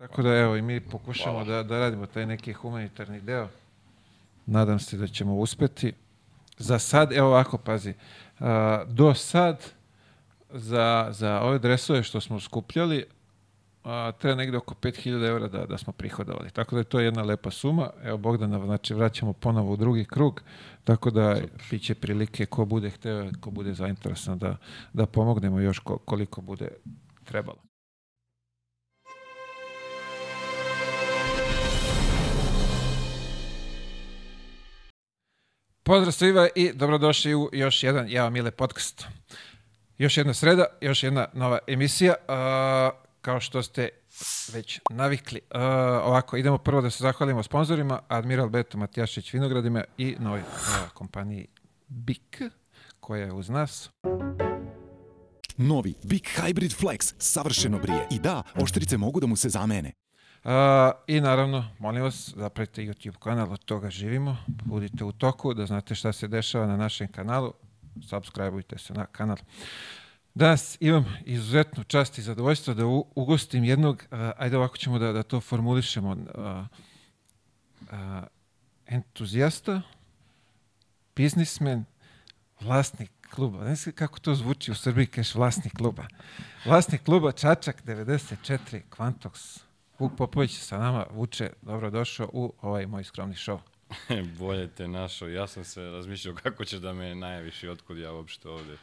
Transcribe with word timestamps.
Tako 0.00 0.22
da 0.22 0.36
evo 0.36 0.56
i 0.56 0.62
mi 0.62 0.80
pokušamo 0.80 1.44
da, 1.44 1.62
da 1.62 1.78
radimo 1.78 2.06
taj 2.06 2.26
neki 2.26 2.52
humanitarni 2.52 3.20
deo. 3.20 3.48
Nadam 4.46 4.78
se 4.78 4.96
da 4.96 5.06
ćemo 5.06 5.34
uspeti. 5.34 5.92
Za 6.58 6.78
sad, 6.78 7.12
evo 7.12 7.28
ovako, 7.28 7.58
pazi, 7.58 7.94
a, 8.38 8.84
do 8.88 9.14
sad 9.14 9.66
za, 10.50 11.08
za 11.10 11.40
ove 11.40 11.58
dresove 11.58 12.02
što 12.02 12.20
smo 12.20 12.40
skupljali, 12.40 13.04
a, 13.84 14.12
treba 14.18 14.34
negde 14.34 14.56
oko 14.56 14.74
5000 14.74 15.28
eura 15.28 15.48
da, 15.48 15.66
da 15.66 15.78
smo 15.78 15.92
prihodovali. 15.92 16.50
Tako 16.50 16.74
da 16.74 16.80
je 16.80 16.84
to 16.84 17.00
jedna 17.00 17.22
lepa 17.22 17.50
suma. 17.50 17.90
Evo 18.02 18.18
Bogdana, 18.18 18.64
znači 18.64 18.94
vraćamo 18.94 19.32
ponovo 19.32 19.72
u 19.72 19.76
drugi 19.76 20.04
krug, 20.04 20.42
tako 20.84 21.10
da 21.10 21.36
bit 21.70 21.82
će 21.82 21.94
prilike 21.94 22.46
ko 22.46 22.64
bude 22.64 22.90
hteo, 22.90 23.30
ko 23.40 23.50
bude 23.50 23.74
zainteresan 23.74 24.38
da, 24.38 24.56
da 24.92 25.06
pomognemo 25.06 25.60
još 25.60 25.78
ko, 25.78 25.98
koliko 25.98 26.40
bude 26.40 26.68
trebalo. 27.24 27.69
Pozdrav 35.82 36.12
svima 36.12 36.48
i 36.54 36.72
dobrodošli 36.72 37.34
u 37.34 37.48
još 37.52 37.82
jedan 37.82 38.08
Java 38.08 38.30
Mile 38.30 38.50
podcast. 38.50 39.04
Još 39.98 40.16
jedna 40.16 40.34
sreda, 40.34 40.64
još 40.80 41.02
jedna 41.02 41.28
nova 41.32 41.58
emisija. 41.66 42.14
Uh, 42.28 42.34
kao 43.20 43.40
što 43.40 43.62
ste 43.62 43.88
već 44.52 44.80
navikli. 44.90 45.40
Uh, 45.50 45.60
ovako, 46.04 46.36
idemo 46.36 46.58
prvo 46.58 46.80
da 46.80 46.90
se 46.90 47.02
zahvalimo 47.02 47.42
sponsorima, 47.42 48.00
Admiral 48.08 48.48
Beto 48.48 48.78
Matijašić 48.78 49.32
Vinogradima 49.32 49.84
i 49.98 50.16
novoj 50.18 50.40
uh, 50.40 50.90
kompaniji 50.94 51.46
BIK, 51.88 52.42
koja 53.00 53.24
je 53.24 53.32
uz 53.32 53.48
nas. 53.48 53.90
Novi 55.56 55.94
Big 56.02 56.22
Hybrid 56.22 56.80
Flex 56.80 57.14
savršeno 57.18 57.78
brije. 57.78 58.06
I 58.10 58.18
da, 58.18 58.42
oštrice 58.54 58.96
mogu 58.96 59.20
da 59.20 59.26
mu 59.26 59.36
se 59.36 59.48
zamene. 59.48 59.92
I 61.06 61.20
naravno, 61.20 61.64
molim 61.78 62.02
vas, 62.02 62.34
zapratite 62.36 62.82
YouTube 62.82 63.18
kanal, 63.18 63.52
od 63.52 63.64
toga 63.64 63.90
živimo. 63.90 64.36
Budite 64.46 65.04
u 65.04 65.12
toku 65.12 65.54
da 65.54 65.66
znate 65.66 65.94
šta 65.94 66.12
se 66.12 66.28
dešava 66.28 66.66
na 66.66 66.76
našem 66.76 67.08
kanalu. 67.08 67.52
Subscribeujte 68.08 68.78
se 68.78 68.94
na 68.94 69.06
kanal. 69.06 69.36
Danas 70.34 70.76
imam 70.80 71.04
izuzetnu 71.24 71.84
čast 71.84 72.18
i 72.18 72.22
zadovoljstvo 72.22 72.74
da 72.74 72.86
ugostim 73.14 73.64
jednog, 73.64 74.04
uh, 74.10 74.18
ajde 74.36 74.56
ovako 74.56 74.76
ćemo 74.76 74.98
da, 74.98 75.12
da 75.12 75.22
to 75.22 75.40
formulišemo, 75.40 76.10
uh, 76.10 76.16
uh, 77.80 77.96
entuzijasta, 78.86 79.82
biznismen, 81.16 81.84
vlasnik 82.60 83.10
kluba. 83.34 83.64
Ne 83.64 83.74
znam 83.74 83.94
kako 83.94 84.18
to 84.18 84.34
zvuči 84.34 84.70
u 84.70 84.74
Srbiji, 84.74 85.06
kažeš 85.06 85.34
vlasnik 85.34 85.72
kluba. 85.72 86.06
Vlasnik 86.64 87.02
kluba 87.04 87.32
Čačak 87.32 87.84
94 87.84 88.80
Quantox. 88.90 89.60
Vuk 90.00 90.12
Popović 90.16 90.58
sa 90.58 90.78
nama. 90.78 91.06
Vuče, 91.10 91.50
dobrodošao 91.62 92.30
u 92.32 92.52
ovaj 92.62 92.86
moj 92.86 93.04
skromni 93.04 93.34
show. 93.34 93.58
Bolje 94.38 94.68
te 94.68 94.88
našao. 94.88 95.28
Ja 95.28 95.46
sam 95.46 95.64
se 95.64 95.82
razmišljao 95.82 96.34
kako 96.34 96.64
ćeš 96.64 96.78
da 96.78 96.92
me 96.92 97.14
najaviš 97.14 97.62
i 97.62 97.68
otkud 97.68 97.98
ja 97.98 98.12
uopšte 98.12 98.48
ovde. 98.48 98.76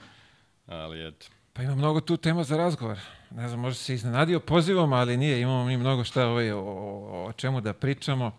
Ali 0.68 1.08
eto. 1.08 1.26
Pa 1.54 1.64
ima 1.64 1.76
mnogo 1.76 2.02
tu 2.02 2.18
tema 2.18 2.44
za 2.44 2.58
razgovor. 2.58 3.00
Ne 3.32 3.48
znam, 3.48 3.60
možda 3.60 3.76
se 3.76 3.94
iznenadio 3.94 4.40
pozivom, 4.40 4.94
ali 4.94 5.18
nije. 5.18 5.42
Imamo 5.42 5.66
mi 5.66 5.78
mnogo 5.78 6.04
šta 6.04 6.28
ovaj, 6.28 6.52
o, 6.52 6.60
o, 6.60 7.26
o 7.26 7.32
čemu 7.32 7.62
da 7.62 7.74
pričamo. 7.74 8.32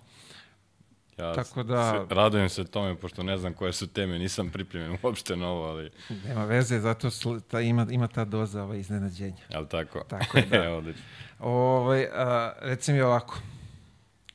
Ja 1.18 1.32
Tako 1.34 1.62
da- 1.62 2.06
se, 2.08 2.14
radujem 2.14 2.48
se 2.48 2.64
tome, 2.64 2.96
pošto 2.96 3.22
ne 3.22 3.38
znam 3.38 3.54
koje 3.54 3.72
su 3.72 3.86
teme, 3.86 4.18
nisam 4.18 4.50
pripremljen 4.50 4.98
uopšte 5.02 5.36
na 5.36 5.48
ovo, 5.48 5.64
ali, 5.64 5.90
Nema 6.24 6.44
veze, 6.44 6.80
zato 6.80 7.08
sl- 7.08 7.40
ta, 7.40 7.60
ima, 7.60 7.86
ima 7.90 8.08
ta 8.08 8.24
doza 8.24 8.62
ovaj, 8.62 8.78
iznenađenja. 8.78 9.42
ali 9.54 9.68
tako. 9.68 10.00
Tako 10.00 10.38
je, 10.38 10.44
da. 10.50 10.64
Evo, 10.64 10.76
odlično. 10.78 11.02
Ovaj, 11.38 12.04
a, 12.04 12.52
reci 12.60 12.92
mi 12.92 13.00
ovako, 13.00 13.38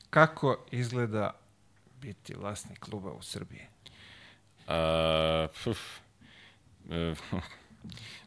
kako 0.10 0.66
izgleda 0.72 1.32
biti 2.02 2.34
vlasnik 2.34 2.80
kluba 2.80 3.12
u 3.12 3.22
Srbiji? 3.22 3.62
A, 4.68 5.48
puf, 5.64 5.80
e, 6.92 7.14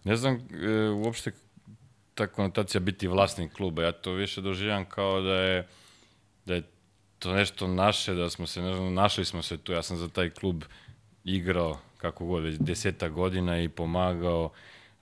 ne 0.04 0.16
znam 0.16 0.34
e, 0.34 0.88
uopšte 0.90 1.32
ta 2.14 2.26
konotacija 2.26 2.80
biti 2.80 3.08
vlasnik 3.08 3.52
kluba. 3.52 3.82
Ja 3.82 3.92
to 3.92 4.12
više 4.12 4.40
doživljam 4.40 4.84
kao 4.84 5.20
da 5.20 5.34
je, 5.34 5.66
da 6.46 6.54
je 6.54 6.62
to 7.26 7.34
nešto 7.34 7.68
naše, 7.68 8.14
da 8.14 8.30
smo 8.30 8.46
se, 8.46 8.62
ne 8.62 8.74
znam, 8.74 8.94
našli 8.94 9.24
smo 9.24 9.42
se 9.42 9.56
tu. 9.58 9.72
Ja 9.72 9.82
sam 9.82 9.96
za 9.96 10.08
taj 10.08 10.30
klub 10.30 10.62
igrao, 11.24 11.78
kako 11.98 12.26
god, 12.26 12.42
već 12.42 12.56
deseta 12.58 13.08
godina 13.08 13.62
i 13.62 13.68
pomagao 13.68 14.50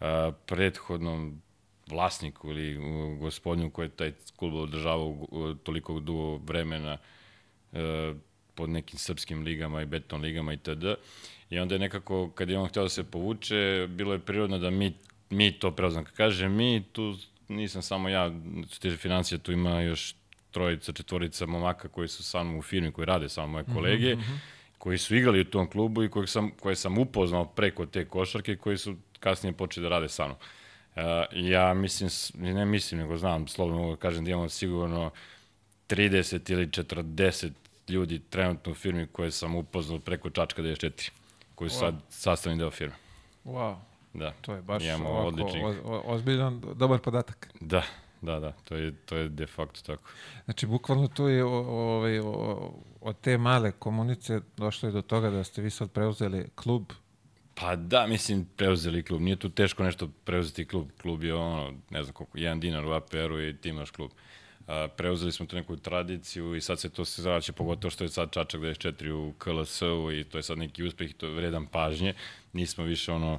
a, 0.00 0.32
prethodnom 0.46 1.42
vlasniku 1.86 2.50
ili 2.50 2.78
gospodinu 3.18 3.70
koji 3.70 3.86
je 3.86 3.90
taj 3.90 4.12
klub 4.36 4.54
održavao 4.54 5.26
toliko 5.62 6.00
dugo 6.00 6.36
vremena 6.36 6.98
e, 7.72 8.14
pod 8.54 8.70
nekim 8.70 8.98
srpskim 8.98 9.42
ligama 9.42 9.82
i 9.82 9.86
beton 9.86 10.20
ligama 10.20 10.52
itd. 10.52 10.84
I 11.50 11.58
onda 11.58 11.74
je 11.74 11.78
nekako, 11.78 12.30
kad 12.30 12.50
je 12.50 12.58
on 12.58 12.68
htio 12.68 12.82
da 12.82 12.88
se 12.88 13.04
povuče, 13.04 13.86
bilo 13.91 14.12
je 14.12 14.18
prirodno 14.18 14.58
da 14.58 14.70
mi, 14.70 14.94
mi 15.30 15.52
to 15.52 15.70
preuzmemo. 15.70 16.06
Kad 16.06 16.14
kaže 16.14 16.48
mi, 16.48 16.82
tu 16.92 17.16
nisam 17.48 17.82
samo 17.82 18.08
ja, 18.08 18.32
što 18.70 18.80
tiže 18.80 18.96
financije, 18.96 19.38
tu 19.38 19.52
ima 19.52 19.80
još 19.80 20.14
trojica, 20.54 20.92
četvorica 20.92 21.47
momaka 21.47 21.88
koji 21.88 22.09
su 22.09 22.22
sa 22.25 22.42
mnom 22.42 22.56
u 22.56 22.62
firmi, 22.62 22.92
koji 22.92 23.06
rade 23.06 23.28
samo 23.28 23.47
moje 23.47 23.65
kolege, 23.75 24.16
koji 24.78 24.98
su 24.98 25.16
igrali 25.16 25.41
u 25.41 25.44
tom 25.47 25.66
klubu 25.69 26.03
i 26.03 26.10
kojeg 26.10 26.28
sam, 26.28 26.50
koje 26.53 26.76
sam 26.76 26.98
upoznao 26.98 27.44
preko 27.47 27.87
te 27.87 28.04
košarke, 28.06 28.56
koji 28.56 28.78
su 28.78 28.94
kasnije 29.20 29.53
počeli 29.53 29.84
da 29.84 29.91
rade 29.91 30.09
sa 30.09 30.25
mnom. 30.25 30.37
Uh, 30.37 31.03
ja 31.32 31.75
mislim, 31.75 32.10
ne 32.34 32.65
mislim, 32.65 33.00
nego 33.00 33.16
znam, 33.16 33.48
slobodno 33.48 33.81
mogu 33.81 33.91
da 33.92 34.00
kažem 34.00 34.25
da 34.25 34.31
imamo 34.31 34.48
sigurno 34.48 35.10
30 35.88 36.53
ili 36.53 36.66
40 36.66 37.50
ljudi 37.88 38.19
trenutno 38.21 38.72
u 38.72 38.76
firmi 38.76 39.06
koje 39.06 39.31
sam 39.31 39.54
upoznao 39.54 39.98
preko 39.98 40.31
Čačka 40.31 40.62
94, 40.62 41.10
koji 41.54 41.71
su 41.71 41.78
sad 41.78 41.94
sastavni 42.10 42.59
deo 42.59 42.71
firme. 42.71 42.94
Wow, 43.44 43.76
Da. 44.15 44.32
to 44.41 44.54
je 44.54 44.62
baš 44.62 44.82
Imamo 44.84 45.09
ovako, 45.09 45.26
odličnih- 45.28 45.65
o, 45.65 45.92
o, 45.92 46.03
ozbiljan, 46.06 46.62
dobar 46.75 46.98
podatak. 46.98 47.48
Da, 47.60 47.82
da, 48.24 48.40
da, 48.40 48.52
to 48.52 48.76
je, 48.76 48.92
to 48.92 49.16
je 49.16 49.28
de 49.28 49.46
facto 49.46 49.80
tako. 49.86 50.10
Znači, 50.44 50.66
bukvalno 50.66 51.08
tu 51.08 51.28
je 51.28 51.44
ovaj, 51.44 52.20
od 53.00 53.20
te 53.20 53.38
male 53.38 53.72
komunice 53.72 54.40
došlo 54.56 54.88
je 54.88 54.92
do 54.92 55.02
toga 55.02 55.30
da 55.30 55.44
ste 55.44 55.62
vi 55.62 55.70
sad 55.70 55.90
preuzeli 55.90 56.48
klub. 56.54 56.92
Pa 57.54 57.76
da, 57.76 58.06
mislim, 58.06 58.46
preuzeli 58.56 59.02
klub. 59.02 59.22
Nije 59.22 59.36
tu 59.36 59.48
teško 59.48 59.84
nešto 59.84 60.08
preuzeti 60.24 60.64
klub. 60.64 60.88
Klub 61.02 61.24
je 61.24 61.34
ono, 61.34 61.72
ne 61.90 62.02
znam 62.02 62.14
koliko, 62.14 62.38
jedan 62.38 62.60
dinar 62.60 62.86
u 62.86 62.92
APR-u 62.92 63.42
i 63.42 63.56
ti 63.56 63.68
imaš 63.68 63.90
klub. 63.90 64.10
A, 64.66 64.88
preuzeli 64.96 65.32
smo 65.32 65.46
tu 65.46 65.56
neku 65.56 65.76
tradiciju 65.76 66.54
i 66.54 66.60
sad 66.60 66.80
se 66.80 66.88
to 66.88 67.04
se 67.04 67.22
zraće, 67.22 67.52
pogotovo 67.52 67.91
što 67.91 68.04
je 68.04 68.08
sad 68.08 68.30
Čačak 68.30 68.60
24 68.60 69.10
u 69.10 69.32
KLS-u 69.38 70.12
i 70.12 70.24
to 70.24 70.38
je 70.38 70.42
sad 70.42 70.58
neki 70.58 70.84
uspeh 70.84 71.10
i 71.10 71.14
to 71.14 71.26
je 71.26 71.34
vredan 71.34 71.66
pažnje. 71.66 72.14
Nismo 72.52 72.84
više 72.84 73.12
ono 73.12 73.38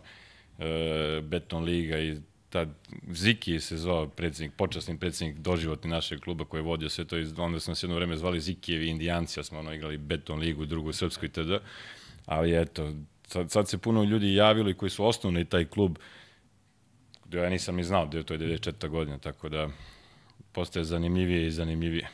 e, 0.59 1.21
beton 1.23 1.63
liga 1.63 1.99
i 1.99 2.17
tad 2.55 2.69
Ziki 3.11 3.59
se 3.59 3.77
zvao 3.77 4.07
predsjednik, 4.07 4.57
počasni 4.57 4.97
predsjednik 4.97 5.37
doživotni 5.37 5.89
našeg 5.89 6.19
kluba 6.19 6.45
koji 6.45 6.59
je 6.59 6.63
vodio 6.63 6.89
sve 6.89 7.05
to 7.05 7.17
i 7.17 7.25
onda 7.37 7.59
smo 7.59 7.75
se 7.75 7.85
jedno 7.85 7.95
vreme 7.95 8.17
zvali 8.17 8.39
Zikijevi 8.41 8.87
indijanci, 8.89 9.43
smo 9.43 9.59
ono 9.59 9.73
igrali 9.73 9.97
beton 9.97 10.39
ligu, 10.39 10.65
drugu 10.65 10.93
srpsku 10.93 11.25
itd. 11.25 11.51
Ali 12.25 12.61
eto, 12.61 12.93
sad, 13.27 13.51
sad 13.51 13.69
se 13.69 13.77
puno 13.77 14.03
ljudi 14.03 14.35
javilo 14.35 14.69
i 14.69 14.73
koji 14.73 14.89
su 14.89 15.05
osnovni 15.05 15.45
taj 15.45 15.65
klub, 15.65 15.97
gde 17.25 17.37
ja 17.37 17.49
nisam 17.49 17.75
ni 17.75 17.83
znao 17.83 18.05
da 18.05 18.17
je 18.17 18.23
to 18.23 18.33
je 18.33 18.39
94. 18.39 18.89
godina, 18.89 19.17
tako 19.17 19.49
da 19.49 19.67
postaje 20.51 20.83
zanimljivije 20.83 21.47
i 21.47 21.51
zanimljivije. 21.51 22.09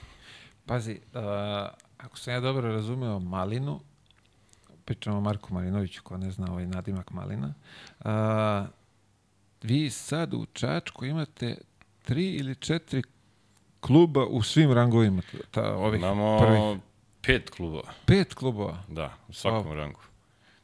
Pazi, 0.65 0.99
a, 1.13 1.69
ako 1.97 2.17
sam 2.17 2.33
ja 2.33 2.39
dobro 2.39 2.71
razumeo 2.71 3.19
Malinu, 3.19 3.79
pričamo 4.85 5.17
o 5.17 5.21
Marku 5.21 5.53
Marinoviću, 5.53 6.03
ko 6.03 6.17
ne 6.17 6.31
zna 6.31 6.51
ovaj 6.51 6.67
nadimak 6.67 7.11
Malina, 7.11 7.53
a, 7.99 8.65
vi 9.61 9.89
sad 9.89 10.33
u 10.33 10.45
Čačku 10.45 11.05
imate 11.05 11.57
tri 12.03 12.29
ili 12.29 12.55
četiri 12.55 13.01
kluba 13.79 14.25
u 14.25 14.41
svim 14.43 14.71
rangovima, 14.71 15.21
ta, 15.51 15.75
ovih 15.75 15.99
Imamo 15.99 16.39
prvih. 16.39 16.79
pet 17.21 17.49
klubova, 17.49 17.93
Pet 18.05 18.33
klubova. 18.33 18.83
da, 18.87 19.13
u 19.27 19.33
svakom 19.33 19.67
Wow. 19.67 19.75
rangu. 19.75 19.99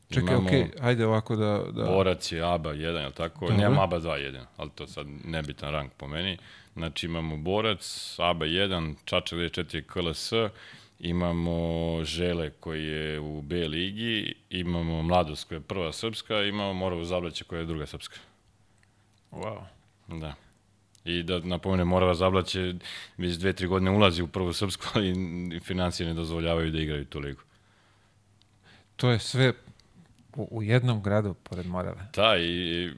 Čekaj, 0.09 0.35
Imamo- 0.35 0.47
okej, 0.47 0.65
ajde 0.81 1.05
ovako 1.05 1.35
da... 1.35 1.63
da... 1.71 1.83
Borac 1.85 2.31
je 2.31 2.41
ABA 2.43 2.69
1, 2.69 2.77
je 2.95 3.07
li 3.07 3.13
tako? 3.13 3.39
Dobro. 3.39 3.57
Nemam 3.57 3.79
ABA 3.79 3.99
2 3.99 4.11
jedino, 4.13 4.45
ali 4.57 4.69
to 4.71 4.87
sad 4.87 5.07
nebitan 5.25 5.71
rang 5.71 5.89
po 5.97 6.07
meni. 6.07 6.37
Znači 6.73 7.05
imamo 7.05 7.37
Borac, 7.37 7.83
ABA 8.19 8.45
1, 8.45 8.95
Čačak 9.05 9.39
94 9.39 9.81
KLS, 9.83 10.31
imamo 11.01 11.59
Žele 12.03 12.49
koji 12.49 12.83
je 12.83 13.19
u 13.19 13.41
B 13.41 13.55
ligi, 13.57 14.33
imamo 14.49 15.01
Mladost 15.01 15.47
koja 15.47 15.55
je 15.55 15.61
prva 15.61 15.93
srpska, 15.93 16.41
imamo 16.43 16.73
Moravu 16.73 17.03
Zablaće 17.03 17.43
koja 17.43 17.59
je 17.59 17.65
druga 17.65 17.85
srpska. 17.85 18.17
Wow. 19.31 19.63
Da. 20.07 20.33
I 21.05 21.23
da 21.23 21.39
napomenem, 21.39 21.87
Morava 21.87 22.13
Zablaće 22.13 22.73
već 23.17 23.35
dve, 23.35 23.53
tri 23.53 23.67
godine 23.67 23.91
ulazi 23.91 24.21
u 24.21 24.27
prvu 24.27 24.53
srpsku, 24.53 24.85
ali 24.93 25.59
financije 25.63 26.07
ne 26.07 26.13
dozvoljavaju 26.13 26.71
da 26.71 26.79
igraju 26.79 27.05
tu 27.05 27.19
ligu. 27.19 27.41
To 28.95 29.09
je 29.09 29.19
sve 29.19 29.53
u, 30.35 30.47
u 30.51 30.63
jednom 30.63 31.03
gradu 31.03 31.33
pored 31.33 31.65
Morave. 31.65 32.07
Da, 32.15 32.37
i 32.37 32.89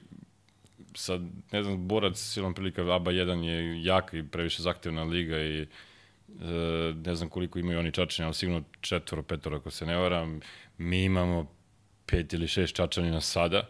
sad, 0.94 1.22
ne 1.52 1.62
znam, 1.62 1.88
borac 1.88 2.18
silom 2.18 2.54
prilika, 2.54 2.94
ABA 2.94 3.10
1 3.10 3.42
je 3.42 3.84
jak 3.84 4.14
i 4.14 4.22
previše 4.22 4.62
zahtevna 4.62 5.02
liga 5.02 5.38
i 5.38 5.60
e, 5.60 5.66
ne 7.04 7.14
znam 7.14 7.28
koliko 7.28 7.58
imaju 7.58 7.78
oni 7.78 7.92
čačanja, 7.92 8.26
ali 8.26 8.34
sigurno 8.34 8.62
četvoro, 8.80 9.22
petoro 9.22 9.56
ako 9.56 9.70
se 9.70 9.86
ne 9.86 9.96
varam. 9.96 10.40
Mi 10.78 11.04
imamo 11.04 11.46
pet 12.06 12.32
ili 12.32 12.48
šest 12.48 12.74
čačanina 12.74 13.20
sada, 13.20 13.68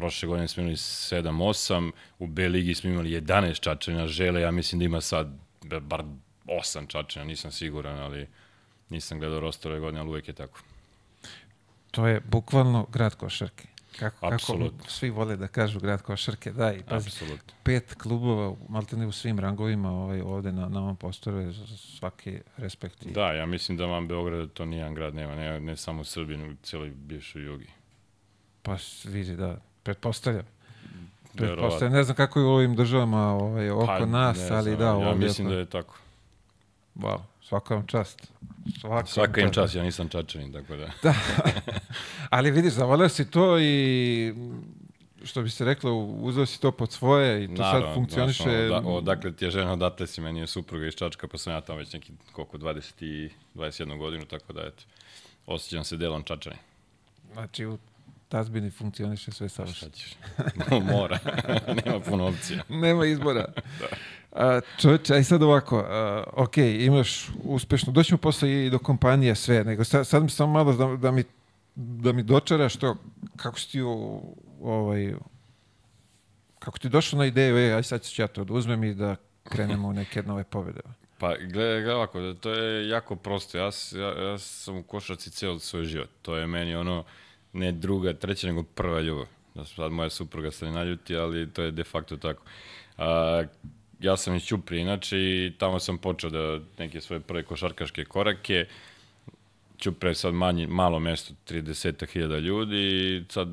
prošle 0.00 0.28
godine 0.28 0.48
smo 0.48 0.60
imali 0.60 0.76
7-8, 0.76 1.90
u 2.18 2.26
B 2.26 2.48
ligi 2.48 2.74
smo 2.74 2.90
imali 2.90 3.10
11 3.12 3.60
čačanja, 3.60 4.06
žele, 4.06 4.40
ja 4.40 4.50
mislim 4.50 4.78
da 4.78 4.84
ima 4.84 5.00
sad 5.00 5.28
bar 5.80 6.04
8 6.46 6.86
čačanja, 6.88 7.24
nisam 7.26 7.50
siguran, 7.52 7.98
ali 7.98 8.26
nisam 8.90 9.18
gledao 9.18 9.40
rostore 9.40 9.80
godine, 9.80 10.00
ali 10.00 10.08
uvek 10.08 10.28
je 10.28 10.34
tako. 10.34 10.60
To 11.90 12.06
je 12.06 12.20
bukvalno 12.22 12.86
grad 12.86 13.14
košarke. 13.14 13.68
Kako, 13.92 14.16
kako 14.16 14.34
Apsolutno. 14.34 14.84
svi 14.88 15.10
vole 15.10 15.36
da 15.36 15.48
kažu 15.48 15.80
grad 15.80 16.02
košarke, 16.02 16.52
da, 16.52 16.72
i 16.72 16.82
pazi, 16.82 17.08
Apsolutno. 17.08 17.54
pet 17.62 17.94
klubova, 17.94 18.56
maltene 18.68 19.06
u 19.06 19.12
svim 19.12 19.38
rangovima 19.38 19.90
ovaj, 19.92 20.20
ovde 20.20 20.52
na, 20.52 20.68
na 20.68 20.80
ovom 20.80 20.96
prostoru 20.96 21.38
je 21.38 21.52
svaki 21.76 22.38
respekt. 22.56 23.06
i- 23.06 23.12
Da, 23.12 23.32
ja 23.32 23.46
mislim 23.46 23.78
da 23.78 23.86
vam 23.86 24.08
Beograd 24.08 24.52
to 24.52 24.64
nijedan 24.64 24.94
grad 24.94 25.14
nema, 25.14 25.34
ne, 25.34 25.60
ne 25.60 25.76
samo 25.76 26.00
u 26.00 26.04
Srbiji, 26.04 26.36
nego 26.36 26.52
u 26.52 26.56
cijeloj 26.56 26.90
bivšoj 26.90 27.44
jugi. 27.44 27.66
Pa 28.62 28.76
vidi, 29.04 29.36
da, 29.36 29.60
pretpostavljam. 29.82 30.44
Pretpostavljam, 31.36 31.92
ne 31.92 32.04
znam 32.04 32.16
kako 32.16 32.38
je 32.40 32.44
u 32.46 32.50
ovim 32.50 32.76
državama 32.76 33.32
ovaj, 33.34 33.70
oko 33.70 33.86
Pa, 33.86 34.06
nas, 34.06 34.38
ne 34.38 34.56
ali 34.56 34.74
znam, 34.74 34.78
da, 34.78 34.84
Ja 34.84 35.08
ovdje 35.10 35.26
mislim 35.26 35.46
oko- 35.46 35.54
da 35.54 35.60
je 35.60 35.66
tako. 35.66 35.98
Wow, 36.96 37.18
svaka 37.42 37.74
vam 37.74 37.86
čast. 37.86 38.32
Svaka, 38.80 39.06
Svaka 39.06 39.40
im 39.40 39.52
čast, 39.52 39.74
ja 39.74 39.82
nisam 39.82 40.08
čačanin, 40.08 40.52
tako 40.52 40.76
da. 40.76 40.90
Da. 41.02 41.14
Ali 42.30 42.50
vidiš, 42.50 42.72
zavoleo 42.72 43.08
si 43.08 43.30
to 43.30 43.58
i 43.60 44.34
što 45.24 45.42
bi 45.42 45.50
se 45.50 45.64
reklo, 45.64 45.94
uzeo 46.04 46.46
si 46.46 46.60
to 46.60 46.72
pod 46.72 46.92
svoje 46.92 47.44
i 47.44 47.54
to 47.54 47.62
sad 47.62 47.94
funkcioniše. 47.94 48.42
Znaš, 48.42 48.70
ono, 48.70 48.80
da, 48.82 48.88
odakle 48.88 49.32
ti 49.32 49.44
je 49.44 49.50
žena, 49.50 49.72
odatle 49.72 50.06
si 50.06 50.20
meni 50.20 50.40
je 50.40 50.46
supruga 50.46 50.86
iz 50.86 50.94
Čačka, 50.94 51.28
pa 51.28 51.38
sam 51.38 51.52
ja 51.52 51.60
tamo 51.60 51.78
već 51.78 51.92
neki, 51.92 52.12
koliko, 52.32 52.58
20 52.58 53.04
i 53.04 53.30
21 53.54 53.98
godinu, 53.98 54.24
tako 54.24 54.52
da, 54.52 54.60
eto, 54.66 54.82
osjećam 55.46 55.84
se 55.84 55.96
delom 55.96 56.22
Čačani. 56.22 56.56
Znači, 57.32 57.66
u 57.66 57.78
tazbini 58.30 58.70
funkcioniše 58.70 59.32
sve 59.32 59.48
Šta 59.48 59.56
savršeno. 59.56 59.92
Mora, 60.92 61.18
nema 61.84 62.00
puno 62.00 62.26
opcija. 62.26 62.62
Nema 62.84 63.06
izbora. 63.06 63.44
A, 64.32 64.60
čovječe, 64.80 65.14
aj 65.14 65.24
sad 65.24 65.42
ovako, 65.42 65.78
a, 65.78 66.24
ok, 66.32 66.56
imaš 66.56 67.28
uspešno, 67.44 67.92
doćemo 67.92 68.18
posle 68.18 68.66
i 68.66 68.70
do 68.70 68.78
kompanije 68.78 69.34
sve, 69.34 69.64
nego 69.64 69.84
sad, 69.84 70.06
sad 70.06 70.22
mi 70.22 70.30
samo 70.30 70.52
malo 70.52 70.72
da, 70.72 70.96
da 70.96 71.10
mi 71.10 71.24
da 71.74 72.12
mi 72.12 72.22
dočaraš 72.22 72.76
to, 72.76 72.96
kako 73.36 73.58
si 73.58 73.70
ti 73.70 73.82
u, 73.82 74.22
ovaj, 74.62 75.14
kako 76.58 76.78
ti 76.78 76.88
došao 76.88 77.18
na 77.18 77.26
ideju, 77.26 77.58
e, 77.58 77.72
aj 77.72 77.82
sad 77.82 78.02
ću 78.02 78.22
ja 78.22 78.28
to 78.28 78.44
da 78.44 78.54
uzmem 78.54 78.84
i 78.84 78.94
da 78.94 79.16
krenemo 79.44 79.88
u 79.88 79.92
neke 79.92 80.22
nove 80.22 80.44
pobjede. 80.44 80.80
Pa, 81.18 81.36
gledaj, 81.36 81.82
gledaj 81.82 81.94
ovako, 81.94 82.34
to 82.40 82.50
je 82.50 82.88
jako 82.88 83.16
prosto. 83.16 83.58
Ja, 83.58 83.70
ja, 83.92 84.30
ja 84.30 84.38
sam 84.38 84.76
u 84.76 84.82
košarci 84.82 85.30
cijel 85.30 85.58
svoj 85.58 85.84
život. 85.84 86.08
To 86.22 86.36
je 86.36 86.46
meni 86.46 86.74
ono, 86.74 87.04
ne 87.52 87.72
druga, 87.72 88.12
treća, 88.12 88.46
nego 88.46 88.62
prva 88.62 89.00
ljubav. 89.00 89.26
Da 89.54 89.64
sad 89.64 89.92
moja 89.92 90.10
supruga 90.10 90.50
se 90.50 90.64
ne 90.64 90.72
naljuti, 90.72 91.16
ali 91.16 91.50
to 91.50 91.62
je 91.62 91.70
de 91.70 91.84
facto 91.84 92.16
tako. 92.16 92.42
A, 92.98 93.42
ja 94.00 94.16
sam 94.16 94.36
iz 94.36 94.42
Ćuprije, 94.42 94.80
inače, 94.80 95.18
i 95.18 95.52
tamo 95.58 95.78
sam 95.78 95.98
počeo 95.98 96.30
da 96.30 96.60
neke 96.78 97.00
svoje 97.00 97.20
prve 97.20 97.42
košarkaške 97.42 98.04
korake. 98.04 98.66
Ćupre 99.78 100.10
je 100.10 100.14
sad 100.14 100.34
manji, 100.34 100.66
malo 100.66 100.98
mesto, 100.98 101.34
30.000 101.48 102.40
ljudi 102.40 102.76
i 102.76 103.24
sad 103.28 103.48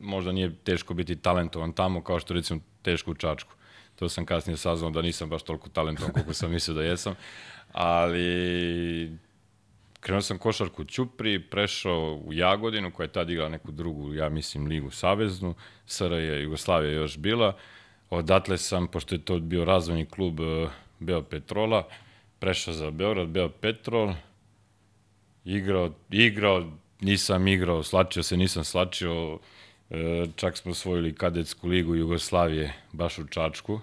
možda 0.00 0.32
nije 0.32 0.54
teško 0.64 0.94
biti 0.94 1.16
talentovan 1.16 1.72
tamo, 1.72 2.02
kao 2.02 2.20
što 2.20 2.34
recimo 2.34 2.60
teško 2.82 3.10
u 3.10 3.14
Čačku. 3.14 3.54
To 3.96 4.08
sam 4.08 4.26
kasnije 4.26 4.56
saznao 4.56 4.90
da 4.90 5.02
nisam 5.02 5.28
baš 5.28 5.42
toliko 5.42 5.68
talentovan 5.68 6.12
koliko 6.12 6.34
sam 6.34 6.50
mislio 6.50 6.74
da 6.74 6.82
jesam. 6.82 7.14
Ali 7.72 9.18
krenuo 10.02 10.22
sam 10.22 10.38
košarku 10.38 10.82
u 10.82 10.84
Ćupri, 10.84 11.40
prešao 11.40 12.20
u 12.24 12.32
Jagodinu, 12.32 12.90
koja 12.90 13.04
je 13.04 13.12
tad 13.12 13.30
igrala 13.30 13.50
neku 13.50 13.70
drugu, 13.72 14.14
ja 14.14 14.28
mislim, 14.28 14.66
ligu 14.66 14.90
saveznu. 14.90 15.54
SR 15.86 16.12
je 16.12 16.42
Jugoslavija 16.42 16.92
još 16.92 17.18
bila. 17.18 17.56
Odatle 18.10 18.58
sam, 18.58 18.86
pošto 18.86 19.14
je 19.14 19.24
to 19.24 19.38
bio 19.38 19.64
razvojni 19.64 20.06
klub 20.06 20.40
eh, 20.40 20.68
Beo 20.98 21.22
Petrola, 21.22 21.88
prešao 22.38 22.74
za 22.74 22.90
Beograd, 22.90 23.28
Beo 23.28 23.48
Petrol, 23.48 24.14
igrao, 25.44 25.92
igrao, 26.10 26.72
nisam 27.00 27.48
igrao, 27.48 27.82
slačio 27.82 28.22
se, 28.22 28.36
nisam 28.36 28.64
slačio, 28.64 29.38
e, 29.90 30.26
čak 30.36 30.56
smo 30.56 30.70
osvojili 30.72 31.14
kadetsku 31.14 31.68
ligu 31.68 31.94
Jugoslavije, 31.94 32.74
baš 32.92 33.18
u 33.18 33.26
Čačku. 33.26 33.80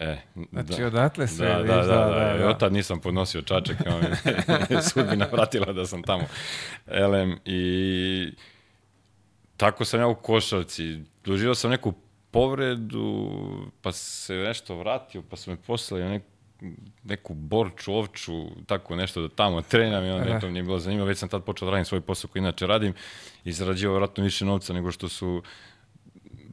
E, 0.00 0.16
Znači, 0.52 0.84
odatle 0.84 1.28
sve, 1.28 1.46
da, 1.46 1.52
da, 1.54 1.58
vidiš, 1.60 1.74
da, 1.74 1.82
da, 1.82 2.04
da, 2.04 2.32
da, 2.32 2.38
da. 2.38 2.48
od 2.48 2.58
tad 2.58 2.72
nisam 2.72 3.00
podnosio 3.00 3.42
Čačak, 3.42 3.76
sudbina 4.92 5.26
vratila 5.32 5.72
da 5.72 5.86
sam 5.86 6.02
tamo. 6.02 6.24
Elem, 6.86 7.38
i 7.44 8.32
tako 9.56 9.84
sam 9.84 10.00
ja 10.00 10.06
u 10.06 10.14
košarci. 10.14 10.98
Doživao 11.24 11.54
sam 11.54 11.70
neku 11.70 11.92
povredu, 12.30 13.30
pa 13.82 13.92
se 13.92 14.34
nešto 14.34 14.76
vratio, 14.76 15.22
pa 15.30 15.36
su 15.36 15.50
me 15.50 15.56
poslali 15.56 16.02
na 16.04 16.10
neku, 16.10 16.26
neku 17.04 17.34
borču, 17.34 17.92
ovču, 17.94 18.32
tako 18.66 18.96
nešto 18.96 19.22
da 19.22 19.28
tamo 19.28 19.62
trenam 19.62 20.04
i 20.04 20.10
onda 20.10 20.24
Da. 20.32 20.40
to 20.40 20.46
mi 20.46 20.52
nije 20.52 20.62
bilo 20.62 20.78
zanimljivo. 20.78 21.08
Već 21.08 21.18
sam 21.18 21.28
tad 21.28 21.44
počeo 21.44 21.66
da 21.66 21.72
radim 21.72 21.84
svoj 21.84 22.00
posao 22.00 22.30
koji 22.30 22.40
inače 22.40 22.66
radim 22.66 22.94
i 23.44 23.52
zarađivao 23.52 23.96
vratno 23.96 24.24
više 24.24 24.44
novca 24.44 24.72
nego 24.72 24.92
što 24.92 25.08
su 25.08 25.42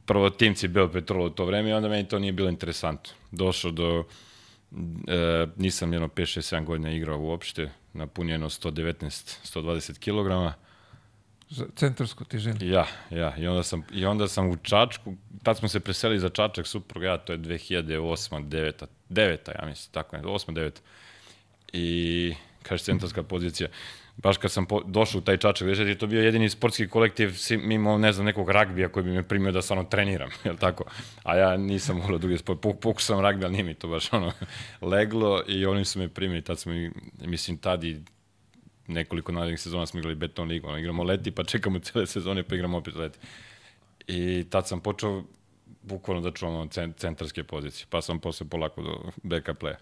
prvo 0.08 0.30
timci 0.30 0.68
Beo 0.68 0.88
Petrol 0.88 1.26
u 1.26 1.30
to 1.30 1.44
vreme 1.44 1.70
i 1.70 1.72
onda 1.72 1.88
meni 1.88 2.08
to 2.08 2.18
nije 2.18 2.32
bilo 2.32 2.48
interesantno. 2.48 3.12
Došao 3.30 3.70
do, 3.70 4.04
e, 5.08 5.46
nisam 5.56 5.92
jedno 5.92 6.08
5-6-7 6.08 6.64
godina 6.64 6.90
igrao 6.90 7.18
uopšte, 7.18 7.70
napunio 7.92 8.34
jedno 8.34 8.48
119-120 8.48 9.98
kilograma. 9.98 10.54
Za 11.50 11.66
Centarsku 11.76 12.24
težinu. 12.24 12.56
Ja, 12.60 12.86
ja, 13.10 13.36
i 13.36 13.46
onda 13.46 13.62
sam, 13.62 13.82
i 13.92 14.06
onda 14.06 14.28
sam 14.28 14.50
u 14.50 14.56
Čačku, 14.56 15.14
tad 15.42 15.58
smo 15.58 15.68
se 15.68 15.80
preselili 15.80 16.20
za 16.20 16.28
Čačak, 16.28 16.66
supruga, 16.66 17.06
ja, 17.06 17.18
to 17.18 17.32
je 17.32 17.38
2008, 17.38 18.48
9, 18.48 18.86
9, 19.10 19.60
ja 19.60 19.66
mislim, 19.66 19.92
tako 19.92 20.16
je, 20.16 20.22
8, 20.22 20.52
9. 20.54 20.70
I, 21.72 22.34
kaže, 22.62 22.84
centarska 22.84 23.22
pozicija. 23.22 23.68
Baš 24.22 24.36
kad 24.36 24.52
sam 24.52 24.66
došao 24.84 25.18
u 25.18 25.22
taj 25.22 25.36
Čačak, 25.36 25.68
gde 25.68 25.82
je 25.82 25.98
to 25.98 26.06
bio 26.06 26.22
jedini 26.22 26.48
sportski 26.50 26.88
kolektiv 26.88 27.30
mimo, 27.50 27.98
ne 27.98 28.12
znam, 28.12 28.26
nekog 28.26 28.50
ragbija 28.50 28.88
koji 28.88 29.04
bi 29.04 29.10
me 29.10 29.22
primio 29.22 29.52
da 29.52 29.62
stvarno 29.62 29.84
treniram, 29.84 30.30
jel 30.44 30.56
tako? 30.56 30.84
A 31.22 31.36
ja 31.36 31.56
nisam 31.56 32.00
volio 32.00 32.18
druge 32.18 32.38
sport, 32.38 32.60
Pok- 32.60 32.80
pokušao 32.80 33.16
sam 33.16 33.20
ragbi, 33.20 33.44
ali 33.44 33.52
nije 33.52 33.64
mi 33.64 33.74
to 33.74 33.88
baš 33.88 34.12
ono 34.12 34.32
leglo 34.92 35.42
i 35.46 35.66
oni 35.66 35.84
su 35.84 35.98
me 35.98 36.08
primili, 36.08 36.42
tad 36.42 36.58
smo, 36.58 36.72
mislim, 37.20 37.58
tad 37.58 37.84
i 37.84 38.00
nekoliko 38.86 39.32
narednih 39.32 39.60
sezona 39.60 39.86
smo 39.86 39.98
igrali 40.00 40.14
beton 40.14 40.48
ligu, 40.48 40.68
ono, 40.68 40.78
igramo 40.78 41.02
leti, 41.02 41.30
pa 41.30 41.44
čekamo 41.44 41.78
cele 41.78 42.06
sezone, 42.06 42.42
pa 42.42 42.54
igramo 42.54 42.78
opet 42.78 42.94
leti. 42.94 43.18
I 44.06 44.44
tad 44.50 44.68
sam 44.68 44.80
počeo 44.80 45.24
bukvalno 45.82 46.22
da 46.22 46.30
čuvam 46.30 46.68
centarske 46.96 47.44
pozicije, 47.44 47.86
pa 47.90 48.02
sam 48.02 48.18
posle 48.18 48.46
polako 48.48 48.82
do 48.82 49.10
backup 49.22 49.62
playa. 49.62 49.76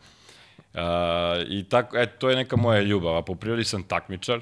Uh, 0.77 0.83
I 1.49 1.65
tako, 1.65 1.99
e, 1.99 2.07
to 2.07 2.31
je 2.31 2.37
neka 2.37 2.57
moja 2.57 2.81
ljubav, 2.81 3.17
a 3.17 3.23
po 3.23 3.35
prirodi 3.35 3.65
sam 3.65 3.83
takmičar, 3.83 4.41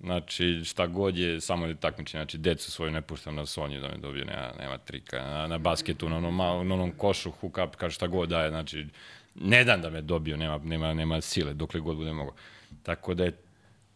znači 0.00 0.60
šta 0.64 0.86
god 0.86 1.18
je, 1.18 1.40
samo 1.40 1.66
je 1.66 1.74
takmičar, 1.74 2.18
znači 2.18 2.38
decu 2.38 2.70
svoju 2.70 2.90
ne 2.90 3.02
puštam 3.02 3.34
na 3.34 3.46
Sonju 3.46 3.80
da 3.80 3.88
me 3.88 3.96
dobije, 3.98 4.24
nema, 4.24 4.52
nema 4.58 4.78
trika, 4.78 5.24
na, 5.24 5.46
na 5.46 5.58
basketu, 5.58 6.08
na 6.08 6.16
onom, 6.16 6.36
na 6.36 6.74
onom 6.74 6.92
košu, 6.96 7.30
hook 7.30 7.58
up, 7.66 7.76
kaže 7.76 7.94
šta 7.94 8.06
god 8.06 8.28
daje, 8.28 8.50
znači 8.50 8.86
ne 9.34 9.64
dam 9.64 9.82
da 9.82 9.90
me 9.90 10.00
dobiju, 10.00 10.36
nema, 10.36 10.58
nema, 10.58 10.94
nema 10.94 11.20
sile, 11.20 11.54
dokle 11.54 11.80
god 11.80 11.96
bude 11.96 12.12
mogo. 12.12 12.32
Tako 12.82 13.14
da 13.14 13.24
je 13.24 13.32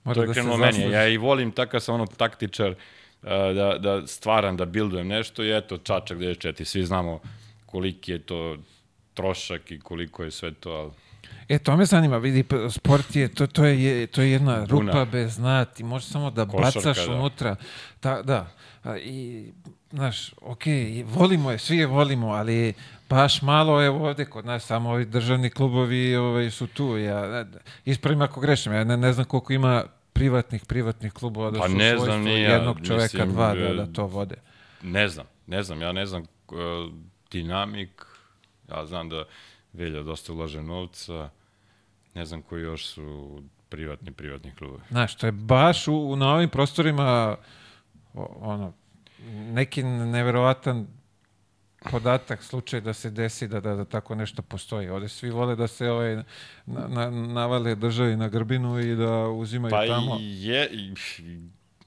Mora 0.04 0.14
to 0.14 0.23
je 0.23 0.26
da 0.26 0.33
krenulo 0.33 0.56
meni. 0.56 0.80
Ja 0.80 1.09
i 1.09 1.16
volim 1.16 1.52
takav 1.52 1.80
sam 1.80 1.95
ono 1.95 2.06
taktičar 2.06 2.71
uh, 2.71 3.28
da, 3.30 3.78
da 3.78 4.06
stvaram, 4.06 4.56
da 4.56 4.64
bildujem 4.64 5.09
nešto 5.09 5.45
i 5.45 5.56
eto 5.56 5.78
Čačak 5.78 6.18
94. 6.18 6.64
Svi 6.64 6.85
znamo 6.85 7.21
koliki 7.66 8.12
je 8.12 8.18
to 8.18 8.56
trošak 9.14 9.71
i 9.71 9.80
koliko 9.80 10.25
je 10.25 10.30
sve 10.30 10.54
to, 10.54 10.71
ali 10.71 10.90
E, 11.49 11.59
to 11.59 11.76
me 11.76 11.85
zanima, 11.85 12.18
vidi, 12.18 12.45
sport 12.71 13.16
je, 13.16 13.28
to, 13.28 13.47
to, 13.47 13.64
je, 13.64 14.06
to 14.06 14.23
je 14.23 14.30
jedna 14.30 14.66
Buna. 14.68 14.92
rupa 14.92 15.04
bez 15.04 15.37
dna, 15.37 15.64
ti 15.64 15.85
možeš 15.85 16.09
samo 16.09 16.30
da 16.30 16.47
Košarka, 16.47 16.80
bacaš 16.80 17.06
da. 17.06 17.14
unutra. 17.14 17.56
Ta, 18.00 18.23
da, 18.23 18.47
A, 18.87 18.99
i, 18.99 19.52
znaš, 19.90 20.35
okej, 20.40 21.02
volimo 21.02 21.50
je, 21.50 21.59
svi 21.59 21.76
je 21.76 21.87
volimo, 21.87 22.28
ali 22.28 22.75
baš 23.09 23.42
malo 23.42 23.80
je 23.80 23.90
ovde 23.90 24.25
kod 24.25 24.47
nas, 24.47 24.64
samo 24.66 24.90
ovi 24.90 25.04
državni 25.04 25.50
klubovi 25.50 26.16
ovaj, 26.16 26.50
su 26.50 26.66
tu. 26.66 26.97
Ja, 26.97 27.45
ispravim 27.85 28.23
ako 28.23 28.40
grešim, 28.40 28.73
ja 28.73 28.85
ne, 28.85 28.97
ne 28.97 29.12
znam 29.12 29.26
koliko 29.26 29.52
ima 29.52 29.85
privatnih, 30.12 30.64
privatnih 30.66 31.12
klubova 31.12 31.50
da 31.50 31.59
Pa 31.59 31.68
su 31.68 31.75
ne 31.75 31.99
znam 31.99 32.23
ni 32.23 32.42
ja, 32.42 32.52
jednog 32.52 32.87
čoveka, 32.87 33.02
mislim, 33.02 33.33
dva 33.33 33.54
da, 33.54 33.61
e, 33.61 33.75
da 33.75 33.87
to 33.87 34.06
vode. 34.06 34.37
ne 34.83 35.09
znam, 35.09 35.26
ne 35.47 35.62
znam, 35.62 35.83
ja 35.83 35.92
ne 35.92 36.06
znam 36.06 36.23
uh, 36.23 36.56
dinamik, 37.30 38.06
ja 38.71 38.87
znam 38.87 39.09
da 39.09 39.25
Velja 39.76 40.02
dosta 40.02 40.33
ulaže 40.33 40.62
novca, 40.62 41.30
ne 42.14 42.25
znam 42.25 42.42
koji 42.42 42.62
još 42.62 42.87
su 42.87 43.38
privatni, 43.68 44.12
privatni 44.12 44.54
klubovi. 44.54 44.83
Znaš, 44.88 45.16
to 45.16 45.26
je 45.26 45.33
baš 45.33 45.88
u, 45.88 45.95
u- 45.95 46.16
na 46.16 46.35
ovim 46.35 46.49
prostorima 46.49 47.37
ono, 48.37 48.73
neki 49.30 49.83
neverovatan 49.83 50.87
podatak, 51.90 52.42
slučaj 52.42 52.80
da 52.80 52.92
se 52.92 53.11
desi 53.11 53.49
da, 53.49 53.61
da, 53.61 53.75
da 53.75 53.85
tako 53.85 54.14
nešto 54.14 54.42
postoji. 54.42 54.88
Ovde 54.88 55.09
svi 55.09 55.30
vole 55.30 55.56
da 55.56 55.66
se 55.66 55.90
ovaj, 55.90 56.16
na, 56.66 56.88
na, 56.88 57.11
navale 57.11 57.75
državi 57.75 58.16
na 58.16 58.28
grbinu 58.28 58.80
i 58.80 58.97
da 58.97 59.28
uzimaju 59.28 59.71
Pa 59.71 59.87
tamo. 59.87 60.16
i 60.21 60.42
je, 60.42 60.68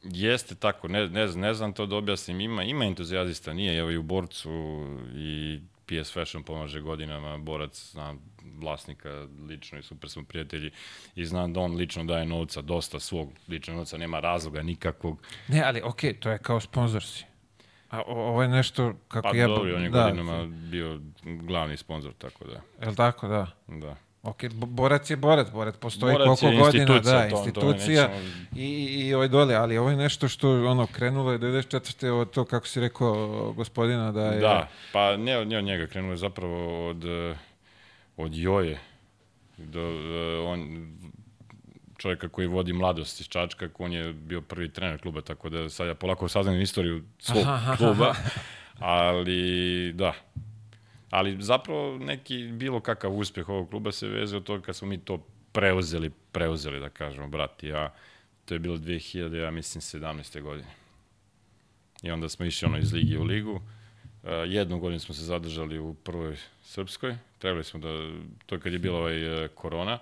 jeste 0.03 0.55
tako, 0.55 0.87
ne, 0.87 1.07
ne, 1.07 1.27
ne 1.27 1.53
znam 1.53 1.73
to 1.73 1.85
da 1.85 1.95
objasnim, 1.95 2.41
ima, 2.41 2.63
ima 2.63 2.85
entuzijazista, 2.85 3.53
nije, 3.53 3.77
evo 3.77 3.91
i 3.91 3.97
u 3.97 4.03
borcu 4.03 4.51
i 5.15 5.59
PS 5.89 6.13
Fashion 6.13 6.43
pomaže 6.43 6.81
godinama, 6.81 7.37
borac, 7.37 7.91
znam 7.91 8.19
vlasnika 8.59 9.09
lično 9.39 9.79
i 9.79 9.83
super 9.83 10.09
smo 10.09 10.23
prijatelji 10.23 10.71
i 11.15 11.25
znam 11.25 11.53
da 11.53 11.59
on 11.59 11.75
lično 11.75 12.03
daje 12.03 12.25
novca, 12.25 12.61
dosta 12.61 12.99
svog 12.99 13.29
ličnog 13.47 13.77
novca, 13.77 13.97
nema 13.97 14.19
razloga 14.19 14.61
nikakvog. 14.63 15.21
Ne, 15.47 15.63
ali 15.63 15.81
okej, 15.81 16.13
to 16.13 16.29
je 16.29 16.37
kao 16.37 16.59
sponsor 16.59 17.03
si. 17.03 17.25
A 17.89 18.01
o- 18.01 18.27
ovo 18.27 18.41
je 18.41 18.47
nešto 18.47 18.93
kako 19.07 19.29
Pa 19.29 19.35
ja... 19.35 19.47
dobro, 19.47 19.75
on 19.75 19.83
je 19.83 19.89
da, 19.89 20.03
godinama 20.03 20.45
bio 20.45 20.99
glavni 21.23 21.77
sponsor, 21.77 22.13
tako 22.13 22.45
da, 22.45 22.61
Jel 22.81 22.95
tako, 22.95 23.27
da. 23.27 23.47
da. 23.67 23.95
Ok, 24.23 24.45
bo- 24.45 24.65
borac 24.67 25.09
je 25.09 25.15
borac, 25.17 25.47
borac 25.49 25.77
postoji 25.77 26.13
Borac 26.13 26.39
koliko 26.39 26.63
godina, 26.63 26.85
da, 26.85 27.01
to- 27.21 27.29
to 27.29 27.37
institucija 27.37 28.03
nećemo- 28.03 28.21
i, 28.55 28.67
i, 28.97 29.13
ovaj 29.13 29.27
dole, 29.27 29.55
ali 29.55 29.77
ovo 29.77 29.89
je 29.89 29.95
nešto 29.97 30.27
što 30.27 30.65
ono 30.65 30.87
krenulo 30.87 31.31
je 31.31 31.39
94. 31.39 32.07
od 32.11 32.31
to 32.31 32.45
kako 32.45 32.67
si 32.67 32.79
rekao 32.79 33.13
gospodina 33.53 34.11
da 34.11 34.25
je... 34.25 34.39
Da, 34.39 34.67
pa 34.93 35.17
ne, 35.17 35.37
od- 35.37 35.47
ne 35.47 35.57
od 35.57 35.63
njega, 35.63 35.87
krenuo 35.87 36.11
je 36.11 36.17
zapravo 36.17 36.87
od, 36.89 37.03
od 38.17 38.35
Joje, 38.35 38.79
do, 39.57 39.81
on, 40.45 40.87
čovjeka 41.97 42.29
koji 42.29 42.47
vodi 42.47 42.73
mladost 42.73 43.19
iz 43.21 43.27
Čačka, 43.27 43.69
on 43.79 43.93
je 43.93 44.13
bio 44.13 44.41
prvi 44.41 44.69
trener 44.69 45.01
kluba, 45.01 45.21
tako 45.21 45.49
da 45.49 45.69
sad 45.69 45.87
ja 45.87 45.95
polako 45.95 46.27
saznam 46.27 46.61
istoriju 46.61 47.03
svog 47.19 47.43
Aha, 47.45 47.75
kluba, 47.77 48.13
ali 48.79 49.41
da. 49.93 50.13
Ali 51.09 51.37
zapravo 51.39 51.97
neki 51.97 52.37
bilo 52.37 52.79
kakav 52.79 53.13
uspjeh 53.13 53.49
ovog 53.49 53.69
kluba 53.69 53.91
se 53.91 54.07
veze 54.07 54.37
od 54.37 54.43
toga 54.43 54.65
kad 54.65 54.75
smo 54.75 54.87
mi 54.87 54.97
to 54.97 55.25
preuzeli, 55.51 56.11
preuzeli 56.31 56.79
da 56.79 56.89
kažemo, 56.89 57.27
brat 57.27 57.63
i 57.63 57.67
ja. 57.67 57.93
To 58.45 58.55
je 58.55 58.59
bilo 58.59 58.77
2000, 58.77 59.35
ja 59.35 59.51
mislim, 59.51 59.81
17. 59.81 60.41
godine. 60.41 60.69
I 62.01 62.11
onda 62.11 62.29
smo 62.29 62.45
išli 62.45 62.65
ono 62.65 62.77
iz 62.77 62.93
ligi 62.93 63.17
u 63.17 63.23
ligu. 63.23 63.51
Uh, 63.53 64.29
jednu 64.47 64.79
godinu 64.79 64.99
smo 64.99 65.15
se 65.15 65.23
zadržali 65.23 65.79
u 65.79 65.93
prvoj 65.93 66.37
srpskoj. 66.63 67.15
Trebali 67.37 67.63
smo 67.63 67.79
da, 67.79 67.87
to 68.45 68.55
je 68.55 68.61
kad 68.61 68.73
je 68.73 68.79
bila 68.79 68.97
ovaj 68.99 69.43
uh, 69.43 69.49
korona. 69.55 69.99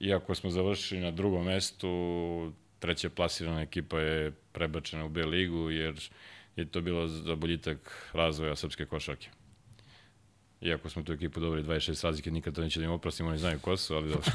Iako 0.00 0.34
smo 0.34 0.50
završili 0.50 1.00
na 1.00 1.10
drugom 1.10 1.44
mestu, 1.44 2.52
treće 2.78 3.08
plasirana 3.08 3.60
ekipa 3.60 4.00
je 4.00 4.32
prebačena 4.52 5.04
u 5.04 5.08
B 5.08 5.24
ligu, 5.24 5.70
jer 5.70 5.94
je 6.56 6.64
to 6.64 6.80
bilo 6.80 7.06
za 7.06 7.34
boljitak 7.34 8.10
razvoja 8.12 8.56
srpske 8.56 8.86
košarke. 8.86 9.28
Iako 10.60 10.90
smo 10.90 11.02
tu 11.02 11.12
ekipu 11.12 11.40
dobili 11.40 11.62
26 11.62 12.04
razlike, 12.04 12.30
nikad 12.30 12.54
to 12.54 12.60
neće 12.60 12.80
da 12.80 12.84
im 12.84 12.92
oprostimo, 12.92 13.28
oni 13.28 13.38
znaju 13.38 13.58
ko 13.58 13.76
su, 13.76 13.94
ali 13.94 14.08
dobro. 14.08 14.30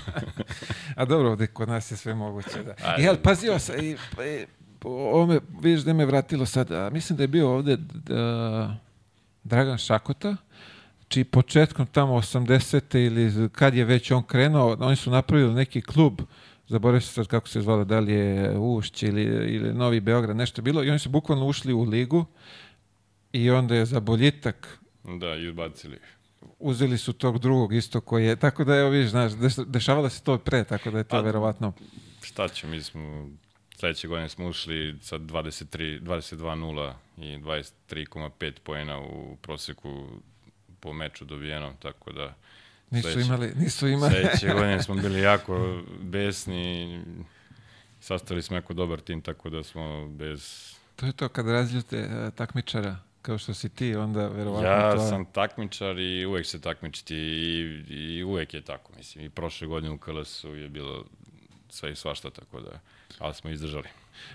A 0.95 1.05
dobro, 1.05 1.29
ovde 1.31 1.47
kod 1.47 1.69
nas 1.69 1.91
je 1.91 1.97
sve 1.97 2.15
moguće. 2.15 2.63
Da. 2.63 2.75
Ajde. 2.85 3.03
Jel, 3.03 3.15
pazio 3.23 3.59
sam, 3.59 3.79
i, 3.79 3.89
i, 3.91 4.45
ovo 4.83 5.25
me, 5.25 5.39
vidiš 5.61 5.81
da 5.81 5.93
me 5.93 6.05
vratilo 6.05 6.45
sad, 6.45 6.71
a, 6.71 6.89
mislim 6.89 7.17
da 7.17 7.23
je 7.23 7.27
bio 7.27 7.53
ovde 7.53 7.77
da, 7.93 8.75
Dragan 9.43 9.77
Šakota, 9.77 10.35
čiji 11.07 11.23
početkom 11.23 11.85
tamo 11.85 12.13
80. 12.13 12.97
ili 12.97 13.49
kad 13.49 13.75
je 13.75 13.85
već 13.85 14.11
on 14.11 14.23
krenuo, 14.23 14.77
oni 14.79 14.95
su 14.95 15.11
napravili 15.11 15.53
neki 15.53 15.81
klub, 15.81 16.21
zaboravio 16.67 17.01
se 17.01 17.13
sad 17.13 17.27
kako 17.27 17.47
se 17.47 17.61
zvalo, 17.61 17.83
da 17.83 17.99
li 17.99 18.13
je 18.13 18.57
Ušć 18.57 19.03
ili, 19.03 19.23
ili 19.55 19.73
Novi 19.73 19.99
Beograd, 19.99 20.35
nešto 20.35 20.61
bilo, 20.61 20.83
i 20.83 20.89
oni 20.89 20.99
su 20.99 21.09
bukvalno 21.09 21.47
ušli 21.47 21.73
u 21.73 21.83
ligu 21.83 22.25
i 23.33 23.49
onda 23.49 23.75
je 23.75 23.85
za 23.85 23.99
boljitak 23.99 24.79
da, 25.05 25.35
izbacili. 25.37 25.97
uzeli 26.59 26.97
su 26.97 27.13
tog 27.13 27.39
drugog 27.39 27.73
isto 27.73 28.01
koji 28.01 28.25
je, 28.25 28.35
tako 28.35 28.63
da 28.63 28.75
evo 28.75 28.89
vidiš, 28.89 29.09
znaš, 29.09 29.31
deš- 29.31 29.65
dešavalo 29.65 30.09
se 30.09 30.23
to 30.23 30.37
pre, 30.37 30.63
tako 30.63 30.91
da 30.91 30.97
je 30.97 31.03
to 31.03 31.09
Pa, 31.09 31.21
verovatno. 31.21 31.73
Šta 32.21 32.47
će, 32.47 32.67
mi 32.67 32.81
smo, 32.81 33.29
sledeće 33.75 34.07
godine 34.07 34.29
smo 34.29 34.47
ušli 34.47 34.97
sa 35.01 35.17
23, 35.17 36.01
22-0 36.01 36.93
i 37.17 37.37
23,5 37.37 38.53
poena 38.59 38.99
u 38.99 39.37
proseku 39.37 40.07
po 40.79 40.93
meču 40.93 41.25
dobijeno, 41.25 41.73
tako 41.81 42.11
da 42.11 42.35
Nisu 42.91 43.07
sledeće- 43.09 43.21
imali, 43.21 43.51
nisu 43.55 43.87
imali. 43.87 44.11
Sledeće 44.13 44.47
godine 44.47 44.83
smo 44.83 44.95
bili 44.95 45.19
jako 45.21 45.81
besni, 46.01 47.01
sastavili 47.99 48.41
smo 48.43 48.55
jako 48.55 48.73
dobar 48.73 48.99
tim, 48.99 49.21
tako 49.21 49.49
da 49.49 49.63
smo 49.63 50.07
bez... 50.09 50.71
To 50.95 51.05
je 51.05 51.13
to 51.13 51.29
kad 51.29 51.47
razljute 51.47 51.97
e, 51.97 52.31
takmičara, 52.31 52.95
kao 53.23 53.37
što 53.37 53.53
si 53.53 53.69
ti, 53.69 53.95
onda 53.95 54.27
verovatno 54.27 54.69
Ja 54.69 54.91
to... 54.91 55.09
sam 55.09 55.25
takmičar 55.25 55.99
i 55.99 56.25
uvek 56.25 56.45
se 56.45 56.61
takmičiti 56.61 57.15
i, 57.15 57.83
i 57.89 58.23
uvek 58.23 58.53
je 58.53 58.61
tako, 58.61 58.91
mislim. 58.97 59.25
I 59.25 59.29
prošle 59.29 59.67
godine 59.67 59.93
u 59.93 59.97
KLS-u 59.97 60.55
je 60.55 60.69
bilo 60.69 61.05
sve 61.69 61.91
i 61.91 61.95
svašta, 61.95 62.29
tako 62.29 62.59
da, 62.59 62.79
ali 63.19 63.33
smo 63.33 63.49
izdržali. 63.49 63.87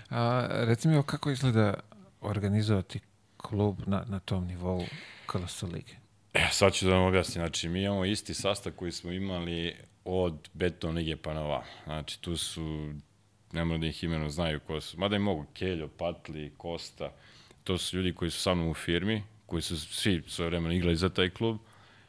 A, 0.09 0.47
reci 0.49 0.87
mi, 0.87 1.03
kako 1.05 1.31
izgleda 1.31 1.73
organizovati 2.21 2.99
klub 3.37 3.79
na, 3.87 4.03
na 4.07 4.19
tom 4.19 4.45
nivou 4.45 4.83
KLS 5.25 5.61
lige? 5.61 5.93
E, 6.33 6.47
sad 6.51 6.73
ću 6.73 6.85
da 6.85 6.93
vam 6.93 7.03
objasnim. 7.03 7.41
Znači, 7.41 7.69
mi 7.69 7.83
imamo 7.83 8.05
isti 8.05 8.33
sastav 8.33 8.73
koji 8.73 8.91
smo 8.91 9.11
imali 9.11 9.75
od 10.05 10.49
Beton 10.53 10.95
Lige 10.95 11.15
pa 11.15 11.33
na 11.33 11.41
ovamo. 11.41 11.63
Znači, 11.83 12.21
tu 12.21 12.37
su, 12.37 12.93
ne 13.51 13.65
moram 13.65 13.81
da 13.81 13.87
ih 13.87 14.03
imenu 14.03 14.29
znaju 14.29 14.59
ko 14.59 14.81
su, 14.81 14.99
mada 14.99 15.15
i 15.15 15.19
mogu, 15.19 15.45
Keljo, 15.53 15.87
Patli, 15.87 16.53
Kosta, 16.57 17.11
to 17.69 17.77
su 17.77 17.97
ljudi 17.97 18.13
koji 18.13 18.31
su 18.31 18.39
sa 18.39 18.55
mnom 18.55 18.69
u 18.69 18.73
firmi, 18.73 19.23
koji 19.45 19.61
su 19.61 19.79
svi 19.79 20.23
svoje 20.27 20.49
vremena 20.49 20.73
igrali 20.73 20.95
za 20.95 21.09
taj 21.09 21.29
klub 21.29 21.57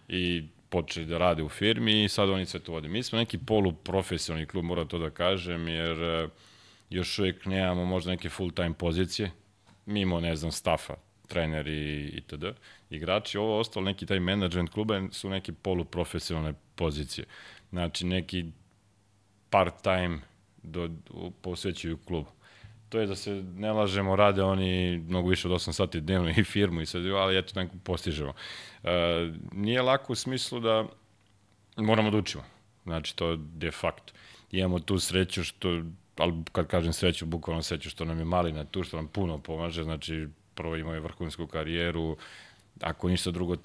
i 0.09 0.45
počeli 0.71 1.07
da 1.07 1.19
rade 1.19 1.43
u 1.43 1.49
firmi 1.49 2.05
i 2.05 2.09
sad 2.09 2.31
oni 2.31 2.47
sve 2.47 2.61
to 2.61 2.73
vode. 2.73 2.89
Mi 2.89 3.03
smo 3.03 3.19
neki 3.19 3.39
poluprofesionalni 3.39 4.47
klub, 4.47 4.65
moram 4.65 4.89
to 4.89 4.99
da 4.99 5.11
kažem, 5.11 5.69
jer 5.69 6.03
e, 6.03 6.29
još 6.91 7.19
uvijek 7.19 7.47
nemamo 7.47 7.85
možda 7.85 8.11
neke 8.11 8.29
full-time 8.29 8.73
pozicije, 8.73 9.31
mimo, 9.87 10.21
ne 10.21 10.37
znam, 10.37 10.53
stafa, 10.53 10.95
trener 11.29 11.69
i 11.69 12.09
itd. 12.17 12.45
Igrači, 12.91 13.39
ovo 13.39 13.59
ostalo, 13.59 13.85
neki 13.85 14.07
taj 14.07 14.21
management 14.21 14.71
kluba 14.71 15.03
su 15.13 15.31
neke 15.31 15.53
poluprofesionalne 15.53 16.55
pozicije. 16.75 17.27
Znači, 17.71 18.07
neki 18.07 18.45
part-time 19.51 20.19
do, 20.63 20.91
posvećuju 21.43 21.99
klubu. 21.99 22.40
To 22.91 23.01
je 23.01 23.07
da 23.07 23.17
se 23.17 23.43
ne 23.57 23.73
lažemo, 23.73 24.17
rade 24.17 24.43
oni 24.43 24.99
mnogo 25.09 25.29
više 25.29 25.49
od 25.49 25.55
8 25.55 25.73
sati 25.73 26.01
dnevno 26.01 26.31
i 26.31 26.45
firmu 26.45 26.81
i 26.81 26.87
sve, 26.87 27.11
ali 27.11 27.39
eto 27.39 27.61
neko 27.61 27.77
postižemo. 27.85 28.33
E, 28.85 28.91
nije 29.53 29.83
lako 29.83 30.13
u 30.13 30.17
smislu 30.17 30.61
da 30.61 30.87
moramo 31.77 32.11
da 32.11 32.17
učimo. 32.17 32.45
Znači, 32.85 33.17
to 33.17 33.37
de 33.37 33.71
facto. 33.71 34.13
Imamo 34.53 34.79
tu 34.79 34.99
sreću 34.99 35.45
što, 35.45 35.83
ali 36.17 36.35
kad 36.53 36.67
kažem 36.67 36.93
sreću, 36.93 37.27
bukvalno 37.27 37.63
sreću 37.63 37.91
što 37.91 38.05
nam 38.05 38.19
je 38.19 38.25
Malina 38.25 38.65
tu, 38.65 38.83
što 38.83 38.97
nam 38.97 39.07
puno 39.07 39.39
pomaže, 39.39 39.85
znači 39.85 40.29
prvo 40.55 40.77
imao 40.77 40.95
je 40.95 41.01
vrhunsku 41.01 41.47
karijeru, 41.47 42.17
ako 42.81 43.09
ništa 43.09 43.31
drugo 43.31 43.57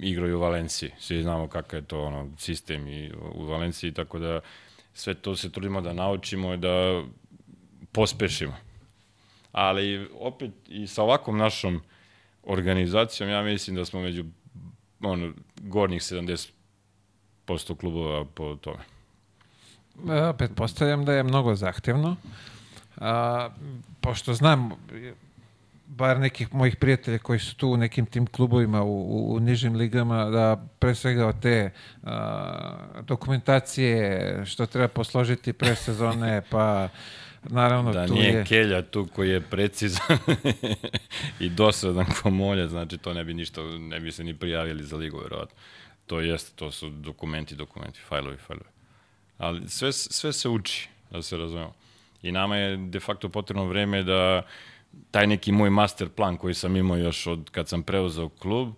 igraju 0.00 0.36
u 0.36 0.40
Valenciji. 0.40 0.90
Svi 0.98 1.22
znamo 1.22 1.48
kakav 1.48 1.78
je 1.80 1.86
to 1.86 2.02
ono, 2.02 2.30
sistem 2.38 2.88
i 2.88 3.12
u 3.34 3.46
Valenciji, 3.46 3.92
tako 3.92 4.18
da 4.18 4.40
sve 4.94 5.14
to 5.14 5.36
se 5.36 5.52
trudimo 5.52 5.80
da 5.80 5.92
naučimo 5.92 6.54
i 6.54 6.56
da 6.56 7.02
pospešimo. 7.98 8.54
Ali 9.52 10.08
opet 10.20 10.50
i 10.68 10.86
sa 10.86 11.02
ovakvom 11.02 11.38
našom 11.38 11.82
organizacijom 12.44 13.30
ja 13.30 13.42
mislim 13.42 13.76
da 13.76 13.84
smo 13.84 14.00
među 14.00 14.24
ono, 15.00 15.32
gornjih 15.56 16.02
70% 16.02 17.76
klubova 17.80 18.24
po 18.24 18.56
tome. 18.56 18.84
E, 19.96 20.32
pretpostavljam 20.38 21.04
da 21.04 21.12
je 21.12 21.22
mnogo 21.22 21.54
zahtevno. 21.54 22.16
A, 22.96 23.50
pošto 24.00 24.34
znam 24.34 24.70
bar 25.86 26.20
nekih 26.20 26.54
mojih 26.54 26.76
prijatelja 26.76 27.18
koji 27.18 27.38
su 27.38 27.56
tu 27.56 27.68
u 27.68 27.76
nekim 27.76 28.06
tim 28.06 28.26
klubovima 28.26 28.82
u, 28.82 29.00
u, 29.00 29.34
u 29.34 29.40
nižim 29.40 29.74
ligama, 29.74 30.24
da 30.24 30.64
pre 30.78 30.94
svega 30.94 31.26
od 31.26 31.40
te 31.40 31.70
a, 32.02 32.76
dokumentacije 33.02 34.42
što 34.46 34.66
treba 34.66 34.88
posložiti 34.88 35.52
pre 35.52 35.74
sezone, 35.74 36.42
pa 36.50 36.88
naravno 37.42 37.92
Da 37.92 38.06
tu 38.06 38.14
nije 38.14 38.32
je... 38.32 38.44
Kelja 38.44 38.82
tu 38.82 39.08
koji 39.14 39.30
je 39.30 39.40
precizan 39.40 40.18
i 41.40 41.48
dosadan 41.48 42.06
ko 42.22 42.30
molja, 42.30 42.68
znači 42.68 42.98
to 42.98 43.14
ne 43.14 43.24
bi 43.24 43.34
ništa, 43.34 43.62
ne 43.62 44.00
bi 44.00 44.12
se 44.12 44.24
ni 44.24 44.34
prijavili 44.34 44.82
za 44.82 44.96
ligu, 44.96 45.18
verovatno. 45.18 45.56
To 46.06 46.20
jeste, 46.20 46.56
to 46.56 46.70
su 46.70 46.88
dokumenti, 46.90 47.54
dokumenti, 47.54 48.00
fajlovi, 48.00 48.36
fajlovi. 48.36 48.70
Ali 49.38 49.68
sve, 49.68 49.92
sve 49.92 50.32
se 50.32 50.48
uči, 50.48 50.88
da 51.10 51.22
se 51.22 51.36
razumemo. 51.36 51.72
I 52.22 52.32
nama 52.32 52.56
je 52.56 52.76
de 52.76 53.00
facto 53.00 53.28
potrebno 53.28 53.64
vreme 53.64 54.02
da 54.02 54.42
taj 55.10 55.26
neki 55.26 55.52
moj 55.52 55.70
master 55.70 56.08
plan 56.08 56.36
koji 56.36 56.54
sam 56.54 56.76
imao 56.76 56.96
još 56.96 57.26
od 57.26 57.50
kad 57.50 57.68
sam 57.68 57.82
preuzeo 57.82 58.28
klub, 58.28 58.74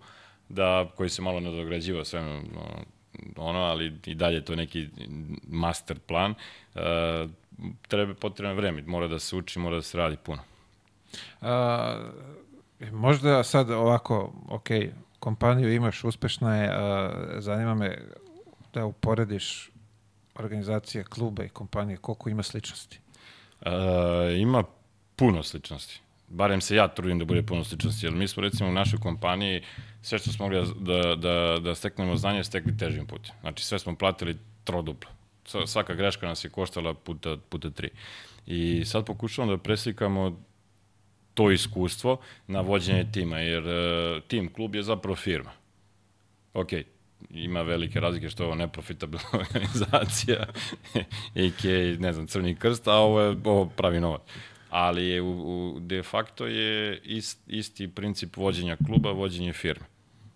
da, 0.49 0.91
koji 0.95 1.09
se 1.09 1.21
malo 1.21 1.39
nadograđivao 1.39 2.05
sve 2.05 2.41
ono, 3.35 3.59
ali 3.59 3.93
i 4.05 4.15
dalje 4.15 4.35
je 4.35 4.45
to 4.45 4.55
neki 4.55 4.87
master 5.47 5.99
plan, 5.99 6.33
uh, 6.75 6.81
treba 7.87 8.13
potrebno 8.13 8.55
vreme, 8.55 8.81
mora 8.81 9.07
da 9.07 9.19
se 9.19 9.35
uči, 9.35 9.59
mora 9.59 9.75
da 9.75 9.81
se 9.81 9.97
radi 9.97 10.17
puno. 10.17 10.41
A, 11.41 12.09
možda 12.91 13.43
sad 13.43 13.71
ovako, 13.71 14.33
ok, 14.49 14.67
kompaniju 15.19 15.73
imaš, 15.73 16.03
uspešna 16.03 16.55
je, 16.55 16.69
a, 16.73 17.11
zanima 17.39 17.75
me 17.75 17.97
da 18.73 18.85
uporediš 18.85 19.71
organizacije 20.35 21.03
kluba 21.03 21.43
i 21.43 21.49
kompanije, 21.49 21.97
koliko 21.97 22.29
ima 22.29 22.43
sličnosti? 22.43 22.99
Uh, 23.61 23.67
ima 24.37 24.63
puno 25.15 25.43
sličnosti. 25.43 26.01
Barem 26.27 26.61
se 26.61 26.75
ja 26.75 26.87
trudim 26.87 27.19
da 27.19 27.25
bude 27.25 27.43
puno 27.43 27.63
sličnosti, 27.63 28.05
jer 28.05 28.13
mi 28.13 28.27
smo 28.27 28.41
recimo 28.41 28.69
u 28.69 28.73
našoj 28.73 28.99
kompaniji 28.99 29.63
sve 30.01 30.19
što 30.19 30.31
smo 30.31 30.45
mogli 30.45 30.73
da, 30.79 31.15
da, 31.15 31.59
da 31.59 31.75
steknemo 31.75 32.15
znanje, 32.15 32.43
stekli 32.43 32.77
težim 32.77 33.07
putem. 33.07 33.35
Znači 33.41 33.65
sve 33.65 33.79
smo 33.79 33.95
platili 33.95 34.37
troduplo. 34.63 35.11
Svaka 35.65 35.93
greška 35.93 36.27
nas 36.27 36.43
je 36.43 36.49
koštala 36.49 36.93
puta, 36.93 37.37
puta 37.49 37.69
tri. 37.69 37.89
I 38.47 38.85
sad 38.85 39.05
pokušavamo 39.05 39.51
da 39.51 39.63
preslikamo 39.63 40.41
to 41.33 41.51
iskustvo 41.51 42.17
na 42.47 42.61
vođenje 42.61 43.05
tima, 43.11 43.39
jer 43.39 43.63
uh, 43.63 44.23
tim, 44.27 44.53
klub 44.53 44.75
je 44.75 44.83
zapravo 44.83 45.15
firma. 45.15 45.51
Ok, 46.53 46.67
ima 47.29 47.61
velike 47.61 47.99
razlike 47.99 48.29
što 48.29 48.43
je 48.43 48.47
ovo 48.47 48.55
neprofitabilna 48.55 49.29
organizacija, 49.45 50.45
a.k.a. 51.43 51.97
ne 51.99 52.13
znam, 52.13 52.27
Crni 52.27 52.55
krst, 52.55 52.87
a 52.87 52.93
ovo, 52.93 53.21
je, 53.21 53.37
ovo 53.43 53.65
pravi 53.65 53.99
novac. 53.99 54.21
Ali 54.69 55.05
je, 55.05 55.21
u, 55.21 55.29
u, 55.29 55.79
de 55.79 56.03
facto 56.03 56.47
je 56.47 57.01
ist, 57.03 57.39
isti 57.47 57.87
princip 57.87 58.37
vođenja 58.37 58.77
kluba, 58.85 59.11
vođenje 59.11 59.53
firme. 59.53 59.85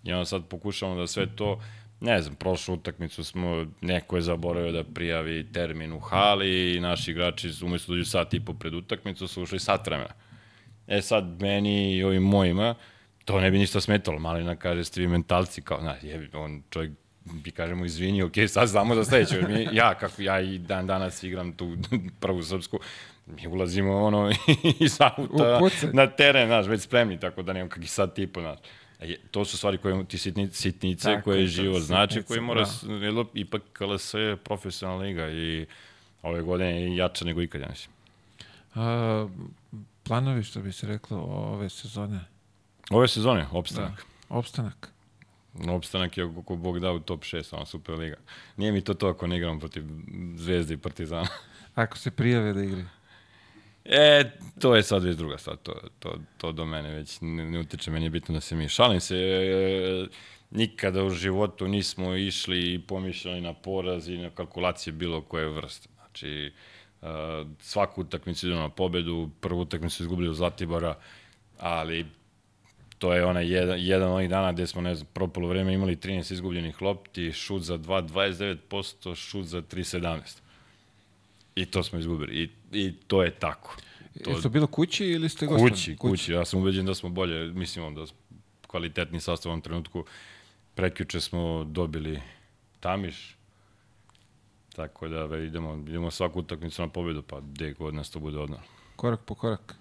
I 0.04 0.14
onda 0.14 0.26
sad 0.26 0.48
pokušamo 0.48 0.96
da 0.96 1.08
sve 1.08 1.36
to 1.36 1.62
ne 2.00 2.22
znam, 2.22 2.36
prošlu 2.36 2.74
utakmicu 2.74 3.24
smo, 3.24 3.66
neko 3.82 4.16
je 4.16 4.22
zaboravio 4.22 4.72
da 4.72 4.84
prijavi 4.84 5.48
termin 5.54 5.94
u 5.94 6.00
hali 6.00 6.76
i 6.76 6.80
naši 6.80 7.12
igrači 7.12 7.52
umesto 7.64 7.92
da 7.92 7.96
uđu 7.96 8.06
sat 8.06 8.34
i 8.34 8.46
po 8.46 8.54
pred 8.54 8.74
utakmicu 8.74 9.28
su 9.28 9.44
ušli 9.44 9.60
sat 9.60 9.88
vremena. 9.88 10.14
E 10.88 11.02
sad, 11.02 11.42
meni 11.42 11.96
i 11.96 12.04
ovim 12.04 12.24
mojima, 12.24 12.76
to 13.26 13.42
ne 13.42 13.52
bi 13.52 13.58
ništa 13.58 13.82
smetalo. 13.82 14.20
Malina 14.20 14.56
kaže, 14.56 14.84
ste 14.84 15.02
vi 15.02 15.08
mentalci, 15.08 15.62
kao, 15.62 15.82
na, 15.82 15.96
je, 16.02 16.30
on 16.34 16.64
čovjek 16.70 16.92
bi 17.26 17.52
kažemo 17.52 17.86
izvini, 17.86 18.24
ok, 18.24 18.34
sad 18.48 18.68
znamo 18.68 18.96
za 18.96 19.06
sledeće. 19.06 19.42
Mi, 19.42 19.68
ja, 19.72 19.94
kako 19.94 20.22
ja 20.22 20.42
i 20.42 20.58
dan 20.58 20.88
danas 20.88 21.24
igram 21.24 21.54
tu 21.54 21.78
prvu 22.22 22.44
srpsku, 22.44 22.80
mi 23.26 23.48
ulazimo 23.48 24.04
ono 24.04 24.32
iz 24.86 24.98
auta 25.02 25.60
na 25.94 26.08
teren, 26.08 26.48
znaš, 26.48 26.66
već 26.66 26.82
spremni, 26.82 27.20
tako 27.20 27.42
da 27.42 27.54
nemam 27.54 27.70
kakvi 27.70 27.88
sad 27.88 28.16
tipu, 28.16 28.42
znaš. 28.42 28.60
Je, 29.02 29.20
to 29.32 29.46
su 29.46 29.58
stvari 29.58 29.78
koje 29.78 30.06
ti 30.06 30.18
sitnice, 30.18 30.56
sitnice 30.56 31.04
tako, 31.04 31.24
koje 31.24 31.48
živo 31.48 31.80
znači, 31.80 32.24
koje 32.24 32.42
mora, 32.42 32.66
da. 32.84 33.26
ipak 33.34 33.62
KLS 33.74 34.14
je 34.14 34.38
profesionalna 34.38 35.04
liga 35.04 35.30
i 35.30 35.66
ove 36.22 36.42
godine 36.42 36.82
je 36.82 36.96
jača 36.96 37.26
nego 37.26 37.42
ikad, 37.42 37.62
ja 37.62 37.68
mislim. 37.70 37.96
A, 38.76 39.28
planovi, 40.04 40.44
što 40.44 40.62
bi 40.62 40.72
se 40.72 40.88
reklo, 40.88 41.18
ove 41.18 41.70
sezone? 41.70 42.20
Ove 42.90 43.08
sezone, 43.08 43.48
opstanak. 43.52 44.06
Da, 44.30 44.36
opstanak. 44.36 44.92
Opstanak 45.68 46.18
je 46.18 46.34
kako 46.36 46.56
Bog 46.56 46.80
da 46.80 46.92
u 46.92 47.00
top 47.00 47.24
6, 47.24 47.56
ona 47.56 47.66
Superliga. 47.66 48.16
Nije 48.58 48.72
mi 48.72 48.82
to 48.82 48.94
to 48.94 49.08
ako 49.08 49.28
ne 49.28 49.38
igram 49.38 49.60
protiv 49.60 49.84
Zvezde 50.36 50.74
i 50.74 50.78
Partizana. 50.78 51.28
Ako 51.76 51.98
se 51.98 52.12
prijave 52.12 52.54
da 52.54 52.64
igri. 52.64 52.86
E, 53.86 54.32
to 54.60 54.76
je 54.76 54.84
sad 54.84 55.04
već 55.04 55.16
druga 55.16 55.38
stvar, 55.38 55.58
to, 55.58 55.74
to, 56.00 56.16
to 56.38 56.52
do 56.52 56.66
mene 56.66 56.90
već 56.90 57.18
ne, 57.22 57.46
ne 57.46 57.60
utiče, 57.60 57.92
meni 57.92 58.06
je 58.06 58.10
bitno 58.10 58.34
da 58.34 58.42
se 58.42 58.56
mi 58.56 58.70
šalim 58.70 59.00
se, 59.00 59.16
e, 59.18 60.08
nikada 60.52 61.04
u 61.04 61.10
životu 61.10 61.68
nismo 61.68 62.16
išli 62.16 62.74
i 62.74 62.80
pomišljali 62.80 63.42
na 63.42 63.54
poraz 63.54 64.10
i 64.10 64.18
na 64.18 64.30
kalkulacije 64.30 64.94
bilo 64.94 65.22
koje 65.22 65.50
vrste. 65.50 65.90
Znači, 65.96 66.52
uh, 67.02 67.10
svaku 67.60 68.02
utakmicu 68.02 68.48
idemo 68.48 68.62
na 68.62 68.70
pobedu, 68.70 69.30
prvu 69.42 69.62
utakmicu 69.62 70.04
izgubili 70.04 70.30
u 70.30 70.34
Zlatibora, 70.34 70.96
ali 71.60 72.06
to 73.00 73.14
je 73.14 73.26
onaj 73.26 73.54
jedan, 73.54 73.80
jedan 73.80 74.12
onih 74.12 74.30
dana 74.30 74.52
gde 74.52 74.68
smo, 74.68 74.82
ne 74.82 74.96
znam, 74.96 75.08
propolo 75.14 75.48
vreme 75.48 75.74
imali 75.74 75.96
13 75.96 76.34
izgubljenih 76.34 76.82
lopti, 76.82 77.32
šut 77.34 77.62
za 77.62 77.78
2, 77.78 78.58
29%, 78.70 79.16
šut 79.16 79.46
za 79.46 79.62
3, 79.62 80.00
17. 80.00 80.40
I 81.56 81.66
to 81.66 81.84
smo 81.84 82.00
izgubili. 82.00 82.36
I, 82.44 82.50
i 82.72 82.94
to 83.08 83.24
je 83.24 83.32
tako. 83.32 83.78
To... 84.24 84.30
Je 84.30 84.42
to 84.42 84.50
bilo 84.50 84.68
kući 84.68 85.06
ili 85.06 85.30
ste 85.30 85.46
gostali? 85.46 85.72
Kući, 85.72 85.96
kući, 85.96 86.12
kući. 86.12 86.32
Ja 86.32 86.46
sam 86.46 86.60
ubeđen 86.60 86.86
da 86.86 86.96
smo 86.96 87.10
bolje, 87.10 87.54
mislim 87.54 87.96
da 87.96 88.06
kvalitetni 88.68 89.20
sastav 89.20 89.50
u 89.50 89.52
ovom 89.52 89.62
trenutku. 89.62 90.06
Prekjuče 90.76 91.22
smo 91.22 91.64
dobili 91.64 92.22
Tamiš, 92.80 93.38
tako 94.76 95.08
da 95.08 95.38
idemo, 95.38 95.84
idemo 95.88 96.12
svaku 96.12 96.40
utakmicu 96.40 96.82
na 96.82 96.88
pobedu, 96.88 97.22
pa 97.22 97.40
gde 97.40 97.74
god 97.74 97.94
nas 97.94 98.10
to 98.12 98.20
bude 98.20 98.40
odno. 98.40 98.60
Korak 98.96 99.20
po 99.26 99.36
korak. 99.36 99.76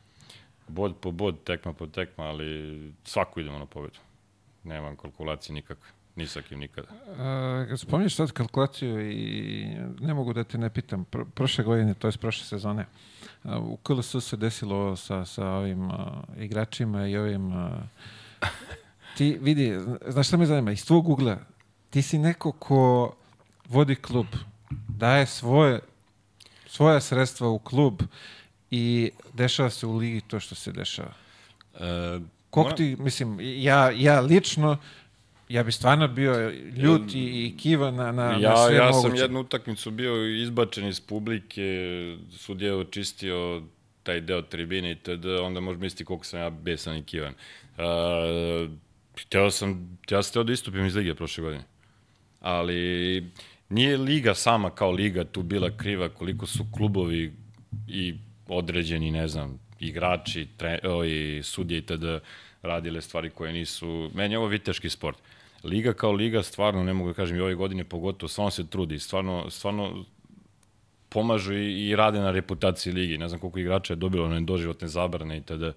Bod 0.69 0.95
po 1.01 1.11
bod, 1.11 1.45
tekma 1.45 1.73
po 1.73 1.87
tekma, 1.87 2.25
ali 2.25 2.93
svaku 3.05 3.41
idemo 3.41 3.59
na 3.59 3.67
pobedu. 3.67 3.99
Nemam 4.65 4.97
kalkulacije 4.97 5.55
nikakve. 5.55 5.89
Ni 6.17 6.27
sa 6.27 6.43
kim 6.43 6.61
nikada. 6.61 6.89
Uh, 7.71 7.79
spominješ 7.79 8.17
sad 8.17 8.33
kalkulaciju 8.33 9.11
i 9.11 9.67
ne 10.01 10.15
mogu 10.15 10.33
da 10.33 10.45
te 10.45 10.59
ne 10.59 10.71
pitam. 10.71 11.05
Pro, 11.05 11.25
prošle 11.25 11.65
godine, 11.65 11.95
to 11.95 12.09
je 12.09 12.13
prošle 12.13 12.47
sezone, 12.47 12.87
uh, 13.45 13.57
u 13.57 13.77
KLS 13.77 14.25
se 14.25 14.37
desilo 14.37 14.97
sa, 14.97 15.25
sa 15.25 15.49
ovim 15.49 15.89
uh, 15.89 15.97
igračima 16.37 17.07
i 17.07 17.17
ovim... 17.17 17.47
Uh, 17.47 17.73
ti 19.17 19.39
vidi, 19.41 19.79
znaš 20.09 20.29
šta 20.29 20.37
me 20.37 20.47
zanima, 20.47 20.73
iz 20.73 20.87
tvog 20.87 21.09
ugla, 21.09 21.39
ti 21.91 22.03
si 22.03 22.19
neko 22.19 22.53
ko 22.53 23.15
vodi 23.69 23.95
klub, 23.95 24.27
daje 24.89 25.27
svoje, 25.27 25.81
svoja 26.67 27.01
sredstva 27.01 27.49
u 27.49 27.59
klub 27.59 28.03
i 28.71 29.11
dešava 29.33 29.71
se 29.71 29.87
u 29.87 29.97
ligi 29.97 30.21
to 30.21 30.41
što 30.41 30.55
se 30.55 30.73
dešava. 30.73 31.13
Uh, 31.75 31.81
Koliko 32.51 32.77
ti, 32.77 32.97
mislim, 32.99 33.39
ja, 33.41 33.91
ja 33.91 34.21
lično 34.21 34.79
ja 35.55 35.63
bi 35.63 35.73
stvarno 35.73 36.09
bio 36.09 36.53
ljut 36.77 37.15
i, 37.15 37.19
i 37.19 37.57
kiva 37.57 37.91
na, 37.91 38.13
na, 38.13 38.23
ja, 38.23 38.51
na 38.51 38.57
sve 38.57 38.77
ja 38.77 38.85
moguće. 38.85 38.97
Ja 38.99 39.11
sam 39.11 39.15
jednu 39.17 39.41
utakmicu 39.41 39.91
bio 39.91 40.43
izbačen 40.43 40.89
iz 40.89 41.01
publike, 41.01 41.67
sudija 42.31 42.69
je 42.69 42.77
očistio 42.77 43.63
taj 44.03 44.21
deo 44.21 44.43
tribine 44.43 44.91
i 44.91 44.95
tada, 44.95 45.43
onda 45.43 45.61
može 45.61 45.79
misliti 45.79 46.05
koliko 46.05 46.25
sam 46.25 46.41
ja 46.41 46.51
besan 46.51 46.97
i 46.97 47.03
kivan. 47.03 47.35
Uh, 47.79 48.71
hteo 49.21 49.51
sam, 49.51 49.99
ja 50.11 50.23
sam 50.23 50.31
hteo 50.31 50.45
da 50.45 50.53
istupim 50.53 50.87
iz 50.87 50.97
lige 50.97 51.15
prošle 51.15 51.43
godine. 51.45 51.65
Ali 52.41 53.25
nije 53.69 53.97
liga 53.97 54.35
sama 54.35 54.71
kao 54.71 54.91
liga 54.91 55.25
tu 55.25 55.43
bila 55.43 55.71
kriva 55.77 56.09
koliko 56.09 56.47
su 56.47 56.67
klubovi 56.73 57.33
i 57.89 58.15
određeni, 58.49 59.11
ne 59.11 59.29
znam, 59.29 59.59
igrači, 59.81 60.47
tre, 60.57 60.79
o, 60.83 61.05
i 61.05 61.41
sudije 61.43 61.79
i 61.79 61.87
tada 61.87 62.21
radile 62.63 63.01
stvari 63.01 63.31
koje 63.31 63.53
nisu... 63.53 64.11
Meni 64.15 64.35
je 64.35 64.39
ovo 64.39 64.47
viteški 64.47 64.91
sport. 64.91 65.19
Liga 65.65 65.93
kao 65.93 66.13
liga, 66.13 66.43
stvarno, 66.43 66.83
ne 66.83 66.93
mogu 66.93 67.09
da 67.09 67.15
kažem, 67.15 67.37
i 67.37 67.41
ove 67.41 67.55
godine 67.55 67.85
pogotovo, 67.85 68.29
stvarno 68.29 68.51
se 68.51 68.67
trudi, 68.67 68.99
stvarno, 68.99 69.51
stvarno 69.51 70.05
pomažu 71.09 71.55
i, 71.55 71.89
i 71.89 71.97
rade 71.97 72.21
na 72.21 72.31
reputaciji 72.31 72.93
ligi. 72.93 73.19
Ne 73.19 73.29
znam 73.29 73.41
koliko 73.41 73.59
igrača 73.59 73.93
je 73.93 73.97
dobilo 73.97 74.29
na 74.29 74.41
doživotne 74.41 74.89
zabrane 74.89 75.37
i 75.37 75.43
tada 75.43 75.73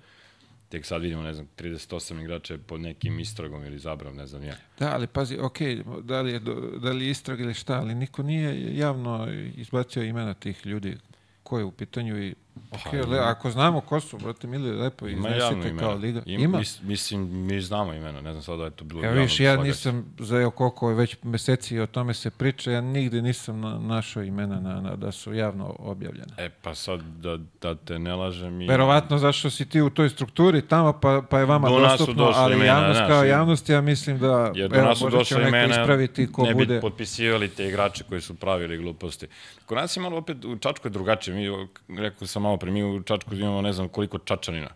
tek 0.69 0.85
sad 0.85 1.01
vidimo, 1.01 1.23
ne 1.23 1.33
znam, 1.33 1.47
38 1.57 2.21
igrača 2.21 2.53
je 2.53 2.57
pod 2.57 2.81
nekim 2.81 3.19
istragom 3.19 3.65
ili 3.65 3.79
zabram, 3.79 4.15
ne 4.15 4.27
znam 4.27 4.43
ja. 4.43 4.55
Da, 4.79 4.93
ali 4.93 5.07
pazi, 5.07 5.37
ok, 5.37 5.57
da 6.03 6.21
li 6.21 6.31
je, 6.31 6.39
da 6.81 6.91
li 6.91 7.05
je 7.05 7.11
istrag 7.11 7.39
ili 7.39 7.53
šta, 7.53 7.79
ali 7.79 7.95
niko 7.95 8.23
nije 8.23 8.77
javno 8.77 9.27
izbacio 9.55 10.03
imena 10.03 10.33
tih 10.33 10.65
ljudi 10.65 10.97
ko 11.43 11.59
je 11.59 11.65
u 11.65 11.71
pitanju 11.71 12.23
i 12.23 12.35
Ok, 12.71 12.91
pa, 12.91 13.09
le, 13.09 13.19
ako 13.19 13.51
znamo 13.51 13.81
ko 13.81 13.99
su, 13.99 14.17
brate, 14.17 14.47
mili, 14.47 14.71
lepo 14.71 15.07
iznesite 15.07 15.77
kao 15.79 15.93
liga. 15.93 16.21
Ima? 16.25 16.43
ima? 16.43 16.57
Mis, 16.57 16.81
mislim, 16.81 17.45
mi 17.45 17.61
znamo 17.61 17.93
imena, 17.93 18.21
ne 18.21 18.31
znam 18.31 18.43
sada 18.43 18.57
da 18.57 18.63
je 18.63 18.71
to 18.71 18.85
bilo 18.85 19.05
Evo 19.05 19.13
viš, 19.13 19.39
ja 19.39 19.57
nisam, 19.57 20.05
za 20.19 20.41
evo 20.41 20.51
koliko 20.51 20.87
već 20.87 21.17
meseci 21.23 21.79
o 21.79 21.87
tome 21.87 22.13
se 22.13 22.29
priča, 22.29 22.71
ja 22.71 22.81
nigde 22.81 23.21
nisam 23.21 23.59
na, 23.59 23.79
našao 23.79 24.23
imena 24.23 24.59
na, 24.59 24.81
na, 24.81 24.95
da 24.95 25.11
su 25.11 25.33
javno 25.33 25.75
objavljene. 25.79 26.33
E, 26.37 26.49
pa 26.49 26.75
sad, 26.75 27.01
da, 27.01 27.37
da 27.61 27.75
te 27.75 27.99
ne 27.99 28.15
lažem 28.15 28.61
i... 28.61 28.67
Verovatno 28.67 29.17
zašto 29.17 29.49
si 29.49 29.69
ti 29.69 29.81
u 29.81 29.89
toj 29.89 30.09
strukturi 30.09 30.61
tamo, 30.61 30.93
pa, 30.93 31.21
pa 31.29 31.39
je 31.39 31.45
vama 31.45 31.69
do 31.69 31.79
dostupno, 31.79 32.31
ali 32.35 32.55
imena, 32.55 32.73
javnost 32.73 33.01
kao 33.07 33.23
javnost, 33.23 33.69
ja 33.69 33.81
mislim 33.81 34.19
da, 34.19 34.51
jer 34.55 34.69
do 34.69 34.81
nas 34.81 34.99
su 34.99 35.09
došle 35.09 35.47
imena, 35.47 35.81
ispraviti 35.81 36.31
ko 36.31 36.43
ne 36.43 36.53
bude... 36.53 36.75
bi 36.75 36.81
potpisivali 36.81 37.49
te 37.49 37.67
igrače 37.67 38.03
koji 38.03 38.21
su 38.21 38.35
pravili 38.35 38.77
gluposti. 38.77 39.27
Kod 39.65 39.77
nas 39.77 39.97
je 39.97 40.01
malo 40.01 40.17
opet, 40.17 40.45
u 40.45 40.57
Čačku 40.57 40.87
je 40.87 40.91
drugačije, 40.91 41.35
mi, 41.35 41.67
rekao 42.01 42.27
sam 42.27 42.45
malo 42.47 42.57
pre, 42.57 42.71
mi 42.71 42.83
u 42.83 43.03
Čačku 43.03 43.35
imamo 43.35 43.61
ne 43.61 43.73
znam 43.73 43.89
koliko 43.89 44.17
čačanina. 44.17 44.69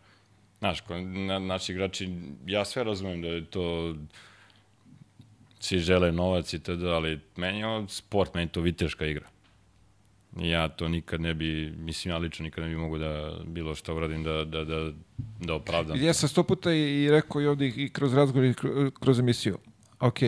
Znaš, 0.60 0.84
na, 1.03 1.39
naši 1.39 1.71
igrači, 1.71 2.10
ja 2.45 2.65
sve 2.65 2.84
razumem 2.84 3.21
da 3.21 3.27
je 3.27 3.45
to 3.45 3.95
svi 5.60 5.79
žele 5.79 6.12
novac 6.12 6.53
i 6.53 6.60
tada, 6.60 6.88
ali 6.88 7.19
meni 7.36 7.60
je 7.60 7.86
sport, 7.88 8.34
meni 8.34 8.47
je 8.47 8.51
to 8.51 8.62
viteška 8.62 9.05
igra. 9.05 9.27
Ja 10.38 10.69
to 10.69 10.88
nikad 10.88 11.21
ne 11.21 11.34
bi, 11.34 11.73
mislim, 11.77 12.12
ja 12.12 12.17
lično 12.17 12.43
nikad 12.43 12.63
ne 12.63 12.69
bi 12.69 12.75
mogu 12.75 12.97
da 12.97 13.31
bilo 13.45 13.75
što 13.75 13.95
uradim 13.95 14.23
da, 14.23 14.43
da, 14.45 14.63
da, 14.63 14.91
da 15.39 15.53
opravdam. 15.53 16.03
Ja 16.03 16.13
sam 16.13 16.29
sto 16.29 16.43
puta 16.43 16.73
i, 16.73 17.07
rekao 17.12 17.41
i 17.41 17.47
ovdje 17.47 17.73
i 17.75 17.89
kroz 17.89 18.13
razgovor 18.13 18.45
i 18.45 18.53
kroz 18.99 19.19
emisiju. 19.19 19.57
Ok, 19.99 20.19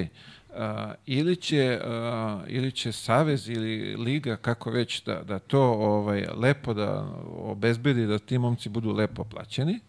uh, 0.55 0.91
ili, 1.05 1.35
će, 1.35 1.81
uh, 1.85 2.41
ili 2.47 2.71
će 2.71 2.91
Savez 2.91 3.49
ili 3.49 3.95
Liga, 3.95 4.35
kako 4.35 4.71
već, 4.71 5.03
da, 5.03 5.23
da 5.23 5.39
to 5.39 5.61
ovaj, 5.61 6.25
lepo 6.35 6.73
da 6.73 7.07
obezbedi 7.37 8.05
da 8.05 8.19
ti 8.19 8.37
momci 8.37 8.69
budu 8.69 8.91
lepo 8.91 9.23
plaćeni, 9.23 9.79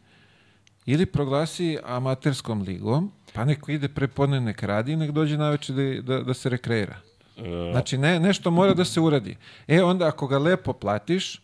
ili 0.86 1.06
proglasi 1.06 1.78
amaterskom 1.84 2.62
ligom, 2.62 3.12
Pa 3.34 3.44
neko 3.44 3.72
ide 3.72 3.88
prepodne, 3.88 4.40
nek 4.40 4.62
radi, 4.62 4.96
nek 4.96 5.10
dođe 5.10 5.36
na 5.36 5.50
da, 5.50 6.02
da, 6.02 6.20
da 6.22 6.34
se 6.34 6.48
rekreira. 6.48 6.96
E, 7.36 7.70
Znači, 7.72 7.98
ne, 7.98 8.20
nešto 8.20 8.50
mora 8.50 8.74
da 8.74 8.84
se 8.84 9.00
uradi. 9.00 9.36
E, 9.68 9.82
onda 9.82 10.08
ako 10.08 10.26
ga 10.26 10.38
lepo 10.38 10.72
platiš 10.72 11.40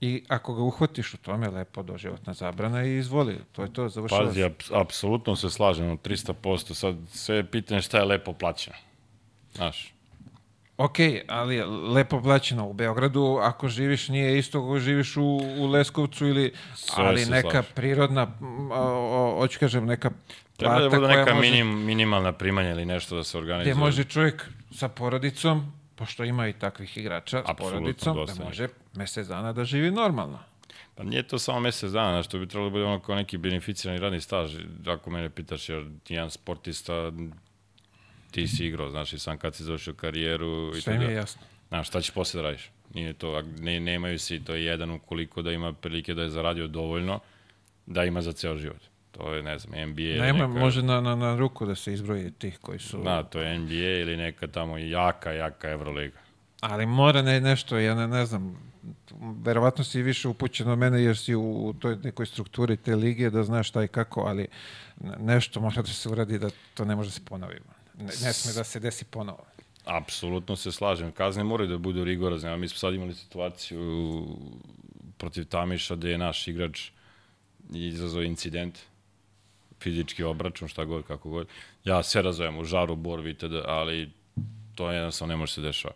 i 0.00 0.24
ako 0.28 0.54
ga 0.54 0.62
uhvatiš 0.62 1.14
u 1.14 1.16
tome, 1.16 1.48
lepo 1.48 1.82
doživotna 1.82 2.34
zabrana 2.34 2.84
i 2.84 2.96
izvoli. 2.96 3.38
To 3.52 3.62
je 3.62 3.72
to, 3.72 3.88
završava 3.88 4.24
Pazi, 4.26 4.44
ap, 4.44 4.52
apsolutno 4.74 5.36
se 5.36 5.50
slažem, 5.50 5.98
300%. 5.98 6.74
Sad 6.74 6.96
sve 7.08 7.36
je 7.36 7.50
pitanje 7.50 7.82
šta 7.82 7.98
je 7.98 8.04
lepo 8.04 8.32
plaćeno. 8.32 8.76
Znaš, 9.54 9.94
Ok, 10.76 10.96
ali 11.28 11.54
je 11.54 11.66
lepo 11.66 12.22
plaćeno 12.22 12.68
u 12.68 12.72
Beogradu, 12.72 13.38
ako 13.42 13.68
živiš 13.68 14.08
nije 14.08 14.38
isto 14.38 14.58
ako 14.58 14.78
živiš 14.78 15.16
u, 15.16 15.22
u 15.58 15.66
Leskovcu 15.66 16.26
ili, 16.26 16.52
Sve 16.74 17.04
ali 17.04 17.26
neka 17.26 17.50
slažem. 17.50 17.72
prirodna, 17.74 18.26
hoću 19.38 19.58
kažem, 19.60 19.86
neka 19.86 20.10
treba 20.56 20.74
plata 20.74 20.88
da 20.88 20.96
bude 21.00 21.16
neka 21.16 21.34
može, 21.34 21.50
minim, 21.50 21.84
minimalna 21.84 22.32
primanja 22.32 22.70
ili 22.70 22.84
nešto 22.84 23.16
da 23.16 23.24
se 23.24 23.38
organizuje. 23.38 23.72
gde 23.72 23.80
može 23.80 24.04
čovjek 24.04 24.48
sa 24.70 24.88
porodicom, 24.88 25.72
pošto 26.00 26.24
ima 26.24 26.48
i 26.48 26.52
takvih 26.52 26.96
igrača, 26.96 27.42
s 27.42 27.56
porodicom, 27.58 28.16
dosta 28.16 28.38
da 28.38 28.44
može 28.44 28.68
mesec 28.96 29.26
dana 29.26 29.52
da 29.52 29.64
živi 29.64 29.90
normalno. 29.90 30.38
Pa 30.94 31.02
nije 31.02 31.22
to 31.22 31.38
samo 31.38 31.60
mesec 31.60 31.92
dana, 31.92 32.10
znaš, 32.12 32.28
to 32.28 32.38
bi 32.38 32.46
trebalo 32.48 32.70
da 32.70 32.72
bude 32.72 32.84
ono 32.84 33.00
kao 33.00 33.14
neki 33.14 33.38
beneficirani 33.38 34.00
radni 34.00 34.20
staž. 34.20 34.56
Ako 34.86 35.10
mene 35.10 35.30
pitaš, 35.30 35.68
jer 35.68 35.86
ti 36.04 36.14
jedan 36.14 36.30
sportista, 36.30 37.12
ti 38.30 38.48
si 38.48 38.66
igrao, 38.66 38.90
znaš, 38.90 39.12
i 39.12 39.18
sam 39.18 39.38
kad 39.38 39.54
si 39.54 39.64
završio 39.64 39.94
karijeru 39.94 40.72
i 40.76 40.80
Sve 40.80 40.98
mi 40.98 41.04
je 41.04 41.14
jasno. 41.14 41.42
Znaš, 41.68 41.88
šta 41.88 42.00
ćeš 42.00 42.10
posle 42.10 42.42
da 42.42 42.48
radiš? 42.48 42.70
Nije 42.94 43.12
to, 43.12 43.42
ne, 43.42 43.80
nemaju 43.80 44.18
si, 44.18 44.44
to 44.44 44.54
je 44.54 44.64
jedan 44.64 44.90
ukoliko 44.90 45.42
da 45.42 45.52
ima 45.52 45.72
prilike 45.72 46.14
da 46.14 46.22
je 46.22 46.30
zaradio 46.30 46.68
dovoljno, 46.68 47.20
da 47.86 48.04
ima 48.04 48.22
za 48.22 48.32
ceo 48.32 48.56
život. 48.56 48.89
To 49.10 49.34
je, 49.34 49.42
ne 49.42 49.58
znam, 49.58 49.88
NBA 49.90 50.02
Nema, 50.02 50.46
neka... 50.46 50.60
može 50.60 50.82
na, 50.82 51.00
na, 51.00 51.14
na 51.16 51.36
ruku 51.36 51.66
da 51.66 51.74
se 51.74 51.92
izbroji 51.92 52.30
tih 52.30 52.58
koji 52.58 52.78
su... 52.78 53.02
Da, 53.02 53.22
to 53.22 53.40
je 53.40 53.58
NBA 53.58 53.74
ili 53.74 54.16
neka 54.16 54.46
tamo 54.46 54.78
jaka, 54.78 55.32
jaka 55.32 55.70
Euroliga. 55.70 56.18
Ali 56.60 56.86
mora 56.86 57.22
ne, 57.22 57.40
nešto, 57.40 57.78
ja 57.78 57.94
ne, 57.94 58.08
ne 58.08 58.26
znam, 58.26 58.72
verovatno 59.20 59.84
si 59.84 60.02
više 60.02 60.28
upućen 60.28 60.68
od 60.68 60.78
mene 60.78 61.02
jer 61.02 61.16
si 61.16 61.34
u, 61.34 61.66
u 61.66 61.72
toj 61.72 61.96
nekoj 61.96 62.26
strukturi 62.26 62.76
te 62.76 62.96
lige 62.96 63.30
da 63.30 63.42
znaš 63.42 63.68
šta 63.68 63.84
i 63.84 63.88
kako, 63.88 64.20
ali 64.20 64.46
ne- 65.00 65.16
nešto 65.18 65.60
mora 65.60 65.82
da 65.82 65.88
se 65.88 66.08
uradi 66.08 66.38
da 66.38 66.50
to 66.74 66.84
ne 66.84 66.96
može 66.96 67.08
da 67.08 67.12
se 67.12 67.24
ponovi. 67.24 67.58
Ne, 67.98 68.04
ne 68.04 68.32
sme 68.32 68.52
da 68.52 68.64
se 68.64 68.80
desi 68.80 69.04
ponovo. 69.04 69.44
Apsolutno 69.84 70.56
se 70.56 70.72
slažem. 70.72 71.12
Kazne 71.12 71.44
moraju 71.44 71.70
da 71.70 71.78
budu 71.78 72.04
rigorozne. 72.04 72.56
Mi 72.56 72.68
smo 72.68 72.78
sad 72.78 72.94
imali 72.94 73.14
situaciju 73.14 74.26
protiv 75.18 75.44
Tamiša 75.44 75.96
gde 75.96 76.10
je 76.10 76.18
naš 76.18 76.48
igrač 76.48 76.90
izazvao 77.72 78.22
incident, 78.22 78.78
fizički 79.80 80.24
obračun, 80.24 80.68
šta 80.68 80.84
god, 80.84 81.06
kako 81.06 81.30
god. 81.30 81.48
Ja 81.84 82.02
sve 82.02 82.22
razumem 82.22 82.58
u 82.58 82.64
žaru, 82.64 82.96
borbi, 82.96 83.30
itd., 83.30 83.54
ali 83.66 84.10
to 84.74 84.90
jednostavno 84.90 85.34
ne 85.34 85.36
može 85.36 85.52
se 85.52 85.60
dešava. 85.60 85.94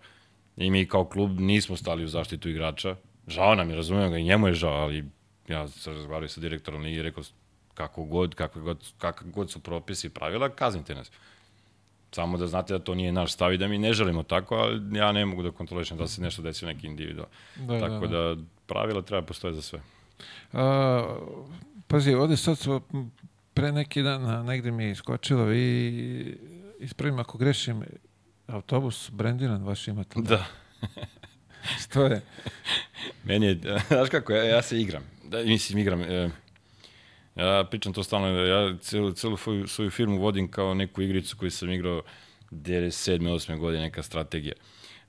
I 0.57 0.71
mi 0.71 0.87
kao 0.87 1.05
klub 1.05 1.41
nismo 1.41 1.77
stali 1.77 2.05
u 2.05 2.09
zaštitu 2.09 2.49
igrača. 2.49 2.97
Žao 3.27 3.55
nam 3.55 3.71
je, 3.71 3.77
razumijem 3.77 4.11
ga, 4.11 4.19
i 4.19 4.25
njemu 4.25 4.47
je 4.47 4.55
žao, 4.55 4.75
ali 4.75 5.05
ja 5.49 5.69
sam 5.69 5.95
razgovarao 5.95 6.29
sa 6.29 6.41
direktorom 6.41 6.83
lige 6.83 6.97
i 6.97 7.03
rekao 7.03 7.25
kako 7.75 8.05
god, 8.05 8.35
kako 8.35 8.61
god, 8.61 8.93
kako 8.99 9.25
god 9.25 9.51
su 9.51 9.61
propisi 9.61 10.07
i 10.07 10.11
pravila, 10.11 10.49
kaznite 10.49 10.95
nas. 10.95 11.11
Samo 12.13 12.39
da 12.39 12.47
znate 12.47 12.73
da 12.73 12.85
to 12.85 12.95
nije 12.95 13.13
naš 13.13 13.33
stav 13.33 13.53
i 13.53 13.59
da 13.59 13.69
mi 13.69 13.79
ne 13.79 13.93
želimo 13.93 14.23
tako, 14.23 14.55
ali 14.55 14.99
ja 14.99 15.13
ne 15.13 15.27
mogu 15.27 15.43
da 15.43 15.51
kontrolišem 15.51 15.99
da 15.99 16.07
se 16.07 16.23
nešto 16.23 16.43
desi 16.43 16.65
u 16.65 16.69
neki 16.69 16.87
individual. 16.87 17.27
Da, 17.57 17.81
tako 17.81 18.07
da, 18.07 18.35
da, 18.35 18.43
pravila 18.67 19.03
treba 19.03 19.27
postoje 19.27 19.55
za 19.55 19.63
sve. 19.63 19.81
A, 20.53 21.17
pazi, 21.87 22.15
ovde 22.15 22.37
sad 22.37 22.59
smo 22.59 22.81
pre 23.55 23.73
neki 23.73 24.03
dan 24.03 24.47
negde 24.47 24.71
mi 24.71 24.85
je 24.85 24.91
iskočilo 24.91 25.53
i 25.53 26.39
ispravim 26.79 27.19
ako 27.19 27.39
grešim 27.39 27.83
autobus 28.47 29.11
brendiran 29.13 29.65
vaš 29.65 29.89
imate. 29.89 30.21
Da. 30.21 30.47
Što 31.83 32.07
je? 32.07 32.23
Meni 33.25 33.47
je, 33.47 33.61
znaš 33.89 34.09
kako, 34.11 34.33
ja, 34.33 34.45
ja 34.45 34.63
se 34.63 34.81
igram. 34.81 35.03
Da, 35.25 35.43
mislim, 35.43 35.79
igram. 35.79 36.01
E, 36.01 36.31
ja 37.37 37.65
pričam 37.71 37.93
to 37.93 38.03
stalno, 38.03 38.29
ja 38.29 38.79
celu, 38.79 39.13
celu 39.13 39.37
svoju, 39.37 39.69
svoju 39.69 39.91
firmu 39.91 40.19
vodim 40.19 40.51
kao 40.51 40.75
neku 40.75 41.03
igricu 41.03 41.37
koju 41.37 41.51
sam 41.51 41.71
igrao 41.71 42.03
97. 42.51 43.19
8. 43.19 43.59
godine, 43.59 43.83
neka 43.83 44.03
strategija. 44.03 44.55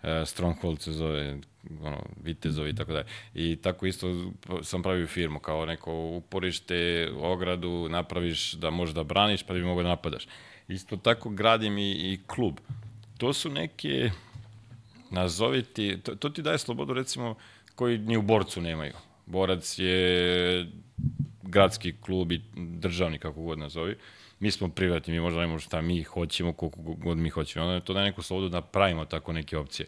E, 0.03 0.25
Stronghold 0.25 0.81
se 0.81 0.91
zove, 0.91 1.37
ono, 1.81 2.01
vitezovi 2.23 2.69
i 2.69 2.75
tako 2.75 2.91
dalje. 2.91 3.05
I 3.33 3.55
tako 3.55 3.85
isto 3.85 4.31
sam 4.63 4.83
pravio 4.83 5.07
firmu, 5.07 5.39
kao 5.39 5.65
neko 5.65 5.93
uporište, 5.93 7.09
ogradu, 7.17 7.87
napraviš 7.89 8.53
da 8.53 8.69
možeš 8.69 8.95
da 8.95 9.03
braniš, 9.03 9.43
pa 9.43 9.53
da 9.53 9.59
bi 9.59 9.65
mogao 9.65 9.83
da 9.83 9.89
napadaš. 9.89 10.27
Isto 10.67 10.97
tako 10.97 11.29
gradim 11.29 11.77
i, 11.77 11.91
i 11.91 12.19
klub. 12.27 12.59
To 13.17 13.33
su 13.33 13.49
neke, 13.49 14.11
nazovi 15.11 15.63
ti, 15.63 15.97
to, 16.03 16.15
to 16.15 16.29
ti 16.29 16.41
daje 16.41 16.57
slobodu 16.57 16.93
recimo 16.93 17.35
koji 17.75 17.97
ni 17.97 18.17
u 18.17 18.21
borcu 18.21 18.61
nemaju. 18.61 18.93
Borac 19.25 19.79
je 19.79 20.67
gradski 21.41 21.93
klub 22.01 22.31
i 22.31 22.41
državni, 22.55 23.19
kako 23.19 23.41
god 23.41 23.59
nazovi. 23.59 23.95
Mi 24.39 24.51
smo 24.51 24.69
privatni, 24.69 25.13
mi 25.13 25.19
možda 25.19 25.39
ne 25.39 25.47
možemo 25.47 25.59
šta 25.59 25.81
mi 25.81 26.03
hoćemo, 26.03 26.53
koliko 26.53 26.81
god 26.81 27.17
mi 27.17 27.29
hoćemo. 27.29 27.65
Onda 27.65 27.79
to 27.79 27.93
daje 27.93 28.05
neku 28.05 28.21
slobodu 28.21 28.49
da 28.49 28.61
pravimo 28.61 29.05
tako 29.05 29.33
neke 29.33 29.57
opcije. 29.57 29.87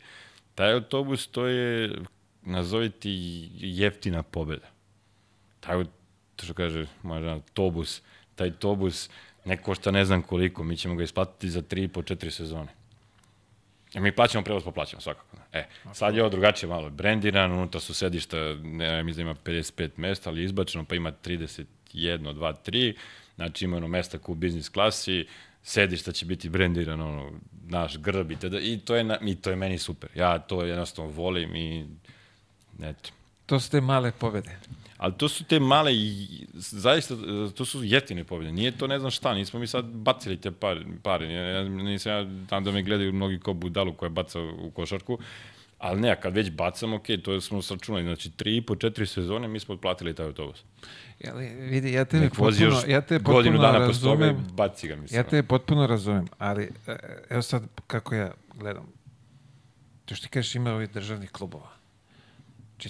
Taj 0.58 0.74
autobus, 0.74 1.28
to 1.28 1.46
je, 1.46 1.92
nazovi 2.42 2.90
ti 2.90 3.12
jeftina 3.54 4.24
pobeda. 4.24 4.68
Taj, 5.60 5.84
to 6.36 6.46
što 6.46 6.54
kaže 6.54 6.88
moja 7.04 7.22
žena, 7.22 7.40
tobus, 7.54 8.02
taj 8.36 8.52
tobus 8.52 9.10
ne 9.46 9.58
košta 9.58 9.92
ne 9.92 10.06
znam 10.06 10.22
koliko, 10.22 10.64
mi 10.64 10.78
ćemo 10.78 10.96
ga 10.96 11.04
isplatiti 11.04 11.50
za 11.50 11.62
3 11.62 11.88
po 11.88 12.02
4 12.02 12.30
sezone. 12.30 12.68
Ja 13.94 14.02
mi 14.02 14.12
plaćamo 14.12 14.44
prevoz 14.44 14.64
po 14.64 14.72
plaćamo 14.72 15.02
svakako. 15.02 15.38
E, 15.54 15.66
sad 15.94 16.16
je 16.16 16.22
ovo 16.22 16.30
drugačije 16.30 16.70
malo. 16.70 16.90
Brendiran, 16.90 17.52
unutra 17.52 17.80
su 17.80 17.94
sedišta, 17.94 18.38
ne 18.64 19.04
mislim 19.04 19.26
da 19.26 19.32
ima 19.32 19.40
55 19.44 19.90
mesta, 19.96 20.30
ali 20.30 20.44
izbačeno, 20.44 20.86
pa 20.86 20.96
ima 20.96 21.12
31, 21.12 21.66
2, 21.94 22.54
3. 22.66 22.96
Znači 23.36 23.66
ima 23.66 23.78
ono 23.78 23.88
mesta 23.88 24.18
kao 24.18 24.32
u 24.32 24.36
biznis 24.36 24.70
klasi, 24.70 25.28
sedišta 25.64 26.12
će 26.12 26.26
biti 26.26 26.50
brendirano, 26.50 27.10
ono, 27.10 27.32
naš 27.68 27.98
grb 27.98 28.32
i 28.32 28.36
tada. 28.36 28.60
I 28.60 28.80
to 28.86 28.96
je, 28.96 29.04
na, 29.04 29.18
i 29.22 29.36
to 29.36 29.50
je 29.50 29.56
meni 29.56 29.78
super. 29.78 30.10
Ja 30.16 30.40
to 30.40 30.64
jednostavno 30.64 31.12
volim 31.12 31.56
i 31.56 31.86
eto. 32.84 33.10
To 33.46 33.60
su 33.60 33.72
te 33.72 33.82
male 33.82 34.12
pobede. 34.12 34.58
Ali 34.98 35.14
to 35.18 35.30
su 35.30 35.44
te 35.44 35.60
male, 35.60 35.92
zaista, 36.54 37.16
to 37.56 37.66
su 37.66 37.84
jeftine 37.84 38.24
pobjede. 38.24 38.52
Nije 38.52 38.72
to 38.72 38.88
ne 38.88 39.00
znam 39.00 39.12
šta, 39.12 39.34
nismo 39.34 39.60
mi 39.60 39.68
sad 39.68 39.86
bacili 39.86 40.42
te 40.42 40.52
pare. 40.52 40.86
pare. 41.04 41.34
Ja, 41.34 41.64
nisam 41.64 42.12
ja, 42.12 42.48
tam 42.50 42.64
da 42.64 42.72
me 42.72 42.84
gledaju 42.84 43.14
mnogi 43.14 43.40
kao 43.40 43.54
budalu 43.54 43.94
koja 43.94 44.10
baca 44.10 44.40
u 44.42 44.72
košarku, 44.72 45.20
ali 45.78 46.02
ne, 46.02 46.22
kad 46.22 46.36
već 46.36 46.52
bacamo, 46.52 46.96
ok, 46.96 47.06
to 47.24 47.42
smo 47.42 47.62
sračunali. 47.62 48.04
Znači, 48.04 48.32
tri 48.32 48.58
i 48.58 48.62
po 48.62 48.76
četiri 48.76 49.06
sezone 49.06 49.48
mi 49.48 49.60
smo 49.60 49.74
otplatili 49.74 50.16
taj 50.16 50.26
autobus. 50.26 50.64
Jeli, 51.20 51.48
vidi, 51.48 51.92
ja 51.92 52.06
Nek 52.12 52.24
još 52.24 52.38
potpuno, 52.38 52.82
ja 52.88 53.02
te 53.02 53.20
godinu 53.20 53.58
potpuno 53.58 53.72
dana 53.72 53.88
posle 53.88 54.02
toga 54.02 54.26
razumem. 54.26 54.48
baci 54.54 54.88
ga, 54.88 54.96
mislim. 54.96 55.20
Ja 55.20 55.24
te 55.24 55.44
potpuno 55.44 55.88
razumem, 55.88 56.28
ali 56.38 56.70
e, 56.88 56.96
evo 57.30 57.42
sad 57.42 57.64
kako 57.88 58.16
ja 58.16 58.32
gledam. 58.54 58.86
To 60.06 60.16
što 60.16 60.24
ti 60.24 60.32
kažeš 60.32 60.56
ima 60.56 60.74
ovih 60.74 60.90
državnih 60.92 61.32
klubova. 61.32 61.70
Znači, 62.70 62.90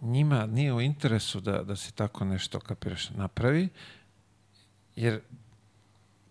njima 0.00 0.46
nije 0.46 0.72
u 0.72 0.80
interesu 0.80 1.40
da, 1.40 1.62
da 1.62 1.76
se 1.76 1.92
tako 1.92 2.24
nešto, 2.24 2.60
kapiraš, 2.60 3.10
napravi, 3.10 3.68
jer 4.96 5.20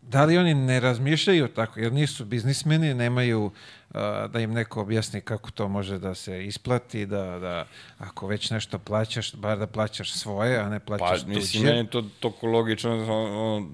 da 0.07 0.25
li 0.25 0.37
oni 0.37 0.53
ne 0.53 0.79
razmišljaju 0.79 1.47
tako, 1.47 1.79
jer 1.79 1.93
nisu 1.93 2.25
biznismeni, 2.25 2.93
nemaju 2.93 3.51
a, 3.93 4.27
da 4.27 4.39
im 4.39 4.53
neko 4.53 4.81
objasni 4.81 5.21
kako 5.21 5.51
to 5.51 5.67
može 5.67 5.99
da 5.99 6.15
se 6.15 6.45
isplati, 6.45 7.05
da, 7.05 7.39
da 7.39 7.67
ako 7.97 8.27
već 8.27 8.49
nešto 8.49 8.79
plaćaš, 8.79 9.35
bar 9.35 9.57
da 9.57 9.67
plaćaš 9.67 10.13
svoje, 10.13 10.59
a 10.59 10.69
ne 10.69 10.79
Pa, 10.79 10.85
plaćaš 10.85 11.25
mislim, 11.25 11.63
tuđe. 11.63 11.65
meni 11.65 11.77
je 11.77 11.89
to 11.89 12.01
toliko 12.19 12.47
logično, 12.47 12.91
ono, 12.93 13.69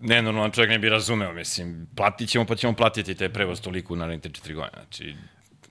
nenormalan 0.00 0.50
čovjek 0.50 0.70
ne 0.70 0.78
bi 0.78 0.88
razumeo, 0.88 1.32
mislim, 1.32 1.88
platit 1.96 2.28
ćemo 2.28 2.44
pa 2.44 2.56
ćemo 2.56 2.72
platiti 2.72 3.14
taj 3.14 3.28
prevoz 3.28 3.60
toliko 3.60 3.94
u 3.94 3.96
narednih 3.96 4.32
3-4 4.32 4.54
godine, 4.54 4.82
znači, 4.82 5.14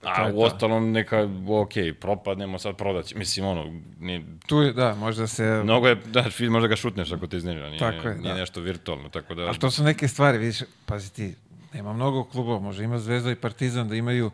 a 0.04 0.32
u 0.34 0.42
ostalom 0.42 0.92
neka, 0.92 1.30
ok, 1.50 1.74
propadnemo, 2.00 2.60
sad 2.60 2.78
prodat 2.78 3.14
mislim, 3.16 3.46
ono, 3.46 3.82
nije, 4.00 4.24
Tu 4.48 4.62
je, 4.62 4.74
da, 4.74 4.96
možda 4.96 5.28
se... 5.28 5.62
mnogo 5.64 5.88
je, 5.88 5.96
da, 5.96 6.26
možda 6.50 6.68
ga 6.68 6.76
šutneš 6.76 7.12
ako 7.12 7.28
te 7.28 7.38
iznenira, 7.38 7.70
nije, 7.70 7.80
Tako 7.80 8.08
je, 8.08 8.16
nije 8.16 8.34
da. 8.34 8.40
nešto 8.40 8.62
virtualno, 8.62 9.10
tako 9.10 9.36
da, 9.36 9.42
Ali 9.44 9.60
to 9.60 9.72
su 9.72 9.84
neke 9.84 10.08
stvari, 10.08 10.38
vidiš, 10.38 10.60
pazi 10.86 11.14
ti, 11.14 11.36
nema 11.74 11.94
mnogo 11.94 12.24
klubova, 12.24 12.60
može 12.60 12.84
ima 12.84 13.00
Zvezda 13.00 13.32
i 13.32 13.36
Partizan 13.36 13.90
da 13.90 13.96
imaju, 13.96 14.32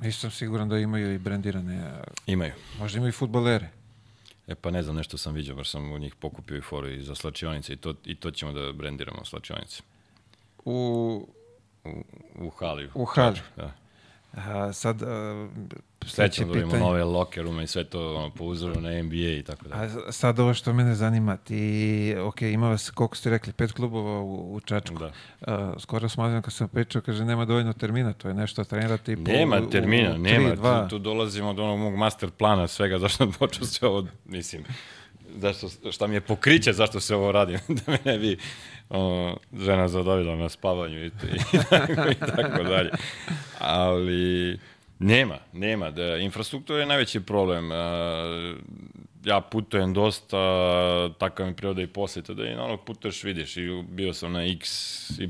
nisam 0.00 0.30
siguran 0.30 0.68
da 0.68 0.78
imaju 0.78 1.14
i 1.14 1.18
brendirane, 1.18 1.82
a 1.82 2.04
imaju. 2.26 2.52
možda 2.78 2.96
imaju 2.98 3.08
i 3.08 3.12
futbolere. 3.12 3.68
E 4.46 4.54
pa 4.54 4.70
ne 4.70 4.82
znam, 4.82 4.96
nešto 4.96 5.18
sam 5.18 5.34
vidio, 5.34 5.54
baš 5.54 5.70
sam 5.70 5.92
u 5.92 5.98
njih 5.98 6.14
pokupio 6.14 6.56
i 6.56 6.60
foru 6.60 6.88
i 6.88 7.02
za 7.02 7.14
slačionice 7.14 7.72
i 7.72 7.76
to, 7.76 7.94
i 8.04 8.14
to 8.14 8.30
ćemo 8.30 8.52
da 8.52 8.72
brendiramo 8.72 9.24
slačionice. 9.24 9.82
U, 10.64 11.28
U, 11.84 12.04
u 12.34 12.50
hali. 12.50 12.90
U 12.94 13.04
hali. 13.04 13.40
Da. 13.56 13.72
A, 14.32 14.72
sad, 14.72 15.02
a, 15.02 15.48
sledeće 16.00 16.14
Sledećemo 16.14 16.46
da 16.48 16.60
pitanje. 16.60 16.80
nove 16.80 17.04
locker 17.04 17.44
roome 17.44 17.64
i 17.64 17.66
sve 17.66 17.84
to 17.84 18.16
ono, 18.16 18.30
po 18.30 18.44
uzoru 18.44 18.80
na 18.80 19.02
NBA 19.02 19.14
i 19.16 19.42
tako 19.42 19.68
da. 19.68 19.74
A 19.76 20.12
sad 20.12 20.38
ovo 20.38 20.54
što 20.54 20.72
mene 20.72 20.94
zanima, 20.94 21.36
ti, 21.36 21.62
ok, 22.18 22.42
imao 22.42 22.78
se, 22.78 22.92
koliko 22.92 23.16
ste 23.16 23.30
rekli, 23.30 23.52
pet 23.52 23.72
klubova 23.72 24.20
u, 24.20 24.54
u 24.54 24.60
Čačku. 24.60 24.96
Da. 24.96 25.12
A, 25.42 25.74
skoro 25.78 26.08
smažem 26.08 26.42
kad 26.42 26.52
sam 26.52 26.68
pričao, 26.68 27.02
kaže, 27.02 27.24
nema 27.24 27.44
dovoljno 27.44 27.72
termina, 27.72 28.12
to 28.12 28.28
je 28.28 28.34
nešto 28.34 28.64
trenirati 28.64 29.16
po, 29.16 29.22
Nema 29.22 29.56
u- 29.58 29.70
termina, 29.70 30.10
u, 30.10 30.14
u 30.14 30.18
nema. 30.18 30.48
tri. 30.48 30.56
Tu, 30.82 30.88
tu 30.88 30.98
dolazimo 30.98 31.52
do 31.52 31.64
onog 31.64 31.78
mog 31.78 31.94
master 31.94 32.30
plana 32.30 32.66
svega, 32.66 32.98
zašto 32.98 33.30
počeo 33.32 33.64
sve 33.64 33.88
ovo, 33.88 34.06
mislim, 34.24 34.64
zašto, 35.36 35.92
šta 35.92 36.06
mi 36.06 36.14
je 36.14 36.20
pokriće 36.20 36.72
zašto 36.72 37.00
se 37.00 37.14
ovo 37.14 37.32
radim, 37.32 37.58
da 37.76 37.92
me 37.92 37.98
ne 38.04 38.18
bi 38.18 38.38
ono, 38.88 39.38
žena 39.58 39.88
zadavila 39.88 40.36
na 40.36 40.48
spavanju 40.48 41.04
i, 41.04 41.06
i, 41.06 41.58
tako, 41.70 42.10
i 42.10 42.14
tako 42.14 42.62
dalje. 42.62 42.90
Ali 43.58 44.58
nema, 44.98 45.38
nema. 45.52 45.90
Da, 45.90 46.16
infrastruktura 46.16 46.80
je 46.80 46.86
najveći 46.86 47.20
problem. 47.20 47.70
Ja 49.24 49.40
putujem 49.40 49.94
dosta, 49.94 50.38
takav 51.18 51.46
mi 51.46 51.56
priroda 51.56 51.82
i 51.82 51.86
posjeta, 51.86 52.34
da 52.34 52.46
i 52.46 52.54
na 52.54 52.64
onog 52.64 52.84
putuješ 52.84 53.24
vidiš 53.24 53.56
i 53.56 53.82
bio 53.88 54.12
sam 54.14 54.32
na 54.32 54.46
X, 54.46 54.70
Y, 55.18 55.28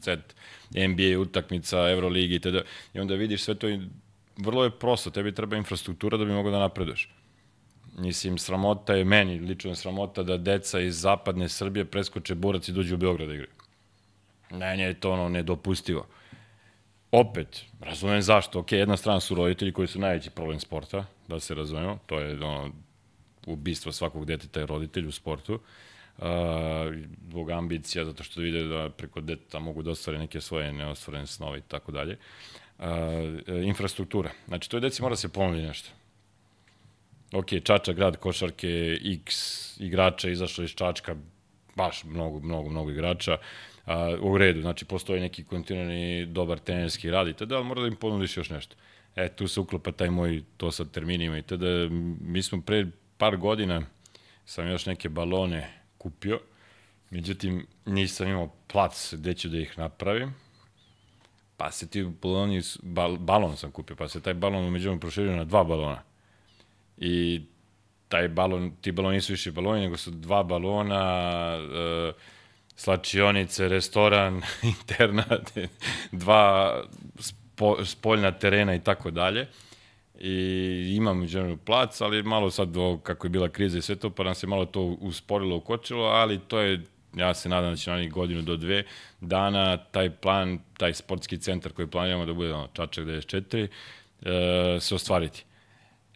Z, 0.00 0.16
NBA 0.70 1.20
utakmica, 1.20 1.90
Euroligi 1.90 2.34
itd. 2.34 2.56
I 2.94 3.00
onda 3.00 3.14
vidiš 3.14 3.42
sve 3.42 3.54
to 3.54 3.68
i 3.68 3.80
vrlo 4.36 4.64
je 4.64 4.70
prosto, 4.70 5.10
tebi 5.10 5.34
treba 5.34 5.56
infrastruktura 5.56 6.16
da 6.16 6.24
bi 6.24 6.32
mogao 6.32 6.52
da 6.52 6.58
napreduješ. 6.58 7.08
Mislim, 7.98 8.38
sramota 8.38 8.94
je 8.94 9.04
meni, 9.04 9.38
lično 9.38 9.70
je 9.70 9.76
sramota 9.76 10.22
da 10.22 10.36
deca 10.36 10.80
iz 10.80 11.00
zapadne 11.00 11.48
Srbije 11.48 11.84
preskoče 11.84 12.34
borac 12.34 12.68
i 12.68 12.72
dođu 12.72 12.94
u 12.94 12.98
Beograd 12.98 13.28
da 13.28 13.34
igraju. 13.34 13.52
Meni 14.50 14.82
je 14.82 15.00
to 15.00 15.12
ono 15.12 15.28
nedopustivo. 15.28 16.06
Opet, 17.12 17.64
razumem 17.80 18.22
zašto. 18.22 18.60
Ok, 18.60 18.72
jedna 18.72 18.96
strana 18.96 19.20
su 19.20 19.34
roditelji 19.34 19.72
koji 19.72 19.88
su 19.88 19.98
najveći 19.98 20.30
problem 20.30 20.60
sporta, 20.60 21.04
da 21.28 21.40
se 21.40 21.54
razumemo. 21.54 21.98
To 22.06 22.18
je 22.18 22.44
ono, 22.44 22.70
ubistvo 23.46 23.92
svakog 23.92 24.24
deteta 24.24 24.60
je 24.60 24.66
roditelj 24.66 25.06
u 25.06 25.12
sportu. 25.12 25.60
Uh, 26.18 26.24
zbog 27.28 27.50
ambicija, 27.50 28.04
zato 28.04 28.22
što 28.22 28.40
vide 28.40 28.62
da 28.62 28.90
preko 28.90 29.20
deteta 29.20 29.58
mogu 29.58 29.82
da 29.82 29.90
ostvare 29.90 30.18
neke 30.18 30.40
svoje 30.40 30.72
neostvarene 30.72 31.26
snove 31.26 31.58
i 31.58 31.62
tako 31.68 31.92
dalje. 31.92 32.16
Uh, 32.78 32.84
infrastruktura. 33.64 34.30
Znači, 34.48 34.70
to 34.70 34.76
je 34.76 34.80
deci 34.80 35.02
mora 35.02 35.16
se 35.16 35.28
ponudi 35.28 35.62
nešto. 35.62 35.90
Ok, 37.32 37.46
Čača, 37.64 37.92
grad 37.92 38.16
košarke, 38.16 38.98
x 39.04 39.34
igrača 39.80 40.30
izašlo 40.30 40.64
iz 40.64 40.70
Čačka, 40.70 41.16
baš 41.76 42.04
mnogo, 42.04 42.40
mnogo, 42.40 42.70
mnogo 42.70 42.90
igrača. 42.90 43.36
A, 43.86 44.16
u 44.20 44.38
redu, 44.38 44.60
znači 44.60 44.84
postoji 44.84 45.20
neki 45.20 45.44
kontinuirani 45.44 46.26
dobar 46.26 46.58
trenerski 46.58 47.10
rad 47.10 47.28
i 47.28 47.32
tada, 47.32 47.56
ali 47.56 47.64
mora 47.64 47.80
da 47.80 47.88
im 47.88 47.96
ponudiš 47.96 48.36
još 48.36 48.50
nešto. 48.50 48.76
E, 49.16 49.28
tu 49.28 49.48
se 49.48 49.60
uklopa 49.60 49.92
taj 49.92 50.10
moj, 50.10 50.42
to 50.56 50.70
sa 50.70 50.84
terminima 50.84 51.38
i 51.38 51.42
tada, 51.42 51.88
mi 52.20 52.42
smo 52.42 52.62
pre 52.62 52.86
par 53.16 53.36
godina, 53.36 53.82
sam 54.44 54.68
još 54.68 54.86
neke 54.86 55.08
balone 55.08 55.68
kupio, 55.98 56.40
međutim, 57.10 57.66
nisam 57.86 58.28
imao 58.28 58.52
plac 58.66 59.14
gde 59.14 59.34
ću 59.34 59.48
da 59.48 59.58
ih 59.58 59.78
napravim, 59.78 60.34
pa 61.56 61.70
se 61.70 61.88
ti 61.90 62.04
baloni, 62.22 62.60
bal, 62.82 63.16
balon 63.16 63.56
sam 63.56 63.70
kupio, 63.70 63.96
pa 63.96 64.08
se 64.08 64.20
taj 64.20 64.34
balon 64.34 64.64
umeđu 64.64 64.98
proširio 65.00 65.36
na 65.36 65.44
dva 65.44 65.64
balona. 65.64 66.07
I 67.00 67.42
taj 68.08 68.28
balon, 68.28 68.72
ti 68.80 68.92
baloni 68.92 69.16
nisu 69.16 69.32
više 69.32 69.52
baloni, 69.52 69.80
nego 69.80 69.96
su 69.96 70.10
dva 70.10 70.42
balona, 70.42 71.54
e, 71.58 72.12
slačionice, 72.76 73.68
restoran, 73.68 74.42
internat, 74.74 75.50
dva 76.12 76.74
spo, 77.18 77.84
spoljna 77.84 78.32
terena 78.32 78.74
i 78.74 78.80
tako 78.80 79.10
dalje. 79.10 79.46
I 80.20 80.94
imam 80.96 81.18
međunarodni 81.18 81.56
plac, 81.64 82.00
ali 82.00 82.22
malo 82.22 82.50
sad 82.50 82.76
o, 82.76 82.98
kako 83.02 83.26
je 83.26 83.30
bila 83.30 83.48
kriza 83.48 83.78
i 83.78 83.82
sve 83.82 83.96
to, 83.96 84.10
pa 84.10 84.24
nam 84.24 84.34
se 84.34 84.46
malo 84.46 84.64
to 84.64 84.82
usporilo, 84.82 85.56
ukočilo, 85.56 86.04
ali 86.04 86.38
to 86.38 86.58
je, 86.58 86.82
ja 87.16 87.34
se 87.34 87.48
nadam 87.48 87.70
da 87.70 87.76
će 87.76 87.90
na 87.90 88.06
godinu 88.06 88.42
do 88.42 88.56
dve 88.56 88.84
dana 89.20 89.76
taj 89.76 90.10
plan, 90.10 90.58
taj 90.76 90.94
sportski 90.94 91.38
centar 91.38 91.72
koji 91.72 91.88
planiramo 91.88 92.26
da 92.26 92.32
bude 92.32 92.52
ono, 92.52 92.68
Čačak 92.72 93.04
94, 93.04 93.68
e, 94.22 94.80
se 94.80 94.94
ostvariti. 94.94 95.44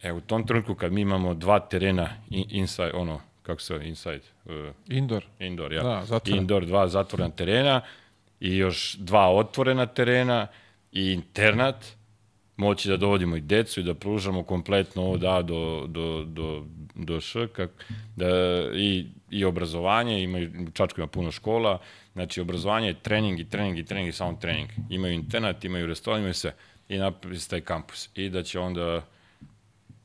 E, 0.03 0.11
u 0.11 0.21
tom 0.21 0.47
trenutku 0.47 0.75
kad 0.75 0.91
mi 0.91 1.01
imamo 1.01 1.33
dva 1.33 1.59
terena 1.59 2.09
in, 2.29 2.45
inside, 2.49 2.91
ono, 2.93 3.21
kako 3.43 3.61
se 3.61 3.79
inside, 3.83 4.21
uh, 4.45 4.51
Indoor. 4.87 5.25
indoor, 5.39 5.73
ja. 5.73 5.83
Da, 5.83 6.05
zatvoren. 6.05 6.41
Indoor, 6.41 6.65
dva 6.65 6.87
zatvorena 6.87 7.29
terena 7.29 7.81
i 8.39 8.57
još 8.57 8.95
dva 8.99 9.29
otvorena 9.29 9.85
terena 9.85 10.47
i 10.91 11.11
internat, 11.11 11.85
moći 12.57 12.89
da 12.89 12.97
dovodimo 12.97 13.35
i 13.35 13.41
decu 13.41 13.79
i 13.79 13.83
da 13.83 13.93
pružamo 13.93 14.43
kompletno 14.43 15.09
od 15.09 15.23
A 15.23 15.41
do, 15.41 15.85
do, 15.87 16.23
do, 16.23 16.65
do 16.95 17.21
Š, 17.21 17.47
kak, 17.47 17.69
da, 18.15 18.27
i, 18.75 19.05
i 19.29 19.45
obrazovanje, 19.45 20.23
imaju, 20.23 20.51
u 20.67 20.71
Čačku 20.71 21.01
ima 21.01 21.07
puno 21.07 21.31
škola, 21.31 21.79
znači 22.13 22.41
obrazovanje 22.41 22.87
je 22.87 22.93
trening 22.93 23.39
i 23.39 23.49
trening 23.49 23.79
i 23.79 23.85
trening 23.85 24.09
i 24.09 24.11
samo 24.11 24.37
trening. 24.41 24.69
Imaju 24.89 25.13
internat, 25.13 25.65
imaju 25.65 25.87
restoran, 25.87 26.19
imaju 26.19 26.33
sve 26.33 26.53
i 26.89 26.97
napravi 26.97 27.39
se 27.39 27.49
taj 27.49 27.61
kampus. 27.61 28.09
I 28.15 28.29
da 28.29 28.43
će 28.43 28.59
onda 28.59 29.01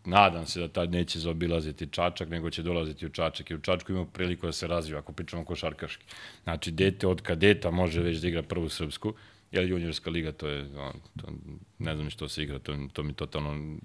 nadam 0.08 0.46
se 0.46 0.60
da 0.60 0.68
tad 0.68 0.92
neće 0.92 1.18
zaobilaziti 1.18 1.88
Čačak, 1.90 2.28
nego 2.28 2.50
će 2.50 2.62
dolaziti 2.62 3.06
u 3.06 3.08
Čačak. 3.08 3.50
I 3.50 3.54
u 3.54 3.60
Čačku 3.60 3.92
ima 3.92 4.06
priliku 4.06 4.46
da 4.46 4.52
se 4.52 4.66
razvija, 4.66 4.98
ako 4.98 5.12
pričamo 5.12 5.44
košarkaški. 5.44 6.04
Znači, 6.42 6.70
dete 6.70 7.06
od 7.06 7.22
kadeta 7.22 7.70
može 7.70 8.02
već 8.02 8.18
da 8.18 8.28
igra 8.28 8.42
prvu 8.42 8.68
srpsku, 8.68 9.14
jer 9.52 9.64
juniorska 9.64 10.10
liga, 10.10 10.32
to 10.32 10.48
je, 10.48 10.78
on, 10.78 11.00
to, 11.20 11.32
ne 11.78 11.94
znam 11.94 12.10
što 12.10 12.28
se 12.28 12.42
igra, 12.42 12.58
to, 12.58 12.76
to 12.92 13.02
mi 13.02 13.12
totalno, 13.12 13.78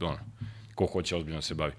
ono, 0.00 0.18
ko 0.74 0.86
hoće 0.86 1.16
ozbiljno 1.16 1.42
se 1.42 1.54
bavi. 1.54 1.72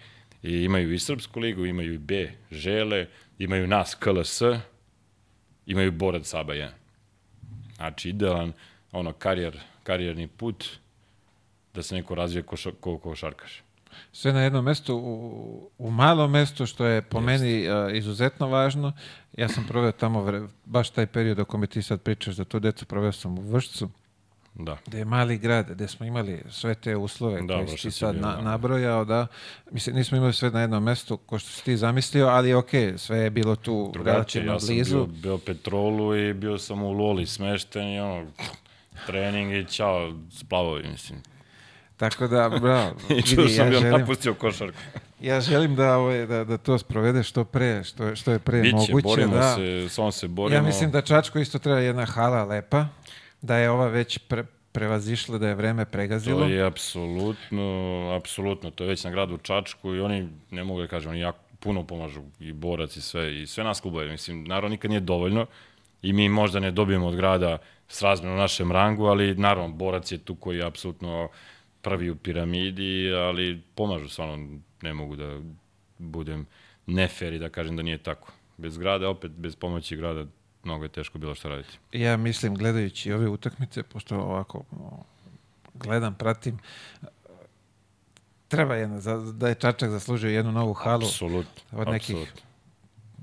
I 0.44 0.64
imaju 0.64 0.94
i 0.94 1.00
srpsku 1.00 1.40
ligu, 1.40 1.66
imaju 1.66 1.94
i 1.94 1.98
B, 1.98 2.32
Žele, 2.52 3.08
imaju 3.40 3.68
nas 3.68 3.96
KLS, 3.96 4.42
imaju 5.66 5.92
Borac 5.92 6.28
Saba 6.28 6.54
1. 6.54 6.70
Znači, 7.76 8.10
idealan, 8.10 8.54
ono, 8.92 9.14
karijer, 9.14 9.60
karijerni 9.84 10.28
put, 10.28 10.66
da 11.74 11.84
se 11.84 11.96
neko 11.96 12.16
razvije 12.16 12.44
ko, 12.44 12.56
šo, 12.56 12.72
ko 12.72 12.98
košarkaš. 12.98 13.64
Sve 14.12 14.34
na 14.34 14.42
jednom 14.42 14.66
mestu, 14.66 14.96
u, 14.96 15.70
u 15.78 15.92
malom 15.92 16.32
mestu, 16.32 16.66
što 16.66 16.86
je 16.86 17.02
po 17.02 17.18
Jest. 17.18 17.26
meni 17.26 17.68
uh, 17.70 17.96
izuzetno 17.98 18.48
važno. 18.48 18.94
Ja 19.38 19.50
sam 19.50 19.66
proveo 19.68 19.92
tamo, 19.92 20.22
vre, 20.24 20.42
baš 20.66 20.90
taj 20.90 21.06
period 21.08 21.40
o 21.40 21.46
kome 21.46 21.68
ti 21.68 21.82
sad 21.82 22.02
pričaš, 22.02 22.36
da 22.36 22.46
tu 22.46 22.60
decu 22.60 22.86
proveo 22.86 23.12
sam 23.12 23.38
u 23.40 23.42
Vršcu, 23.42 23.90
Da. 24.56 24.78
gde 24.88 24.98
je 24.98 25.06
mali 25.06 25.38
grad, 25.38 25.70
gde 25.70 25.88
smo 25.88 26.06
imali 26.06 26.44
sve 26.50 26.76
te 26.76 26.96
uslove 26.96 27.42
Da, 27.42 27.56
koje 27.56 27.68
si 27.68 27.78
ti 27.78 27.92
sad 27.92 28.16
na, 28.16 28.42
nabrojao, 28.42 29.06
da. 29.06 29.28
Mislim, 29.72 29.96
nismo 29.96 30.18
imali 30.18 30.34
sve 30.34 30.52
na 30.52 30.62
jednom 30.62 30.84
mestu, 30.84 31.18
ko 31.18 31.40
što 31.40 31.50
si 31.50 31.64
ti 31.66 31.78
zamislio, 31.78 32.28
ali 32.28 32.54
ok, 32.54 32.70
sve 32.98 33.18
je 33.18 33.30
bilo 33.30 33.56
tu 33.56 33.90
Drugačije, 33.94 34.14
relativno 34.44 34.54
ja 34.54 34.60
sam 34.60 34.68
blizu. 34.68 34.96
bio, 34.96 35.06
bio 35.06 35.38
petrolu 35.38 36.16
i 36.18 36.34
bio 36.34 36.58
sam 36.58 36.84
u 36.84 36.92
Loli 36.92 37.26
smešten 37.26 37.88
i 37.88 38.00
ono, 38.00 38.28
trening 39.06 39.54
i 39.54 39.66
čao, 39.66 40.14
splavovi, 40.32 40.88
mislim. 40.90 41.20
Tako 42.02 42.28
da, 42.28 42.50
bravo, 42.62 42.92
I 43.18 43.22
čuo 43.22 43.48
sam 43.48 43.66
ja 43.66 43.70
bio 43.70 43.80
želim, 43.80 44.00
napustio 44.00 44.34
košarku. 44.34 44.78
ja 45.30 45.42
želim 45.42 45.76
da, 45.76 45.98
ovaj, 45.98 46.26
da, 46.26 46.44
da 46.44 46.58
to 46.58 46.78
sprovede 46.78 47.24
što 47.24 47.44
pre, 47.46 47.84
što, 47.84 48.16
što 48.16 48.32
je 48.32 48.40
pre 48.40 48.62
Biće, 48.62 48.76
moguće. 48.76 49.04
borimo 49.04 49.36
da. 49.36 49.56
se, 49.56 49.90
samo 49.90 50.12
se 50.12 50.28
borimo. 50.28 50.56
Ja 50.56 50.62
mislim 50.64 50.92
da 50.92 51.02
Čačko 51.02 51.40
isto 51.40 51.60
treba 51.60 51.80
jedna 51.80 52.06
hala 52.06 52.44
lepa, 52.44 52.86
da 53.42 53.58
je 53.58 53.70
ova 53.70 53.88
već 53.88 54.18
pre, 54.18 54.44
prevazišla, 54.72 55.38
da 55.38 55.48
je 55.48 55.56
vreme 55.56 55.86
pregazilo. 55.86 56.40
To 56.40 56.48
je 56.48 56.66
apsolutno, 56.66 58.10
apsolutno, 58.18 58.72
to 58.72 58.84
je 58.84 58.88
već 58.88 59.04
na 59.04 59.12
gradu 59.12 59.38
Čačku 59.38 59.96
i 59.96 60.00
oni, 60.00 60.30
ne 60.52 60.64
mogu 60.64 60.82
da 60.82 60.88
kažem, 60.88 61.12
oni 61.12 61.20
jako 61.20 61.40
puno 61.60 61.84
pomažu 61.84 62.22
i 62.40 62.54
borac 62.54 62.96
i 62.98 63.02
sve, 63.02 63.42
i 63.42 63.48
sve 63.48 63.64
nas 63.64 63.80
klubove. 63.80 64.08
Mislim, 64.08 64.44
naravno 64.44 64.70
nikad 64.70 64.92
nije 64.92 65.00
dovoljno 65.00 65.46
i 66.02 66.14
mi 66.14 66.30
možda 66.30 66.60
ne 66.60 66.72
dobijemo 66.72 67.08
od 67.08 67.16
grada 67.16 67.58
s 67.88 68.02
razmenu 68.02 68.36
našem 68.36 68.72
rangu, 68.72 69.06
ali 69.06 69.36
naravno, 69.36 69.76
borac 69.76 70.12
je 70.12 70.18
tu 70.18 70.36
koji 70.36 70.58
je 70.58 70.66
apsolutno 70.66 71.30
prvi 71.82 72.10
u 72.10 72.16
piramidi, 72.16 73.12
ali 73.14 73.62
pomažu 73.76 74.10
stvarno, 74.10 74.60
ne 74.82 74.94
mogu 74.94 75.16
da 75.16 75.40
budem 75.98 76.46
nefer 76.86 77.34
i 77.34 77.40
da 77.40 77.50
kažem 77.50 77.76
da 77.76 77.84
nije 77.84 77.98
tako. 77.98 78.32
Bez 78.58 78.78
grada, 78.78 79.10
opet 79.10 79.32
bez 79.32 79.56
pomoći 79.56 79.96
grada, 79.96 80.26
mnogo 80.64 80.84
je 80.86 80.90
teško 80.90 81.18
bilo 81.18 81.36
što 81.36 81.50
raditi. 81.50 81.78
Ja 81.92 82.18
mislim, 82.18 82.56
gledajući 82.56 83.14
ove 83.14 83.28
utakmice, 83.28 83.84
pošto 83.84 84.16
ovako 84.18 84.64
gledam, 85.74 86.16
pratim, 86.16 86.60
treba 88.48 88.76
jedna, 88.76 89.00
za, 89.00 89.18
da 89.18 89.50
je 89.50 89.56
Čačak 89.56 89.90
zaslužio 89.90 90.30
jednu 90.30 90.52
novu 90.52 90.74
halu, 90.74 91.06
Apsolutno. 91.06 91.62
od 91.72 91.88
nekih 91.88 92.16
apsolutno. 92.16 92.42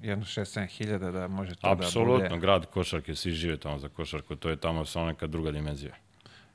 jedno 0.03 0.25
6-7 0.25 0.67
hiljada 0.67 1.11
da 1.11 1.29
može 1.29 1.55
to 1.55 1.61
da 1.63 1.73
Apsolutno, 1.73 2.29
bude. 2.29 2.41
grad 2.41 2.67
košarke, 2.67 3.15
svi 3.15 3.33
žive 3.33 3.57
tamo 3.57 3.79
za 3.79 3.89
košarku, 3.89 4.37
to 4.37 4.49
je 4.49 4.57
tamo 4.57 4.85
samo 4.85 5.07
neka 5.07 5.27
druga 5.27 5.51
dimenzija. 5.53 5.95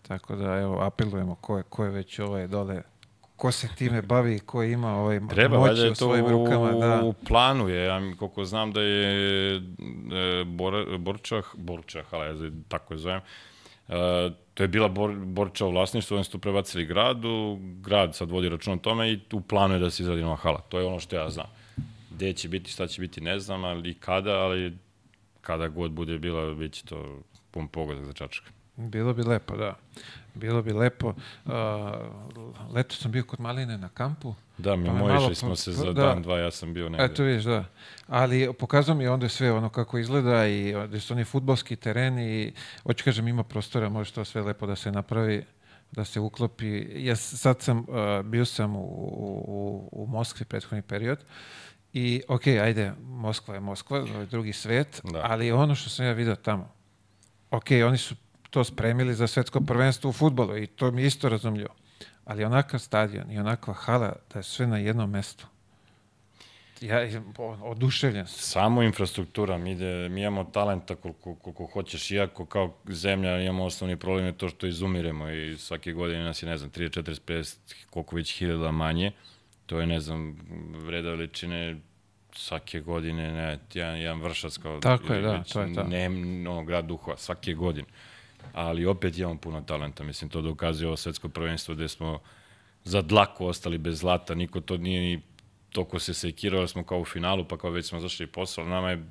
Tako 0.08 0.36
da, 0.36 0.60
evo, 0.60 0.82
apelujemo 0.82 1.36
ko 1.36 1.58
je, 1.58 1.64
ko 1.64 1.84
je 1.84 1.90
već 1.90 2.20
ovaj 2.20 2.48
dole, 2.48 2.82
ko 3.36 3.52
se 3.52 3.68
time 3.78 4.02
bavi, 4.02 4.40
ko 4.40 4.64
ima 4.64 4.96
ovaj 4.96 5.20
Treba, 5.30 5.58
moć 5.58 5.80
u 5.92 5.96
svojim 5.96 6.28
rukama. 6.28 6.72
Da. 6.72 7.02
u 7.04 7.14
planu 7.14 7.70
je, 7.70 7.86
ja 7.86 8.02
koliko 8.20 8.46
znam 8.46 8.72
da 8.72 8.82
je 8.82 9.56
e, 9.56 9.62
Bor, 10.46 10.98
Borčah, 10.98 11.46
Borčah, 11.54 12.06
ali 12.12 12.46
ja 12.46 12.52
tako 12.68 12.94
je 12.94 12.98
zovem, 12.98 13.22
Uh, 13.88 14.34
to 14.54 14.64
je 14.64 14.68
bila 14.68 14.88
bor, 14.88 15.16
borča 15.16 15.66
u 15.66 15.72
vlasništvu, 15.72 16.16
oni 16.16 16.24
su 16.24 16.32
to 16.32 16.38
prebacili 16.38 16.86
gradu, 16.86 17.58
grad 17.62 18.16
sad 18.16 18.32
vodi 18.32 18.50
račun 18.50 18.74
o 18.74 18.78
tome 18.78 19.12
i 19.12 19.20
u 19.34 19.42
planu 19.42 19.74
je 19.74 19.80
da 19.80 19.90
se 19.90 20.04
izradi 20.04 20.22
nova 20.22 20.36
hala. 20.36 20.62
To 20.70 20.80
je 20.80 20.86
ono 20.86 21.00
što 21.00 21.16
ja 21.16 21.30
znam. 21.30 21.48
Gde 22.12 22.34
će 22.34 22.50
biti, 22.50 22.72
šta 22.72 22.88
će 22.88 23.02
biti, 23.02 23.22
ne 23.22 23.40
znam, 23.40 23.64
ali 23.64 23.94
kada, 23.94 24.32
ali 24.32 24.78
kada 25.42 25.68
god 25.68 25.92
bude 25.92 26.18
bila, 26.18 26.54
bit 26.54 26.74
će 26.74 26.86
to 26.86 27.20
pun 27.52 27.68
pogodak 27.68 28.06
za 28.06 28.14
Čačak. 28.14 28.44
Bilo 28.76 29.14
bi 29.14 29.24
lepo, 29.24 29.58
da. 29.58 29.76
Bilo 30.34 30.62
bi 30.62 30.74
lepo. 30.74 31.08
Uh, 31.46 31.54
leto 32.74 32.96
sam 32.96 33.12
bio 33.12 33.24
kod 33.24 33.40
Maline 33.40 33.78
na 33.78 33.90
kampu. 33.90 34.34
Da, 34.58 34.76
mi 34.76 34.86
Pa 34.86 34.94
mojišli 34.94 35.22
malo 35.22 35.36
smo 35.36 35.56
se 35.56 35.72
za 35.72 35.86
da. 35.86 35.92
dan, 35.94 36.22
dva, 36.22 36.40
ja 36.40 36.52
sam 36.52 36.74
bio 36.74 36.90
negde. 36.90 37.06
Eto 37.06 37.24
vidiš, 37.24 37.44
da. 37.44 37.66
Ali 38.08 38.54
pokazao 38.60 38.96
mi 38.96 39.08
onda 39.08 39.30
sve 39.30 39.52
ono 39.52 39.70
kako 39.70 39.98
izgleda 39.98 40.48
i 40.48 40.76
gde 40.88 41.00
su 41.00 41.14
oni 41.14 41.24
futbolski 41.24 41.76
tereni 41.76 42.34
i 42.42 42.54
hoću 42.84 43.04
kažem 43.04 43.28
ima 43.28 43.44
prostora, 43.44 43.90
može 43.90 44.12
to 44.12 44.26
sve 44.26 44.42
lepo 44.42 44.66
da 44.68 44.76
se 44.76 44.92
napravi 44.92 45.46
da 45.92 46.06
se 46.06 46.20
uklopi. 46.20 46.88
Ja 47.06 47.16
sad 47.16 47.62
sam, 47.62 47.80
uh, 47.80 47.86
bio 48.26 48.46
sam 48.46 48.76
u, 48.76 48.80
u, 48.80 49.90
u 49.92 50.08
Moskvi 50.08 50.46
prethodni 50.46 50.82
period 50.82 51.20
i 51.94 52.22
ok, 52.28 52.48
ajde, 52.48 52.94
Moskva 53.04 53.54
je 53.54 53.60
Moskva, 53.60 54.06
drugi 54.32 54.54
svet, 54.54 55.02
Da. 55.04 55.22
ali 55.24 55.52
ono 55.52 55.76
što 55.76 55.90
sam 55.90 56.06
ja 56.06 56.12
vidio 56.12 56.36
tamo, 56.36 56.72
ok, 57.52 57.66
oni 57.88 57.98
su 57.98 58.16
to 58.54 58.64
spremili 58.64 59.14
za 59.14 59.28
svetsko 59.28 59.62
prvenstvo 59.62 60.10
u 60.10 60.14
futbolu 60.14 60.58
i 60.58 60.68
to 60.68 60.92
mi 60.92 61.02
je 61.02 61.08
isto 61.08 61.30
razumljivo. 61.30 61.70
Ali 62.26 62.44
onakav 62.44 62.80
stadion 62.80 63.32
i 63.32 63.40
onakva 63.40 63.74
hala 63.74 64.16
da 64.34 64.40
je 64.40 64.44
sve 64.44 64.68
na 64.68 64.78
jednom 64.78 65.10
mestu. 65.10 65.48
Ja 66.82 67.00
oduševljen 67.62 68.28
sam. 68.28 68.40
Samo 68.40 68.84
infrastruktura, 68.84 69.58
mi, 69.58 69.72
ide, 69.72 70.10
mi 70.10 70.22
imamo 70.22 70.44
talenta 70.44 70.96
koliko, 70.96 71.36
koliko 71.36 71.66
hoćeš, 71.66 72.12
iako 72.12 72.46
kao 72.46 72.74
zemlja 72.88 73.42
imamo 73.42 73.66
osnovni 73.66 73.98
problem 73.98 74.26
je 74.26 74.38
to 74.38 74.50
što 74.50 74.68
izumiremo 74.68 75.30
i 75.30 75.58
svake 75.58 75.94
godine 75.94 76.24
nas 76.24 76.44
je, 76.44 76.50
ne 76.50 76.58
znam, 76.58 76.72
30, 76.72 77.04
40, 77.04 77.20
50, 77.28 77.58
koliko 77.90 78.16
već 78.16 78.38
hiljada 78.38 78.72
manje. 78.72 79.12
To 79.66 79.80
je, 79.80 79.88
ne 79.88 80.00
znam, 80.00 80.38
vreda 80.86 81.10
veličine 81.10 81.78
svake 82.36 82.80
godine, 82.80 83.32
ne, 83.32 83.60
jedan, 83.74 84.00
jedan 84.00 84.22
vršac 84.22 84.58
kao... 84.58 84.80
Tako 84.80 85.14
je, 85.14 85.22
da, 85.22 85.44
to 85.44 85.62
je 85.62 85.74
to. 85.74 85.84
Ne, 85.84 86.08
ono, 86.50 86.64
grad 86.64 86.86
duhova, 86.86 87.18
svake 87.18 87.54
godine. 87.54 87.88
Ali 88.54 88.86
opet 88.86 89.18
imamo 89.18 89.38
puno 89.38 89.62
talenta, 89.62 90.04
mislim, 90.04 90.30
to 90.30 90.42
dokazuje 90.42 90.88
ovo 90.88 90.98
svetsko 90.98 91.30
prvenstvo 91.30 91.76
gde 91.76 91.88
smo 91.88 92.20
za 92.84 93.02
dlaku 93.02 93.46
ostali 93.46 93.78
bez 93.78 94.00
zlata, 94.00 94.36
niko 94.36 94.62
to 94.62 94.78
nije 94.78 95.02
ni 95.02 95.22
toko 95.70 96.00
se 96.00 96.14
sekirao, 96.14 96.68
smo 96.68 96.84
kao 96.84 97.00
u 97.00 97.06
finalu, 97.06 97.48
pa 97.48 97.58
kao 97.58 97.72
već 97.72 97.90
smo 97.90 98.00
zašli 98.00 98.28
posao, 98.28 98.66
nama 98.66 98.90
je 98.90 99.04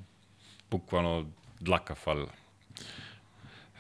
bukvalno 0.71 1.27
dlaka 1.61 1.95
falila. 1.95 2.33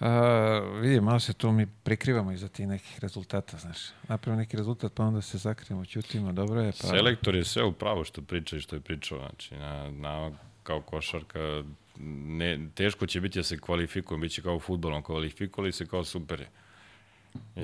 A, 0.00 0.60
vidi, 0.80 1.00
malo 1.00 1.20
se 1.20 1.32
tu 1.32 1.52
mi 1.52 1.66
prikrivamo 1.66 2.32
iza 2.32 2.48
tih 2.48 2.68
nekih 2.68 2.98
rezultata, 3.00 3.56
znaš. 3.56 3.78
Napravimo 4.08 4.40
neki 4.40 4.56
rezultat, 4.56 4.92
pa 4.94 5.04
onda 5.04 5.20
se 5.20 5.38
zakrijemo, 5.38 5.84
ćutimo, 5.84 6.32
dobro 6.32 6.60
je. 6.60 6.72
Pa... 6.72 6.86
Selektor 6.86 7.34
je 7.34 7.44
sve 7.44 7.64
upravo 7.64 8.04
što 8.04 8.22
priča 8.22 8.56
i 8.56 8.60
što 8.60 8.76
je 8.76 8.80
pričao, 8.80 9.18
znači, 9.18 9.54
na, 9.54 9.90
na, 9.90 10.30
kao 10.62 10.80
košarka, 10.80 11.62
ne, 11.98 12.68
teško 12.74 13.06
će 13.06 13.20
biti 13.20 13.38
da 13.38 13.42
se 13.42 13.58
kvalifikujem, 13.58 14.20
bit 14.20 14.32
će 14.32 14.42
kao 14.42 14.56
u 14.56 14.60
futbolom, 14.60 15.02
kvalifikovali 15.02 15.72
se 15.72 15.86
kao 15.86 16.04
super 16.04 16.40
je. 16.40 16.48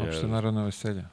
Opšte 0.03 0.27
narodno 0.27 0.65
veselje. 0.65 1.05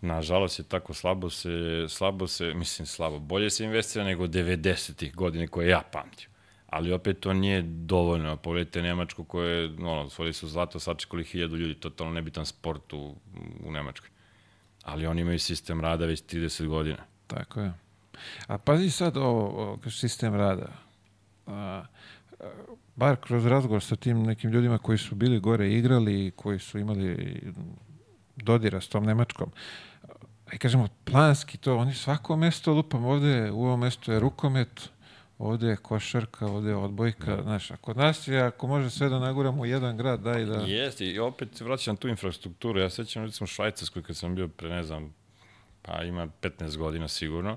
Nažalost 0.00 0.58
je 0.58 0.64
tako 0.64 0.94
slabo 0.94 1.30
se, 1.30 1.50
slabo 1.88 2.26
se, 2.26 2.54
mislim 2.54 2.86
slabo, 2.86 3.18
bolje 3.18 3.50
se 3.50 3.64
investira 3.64 4.04
nego 4.04 4.26
90-ih 4.26 5.14
godine 5.14 5.46
koje 5.46 5.68
ja 5.68 5.82
pamtim. 5.92 6.28
Ali 6.66 6.92
opet 6.92 7.20
to 7.20 7.32
nije 7.32 7.62
dovoljno. 7.62 8.36
Pogledajte 8.36 8.82
Nemačku 8.82 9.24
koje, 9.24 9.66
ono, 9.78 10.00
osvojili 10.00 10.32
su 10.32 10.48
zlato, 10.48 10.80
sačekali 10.80 11.24
hiljadu 11.24 11.56
ljudi, 11.56 11.74
totalno 11.74 12.12
nebitan 12.12 12.46
sport 12.46 12.92
u, 12.92 13.16
u 13.64 13.72
Nemačkoj. 13.72 14.10
Ali 14.82 15.06
oni 15.06 15.20
imaju 15.20 15.38
sistem 15.38 15.80
rada 15.80 16.06
već 16.06 16.22
30 16.22 16.66
godina. 16.66 17.04
Tako 17.26 17.60
je. 17.60 17.72
A 18.46 18.58
pazi 18.58 18.90
sad 18.90 19.16
ovo, 19.16 19.78
kaže, 19.82 19.98
sistem 19.98 20.34
rada. 20.34 20.81
A, 21.52 21.84
bar 22.96 23.16
kroz 23.16 23.46
razgovor 23.46 23.82
sa 23.82 23.96
tim 23.96 24.22
nekim 24.22 24.50
ljudima 24.50 24.78
koji 24.78 24.98
su 24.98 25.14
bili 25.14 25.40
gore 25.40 25.72
igrali, 25.72 26.26
i 26.26 26.30
koji 26.30 26.58
su 26.58 26.78
imali 26.78 27.40
dodira 28.36 28.80
s 28.80 28.88
tom 28.88 29.04
Nemačkom. 29.04 29.50
I 30.52 30.58
kažemo, 30.58 30.88
planski 31.04 31.58
to, 31.58 31.76
oni 31.76 31.94
svako 31.94 32.36
mesto 32.36 32.72
lupam, 32.72 33.04
ovde 33.04 33.50
u 33.50 33.64
ovom 33.64 33.80
mestu 33.80 34.12
je 34.12 34.20
rukomet, 34.20 34.90
ovde 35.38 35.66
je 35.66 35.76
košarka, 35.76 36.46
ovde 36.46 36.70
je 36.70 36.76
odbojka, 36.76 37.42
znaš, 37.42 37.70
a 37.70 37.76
kod 37.76 37.96
nas 37.96 38.28
je, 38.28 38.40
ako 38.42 38.66
može 38.66 38.90
sve 38.90 39.08
da 39.08 39.18
naguramo 39.18 39.62
u 39.62 39.66
jedan 39.66 39.96
grad, 39.96 40.20
daj 40.20 40.44
da... 40.44 40.54
Jeste, 40.54 41.06
i 41.06 41.18
opet 41.18 41.60
vraćam 41.60 41.96
tu 41.96 42.08
infrastrukturu. 42.08 42.80
Ja 42.80 42.90
sećam 42.90 43.24
recimo 43.24 43.46
Švajcarskoj 43.46 44.02
kad 44.02 44.16
sam 44.16 44.34
bio 44.34 44.48
pre, 44.48 44.68
ne 44.68 44.82
znam, 44.82 45.14
pa 45.82 46.02
ima 46.02 46.28
15 46.42 46.76
godina 46.76 47.08
sigurno, 47.08 47.56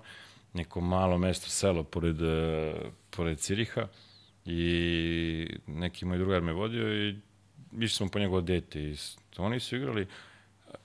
neko 0.55 0.81
malo 0.81 1.17
mesto, 1.17 1.49
selo 1.49 1.83
pored, 1.83 2.21
e, 2.21 2.73
pored 3.09 3.39
Ciriha 3.39 3.87
i 4.45 5.47
neki 5.67 6.05
moj 6.05 6.17
drugar 6.17 6.41
me 6.41 6.53
vodio 6.53 7.07
i 7.07 7.15
išli 7.71 7.89
smo 7.89 8.07
po 8.09 8.19
njegovo 8.19 8.41
dete 8.41 8.81
i 8.81 8.95
oni 9.37 9.59
su 9.59 9.75
igrali, 9.75 10.07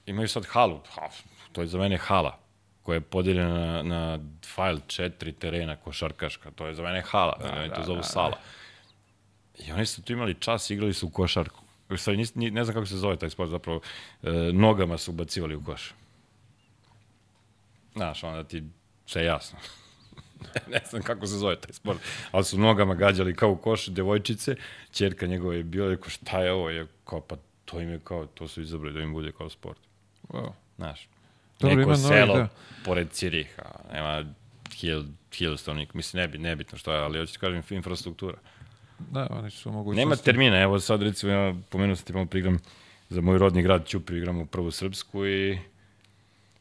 imaju 0.07 0.29
sad 0.29 0.47
halu, 0.47 0.81
ha, 0.95 1.09
to 1.53 1.61
je 1.61 1.67
za 1.67 1.79
mene 1.79 1.97
hala 1.97 2.39
koja 2.83 2.97
je 2.97 3.01
podeljena 3.01 3.55
na, 3.55 3.83
na 3.83 4.19
file 4.45 4.81
četiri 4.87 5.33
terena 5.33 5.77
košarkaška, 5.77 6.51
to 6.51 6.67
je 6.67 6.75
za 6.75 6.83
mene 6.83 7.01
hala, 7.01 7.39
da, 7.43 7.61
oni 7.61 7.71
to 7.75 7.83
zovu 7.83 8.03
sala. 8.03 8.39
I 9.59 9.73
oni 9.73 9.87
su 9.87 10.03
tu 10.03 10.13
imali 10.13 10.35
čas, 10.35 10.71
igrali 10.71 10.95
su 10.95 11.07
u 11.07 11.11
košarku. 11.11 11.61
Stvari, 11.97 12.17
nis, 12.17 12.35
ni, 12.35 12.51
ne 12.51 12.65
znam 12.65 12.75
kako 12.75 12.87
se 12.87 12.97
zove 12.97 13.17
taj 13.17 13.31
sport, 13.31 13.51
zapravo 13.51 13.81
e, 14.23 14.31
nogama 14.53 14.99
su 14.99 15.11
ubacivali 15.11 15.55
u 15.55 15.65
koš. 15.65 15.95
Znaš, 17.95 18.25
onda 18.25 18.45
ti 18.45 18.63
sve 19.11 19.25
jasno. 19.25 19.59
ne 20.73 20.81
znam 20.91 21.03
kako 21.03 21.27
se 21.27 21.39
zove 21.39 21.57
taj 21.57 21.73
sport, 21.73 22.01
ali 22.31 22.45
su 22.45 22.59
nogama 22.59 22.95
gađali 22.95 23.35
kao 23.35 23.51
u 23.51 23.57
koš 23.57 23.87
devojčice, 23.87 24.57
čerka 24.91 25.27
njegova 25.27 25.55
je 25.55 25.63
bila, 25.63 25.89
rekao 25.89 26.11
šta 26.11 26.41
je 26.43 26.53
ovo, 26.53 26.71
je 26.71 26.87
kao, 27.05 27.21
pa 27.21 27.37
to 27.65 27.81
im 27.81 27.91
je 27.91 28.01
kao, 28.05 28.27
to 28.27 28.49
su 28.49 28.63
izabrali 28.63 28.95
da 28.95 29.01
im 29.01 29.13
bude 29.13 29.33
kao 29.33 29.51
sport. 29.51 29.79
Wow. 30.29 30.53
Znaš, 30.77 31.09
Dobro, 31.61 31.77
neko 31.77 31.97
selo 31.97 32.37
da. 32.37 32.49
pored 32.85 33.11
Ciriha, 33.11 33.65
nema 33.93 34.25
hil, 34.75 35.05
hiljadu 35.33 35.57
stanovnika, 35.57 35.93
mislim, 35.95 36.21
nebi, 36.21 36.39
nebitno 36.39 36.79
što 36.79 36.93
je, 36.93 37.01
ali 37.01 37.19
hoću 37.19 37.33
ti 37.33 37.39
kažem, 37.39 37.63
infrastruktura. 37.71 38.39
Da, 38.99 39.27
oni 39.31 39.51
su 39.51 39.73
mogućnosti. 39.73 40.01
Nema 40.01 40.17
termina, 40.17 40.61
evo 40.61 40.81
sad 40.81 41.03
recimo 41.03 41.33
ja 41.33 41.55
pomenuo 41.69 41.97
sam 41.97 42.07
ti 42.07 42.13
malo 42.13 42.27
prigram 42.27 42.59
za 43.09 43.21
moj 43.21 43.39
rodni 43.39 43.63
grad 43.63 43.87
Ćupriju, 43.87 44.19
igram 44.19 44.39
u 44.39 44.47
prvu 44.47 44.71
srpsku 44.71 45.27
i 45.27 45.59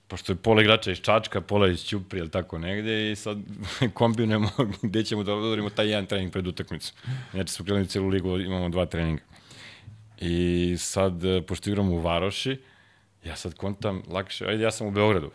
pošto 0.10 0.32
je 0.32 0.36
pola 0.36 0.62
igrača 0.62 0.92
iz 0.92 0.98
Čačka, 0.98 1.42
pola 1.42 1.68
iz 1.68 1.84
Ćuprije 1.84 2.20
ili 2.20 2.32
tako 2.32 2.58
negde 2.58 3.12
i 3.12 3.16
sad 3.16 3.38
kombinujemo 3.94 4.50
gde 4.82 5.04
ćemo 5.04 5.24
da 5.24 5.34
odorimo 5.34 5.70
taj 5.70 5.88
jedan 5.90 6.06
trening 6.06 6.32
pred 6.32 6.48
utakmicu. 6.48 6.94
Znači 7.32 7.54
smo 7.54 7.66
krenuli 7.66 7.88
celu 7.88 8.08
ligu, 8.08 8.40
imamo 8.40 8.70
dva 8.70 8.86
treninga. 8.86 9.22
I 10.22 10.76
sad, 10.80 11.26
e, 11.26 11.42
pošto 11.42 11.70
igramo 11.70 11.92
u 11.92 12.00
Varoši, 12.00 12.58
ja 13.24 13.36
sad 13.36 13.54
kontam 13.54 14.04
lakše, 14.08 14.46
ajde 14.46 14.64
ja 14.64 14.72
sam 14.72 14.88
u 14.88 14.92
Beogradu, 14.92 15.32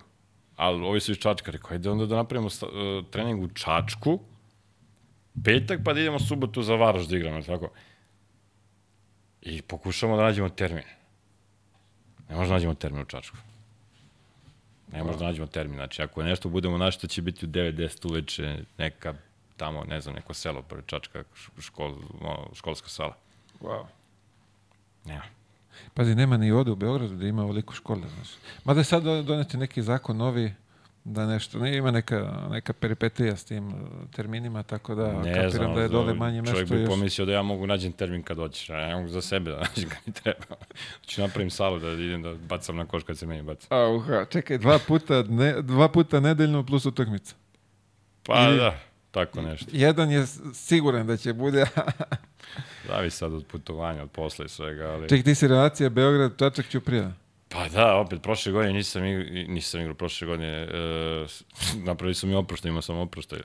ali 0.56 0.84
ovi 0.84 1.00
su 1.00 1.12
iz 1.12 1.18
Čačka, 1.18 1.50
rekao, 1.50 1.70
ajde 1.72 1.90
onda 1.90 2.06
da 2.06 2.16
napravimo 2.16 2.50
sta, 2.50 2.66
uh, 2.66 3.04
trening 3.10 3.42
u 3.42 3.48
Čačku, 3.48 4.20
petak 5.44 5.80
pa 5.84 5.92
da 5.92 6.00
idemo 6.00 6.18
subotu 6.18 6.62
za 6.62 6.74
Varoš 6.74 7.06
da 7.06 7.16
igramo, 7.16 7.42
tako? 7.42 7.70
I 9.42 9.62
pokušamo 9.62 10.16
da 10.16 10.22
nađemo 10.22 10.48
termin. 10.48 10.84
Ne 12.28 12.36
možemo 12.36 12.48
da 12.48 12.54
nađemo 12.54 12.74
termin 12.74 13.02
u 13.02 13.04
Čačku. 13.04 13.36
Ne 14.92 14.98
možemo 15.02 15.18
da 15.18 15.24
nađemo 15.24 15.46
termin. 15.46 15.76
Znači, 15.76 16.02
ako 16.02 16.20
je 16.20 16.26
nešto 16.28 16.48
budemo 16.48 16.78
našli, 16.78 17.00
to 17.00 17.06
će 17.06 17.22
biti 17.22 17.46
u 17.46 17.48
9-10 17.48 18.10
uveče 18.10 18.64
neka 18.78 19.14
tamo, 19.56 19.84
ne 19.84 20.00
znam, 20.00 20.14
neko 20.14 20.34
selo 20.34 20.62
pored 20.62 20.86
Čačka, 20.86 21.24
škol, 21.58 21.96
školska 22.54 22.88
sala. 22.88 23.16
Wow. 23.60 23.84
Nema. 25.04 25.22
Pazi, 25.94 26.14
nema 26.14 26.36
ni 26.36 26.50
ovde 26.52 26.70
u 26.70 26.76
Beogradu 26.76 27.14
da 27.14 27.26
ima 27.26 27.42
ovoliko 27.42 27.74
škole, 27.74 28.00
znaš. 28.14 28.28
Mada 28.64 28.80
je 28.80 28.84
sad 28.84 29.02
do- 29.02 29.22
doneti 29.22 29.56
neki 29.56 29.82
zakon 29.82 30.16
novi 30.16 30.54
da 31.04 31.26
nešto, 31.26 31.58
ne, 31.58 31.76
ima 31.76 31.90
neka, 31.90 32.46
neka 32.50 32.72
peripetija 32.72 33.36
s 33.36 33.44
tim 33.44 33.68
uh, 33.68 33.74
terminima, 34.16 34.62
tako 34.62 34.94
da 34.94 35.12
Ne 35.12 35.34
kapiram 35.34 35.50
znam, 35.50 35.74
da 35.74 35.80
je 35.82 35.88
dole 35.88 36.14
manje 36.14 36.42
Čovjek 36.42 36.58
mesto 36.60 36.74
bi 36.74 36.80
još. 36.80 36.88
pomislio 36.90 37.26
da 37.26 37.32
ja 37.32 37.42
mogu 37.42 37.66
nađem 37.66 37.92
termin 37.92 38.22
kad 38.22 38.36
hoćeš, 38.36 38.70
a 38.70 38.76
ja 38.76 38.96
mogu 38.96 39.08
za 39.08 39.20
sebe 39.20 39.50
da 39.50 39.56
nađem 39.68 39.88
kad 39.88 39.98
mi 40.06 40.12
treba. 40.12 40.56
Ću 41.06 41.20
napravim 41.20 41.50
salu 41.50 41.78
da 41.78 41.90
idem 41.90 42.22
da 42.22 42.34
bacam 42.34 42.76
na 42.76 42.86
koš 42.86 43.02
kad 43.02 43.18
se 43.18 43.26
meni 43.26 43.42
baca. 43.42 43.66
Auha, 43.70 44.24
čekaj, 44.30 44.58
dva 44.58 44.78
puta, 44.78 45.22
ne, 45.22 45.62
dva 45.62 45.88
puta 45.88 46.20
nedeljno 46.20 46.66
plus 46.66 46.86
utakmica. 46.86 47.34
Pa 48.22 48.46
Ili- 48.48 48.56
da, 48.56 48.78
tako 49.10 49.42
nešto. 49.42 49.66
Jedan 49.72 50.10
je 50.10 50.26
siguran 50.54 51.06
da 51.06 51.16
će 51.16 51.32
bude. 51.32 51.66
Zavisi 52.88 53.16
sad 53.16 53.34
od 53.34 53.46
putovanja, 53.46 54.02
od 54.02 54.10
posla 54.10 54.44
i 54.44 54.48
svega, 54.48 54.84
ali... 54.84 55.08
Čekaj, 55.08 55.22
ti 55.22 55.34
si 55.34 55.48
relacija 55.48 55.88
Beograd, 55.90 56.38
Čačak, 56.38 56.68
Ćuprija. 56.68 57.12
Pa 57.54 57.68
da, 57.68 57.94
opet, 57.96 58.22
prošle 58.22 58.52
godine 58.52 58.72
nisam, 58.72 59.02
ig- 59.02 59.48
nisam 59.48 59.80
igrao, 59.80 59.94
prošle 59.94 60.26
godine 60.26 60.64
uh, 60.64 61.30
napravili 61.86 62.14
su 62.14 62.26
mi 62.26 62.34
oproštaj, 62.34 62.68
imao 62.68 62.82
sam 62.82 62.98
oproštaj. 62.98 63.38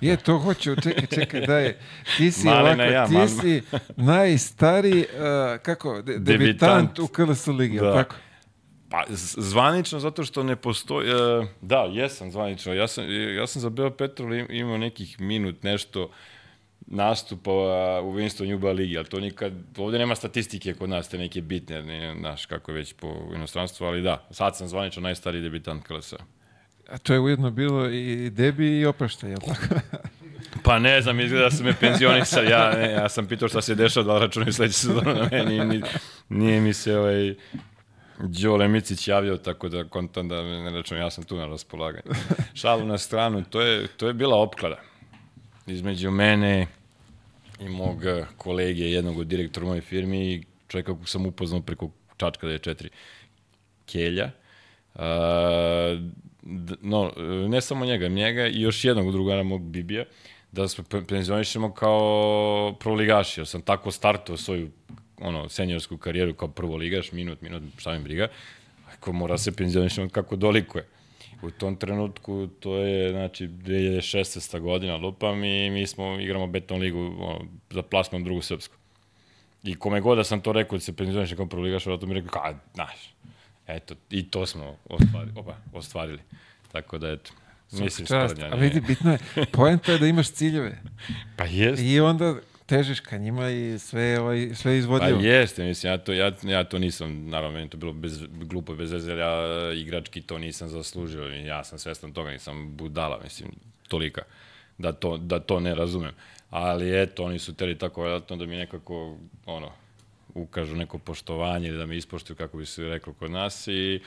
Je, 0.00 0.16
to 0.16 0.38
hoću, 0.38 0.76
čekaj, 0.76 1.06
čekaj, 1.08 1.40
daj. 1.42 1.76
Ti 2.16 2.30
si 2.32 2.46
Malena 2.46 2.70
ovako, 2.74 2.92
ja, 2.92 3.06
ti 3.06 3.14
mam. 3.14 3.28
si 3.28 3.62
najstariji, 3.96 5.00
uh, 5.04 5.60
kako, 5.62 6.02
de, 6.02 6.18
debitant 6.18 6.28
Debitant. 6.86 6.98
u 6.98 7.06
KLS 7.06 7.46
ligi, 7.48 7.78
da. 7.78 7.92
Tako? 7.94 8.14
Pa, 8.90 9.04
zvanično, 9.36 9.98
zato 10.00 10.24
što 10.24 10.42
ne 10.42 10.56
postoji... 10.56 11.08
e, 11.08 11.14
da, 11.60 11.88
jesam 11.90 12.30
zvanično. 12.30 12.74
Ja 12.74 12.88
sam, 12.88 13.04
ja 13.36 13.46
sam 13.46 13.62
za 13.62 13.70
Beo 13.70 13.90
Petrol 13.90 14.34
im- 14.34 14.46
imao 14.50 14.78
nekih 14.78 15.20
minut 15.20 15.62
nešto 15.62 16.10
nastupa 16.90 17.50
u 18.02 18.14
Winston 18.14 18.44
Juba 18.44 18.72
ligi, 18.72 18.98
ali 18.98 19.06
to 19.06 19.20
nikad... 19.20 19.52
Ovde 19.78 19.98
nema 19.98 20.14
statistike 20.14 20.74
kod 20.74 20.90
nas, 20.90 21.08
te 21.08 21.18
neke 21.18 21.40
bitne, 21.40 21.82
ne, 21.82 22.16
znaš 22.18 22.46
kako 22.46 22.70
je 22.70 22.74
već 22.74 22.92
po 22.92 23.14
inostranstvu, 23.34 23.86
ali 23.86 24.02
da, 24.02 24.26
sad 24.30 24.56
sam 24.56 24.68
zvanično 24.68 25.02
najstariji 25.02 25.42
debitant 25.42 25.86
KLS-a. 25.86 26.16
A 26.88 26.98
to 26.98 27.12
je 27.12 27.20
ujedno 27.20 27.50
bilo 27.50 27.88
i 27.88 28.30
debi 28.30 28.78
i 28.78 28.86
oprašta, 28.86 29.26
jel 29.26 29.38
tako? 29.38 29.74
Pa 30.64 30.78
ne 30.78 31.02
znam, 31.02 31.20
izgleda 31.20 31.44
da 31.44 31.50
su 31.50 31.64
me 31.64 31.74
penzionisali. 31.80 32.50
Ja, 32.50 32.70
ne, 32.70 32.90
ja 32.90 33.08
sam 33.08 33.26
pitao 33.26 33.48
šta 33.48 33.62
se 33.62 33.74
dešava, 33.74 34.06
da 34.06 34.14
li 34.14 34.20
računaju 34.20 34.52
sledeće 34.52 34.78
sezonu 34.78 35.14
na 35.14 35.28
meni. 35.30 35.64
Ni, 35.64 35.82
nije 36.28 36.60
mi 36.60 36.72
se 36.72 36.96
ovaj 36.96 37.34
Đole 38.18 38.68
Micić 38.68 39.08
javio, 39.08 39.36
tako 39.36 39.68
da 39.68 39.84
kontam 39.84 40.28
da 40.28 40.42
ne 40.42 40.70
računaju. 40.70 41.04
Ja 41.04 41.10
sam 41.10 41.24
tu 41.24 41.36
na 41.36 41.46
raspolaganju. 41.46 42.14
Šalu 42.54 42.86
na 42.86 42.98
stranu, 42.98 43.44
to 43.44 43.60
je, 43.60 43.86
to 43.86 44.06
je 44.06 44.12
bila 44.12 44.36
opklada. 44.36 44.80
Između 45.66 46.10
mene 46.10 46.66
i 47.60 47.68
mog 47.68 48.04
eh, 48.04 48.24
kolege, 48.36 48.90
jednog 48.90 49.18
od 49.18 49.26
direktora 49.26 49.66
u 49.66 49.68
mojoj 49.68 49.80
firmi 49.80 50.32
i 50.32 50.42
čovjeka 50.68 50.94
kog 50.94 51.08
sam 51.08 51.26
upoznao 51.26 51.60
preko 51.60 51.90
Čačka 52.16 52.46
da 52.46 52.52
je 52.52 52.58
četiri 52.58 52.88
Kelja. 53.86 54.30
Uh, 54.94 55.00
d- 56.42 56.76
no, 56.82 57.12
ne 57.48 57.60
samo 57.60 57.84
njega, 57.84 58.08
njega 58.08 58.46
i 58.46 58.60
još 58.60 58.84
jednog 58.84 59.12
drugara 59.12 59.42
mog 59.42 59.62
Bibija, 59.62 60.04
da 60.52 60.68
se 60.68 60.82
pe- 60.82 61.06
penzionišemo 61.06 61.72
kao 61.74 62.76
prvoligaši, 62.80 63.40
jer 63.40 63.46
sam 63.46 63.62
tako 63.62 63.90
startao 63.90 64.36
svoju 64.36 64.70
ono, 65.20 65.48
seniorsku 65.48 65.96
karijeru 65.96 66.34
kao 66.34 66.48
prvoligaš, 66.48 67.12
minut, 67.12 67.40
minut, 67.40 67.62
šta 67.76 67.92
mi 67.98 68.04
briga, 68.04 68.28
ako 68.92 69.12
mora 69.12 69.38
se 69.38 69.56
penzionišemo 69.56 70.08
kako 70.08 70.36
dolikuje. 70.36 70.86
U 71.42 71.50
tom 71.50 71.76
trenutku, 71.76 72.46
to 72.60 72.76
je, 72.76 73.10
znači, 73.10 73.48
2016. 73.48 74.60
godina, 74.60 74.96
lupam, 74.96 75.44
i 75.44 75.70
mi 75.70 75.86
smo, 75.86 76.20
igramo 76.20 76.46
beton 76.46 76.80
ligu 76.80 76.98
ono, 76.98 77.40
za 77.70 77.82
plasman 77.82 78.24
drugu 78.24 78.42
srpsku. 78.42 78.74
I 79.62 79.74
kome 79.74 80.00
god 80.00 80.18
da 80.18 80.24
sam 80.24 80.40
to 80.40 80.52
rekao 80.52 80.78
da 80.78 80.84
se 80.84 80.96
penzioniš 80.96 81.32
kao 81.32 81.46
prvoligaš, 81.46 81.86
vratno 81.86 82.08
mi 82.08 82.14
rekao, 82.14 82.30
ka, 82.30 82.54
znaš, 82.74 83.14
eto, 83.66 83.94
i 84.10 84.30
to 84.30 84.46
smo 84.46 84.76
ostvarili, 84.88 85.32
opa, 85.36 85.56
ostvarili. 85.72 86.20
Tako 86.72 86.98
da, 86.98 87.10
eto, 87.10 87.30
mislim, 87.72 88.06
Čast. 88.06 88.36
A 88.50 88.54
vidi, 88.54 88.80
bitno 88.80 89.12
je, 89.12 89.18
poenta 89.52 89.92
je 89.92 89.98
da 89.98 90.06
imaš 90.06 90.30
ciljeve. 90.30 90.82
Pa 91.36 91.44
jest, 91.44 91.82
I 91.82 92.00
onda 92.00 92.36
težiš 92.70 93.00
ka 93.00 93.18
njima 93.18 93.50
i 93.50 93.78
sve, 93.78 94.20
ovaj, 94.20 94.50
sve 94.54 94.72
pa 94.72 94.76
izvodljivo. 94.76 95.20
jeste, 95.20 95.64
mislim, 95.64 95.92
ja 95.92 95.98
to, 95.98 96.12
ja, 96.12 96.32
ja 96.42 96.64
to 96.64 96.78
nisam, 96.78 97.26
naravno, 97.26 97.58
meni 97.58 97.70
to 97.70 97.76
bilo 97.76 97.92
bez, 97.92 98.22
glupo, 98.30 98.74
bez 98.74 98.92
veze, 98.92 99.12
ja 99.12 99.72
igrački 99.72 100.22
to 100.22 100.38
nisam 100.38 100.68
zaslužio 100.68 101.24
ja 101.24 101.64
sam 101.64 101.78
svestan 101.78 102.12
toga, 102.12 102.30
nisam 102.30 102.76
budala, 102.76 103.20
mislim, 103.24 103.50
tolika, 103.88 104.22
da 104.78 104.92
to, 104.92 105.16
da 105.16 105.40
to 105.40 105.60
ne 105.60 105.74
razumem. 105.74 106.12
Ali 106.50 107.02
eto, 107.02 107.24
oni 107.24 107.38
su 107.38 107.54
teli 107.54 107.78
tako 107.78 108.02
vjerojatno 108.02 108.36
da 108.36 108.46
mi 108.46 108.56
nekako, 108.56 109.16
ono, 109.46 109.72
ukažu 110.34 110.76
neko 110.76 110.98
poštovanje 110.98 111.72
da 111.72 111.86
me 111.86 111.96
ispoštuju, 111.96 112.36
kako 112.36 112.58
bi 112.58 112.66
se 112.66 112.84
reklo 112.84 113.12
kod 113.12 113.30
nas 113.30 113.68
i, 113.68 114.00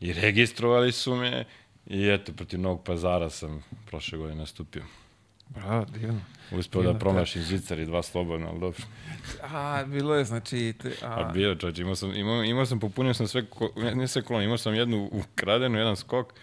i 0.00 0.12
registrovali 0.12 0.92
su 0.92 1.16
me 1.16 1.44
i 1.86 2.08
eto, 2.08 2.32
protiv 2.32 2.60
Novog 2.60 2.84
pazara 2.84 3.30
sam 3.30 3.64
prošle 3.86 4.18
godine 4.18 4.40
nastupio. 4.40 4.84
Bravo, 5.48 5.84
divno. 5.84 6.20
Uspeo 6.52 6.80
Divno, 6.82 6.92
da 6.92 6.98
da. 6.98 6.98
promašim 6.98 7.42
Zvicari 7.42 7.86
dva 7.86 8.02
slobodno, 8.02 8.48
ali 8.48 8.60
dobro. 8.60 8.82
A, 9.42 9.84
bilo 9.86 10.14
je, 10.14 10.24
znači... 10.24 10.74
Te, 10.82 10.92
A 11.02 11.20
a, 11.20 11.32
bio 11.32 11.54
čovječ, 11.54 11.78
imao 11.78 11.94
sam, 11.94 12.14
imao, 12.14 12.44
imao 12.44 12.66
sam, 12.66 12.80
popunio 12.80 13.14
sam 13.14 13.28
sve, 13.28 13.46
ko, 13.46 13.70
ne, 13.76 13.94
ne 13.94 14.08
sve 14.08 14.22
kolone, 14.22 14.44
imao 14.44 14.58
sam 14.58 14.74
jednu 14.74 15.10
ukradenu, 15.12 15.78
jedan 15.78 15.96
skok, 15.96 16.34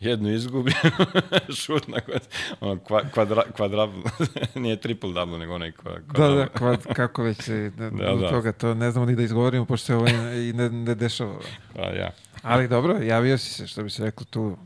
jednu 0.00 0.30
izgubljenu, 0.30 0.90
šut 1.62 1.88
na 1.88 2.00
kvad, 2.00 2.28
ono, 2.60 2.78
kva, 2.78 3.02
kvadra, 3.14 3.42
kvadra, 3.56 3.88
nije 4.54 4.76
triple 4.76 5.12
double, 5.12 5.38
nego 5.38 5.54
onaj 5.54 5.72
kva, 5.72 5.92
da, 5.92 6.14
kvadra. 6.14 6.36
da, 6.36 6.48
kvad, 6.48 6.84
kako 6.94 7.22
već 7.22 7.48
e, 7.48 7.52
da, 7.78 7.90
Da, 7.90 8.04
da, 8.06 8.14
da. 8.14 8.28
toga, 8.30 8.52
to 8.52 8.74
ne 8.74 8.90
znamo 8.90 9.06
ni 9.06 9.16
da 9.16 9.22
izgovorimo, 9.22 9.64
pošto 9.64 9.86
se 9.86 9.94
ovo 9.94 10.08
i 10.48 10.52
ne, 10.52 10.70
ne 10.70 10.94
dešava. 10.94 11.38
Pa 11.74 11.82
ja, 11.82 12.10
Ali 12.42 12.68
dobro, 12.68 12.98
javio 13.02 13.38
si 13.38 13.50
se, 13.54 13.66
što 13.66 13.82
bi 13.82 13.90
se 13.90 14.04
reklo 14.04 14.26
tu. 14.30 14.56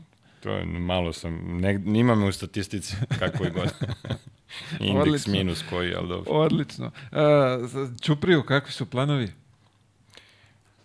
To 0.43 0.49
je, 0.49 0.65
malo 0.65 1.13
sam, 1.13 1.57
ne, 1.61 1.73
nima 1.73 2.15
me 2.15 2.25
u 2.25 2.31
statistici, 2.31 2.95
kako 3.19 3.43
je 3.43 3.49
god. 3.49 3.69
Indeks 4.79 5.07
Odlično. 5.07 5.31
minus 5.31 5.63
koji, 5.69 5.93
ali 5.95 6.07
dobro. 6.07 6.31
Odlično. 6.31 6.91
A, 7.11 7.59
za 7.61 7.89
Čupriju, 8.01 8.43
kakvi 8.43 8.71
su 8.71 8.85
planovi? 8.85 9.31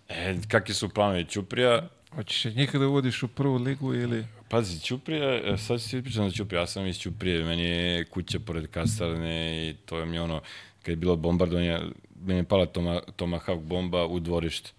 E, 0.09 0.37
kakvi 0.49 0.75
su 0.75 0.89
planovi 0.89 1.25
Ćuprija? 1.25 1.89
Hoćeš 2.15 2.45
je 2.45 2.53
njih 2.53 2.73
da 2.73 2.89
uvodiš 2.89 3.23
u 3.23 3.29
prvu 3.29 3.57
ligu 3.57 3.95
ili... 3.95 4.25
Pazi, 4.49 4.81
Ćuprija, 4.81 5.35
e, 5.35 5.57
sad 5.59 5.81
ću 5.83 5.91
ti 5.91 6.03
pričam 6.03 6.31
za 6.31 6.37
Ćuprija, 6.37 6.61
ja 6.61 6.67
sam 6.67 6.87
iz 6.87 6.99
Ćuprije, 6.99 7.45
meni 7.45 7.63
je 7.63 8.05
kuća 8.05 8.39
pored 8.39 8.71
kasarne 8.71 9.69
i 9.69 9.75
to 9.75 9.99
je 9.99 10.07
mi 10.07 10.19
ono, 10.19 10.41
kad 10.83 10.89
je 10.89 10.97
bilo 10.97 11.17
bombardovanje, 11.17 11.81
meni 12.25 12.41
je 12.41 12.45
pala 12.45 12.67
toma, 12.67 13.01
Tomahawk 13.17 13.61
bomba 13.61 14.07
u 14.07 14.21
dvorište. 14.21 14.71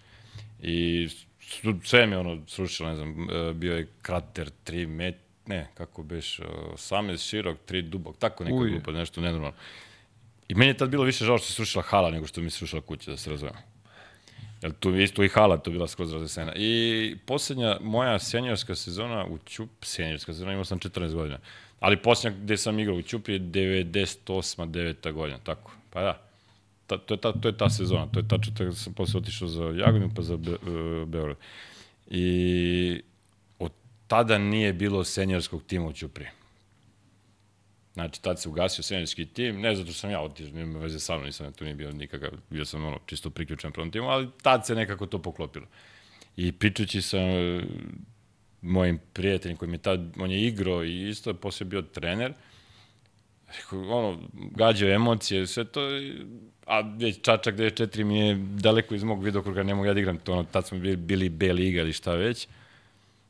I 0.61 1.09
sve 1.83 2.07
mi 2.07 2.15
ono 2.15 2.39
srušilo, 2.47 2.89
ne 2.89 2.95
znam, 2.95 3.29
e, 3.29 3.53
bio 3.53 3.77
je 3.77 3.87
krater 4.01 4.51
3 4.65 4.87
met, 4.87 5.15
ne, 5.45 5.67
kako 5.73 6.03
beš, 6.03 6.39
18 6.39 7.29
širok, 7.29 7.57
3 7.67 7.81
dubok, 7.81 8.17
tako 8.17 8.43
neka 8.43 8.55
Uj. 8.55 8.69
glupa, 8.69 8.91
nešto 8.91 9.21
nenormalno. 9.21 9.57
I 10.47 10.55
meni 10.55 10.69
je 10.71 10.77
tad 10.77 10.89
bilo 10.89 11.03
više 11.03 11.25
žao 11.25 11.37
što 11.37 11.47
se 11.47 11.53
srušila 11.53 11.83
hala 11.83 12.11
nego 12.11 12.27
što 12.27 12.41
mi 12.41 12.49
se 12.49 12.57
srušila 12.57 12.81
kuća, 12.81 13.11
da 13.11 13.17
se 13.17 13.29
razumemo. 13.29 13.57
Jel 14.61 14.71
tu 14.79 14.95
je 14.95 15.03
isto 15.03 15.23
i 15.23 15.29
hala 15.29 15.57
tu 15.57 15.71
bila 15.71 15.87
skroz 15.87 16.13
razesena. 16.13 16.53
I 16.55 17.15
posljednja 17.25 17.77
moja 17.81 18.19
senjorska 18.19 18.75
sezona 18.75 19.25
u 19.25 19.37
Ćup, 19.45 19.69
senjorska 19.81 20.33
sezona, 20.33 20.51
imao 20.51 20.65
sam 20.65 20.79
14 20.79 21.13
godina. 21.13 21.39
Ali 21.79 21.97
posljednja 21.97 22.39
gde 22.39 22.57
sam 22.57 22.79
igrao 22.79 22.95
u 22.95 23.01
Ćup 23.01 23.29
je 23.29 23.39
98. 23.39 24.67
9. 24.67 25.11
godina, 25.11 25.39
tako. 25.43 25.71
Pa 25.89 26.01
da. 26.01 26.26
Ta, 26.87 26.97
to, 26.97 27.13
je 27.13 27.21
ta, 27.21 27.31
to 27.33 27.47
je 27.47 27.57
ta 27.57 27.69
sezona, 27.69 28.07
to 28.07 28.19
je 28.19 28.27
tačno 28.27 28.53
tako 28.53 28.69
da 28.69 28.75
sam 28.75 28.93
posle 28.93 29.17
otišao 29.17 29.47
za 29.47 29.63
Jagodinu 29.63 30.11
pa 30.15 30.21
za 30.21 30.37
Be, 30.37 30.51
uh, 30.51 31.07
Beograd. 31.07 31.37
I 32.09 33.01
od 33.59 33.71
tada 34.07 34.37
nije 34.37 34.73
bilo 34.73 35.03
senjorskog 35.03 35.63
tima 35.67 35.87
u 35.87 35.93
Ćupriji. 35.93 36.27
Znači, 37.93 38.21
tad 38.21 38.41
se 38.41 38.49
ugasio 38.49 38.83
senjorski 38.83 39.25
tim, 39.25 39.61
ne 39.61 39.75
zato 39.75 39.91
što 39.91 39.99
sam 39.99 40.11
ja 40.11 40.21
otišao, 40.21 40.53
nema 40.53 40.79
veze 40.79 40.99
sa 40.99 41.13
mnom, 41.13 41.25
nisam 41.25 41.53
tu 41.53 41.63
nije 41.63 41.75
bio 41.75 41.91
nikakav, 41.91 42.29
bio 42.49 42.65
sam 42.65 42.85
ono, 42.85 42.99
čisto 43.05 43.29
priključen 43.29 43.71
prvom 43.71 43.91
timu, 43.91 44.07
ali 44.07 44.27
tad 44.41 44.65
se 44.65 44.75
nekako 44.75 45.05
to 45.05 45.21
poklopilo. 45.21 45.65
I 46.35 46.51
pričajući 46.51 47.01
sa 47.01 47.17
e, 47.17 47.63
mojim 48.61 48.99
prijateljem 49.13 49.57
koji 49.57 49.69
mi 49.69 49.75
je 49.75 49.81
tad, 49.81 50.13
on 50.19 50.31
je 50.31 50.47
igrao 50.47 50.83
i 50.83 51.09
isto 51.09 51.29
je 51.29 51.33
posle 51.33 51.65
bio 51.65 51.81
trener, 51.81 52.33
ono, 53.71 54.19
gađao 54.33 54.89
emocije, 54.89 55.47
sve 55.47 55.65
to, 55.65 55.81
a 56.67 56.81
već 56.81 57.21
Čačak 57.21 57.55
94 57.55 58.03
mi 58.03 58.19
je 58.19 58.35
daleko 58.35 58.95
iz 58.95 59.03
mog 59.03 59.23
vidokruga, 59.23 59.63
ne 59.63 59.75
mogu 59.75 59.85
ja 59.85 59.93
da 59.93 59.99
igram 59.99 60.17
to, 60.17 60.33
ono, 60.33 60.43
tad 60.43 60.67
smo 60.67 60.79
bili, 60.79 60.95
bili 60.95 61.29
B 61.29 61.53
liga 61.53 61.81
ili 61.81 61.93
šta 61.93 62.15
već, 62.15 62.47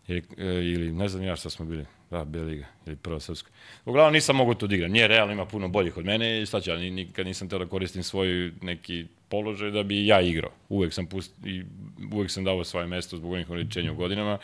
ili, 0.08 0.24
e, 0.38 0.46
ili 0.46 0.92
ne 0.92 1.08
znam 1.08 1.24
ja 1.24 1.36
šta 1.36 1.50
smo 1.50 1.66
bili, 1.66 1.86
da, 2.12 2.26
B 2.26 2.40
liga, 2.40 2.66
ili 2.86 2.96
prva 2.96 3.20
srpska. 3.20 3.50
Uglavnom 3.86 4.14
nisam 4.14 4.36
mogu 4.36 4.54
to 4.54 4.68
da 4.68 4.76
igram, 4.76 4.92
nije 4.92 5.08
realno, 5.08 5.34
ima 5.34 5.46
puno 5.46 5.68
boljih 5.68 5.98
od 5.98 6.06
mene 6.06 6.42
i 6.42 6.46
šta 6.46 6.62
ću, 6.62 6.70
ja 6.70 6.78
ni- 6.78 6.92
nikad 6.92 7.26
nisam 7.26 7.50
teo 7.50 7.60
da 7.60 7.66
koristim 7.66 8.04
svoj 8.04 8.52
neki 8.62 9.06
položaj 9.30 9.72
da 9.72 9.84
bi 9.84 10.08
ja 10.08 10.22
igrao. 10.22 10.52
Uvek 10.70 10.94
sam, 10.94 11.06
pust, 11.06 11.32
i, 11.46 11.64
uvek 12.12 12.32
sam 12.32 12.44
dao 12.44 12.64
svoje 12.64 12.88
mesto 12.88 13.18
zbog 13.18 13.32
onih 13.32 13.50
ograničenja 13.50 13.92
u 13.92 13.96
godinama, 13.96 14.38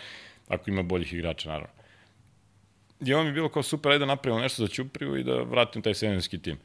ako 0.47 0.69
ima 0.69 0.83
boljih 0.83 1.13
igrača, 1.13 1.49
naravno. 1.49 1.73
I 3.05 3.13
ovo 3.13 3.23
mi 3.23 3.29
je 3.29 3.33
bilo 3.33 3.49
kao 3.49 3.63
super, 3.63 3.91
ajde 3.91 3.99
da 3.99 4.05
napravimo 4.05 4.41
nešto 4.41 4.65
za 4.65 4.67
Ćupriju 4.67 5.17
i 5.17 5.23
da 5.23 5.41
vratim 5.41 5.81
taj 5.81 5.93
senjorski 5.93 6.41
tim. 6.41 6.57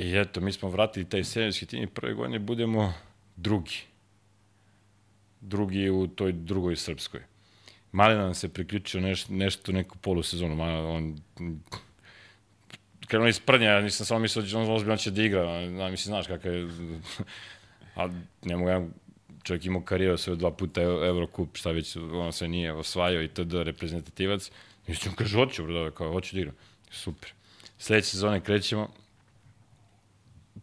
I 0.00 0.16
eto, 0.18 0.40
mi 0.40 0.52
smo 0.52 0.68
vratili 0.68 1.08
taj 1.08 1.24
senjorski 1.24 1.66
tim 1.66 1.82
i 1.82 1.86
prve 1.86 2.14
godine 2.14 2.38
budemo 2.38 2.94
drugi. 3.36 3.80
Drugi 5.40 5.90
u 5.90 6.06
toj 6.06 6.32
drugoj 6.32 6.76
srpskoj. 6.76 7.20
Malina 7.92 8.24
nam 8.24 8.34
se 8.34 8.48
priključio 8.48 9.00
neš, 9.00 9.28
nešto, 9.28 9.72
neku 9.72 9.98
polusezonu. 9.98 10.56
Malina, 10.56 10.88
on, 10.88 11.20
krenuo 13.06 13.28
iz 13.28 13.40
prnja, 13.40 13.70
ja 13.70 13.80
nisam 13.80 14.06
samo 14.06 14.20
mislio 14.20 14.44
da 14.44 14.58
on 14.58 14.70
ozbiljno 14.70 14.96
će 14.96 15.10
da 15.10 15.22
igra. 15.22 15.42
a, 15.50 15.90
mislim, 15.90 15.96
znaš 15.96 16.26
kakav 16.26 16.54
je... 16.54 16.68
A 17.96 18.08
ne 18.44 18.56
mogu 18.56 18.90
čovjek 19.42 19.64
imao 19.64 19.82
karijeru 19.82 20.16
sve 20.16 20.36
dva 20.36 20.50
puta 20.50 20.82
Euro- 20.82 21.06
Eurocup, 21.06 21.56
šta 21.56 21.70
već 21.70 21.96
ono 21.96 22.32
sve 22.32 22.48
nije 22.48 22.72
osvajao 22.72 23.22
i 23.22 23.28
td. 23.28 23.52
reprezentativac. 23.52 24.50
I 24.86 24.92
on 25.08 25.14
kaže, 25.14 25.36
hoću, 25.36 25.64
bro, 25.64 25.84
da, 25.84 25.90
kao, 25.90 26.12
hoću 26.12 26.36
da 26.36 26.40
igram. 26.40 26.54
Super. 26.90 27.32
Sledeće 27.78 28.08
sezone 28.08 28.40
krećemo, 28.40 28.88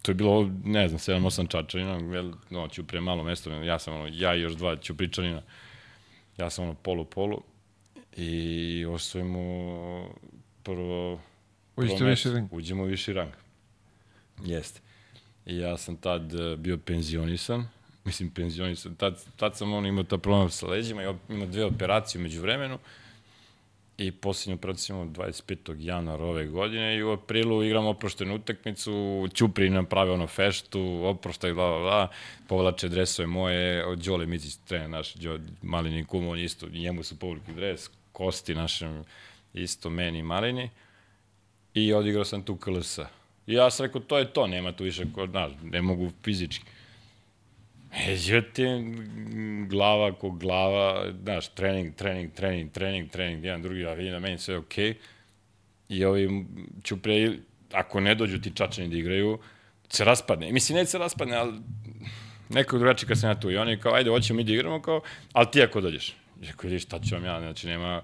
to 0.07 0.11
je 0.11 0.15
bilo, 0.15 0.51
ne 0.63 0.87
znam, 0.87 0.99
7-8 0.99 1.47
čačanina, 1.47 1.97
vel, 1.97 2.31
no, 2.49 2.67
Ćuprije 2.67 3.01
malo 3.01 3.23
mesto, 3.23 3.51
ja 3.51 3.79
sam 3.79 3.93
ono, 3.93 4.07
ja 4.11 4.35
i 4.35 4.41
još 4.41 4.53
dva 4.53 4.75
Ćupričanina, 4.75 5.41
ja 6.37 6.49
sam 6.49 6.63
ono 6.63 6.73
polu-polu 6.73 7.41
i 8.17 8.85
osvojimo 8.85 9.39
prvo... 10.63 11.19
Uđite 11.75 11.97
prvo 11.97 12.09
više 12.09 12.29
mesto. 12.29 12.33
ring. 12.33 12.53
Uđemo 12.53 12.83
u 12.83 12.85
viši 12.85 13.13
rang. 13.13 13.31
Jeste. 14.43 14.81
I 15.45 15.57
ja 15.57 15.77
sam 15.77 15.97
tad 15.97 16.33
e, 16.33 16.55
bio 16.55 16.77
penzionisan, 16.77 17.67
mislim 18.05 18.29
penzionisan, 18.29 18.95
tad, 18.95 19.23
tad 19.35 19.57
sam 19.57 19.73
on 19.73 19.85
imao 19.85 20.03
ta 20.03 20.17
problem 20.17 20.49
sa 20.49 20.67
leđima 20.67 21.01
imao 21.29 21.47
dve 21.47 21.65
operacije 21.65 22.21
među 22.21 22.41
vremenu 22.41 22.79
i 23.97 24.11
posljednju 24.11 24.55
operaciju 24.55 24.95
imamo 24.95 25.11
25. 25.11 25.75
januara 25.79 26.23
ove 26.23 26.45
godine 26.45 26.95
i 26.95 27.03
u 27.03 27.11
aprilu 27.11 27.63
igram 27.63 27.85
oproštenu 27.85 28.35
utakmicu, 28.35 29.27
Ćupri 29.33 29.69
nam 29.69 29.85
pravi 29.85 30.11
ono 30.11 30.27
feštu, 30.27 31.01
oproštaj, 31.03 31.53
bla, 31.53 31.67
bla, 31.67 31.79
bla, 31.79 32.07
povlače 32.47 32.89
dresove 32.89 33.27
moje, 33.27 33.85
od 33.85 33.99
Đole 33.99 34.25
Micić, 34.25 34.55
trener 34.55 34.89
naš, 34.89 35.13
Malini 35.61 36.05
kum, 36.05 36.27
on 36.27 36.39
isto, 36.39 36.69
njemu 36.69 37.03
su 37.03 37.19
povukli 37.19 37.53
dres, 37.53 37.89
Kosti 38.11 38.55
našem, 38.55 39.03
isto 39.53 39.89
meni 39.89 40.23
Malini, 40.23 40.69
i 41.73 41.93
odigrao 41.93 42.25
sam 42.25 42.43
tu 42.43 42.55
KLS. 42.55 42.99
I 43.47 43.53
ja 43.53 43.69
sam 43.69 43.85
rekao, 43.85 44.01
to 44.01 44.17
je 44.17 44.33
to, 44.33 44.47
nema 44.47 44.71
tu 44.71 44.83
više, 44.83 45.05
znaš, 45.29 45.51
ne 45.63 45.81
mogu 45.81 46.11
fizički. 46.23 46.65
Međutim, 48.05 49.07
glava 49.69 50.13
ko 50.13 50.29
glava, 50.29 51.11
znaš, 51.23 51.47
trening, 51.47 51.95
trening, 51.95 52.33
trening, 52.33 52.71
trening, 52.71 53.09
trening, 53.11 53.45
jedan 53.45 53.61
drugi, 53.61 53.85
a 53.85 53.93
vidim 53.93 54.11
da 54.11 54.19
meni 54.19 54.37
sve 54.37 54.57
okej. 54.57 54.93
I 55.89 56.05
ovi 56.05 56.45
ću 56.83 56.97
pre, 57.01 57.31
ako 57.71 57.99
ne 57.99 58.15
dođu 58.15 58.41
ti 58.41 58.51
čačani 58.55 58.87
da 58.87 58.97
igraju, 58.97 59.39
se 59.89 60.05
raspadne. 60.05 60.51
Mislim, 60.51 60.77
neće 60.77 60.91
se 60.91 60.97
raspadne, 60.97 61.35
ali 61.35 61.53
neko 62.49 62.77
drugačije 62.77 63.07
kad 63.07 63.19
sam 63.19 63.29
ja 63.29 63.39
tu. 63.39 63.51
I 63.51 63.57
oni 63.57 63.79
kao, 63.79 63.93
ajde, 63.93 64.09
hoćemo 64.09 64.37
mi 64.37 64.43
da 64.43 64.53
igramo, 64.53 64.81
kao, 64.81 65.01
ali 65.33 65.47
ti 65.51 65.61
ako 65.61 65.81
dođeš. 65.81 66.09
I 66.41 66.45
rekao, 66.45 66.67
vidiš, 66.69 66.83
šta 66.83 66.99
ću 66.99 67.15
vam 67.15 67.25
ja, 67.25 67.39
znači 67.39 67.67
nema, 67.67 68.01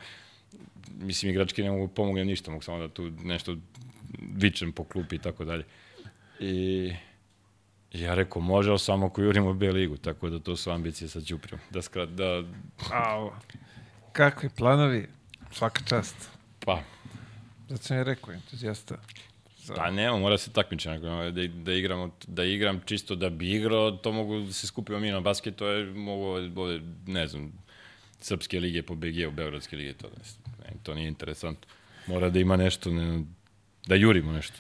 mislim, 1.00 1.32
igrački 1.32 1.64
ne 1.64 1.72
mogu 1.72 1.88
pomognem 1.88 2.28
ništa, 2.28 2.52
mogu 2.52 2.64
samo 2.64 2.80
da 2.80 2.88
tu 2.88 3.12
nešto 3.24 3.58
vičem 4.36 4.72
po 4.72 4.84
klupi 4.84 5.16
i 5.16 5.20
tako 5.20 5.46
dalje. 5.46 5.64
I 6.40 6.94
ja 7.94 8.14
rekao, 8.14 8.42
može, 8.42 8.70
ali 8.70 8.80
samo 8.80 9.06
ako 9.06 9.22
jurimo 9.22 9.54
B 9.54 9.72
ligu, 9.72 9.98
tako 9.98 10.30
da 10.30 10.40
to 10.40 10.56
su 10.56 10.72
ambicije 10.72 11.08
sa 11.10 11.22
Ćuprijom. 11.22 11.62
Da, 11.70 11.82
skrat, 11.82 12.10
da, 12.10 12.44
Au. 12.92 13.32
Kakvi 14.12 14.50
planovi? 14.50 15.08
Svaka 15.52 15.82
čast. 15.86 16.16
pa, 16.60 16.82
Zato 17.70 17.84
sam 17.84 17.98
je 17.98 18.04
rekao, 18.04 18.34
entuzijasta. 18.34 18.96
Za... 19.58 19.74
Pa 19.74 19.92
ne, 19.92 20.12
mora 20.12 20.38
se 20.38 20.52
takmiče, 20.52 20.90
da, 21.00 21.32
da, 21.48 21.74
igramo, 21.74 22.12
da 22.28 22.44
igram 22.44 22.82
čisto 22.86 23.16
da 23.16 23.30
bi 23.30 23.52
igrao, 23.52 23.92
to 23.92 24.12
mogu 24.12 24.40
da 24.40 24.54
se 24.54 24.68
skupimo 24.68 25.00
mi 25.00 25.12
na 25.12 25.20
basket, 25.20 25.56
to 25.56 25.68
je 25.68 25.94
mogu 25.94 26.38
ne 27.08 27.28
znam, 27.28 27.54
srpske 28.20 28.60
lige 28.60 28.84
po 28.84 28.96
BG-u, 28.96 29.32
Beogradske 29.32 29.76
lige, 29.76 29.94
to, 29.94 30.08
ne, 30.60 30.74
to 30.84 30.96
nije 30.96 31.08
interesantno. 31.08 31.68
Mora 32.08 32.30
da 32.30 32.40
ima 32.40 32.58
nešto, 32.58 32.92
ne, 32.92 33.24
da 33.86 33.96
jurimo 33.96 34.32
nešto. 34.32 34.58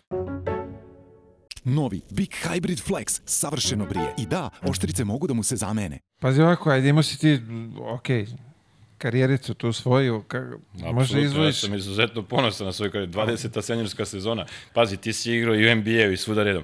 Novi 1.64 2.01
Big 2.09 2.30
Hybrid 2.43 2.84
Flex 2.88 3.22
savršeno 3.26 3.86
brije. 3.86 4.14
I 4.18 4.26
da, 4.26 4.49
oštrice 4.61 5.03
mogu 5.03 5.28
da 5.28 5.34
mu 5.34 5.43
se 5.43 5.55
zamene. 5.55 5.99
Pazi 6.20 6.41
ovako, 6.41 6.70
ajde 6.70 6.89
imao 6.89 7.03
si 7.03 7.20
ti, 7.20 7.39
ok, 7.80 8.07
karijericu 8.97 9.53
tu 9.53 9.74
svoju, 9.74 10.24
ka, 10.28 10.39
možda 10.74 10.89
Apsolutno, 10.89 11.20
izvojiš... 11.20 11.64
Ja 11.64 11.68
sam 11.68 11.76
izuzetno 11.76 12.24
ponosan 12.24 12.68
na 12.68 12.74
svoju 12.74 12.91
karijeru. 12.91 13.11
20. 13.11 13.61
senjorska 13.61 14.05
sezona. 14.05 14.45
Pazi, 14.74 14.97
ti 14.97 15.14
si 15.14 15.34
igrao 15.34 15.55
i 15.55 15.72
u 15.72 15.76
NBA-u 15.76 16.11
i 16.11 16.18
svuda 16.18 16.43
redom. 16.43 16.64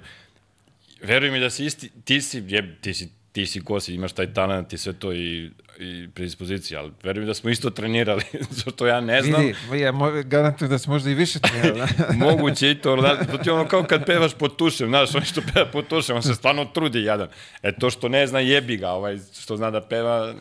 Veruj 1.04 1.32
mi 1.32 1.40
da 1.40 1.50
si 1.50 1.66
isti, 1.66 1.90
ti 2.04 2.22
si, 2.22 2.44
jeb, 2.48 2.66
ti 2.82 2.94
si, 2.94 3.10
ti 3.40 3.46
si 3.46 3.62
ko 3.62 3.80
si, 3.80 3.94
imaš 3.94 4.12
taj 4.12 4.34
talent 4.34 4.74
i 4.74 4.78
sve 4.78 4.94
to 4.94 5.14
i, 5.14 5.52
i 5.80 6.10
predispozicije, 6.10 6.78
ali 6.78 6.92
veruj 7.04 7.22
mi 7.22 7.28
da 7.28 7.34
smo 7.34 7.50
isto 7.50 7.70
trenirali, 7.70 8.24
zato 8.66 8.88
ja 8.88 9.02
ne 9.02 9.22
znam. 9.22 9.42
Vidi, 9.42 9.80
ja 9.80 9.94
garantujem 10.24 10.72
da 10.72 10.78
si 10.78 10.90
možda 10.90 11.10
i 11.10 11.14
više 11.14 11.40
trenirao. 11.40 11.88
Moguće 12.26 12.72
i 12.72 12.76
to, 12.76 12.96
da, 12.96 13.26
to 13.26 13.38
ti 13.38 13.50
ono 13.50 13.68
kao 13.68 13.84
kad 13.84 14.06
pevaš 14.06 14.34
pod 14.34 14.56
tušem, 14.56 14.88
znaš, 14.88 15.16
on 15.16 15.22
što 15.22 15.42
peva 15.54 15.66
pod 15.66 15.88
tušem, 15.88 16.16
on 16.16 16.24
se 16.24 16.36
stvarno 16.36 16.66
trudi 16.66 17.04
jadan. 17.04 17.28
E 17.64 17.72
to 17.72 17.90
što 17.90 18.10
ne 18.10 18.28
zna 18.28 18.40
jebi 18.40 18.78
ga, 18.78 18.90
ovaj 18.90 19.18
što 19.34 19.58
zna 19.58 19.72
da 19.72 19.82
peva, 19.82 20.34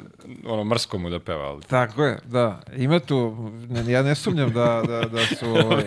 ono 0.45 0.65
mrsko 0.65 0.99
mu 0.99 1.11
da 1.11 1.19
peva, 1.19 1.45
ali 1.45 1.63
Tako 1.63 2.05
je, 2.05 2.19
da. 2.25 2.61
Ima 2.77 3.01
tu, 3.01 3.37
ne, 3.69 3.93
ja 3.93 4.03
ne 4.03 4.15
sumnjam 4.15 4.53
da, 4.53 4.83
da, 4.87 5.01
da 5.03 5.27
su, 5.27 5.47
ovaj, 5.65 5.85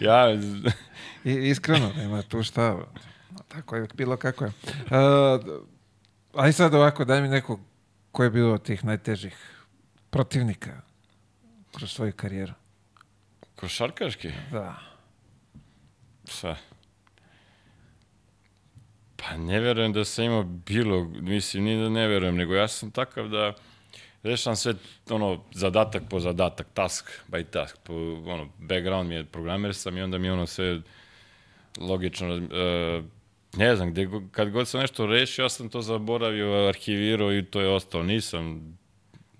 ja, 0.00 0.34
i- 1.24 1.48
iskreno, 1.48 1.90
nema 1.96 2.22
tu 2.22 2.42
šta. 2.42 2.78
Tako 3.48 3.76
je, 3.76 3.86
bilo 3.94 4.16
kako 4.16 4.44
je. 4.44 4.50
Uh, 4.68 5.73
aj 6.36 6.52
sad 6.52 6.74
ovako, 6.74 7.04
daj 7.04 7.22
mi 7.22 7.28
nekog 7.28 7.60
ko 8.14 8.24
je 8.24 8.30
bilo 8.30 8.54
od 8.54 8.62
tih 8.62 8.84
najtežih 8.84 9.34
protivnika 10.10 10.80
kroz 11.76 11.90
svoju 11.92 12.12
karijeru. 12.12 12.52
košarkaški, 13.56 14.30
Da. 14.52 14.78
šta? 16.28 16.56
Pa 19.16 19.36
ne 19.36 19.60
verujem 19.60 19.92
da 19.92 20.04
sam 20.04 20.24
imao 20.24 20.42
bilo, 20.42 21.04
mislim, 21.04 21.64
ni 21.64 21.82
da 21.82 21.88
ne 21.88 22.06
verujem, 22.08 22.36
nego 22.36 22.54
ja 22.54 22.68
sam 22.68 22.90
takav 22.90 23.28
da 23.28 23.54
rešam 24.22 24.56
sve, 24.56 24.74
ono, 25.10 25.44
zadatak 25.52 26.02
po 26.10 26.20
zadatak, 26.20 26.66
task 26.74 27.10
by 27.28 27.44
task, 27.44 27.76
po, 27.82 27.94
ono, 28.26 28.48
background 28.58 29.08
mi 29.08 29.14
je, 29.14 29.24
programer 29.24 29.74
sam 29.74 29.96
i 29.96 30.02
onda 30.02 30.18
mi 30.18 30.30
ono 30.30 30.46
sve 30.46 30.80
logično, 31.78 32.36
e, 32.36 33.02
ne 33.56 33.76
znam, 33.76 33.90
gde, 33.90 34.08
kad 34.30 34.50
god 34.50 34.68
sam 34.68 34.80
nešto 34.80 35.06
rešio, 35.06 35.42
ja 35.42 35.48
sam 35.48 35.68
to 35.68 35.82
zaboravio, 35.82 36.68
arhivirao 36.68 37.32
i 37.32 37.44
to 37.44 37.60
je 37.60 37.68
ostalo, 37.68 38.04
nisam, 38.04 38.76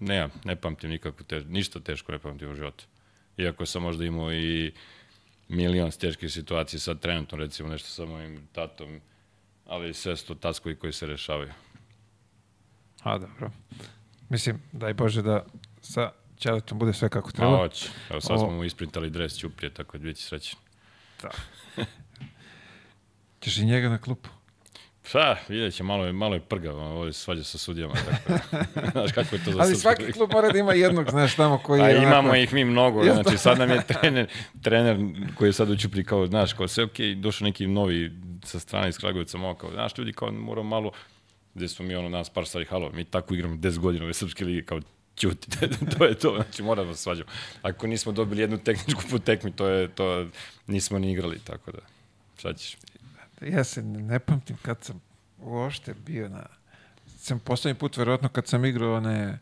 ne, 0.01 0.29
ne 0.45 0.57
pamtim 0.57 0.91
nikako, 0.91 1.25
te, 1.25 1.41
ništa 1.41 1.81
teško 1.81 2.13
ne 2.13 2.19
pamtim 2.19 2.51
u 2.51 2.55
životu. 2.55 2.85
Iako 3.37 3.67
sam 3.67 3.83
možda 3.83 4.05
imao 4.05 4.33
i 4.33 4.73
milion 5.49 5.91
teških 5.91 6.33
situacija, 6.33 6.81
sad 6.81 7.01
trenutno 7.01 7.39
recimo 7.39 7.69
nešto 7.69 7.89
sa 7.89 8.05
mojim 8.05 8.49
tatom, 8.53 9.01
ali 9.67 9.95
sve 9.95 10.17
su 10.17 10.27
to 10.27 10.35
taskovi 10.35 10.77
koji 10.77 10.93
se 10.93 11.07
rešavaju. 11.07 11.53
A, 13.03 13.19
dobro. 13.19 13.51
Mislim, 14.29 14.63
daj 14.73 14.95
Bože 14.95 15.23
da 15.23 15.45
sa 15.81 16.11
Ćaletom 16.39 16.79
bude 16.79 16.93
sve 16.93 17.09
kako 17.09 17.33
treba. 17.33 17.57
hoće. 17.57 17.89
Evo 18.11 18.21
sad 18.21 18.39
smo 18.39 18.51
mu 18.51 18.65
isprintali 18.65 19.11
dres 19.11 19.37
Ćuprije, 19.39 19.75
tako 19.75 19.99
da 19.99 20.05
biti 20.05 20.23
srećen. 20.29 20.59
Ćeš 23.45 23.59
i 23.59 23.65
njega 23.65 23.89
na 23.89 23.99
klupu. 23.99 24.29
Pa, 25.13 25.37
vidjet 25.49 25.75
će, 25.75 25.83
malo 25.83 26.07
je, 26.07 26.13
malo 26.13 26.35
je 26.35 26.41
prgav, 26.41 26.79
on 26.79 26.87
ovdje 26.93 27.13
se 27.13 27.21
svađa 27.21 27.45
sa 27.45 27.59
sudijama. 27.59 27.95
Tako, 27.95 28.33
da. 28.75 28.91
znaš 28.93 29.13
kako 29.13 29.37
je 29.37 29.45
to 29.45 29.53
za 29.53 29.61
Ali 29.61 29.75
svaki 29.77 30.13
klub 30.13 30.31
mora 30.33 30.51
da 30.53 30.59
ima 30.59 30.73
jednog, 30.73 31.11
znaš, 31.11 31.35
tamo 31.35 31.59
koji 31.59 31.83
A 31.83 31.89
je 31.89 31.97
imamo 31.97 32.19
onako- 32.19 32.37
ih 32.37 32.53
mi 32.53 32.65
mnogo, 32.65 33.05
znači 33.05 33.39
sad 33.39 33.59
nam 33.59 33.71
je 33.71 33.83
trener, 33.87 34.27
trener 34.63 34.97
koji 35.35 35.49
je 35.49 35.53
sad 35.53 35.71
u 35.71 35.77
Ćupriji 35.77 36.05
kao, 36.05 36.27
znaš, 36.27 36.53
kao 36.53 36.69
sve 36.69 36.85
okej, 36.85 37.15
došao 37.15 37.45
neki 37.45 37.67
novi 37.67 38.13
sa 38.45 38.59
strane 38.59 38.89
iz 38.89 38.99
Kragujevca, 38.99 39.39
malo 39.39 39.55
kao, 39.55 39.71
znaš, 39.71 39.99
ljudi 39.99 40.13
kao 40.13 40.33
moramo 40.33 40.69
malo, 40.69 40.91
gde 41.55 41.69
smo 41.69 41.85
mi 41.85 41.95
ono, 41.95 42.09
nas 42.09 42.31
par 42.31 42.47
starih 42.47 42.69
halova, 42.69 42.93
mi 42.93 43.05
tako 43.05 43.35
igramo 43.35 43.57
10 43.57 43.79
godina 43.79 44.05
ove 44.05 44.15
srpske 44.15 44.45
lige, 44.45 44.63
kao 44.63 44.81
ćuti, 45.17 45.49
to 45.99 46.05
je 46.05 46.15
to, 46.15 46.35
znači 46.37 46.63
moramo 46.63 46.91
da 46.91 46.97
svađamo. 46.97 47.29
Ako 47.63 47.87
nismo 47.87 48.13
dobili 48.13 48.41
jednu 48.41 48.59
tehničku 48.59 49.03
po 49.11 49.19
tekmi, 49.19 49.53
to 49.53 49.69
je, 49.69 49.89
to 49.89 50.27
nismo 50.67 50.99
ni 50.99 51.13
igrali, 51.13 51.39
tako 51.39 51.73
da, 51.73 51.79
šta 52.39 52.53
ćeš? 52.53 52.77
Ja 53.47 53.65
se 53.65 53.83
ne, 53.83 53.99
ne 54.01 54.19
pamtim 54.19 54.57
kad 54.63 54.85
sam 54.85 55.01
uopšte 55.39 55.95
bio 55.97 56.29
na... 56.29 56.47
Sam 57.09 57.39
poslednji 57.39 57.79
put, 57.79 57.97
verovatno, 57.97 58.29
kad 58.29 58.47
sam 58.47 58.65
igrao 58.65 58.95
one 58.95 59.39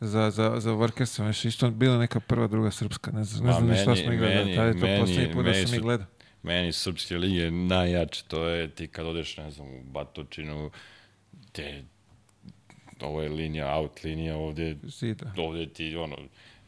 za, 0.00 0.30
za, 0.30 0.54
za 0.58 0.72
Varkesa, 0.72 1.26
još 1.26 1.44
isto 1.44 1.70
bila 1.70 1.98
neka 1.98 2.20
prva, 2.20 2.46
druga 2.46 2.70
srpska, 2.70 3.10
ne 3.10 3.24
znam, 3.24 3.46
ne 3.46 3.52
znam 3.52 3.68
ni 3.68 3.76
šta 3.76 3.90
meni- 3.90 4.02
smo 4.02 4.12
igrali, 4.12 4.34
meni- 4.34 4.54
tada 4.56 4.66
je 4.66 4.72
to 4.72 4.78
meni- 4.80 5.00
poslednji 5.00 5.26
put 5.26 5.36
da 5.36 5.50
meni 5.50 5.54
sam 5.56 5.74
ih 5.74 5.78
su- 5.78 5.82
gledao. 5.82 6.06
Meni 6.42 6.72
srpske 6.72 7.16
lige 7.16 7.50
najjače, 7.50 8.24
to 8.28 8.44
je 8.44 8.70
ti 8.70 8.86
kad 8.86 9.06
odeš, 9.06 9.36
ne 9.36 9.50
znam, 9.50 9.68
u 9.68 9.82
Batočinu, 9.84 10.70
te, 11.52 11.84
ovo 13.00 13.22
je 13.22 13.28
linija, 13.28 13.76
out 13.76 14.04
linija, 14.04 14.36
ovde, 14.36 14.76
Zida. 14.82 15.32
ovde 15.38 15.66
ti, 15.66 15.96
ono, 15.96 16.16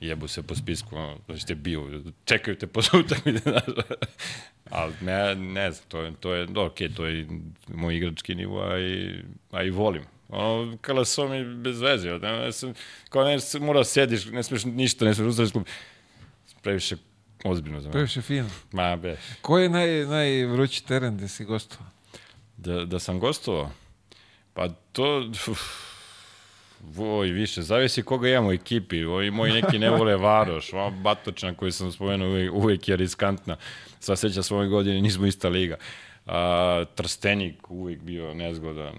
jebu 0.06 0.28
se 0.28 0.42
po 0.42 0.54
spisku, 0.54 0.96
ono, 0.96 1.18
da 1.28 1.38
ste 1.38 1.54
bio, 1.54 2.02
čekaju 2.24 2.56
te 2.56 2.66
po 2.66 2.80
utakmice, 3.04 3.50
znaš. 3.50 3.62
Ali 4.70 4.92
ne, 5.00 5.34
ne 5.34 5.70
znam, 5.70 5.84
to 5.88 6.00
je, 6.00 6.12
to 6.20 6.34
je, 6.34 6.46
do, 6.46 6.64
okej, 6.64 6.88
to 6.94 7.06
je 7.06 7.26
moj 7.68 7.96
igrački 7.96 8.34
nivo, 8.34 8.62
a 8.62 8.78
i, 8.78 9.22
a 9.50 9.62
i 9.62 9.70
volim. 9.70 10.02
Ono, 10.28 10.76
kalaso 10.80 11.28
mi 11.28 11.44
bez 11.54 11.80
veze, 11.80 12.10
ne, 12.10 12.38
ne, 12.38 12.52
sam, 12.52 12.74
kao 13.08 13.24
ne, 13.24 13.38
mora 13.60 13.84
sediš, 13.84 14.24
ne 14.24 14.42
smiješ 14.42 14.64
ništa, 14.64 15.04
ne 15.04 15.14
smiješ 15.14 15.28
uzeti 15.28 15.52
klub. 15.52 15.66
Previše 16.62 16.96
ozbiljno 17.44 17.80
za 17.80 17.88
mene. 17.88 17.92
Previše 17.92 18.22
fino. 18.22 18.48
Ma, 18.72 18.96
be. 18.96 19.16
Ko 19.40 19.58
je 19.58 19.68
naj, 19.68 20.06
najvrući 20.06 20.86
teren 20.86 21.16
gde 21.16 21.28
si 21.28 21.44
gostovao? 21.44 21.86
Da, 22.56 22.84
da 22.84 22.98
sam 22.98 23.20
gostovao? 23.20 23.70
Pa 24.54 24.68
to... 24.92 25.30
Uf, 25.50 25.93
Voj, 26.92 27.28
više, 27.28 27.62
zavisi 27.62 28.02
koga 28.02 28.28
imamo 28.28 28.48
u 28.48 28.52
ekipi. 28.52 29.04
Ovi 29.04 29.30
moji 29.30 29.52
neki 29.52 29.78
ne 29.78 29.90
vole 29.90 30.16
Varoš, 30.16 30.72
ova 30.72 30.90
Batočna 30.90 31.54
koju 31.54 31.72
sam 31.72 31.92
spomenuo 31.92 32.28
uvijek, 32.28 32.52
uvijek 32.52 32.88
je 32.88 32.96
riskantna. 32.96 33.56
Sva 34.00 34.16
seća 34.16 34.42
s 34.42 34.50
ove 34.50 34.68
godine, 34.68 35.00
nismo 35.00 35.26
ista 35.26 35.48
liga. 35.48 35.76
A, 36.26 36.84
Trstenik 36.94 37.70
uvijek 37.70 38.00
bio 38.00 38.34
nezgodan. 38.34 38.94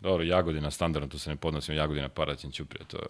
Dobro, 0.00 0.24
Jagodina 0.24 0.70
standardno, 0.70 1.08
tu 1.08 1.18
se 1.18 1.30
ne 1.30 1.36
podnosim, 1.36 1.74
Jagodina 1.74 2.08
Paraćin 2.08 2.50
Ćuprije, 2.50 2.84
to 2.86 2.96
je, 2.96 3.08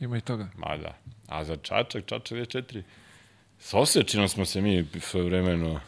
Ima 0.00 0.16
i 0.16 0.20
toga. 0.20 0.48
ma 0.56 0.76
da. 0.76 0.96
A 1.28 1.44
za 1.44 1.56
Čačak, 1.56 2.06
Čačak 2.06 2.38
je 2.38 2.46
četiri. 2.46 2.82
S 3.58 3.74
Osječinom 3.74 4.28
smo 4.28 4.44
se 4.44 4.60
mi 4.60 4.86
svoje 5.00 5.26
vremeno... 5.26 5.80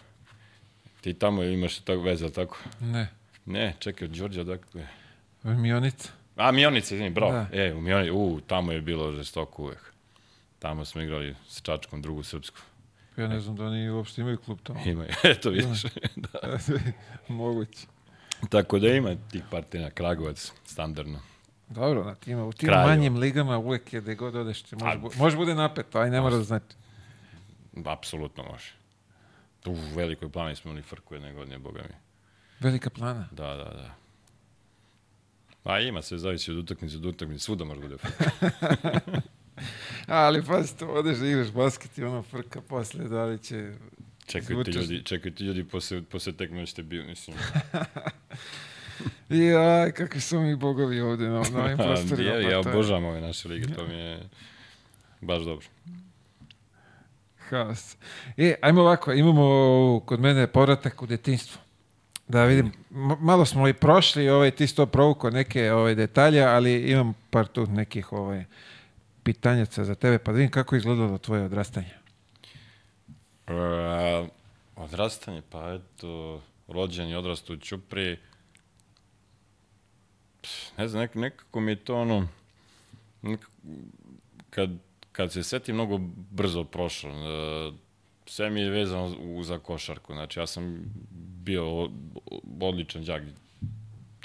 Ti 1.01 1.15
tamo 1.15 1.43
imaš 1.43 1.79
tako 1.79 2.01
veze, 2.03 2.25
ali 2.25 2.35
tako? 2.35 2.59
Ne. 2.81 3.09
Ne, 3.47 3.75
čekaj, 3.79 4.09
Đorđe, 4.09 4.45
dakle... 4.45 4.87
Mionica. 5.43 6.09
A, 6.37 6.51
Mionice, 6.53 6.95
izvini, 6.95 7.11
bravo. 7.11 7.33
Da. 7.33 7.47
E, 7.53 7.75
u 7.75 7.81
Mionici, 7.81 8.11
u, 8.11 8.41
tamo 8.41 8.73
je 8.73 8.81
bilo 8.81 9.13
žestoko 9.13 9.63
uvek. 9.63 9.93
Tamo 10.59 10.85
smo 10.85 11.01
igrali 11.03 11.37
s 11.49 11.63
Čačkom, 11.63 12.03
drugu 12.03 12.23
srpsku. 12.23 12.59
Ja 13.17 13.29
ne 13.29 13.41
znam 13.41 13.57
da 13.57 13.65
oni 13.65 13.91
uopšte 13.91 14.21
imaju 14.21 14.39
klub 14.39 14.59
tamo. 14.63 14.81
Ima, 14.87 15.05
eto 15.25 15.51
vidiš. 15.51 15.83
da. 16.33 16.59
Moguće. 17.29 17.87
Tako 18.49 18.79
da 18.79 18.89
ima 18.89 19.17
tih 19.31 19.43
partija 19.51 19.91
Kragovac, 19.91 20.53
standardno. 20.65 21.19
Dobro, 21.69 22.05
na 22.05 22.15
tim, 22.15 22.39
u 22.39 22.53
tim 22.53 22.69
Kraljevo. 22.69 22.89
manjim 22.89 23.17
ligama 23.17 23.59
uvek 23.59 23.93
je 23.93 24.01
gde 24.01 24.15
god 24.15 24.37
odeš. 24.37 24.63
ti 24.63 24.77
Može, 24.77 24.99
bu- 24.99 25.19
može 25.19 25.37
bude 25.37 25.55
napeto, 25.55 25.99
aj 25.99 26.11
ne 26.11 26.21
mora 26.21 26.37
da 26.37 26.43
znači. 26.43 26.77
Apsolutno 27.85 28.43
može. 28.43 28.73
U 29.67 29.95
velikoj 29.95 30.29
plani 30.31 30.57
smo 30.57 30.71
imali 30.71 30.83
frku 30.83 31.15
jedne 31.15 31.33
godine, 31.33 31.59
boga 31.59 31.81
mi. 31.81 31.95
Velika 32.61 32.91
plana. 32.91 33.29
Da, 33.31 33.47
da, 33.47 33.65
da. 33.65 33.95
A 35.65 35.81
ima 35.81 36.03
se, 36.03 36.19
zavisi 36.19 36.51
od 36.51 36.57
utakmice 36.57 36.97
do 36.97 37.09
utakmice, 37.09 37.45
svuda 37.45 37.65
može 37.65 37.81
bude 37.81 37.97
frka. 37.97 38.31
Ali 40.07 40.43
pazi, 40.45 40.77
to 40.77 40.87
odeš 40.87 41.19
da 41.19 41.27
igraš 41.27 41.51
basket 41.51 41.99
i 41.99 42.05
ono 42.05 42.23
frka 42.23 42.61
posle, 42.61 43.09
da 43.09 43.25
li 43.25 43.39
će... 43.39 43.73
Čekaju 44.27 44.65
ti 44.65 44.71
ljudi, 44.71 45.03
čekaju 45.05 45.35
ti 45.35 45.45
ljudi 45.45 45.65
posle, 45.65 46.03
posle 46.03 46.33
tekme 46.33 46.67
ćete 46.67 46.83
bio, 46.83 47.05
mislim. 47.05 47.37
Jaj, 49.29 49.93
kakvi 49.93 50.21
su 50.21 50.41
mi 50.41 50.57
bogovi 50.57 51.01
ovde 51.01 51.29
na, 51.29 51.43
na 51.53 51.65
ovim 51.65 51.77
prostorima. 51.87 52.31
ja, 52.31 52.43
pa 52.43 52.51
ja 52.51 52.59
obožavam 52.59 53.05
ove 53.05 53.21
naše 53.21 53.49
lige, 53.49 53.75
to 53.75 53.87
mi 53.87 53.95
je 53.95 54.29
baš 55.21 55.43
dobro. 55.43 55.67
Haos. 57.49 57.97
E, 58.37 58.55
ajmo 58.63 58.81
ovako, 58.81 59.13
imamo 59.13 60.01
kod 60.07 60.21
mene 60.21 60.47
povratak 60.47 61.03
u 61.03 61.07
detinjstvo. 61.07 61.61
Da 62.29 62.45
vidim, 62.45 62.73
malo 63.21 63.45
smo 63.45 63.69
i 63.69 63.73
prošli, 63.73 64.29
ovaj, 64.29 64.51
ti 64.51 64.67
si 64.67 64.77
to 64.77 64.87
provukao 64.87 65.31
neke 65.31 65.73
ovaj, 65.73 65.95
detalje, 65.95 66.43
ali 66.43 66.91
imam 66.91 67.15
par 67.31 67.47
tu 67.47 67.67
nekih 67.67 68.13
ovaj, 68.13 68.45
pitanjaca 69.23 69.85
za 69.85 69.95
tebe, 69.95 70.19
pa 70.19 70.33
da 70.33 70.37
vidim 70.37 70.51
kako 70.51 70.75
je 70.75 70.79
izgledalo 70.79 71.19
tvoje 71.19 71.45
odrastanje. 71.45 71.91
Uh, 73.47 74.29
odrastanje, 74.77 75.43
pa 75.51 75.73
eto, 75.73 76.43
rođen 76.69 77.09
i 77.09 77.15
odrastao 77.15 77.55
u 77.55 77.57
Ćupri. 77.57 78.19
Ne 80.79 80.89
znam, 80.89 81.03
nek, 81.03 81.15
nekako 81.15 81.61
mi 81.61 81.73
je 81.73 81.77
to 81.77 82.01
ono, 82.01 82.29
nekako, 83.23 83.53
kad, 84.51 84.71
kad 85.13 85.33
se 85.33 85.43
setim, 85.43 85.75
mnogo 85.75 85.99
brzo 86.31 86.65
prošlo. 86.65 87.11
Uh, 87.11 87.75
sve 88.33 88.51
mi 88.51 88.61
je 88.61 88.71
vezano 88.71 89.43
za 89.43 89.59
košarku. 89.59 90.13
Znači, 90.13 90.41
ja 90.41 90.47
sam 90.47 90.85
bio 91.35 91.89
odličan 92.61 93.05
đak, 93.05 93.23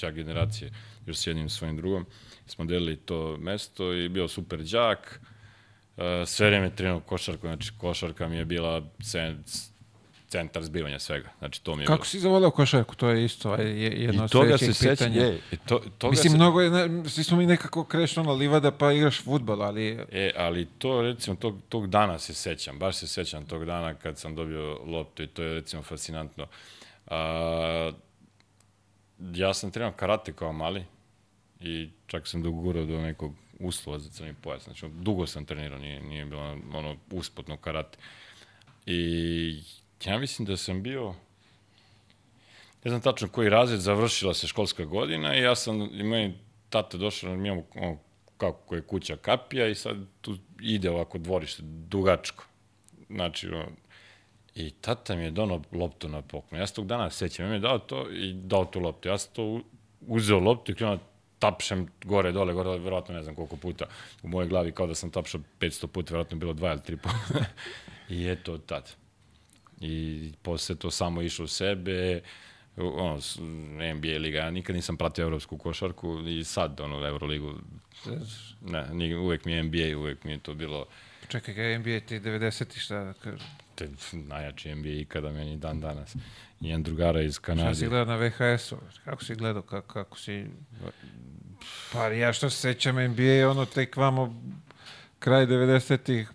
đak 0.01 0.15
generacije, 0.15 0.71
još 1.05 1.17
s 1.17 1.27
jednim 1.27 1.49
svojim 1.49 1.77
drugom. 1.77 2.05
Smo 2.45 2.65
delili 2.65 2.95
to 2.95 3.37
mesto 3.37 3.93
i 3.93 4.09
bio 4.09 4.27
super 4.27 4.63
đak. 4.63 5.21
Uh, 5.97 6.03
sve 6.25 6.47
vreme 6.47 6.75
trenirao 6.75 6.99
košarku, 6.99 7.47
znači 7.47 7.71
košarka 7.77 8.27
mi 8.27 8.37
je 8.37 8.45
bila 8.45 8.83
centar 10.27 10.63
zbivanja 10.63 10.99
svega. 10.99 11.29
Znači, 11.39 11.63
to 11.63 11.75
mi 11.75 11.83
je 11.83 11.87
Kako 11.87 12.05
si 12.05 12.19
zavoleo 12.19 12.51
košarku? 12.51 12.95
To 12.95 13.09
je 13.09 13.25
isto 13.25 13.51
aj, 13.51 13.65
je- 13.65 14.01
jedno 14.01 14.11
bilo. 14.11 14.23
od 14.23 14.29
I 14.29 14.31
toga 14.31 14.57
se 14.57 14.57
sledećih 14.57 14.75
sećam, 14.77 15.11
pitanja. 15.13 15.25
je, 15.25 15.39
i 15.51 15.57
to, 15.57 15.81
toga 15.97 16.11
Mislim, 16.11 16.31
se, 16.31 16.37
mnogo 16.37 16.61
je, 16.61 16.69
ne, 16.69 17.09
svi 17.09 17.23
smo 17.23 17.37
mi 17.37 17.45
nekako 17.45 17.83
kreš 17.83 18.17
ono 18.17 18.33
livada 18.33 18.71
pa 18.71 18.91
igraš 18.91 19.21
futbol, 19.21 19.63
ali 19.63 19.99
E, 20.11 20.31
ali 20.37 20.65
to, 20.67 21.01
recimo, 21.01 21.35
tog, 21.35 21.57
tog 21.69 21.87
dana 21.87 22.19
se 22.19 22.33
sećam, 22.33 22.79
baš 22.79 22.95
se 22.95 23.07
sećam 23.07 23.45
tog 23.45 23.65
dana 23.65 23.93
kad 23.93 24.17
sam 24.19 24.35
dobio 24.35 24.79
loptu 24.85 25.23
i 25.23 25.27
to 25.27 25.43
je, 25.43 25.53
recimo, 25.53 25.81
fascinantno. 25.83 26.47
A, 27.07 27.91
ja 29.19 29.53
sam 29.53 29.71
trenirao 29.71 29.93
karate 29.93 30.33
kao 30.33 30.53
mali 30.53 30.85
i 31.59 31.89
čak 32.07 32.27
sam 32.27 32.43
dogurao 32.43 32.85
do 32.85 33.01
nekog 33.01 33.33
uslova 33.59 33.99
za 33.99 34.09
crni 34.09 34.33
pojas. 34.33 34.63
Znači, 34.63 34.85
dugo 34.89 35.27
sam 35.27 35.45
trenirao, 35.45 35.79
nije, 35.79 36.01
nije 36.01 36.25
bilo 36.25 36.41
ono 36.73 36.95
usputno 37.11 37.57
karate. 37.57 37.97
I 38.85 39.61
ja 40.05 40.17
mislim 40.17 40.45
da 40.45 40.57
sam 40.57 40.83
bio, 40.83 41.13
ne 42.83 42.89
znam 42.89 43.01
tačno 43.01 43.27
koji 43.27 43.49
razred, 43.49 43.79
završila 43.79 44.33
se 44.33 44.47
školska 44.47 44.85
godina 44.85 45.35
i 45.35 45.41
ja 45.41 45.55
sam, 45.55 45.81
i 45.81 46.03
meni 46.03 46.33
tata 46.69 46.97
došao, 46.97 47.35
mi 47.35 47.47
imamo 47.47 47.63
ono, 47.75 47.97
kako 48.37 48.75
je 48.75 48.81
kuća 48.81 49.17
kapija 49.17 49.67
i 49.67 49.75
sad 49.75 49.97
tu 50.21 50.37
ide 50.61 50.89
ovako 50.89 51.17
dvorište, 51.17 51.61
dugačko. 51.65 52.45
Znači, 53.09 53.47
ono, 53.47 53.65
i 54.55 54.71
tata 54.71 55.15
mi 55.15 55.23
je 55.23 55.31
donao 55.31 55.61
loptu 55.71 56.09
na 56.09 56.21
poklon. 56.21 56.61
Ja 56.61 56.67
se 56.67 56.73
tog 56.73 56.87
dana 56.87 57.09
sećam, 57.09 57.45
on 57.45 57.51
mi 57.51 57.55
je 57.55 57.59
dao 57.59 57.79
to 57.79 58.09
i 58.09 58.33
dao 58.33 58.65
tu 58.65 58.79
loptu. 58.79 59.09
Ja 59.09 59.17
sam 59.17 59.33
to 59.33 59.61
uzeo 60.07 60.39
loptu 60.39 60.71
i 60.71 60.75
krenuo 60.75 60.95
da 60.95 61.03
tapšem 61.39 61.87
gore, 62.03 62.31
dole, 62.31 62.53
gore, 62.53 62.69
dole, 62.69 62.79
verovatno 62.79 63.15
ne 63.15 63.23
znam 63.23 63.35
koliko 63.35 63.55
puta 63.55 63.85
u 64.23 64.27
mojoj 64.27 64.47
glavi, 64.47 64.71
kao 64.71 64.87
da 64.87 64.95
sam 64.95 65.11
tapšao 65.11 65.41
500 65.59 65.87
puta, 65.87 66.13
verovatno 66.13 66.37
bilo 66.37 66.53
dva 66.53 66.71
ili 66.71 66.83
tri 66.83 66.97
puta. 66.97 67.45
I 68.09 68.27
eto 68.27 68.57
tad. 68.57 68.95
I 69.81 70.31
posle 70.41 70.75
to 70.75 70.91
samo 70.91 71.21
išlo 71.21 71.45
u 71.45 71.47
sebe, 71.47 72.21
ono, 72.77 73.19
NBA 73.95 74.17
liga, 74.19 74.39
ja 74.39 74.51
nikad 74.51 74.75
nisam 74.75 74.97
pratio 74.97 75.23
evropsku 75.23 75.57
košarku 75.57 76.19
i 76.27 76.43
sad, 76.43 76.79
ono, 76.79 77.07
Euroligu, 77.07 77.53
ne, 78.61 78.87
ni, 78.93 79.15
uvek 79.15 79.45
mi 79.45 79.51
je 79.51 79.63
NBA, 79.63 79.97
uvek 79.97 80.23
mi 80.23 80.31
je 80.31 80.39
to 80.39 80.53
bilo 80.53 80.85
čekaj, 81.27 81.55
kaj 81.55 81.71
je 81.71 81.79
NBA 81.79 81.99
ti 81.99 82.19
90 82.19 82.79
šta 82.79 83.03
da 83.03 83.13
kažem. 83.13 83.47
te, 83.75 83.89
najjači 84.11 84.75
NBA 84.75 84.89
ikada 84.89 85.31
meni 85.31 85.57
dan 85.57 85.79
danas. 85.79 86.15
Jedan 86.59 86.83
drugara 86.83 87.21
iz 87.21 87.33
Šta 87.33 87.41
si 87.41 87.45
Kanade. 87.45 87.87
gledao 87.87 88.05
na 88.05 88.15
VHS-u? 88.15 88.77
Kako 89.05 89.23
si 89.23 89.35
gledao? 89.35 89.61
Kako, 89.61 89.93
kako 89.93 90.19
si... 90.19 90.45
Pa 91.93 92.07
ja 92.07 92.33
što 92.33 92.49
se 92.49 92.57
sećam 92.57 92.95
NBA, 92.95 93.49
ono 93.49 93.65
tek 93.65 93.97
vamo 93.97 94.41
kraj 95.19 95.45
90-ih, 95.45 96.29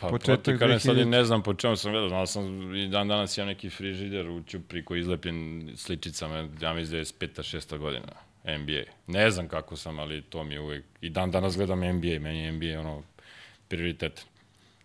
Pa, 0.00 0.08
početak 0.08 0.58
kažem, 0.58 0.80
sad 0.80 0.96
i 0.96 1.00
2000. 1.00 1.04
ne 1.04 1.24
znam 1.24 1.42
po 1.42 1.54
čemu 1.54 1.76
sam 1.76 1.92
gledao, 1.92 2.08
znao 2.08 2.26
sam 2.26 2.74
i 2.76 2.88
dan 2.88 3.08
danas 3.08 3.38
imam 3.38 3.48
neki 3.48 3.70
frižider 3.70 4.28
u 4.28 4.42
Ćupri 4.42 4.84
koji 4.84 4.98
je 4.98 5.00
izlepljen 5.00 5.70
sličicama, 5.76 6.48
ja 6.60 6.74
mislim 6.74 6.90
da 6.90 6.96
je 6.96 7.04
5 7.04 7.42
šesta 7.42 7.76
godina. 7.76 8.12
NBA. 8.44 8.82
Ne 9.06 9.30
znam 9.30 9.48
kako 9.48 9.76
sam, 9.76 9.98
ali 9.98 10.22
to 10.22 10.44
mi 10.44 10.54
je 10.54 10.60
uvek... 10.60 10.84
I 11.00 11.10
dan 11.10 11.30
danas 11.30 11.56
gledam 11.56 11.78
NBA, 11.78 12.18
meni 12.20 12.38
je 12.38 12.52
NBA 12.52 12.80
ono 12.80 13.02
prioritet. 13.68 14.26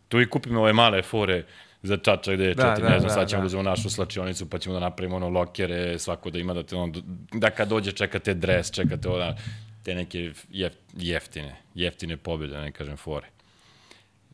Tu 0.08 0.22
i 0.22 0.30
kupim 0.30 0.58
ove 0.58 0.74
male 0.74 1.02
fore 1.02 1.44
za 1.82 1.98
čača 1.98 2.34
gde 2.34 2.44
je 2.44 2.54
Da, 2.54 2.64
četiri, 2.64 2.84
da, 2.84 2.90
ne 2.90 3.00
znam, 3.00 3.08
da, 3.08 3.14
sad 3.14 3.30
ćemo 3.30 3.40
da. 3.40 3.44
da 3.44 3.46
uzmemo 3.48 3.70
našu 3.70 3.90
slačionicu 3.90 4.50
pa 4.50 4.60
ćemo 4.60 4.74
da 4.74 4.80
napravimo 4.80 5.16
ono 5.16 5.30
lokere, 5.30 6.00
svako 6.00 6.30
da 6.30 6.40
ima 6.40 6.54
da 6.54 6.64
te 6.64 6.76
ono, 6.76 6.94
da 7.34 7.50
kad 7.50 7.70
dođe 7.70 7.92
čekate 7.92 8.34
dres, 8.34 8.72
čekate 8.72 9.10
ona, 9.10 9.36
te 9.84 9.96
neke 9.96 10.32
jef, 10.52 10.74
jeftine, 10.98 11.56
jeftine 11.76 12.18
pobjede, 12.18 12.54
da 12.54 12.62
ne 12.62 12.72
kažem 12.72 12.98
fore. 12.98 13.28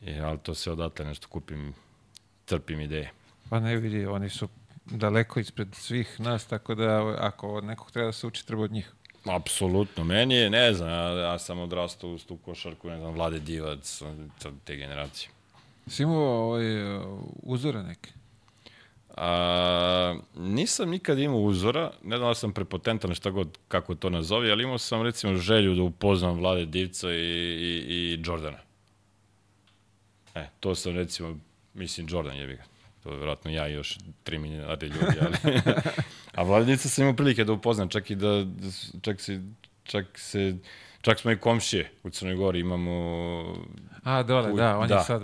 E, 0.06 0.20
ali 0.20 0.38
to 0.38 0.54
se 0.54 0.72
odatle 0.72 1.04
nešto 1.04 1.28
kupim, 1.28 1.74
crpim 2.46 2.80
ideje. 2.80 3.10
pa 3.50 3.60
ne 3.60 3.76
vidi, 3.76 4.06
oni 4.06 4.30
su 4.30 4.48
daleko 4.86 5.40
ispred 5.40 5.68
svih 5.74 6.20
nas, 6.20 6.46
tako 6.46 6.74
da 6.74 7.16
ako 7.18 7.48
od 7.54 7.64
nekog 7.64 7.90
treba 7.90 8.06
da 8.06 8.12
se 8.12 8.26
uči, 8.26 8.46
treba 8.46 8.62
od 8.62 8.72
njih. 8.72 8.92
Apsolutno, 9.24 10.04
meni 10.04 10.34
je, 10.34 10.50
ne 10.50 10.74
znam, 10.74 10.90
ja, 10.90 11.10
ja 11.10 11.38
sam 11.38 11.58
odrastao 11.58 12.10
uz 12.10 12.24
tu 12.24 12.36
košarku, 12.36 12.88
ne 12.90 12.98
znam, 12.98 13.14
Vlade 13.14 13.38
Divac, 13.38 14.02
te 14.64 14.76
generacije. 14.76 15.30
Si 15.86 16.02
imao 16.02 16.44
ovaj, 16.44 16.64
uzore 17.42 17.82
neke? 17.82 18.10
A, 19.16 20.16
nisam 20.36 20.90
nikad 20.90 21.18
imao 21.18 21.40
uzora, 21.40 21.90
ne 22.02 22.16
znam 22.16 22.30
da 22.30 22.34
sam 22.34 22.52
prepotentan 22.52 23.14
šta 23.14 23.30
god 23.30 23.58
kako 23.68 23.94
to 23.94 24.10
nazovi, 24.10 24.50
ali 24.50 24.64
imao 24.64 24.78
sam 24.78 25.02
recimo 25.02 25.36
želju 25.36 25.74
da 25.74 25.82
upoznam 25.82 26.38
Vlade 26.38 26.66
Divca 26.66 27.12
i, 27.12 27.16
i, 27.16 27.84
i 27.88 28.22
Jordana. 28.24 28.58
E, 30.34 30.48
to 30.60 30.74
sam 30.74 30.94
recimo, 30.94 31.38
mislim 31.74 32.06
Jordan 32.10 32.36
je 32.36 32.56
ga. 32.56 32.62
To 33.02 33.10
je 33.10 33.16
vjerojatno 33.16 33.50
ja 33.50 33.68
i 33.68 33.72
još 33.72 33.98
tri 34.22 34.38
milijarde 34.38 34.86
ljudi, 34.86 35.16
ali... 35.20 35.60
A 36.34 36.42
Vlade 36.42 36.64
Divca 36.64 36.88
sam 36.88 37.02
imao 37.02 37.16
prilike 37.16 37.44
da 37.44 37.52
upoznam, 37.52 37.88
čak 37.88 38.10
i 38.10 38.14
da, 38.14 38.46
čak 39.00 39.20
se, 39.20 39.42
čak 39.84 40.06
se, 40.18 40.56
čak 41.00 41.20
smo 41.20 41.30
i 41.30 41.36
komšije 41.36 41.90
u 42.02 42.10
Crnoj 42.10 42.34
Gori, 42.34 42.60
imamo 42.60 43.56
A, 44.02 44.22
dole, 44.22 44.52
U- 44.52 44.56
da, 44.56 44.78
on 44.78 44.88
da. 44.88 44.94
je 44.94 45.04
sad 45.04 45.22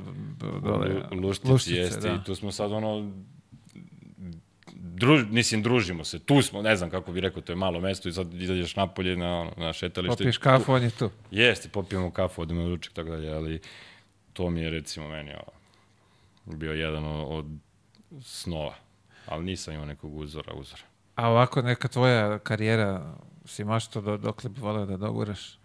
dole. 0.62 1.02
U 1.12 1.16
Luštici, 1.16 1.74
jeste 1.74 2.08
da. 2.08 2.14
i 2.14 2.24
tu 2.24 2.34
smo 2.34 2.52
sad 2.52 2.72
ono 2.72 3.12
druž, 4.74 5.22
mislim, 5.30 5.62
družimo 5.62 6.04
se, 6.04 6.18
tu 6.18 6.42
smo, 6.42 6.62
ne 6.62 6.76
znam 6.76 6.90
kako 6.90 7.12
bi 7.12 7.20
rekao, 7.20 7.42
to 7.42 7.52
je 7.52 7.56
malo 7.56 7.80
mesto 7.80 8.08
i 8.08 8.12
sad 8.12 8.34
izađeš 8.34 8.76
napolje 8.76 9.16
na, 9.16 9.50
na 9.56 9.72
šetalište. 9.72 10.16
Popiješ 10.16 10.38
kafu, 10.38 10.72
on 10.72 10.82
je 10.82 10.90
tu. 10.90 11.10
Jeste, 11.30 11.68
popijemo 11.68 12.10
kafu, 12.10 12.42
odemo 12.42 12.62
na 12.62 12.68
ručak, 12.68 12.92
tako 12.92 13.10
dalje, 13.10 13.32
ali 13.32 13.60
to 14.32 14.50
mi 14.50 14.60
je 14.60 14.70
recimo 14.70 15.08
meni 15.08 15.32
o, 15.32 15.50
bio 16.46 16.72
jedan 16.72 17.04
od, 17.06 17.46
snova, 18.22 18.74
ali 19.26 19.44
nisam 19.44 19.74
imao 19.74 19.86
nekog 19.86 20.16
uzora, 20.16 20.52
uzora. 20.54 20.82
A 21.14 21.28
ovako 21.28 21.62
neka 21.62 21.88
tvoja 21.88 22.38
karijera, 22.38 23.14
si 23.44 23.64
mašto 23.64 24.00
do, 24.00 24.16
dokle 24.16 24.50
bi 24.50 24.60
voleo 24.60 24.86
da 24.86 24.96
doguraš? 24.96 25.58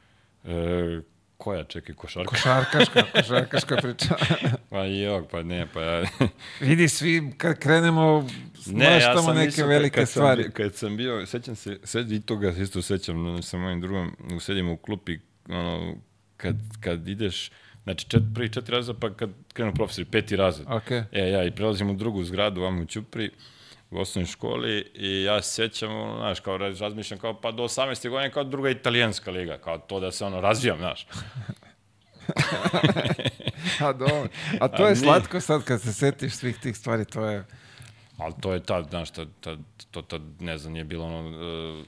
E, 0.44 1.02
Koja, 1.38 1.64
čekaj, 1.64 1.96
košarka? 1.96 2.30
Košarkaška, 2.30 3.04
košarkaška 3.16 3.76
priča. 3.76 4.16
Pa 4.70 4.84
jok, 4.84 5.30
pa 5.30 5.44
ne, 5.44 5.68
pa 5.74 5.82
ja... 5.82 6.04
Vidi, 6.62 6.88
svi 6.90 7.32
kad 7.38 7.60
krenemo, 7.60 8.28
smaštamo 8.56 9.34
neke 9.34 9.46
mislio 9.46 9.68
velike 9.68 9.96
kad 9.96 10.10
sam 10.10 10.12
stvari. 10.12 10.44
bio- 10.44 10.52
kad 10.52 10.76
sam 10.76 10.98
bio, 10.98 11.26
sećam 11.26 11.56
se, 11.56 11.80
sad 11.84 12.12
i 12.12 12.22
toga 12.22 12.50
isto 12.50 12.82
sećam 12.82 13.44
sa 13.44 13.58
mojim 13.58 13.82
drugom, 13.82 14.16
sedimo 14.40 14.74
u 14.74 14.78
klupi, 14.78 15.20
ono, 15.50 15.96
kad, 16.38 16.56
kad 16.80 17.08
ideš, 17.08 17.52
znači 17.86 18.10
čet, 18.10 18.22
prvi 18.36 18.50
četiri 18.50 18.76
razreda, 18.76 19.00
pa 19.00 19.14
kad 19.14 19.30
krenu 19.54 19.74
profesori, 19.74 20.06
peti 20.06 20.36
razred. 20.36 20.68
Ok. 20.70 20.92
E, 20.92 21.06
ja 21.12 21.44
i 21.44 21.52
prelazim 21.52 21.90
u 21.90 21.94
drugu 21.94 22.24
zgradu, 22.24 22.62
vam 22.62 22.80
u 22.80 22.86
Ćupri, 22.86 23.30
u 23.92 24.00
osnovnoj 24.00 24.28
školi 24.28 24.92
i 24.94 25.24
ja 25.24 25.42
se 25.42 25.54
sećam, 25.54 25.96
ono, 25.96 26.18
znaš, 26.18 26.40
kao 26.40 26.58
raz- 26.58 26.82
razmišljam 26.82 27.20
kao 27.20 27.42
pa 27.42 27.52
do 27.52 27.64
18. 27.64 28.10
godine 28.10 28.32
kao 28.32 28.44
druga 28.44 28.70
italijanska 28.70 29.32
liga, 29.32 29.58
kao 29.58 29.78
to 29.78 30.00
da 30.00 30.12
se 30.12 30.26
ono 30.26 30.42
razvijam, 30.42 30.78
znaš. 30.78 31.08
A, 33.80 33.94
dobro. 33.94 34.28
A 34.60 34.68
to 34.68 34.84
A 34.84 34.88
je 34.88 34.94
nije. 34.94 34.96
slatko 34.96 35.42
sad 35.42 35.64
kad 35.64 35.82
se 35.82 35.94
setiš 35.94 36.34
svih 36.34 36.58
tih 36.60 36.78
stvari, 36.78 37.06
to 37.06 37.26
je... 37.26 37.44
Ali 38.18 38.34
to 38.42 38.54
je 38.54 38.64
tad, 38.64 38.90
znaš, 38.90 39.12
tad, 39.12 39.28
tad, 39.42 39.60
to 39.92 40.02
tad, 40.02 40.22
ne 40.40 40.58
znam, 40.58 40.74
nije 40.74 40.84
bilo 40.84 41.06
ono, 41.06 41.30
uh, 41.30 41.34
ovaj, 41.34 41.84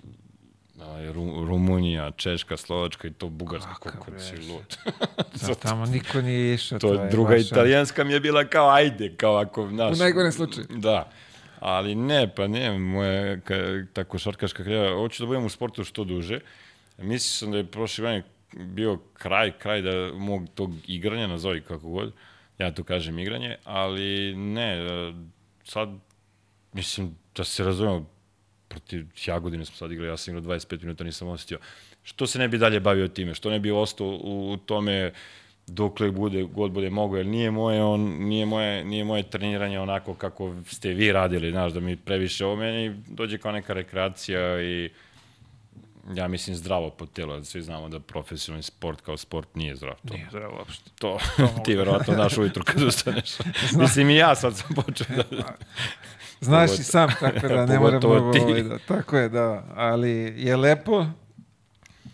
Ru, 1.14 1.46
Rumunija, 1.46 2.12
Češka, 2.12 2.58
Slovačka 2.58 3.08
i 3.08 3.12
to 3.12 3.30
Bugarska, 3.30 3.74
kako 3.74 4.12
bre. 4.12 4.20
si 4.20 4.36
lud. 4.38 4.78
Sad 5.36 5.60
tamo 5.60 5.86
niko 5.86 6.22
nije 6.22 6.54
išao. 6.54 6.80
to 6.80 6.94
je 6.94 7.10
druga 7.10 7.36
baš, 7.36 7.42
italijanska 7.52 8.04
mi 8.04 8.14
je 8.14 8.20
bila 8.20 8.46
kao 8.46 8.70
ajde, 8.70 9.16
kao 9.16 9.38
ako, 9.38 9.68
znaš. 9.68 9.96
U 9.96 10.00
najgorem 10.00 10.32
slučaju. 10.32 10.68
Da. 10.70 11.10
Ali 11.60 11.96
ne, 11.96 12.36
pa 12.36 12.48
ne, 12.48 12.80
moja 12.80 13.40
ka, 13.40 13.56
ta 13.94 14.04
košarkaška 14.04 14.64
karijera, 14.64 14.96
hoću 14.96 15.24
da 15.24 15.28
budem 15.28 15.46
u 15.46 15.50
sportu 15.50 15.84
što 15.84 16.04
duže. 16.04 16.40
Mislio 16.98 17.20
sam 17.20 17.52
da 17.52 17.58
je 17.58 17.66
prošle 17.66 18.04
godine 18.04 18.24
bio 18.54 18.98
kraj, 19.14 19.52
kraj 19.52 19.82
da 19.82 20.14
mog 20.14 20.48
tog 20.56 20.72
igranja, 20.88 21.28
nazovi 21.28 21.62
kako 21.62 21.90
god, 21.90 22.14
ja 22.58 22.72
to 22.72 22.84
kažem 22.84 23.20
igranje, 23.20 23.56
ali 23.64 24.36
ne, 24.36 24.78
sad, 25.64 25.90
mislim, 26.74 27.16
da 27.36 27.44
se 27.44 27.64
razumemo, 27.64 28.06
protiv 28.68 29.06
Jagodine 29.26 29.66
smo 29.66 29.76
sad 29.76 29.92
igrali, 29.92 30.12
ja 30.12 30.18
sam 30.18 30.38
igrao 30.38 30.56
25 30.56 30.82
minuta, 30.82 31.04
nisam 31.04 31.28
osjetio. 31.28 31.60
Što 32.04 32.28
se 32.28 32.40
ne 32.40 32.48
bi 32.48 32.58
dalje 32.58 32.80
bavio 32.80 33.08
time? 33.08 33.34
Što 33.34 33.50
ne 33.50 33.60
bi 33.60 33.72
ostao 33.72 34.08
u, 34.08 34.58
tome 34.66 35.12
dokle 35.68 36.12
bude, 36.12 36.44
god 36.44 36.72
bude 36.72 36.90
mogo, 36.90 37.18
jer 37.18 37.26
nije 37.26 37.52
moje, 37.52 37.84
on, 37.84 38.02
nije, 38.02 38.46
moje, 38.46 38.86
nije 38.86 39.04
moje 39.04 39.24
treniranje 39.24 39.80
onako 39.80 40.14
kako 40.14 40.56
ste 40.66 40.90
vi 40.90 41.12
radili, 41.12 41.52
znaš, 41.52 41.74
da 41.74 41.80
mi 41.80 41.96
previše 41.96 42.46
ovo 42.46 42.56
meni 42.56 42.96
dođe 43.08 43.38
kao 43.38 43.52
neka 43.52 43.74
rekreacija 43.74 44.62
i 44.62 44.90
ja 46.16 46.28
mislim 46.28 46.56
zdravo 46.56 46.90
po 46.90 47.06
telo, 47.06 47.44
svi 47.44 47.62
znamo 47.62 47.90
da 47.90 48.00
profesionalni 48.00 48.64
sport 48.64 49.02
kao 49.02 49.18
sport 49.18 49.56
nije 49.56 49.76
zdrav. 49.76 49.96
To, 50.08 50.14
Nije 50.14 50.28
zdravo 50.30 50.58
uopšte. 50.58 50.90
to 51.00 51.20
ti 51.66 51.76
verovatno 51.76 52.14
znaš 52.14 52.38
ujutru 52.38 52.64
kad 52.64 52.84
ustaneš. 52.84 53.30
mislim 53.82 54.10
i 54.10 54.16
ja 54.16 54.36
sad 54.36 54.58
sam 54.58 54.76
počeo 54.76 55.24
da... 55.32 55.56
Znaš 56.42 56.80
i 56.80 56.84
sam, 56.84 57.10
tako 57.20 57.48
da 57.48 57.66
ne 57.66 57.80
moram 57.84 58.00
mnogo... 58.00 58.16
Ovaj, 58.16 58.64
da, 58.64 58.78
tako 58.88 59.18
je, 59.18 59.30
da. 59.30 59.64
Ali 59.76 60.34
je 60.38 60.56
lepo, 60.56 61.06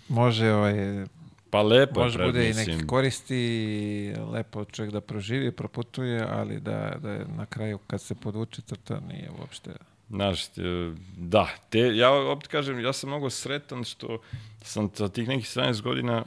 može, 0.07 0.51
ovaj, 0.51 1.05
Pa 1.53 1.61
lepo 1.61 1.99
može 1.99 2.17
pred, 2.17 2.28
bude 2.28 2.49
i 2.49 2.53
neki 2.53 2.88
koristi, 2.88 4.13
lepo 4.32 4.65
čovjek 4.65 4.93
da 4.93 5.01
proživi, 5.01 5.51
proputuje, 5.51 6.28
ali 6.30 6.59
da, 6.59 6.95
da 7.01 7.11
je 7.11 7.26
na 7.38 7.45
kraju 7.45 7.78
kad 7.78 8.01
se 8.01 8.15
podvuče 8.15 8.61
crta 8.61 8.99
nije 9.07 9.30
uopšte... 9.39 9.71
Znaš, 10.09 10.47
te- 10.47 10.93
da, 11.17 11.47
te, 11.69 11.80
ja 11.80 12.11
opet 12.11 12.47
kažem, 12.47 12.80
ja 12.80 12.93
sam 12.93 13.09
mnogo 13.09 13.30
sretan 13.30 13.84
što 13.84 14.19
sam 14.63 14.89
sa 14.93 15.09
tih 15.09 15.28
nekih 15.28 15.45
17 15.45 15.82
godina, 15.82 16.24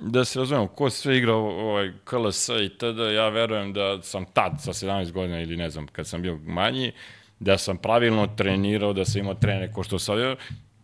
da 0.00 0.24
se 0.24 0.38
razumemo, 0.38 0.66
ko 0.66 0.90
sve 0.90 1.18
igra 1.18 1.34
ovaj 1.34 1.92
KLS 2.04 2.48
i 2.48 2.68
td, 2.68 2.98
ja 3.14 3.28
verujem 3.28 3.72
da 3.72 4.02
sam 4.02 4.24
tad 4.24 4.52
sa 4.58 4.72
17 4.72 5.12
godina 5.12 5.40
ili 5.40 5.56
ne 5.56 5.70
znam, 5.70 5.86
kad 5.86 6.06
sam 6.06 6.22
bio 6.22 6.38
manji, 6.46 6.92
da 7.40 7.58
sam 7.58 7.76
pravilno 7.76 8.26
trenirao, 8.26 8.92
da 8.92 9.04
sam 9.04 9.20
imao 9.20 9.34
trene 9.34 9.72
ko 9.72 9.82
što 9.82 9.98
sad, 9.98 10.36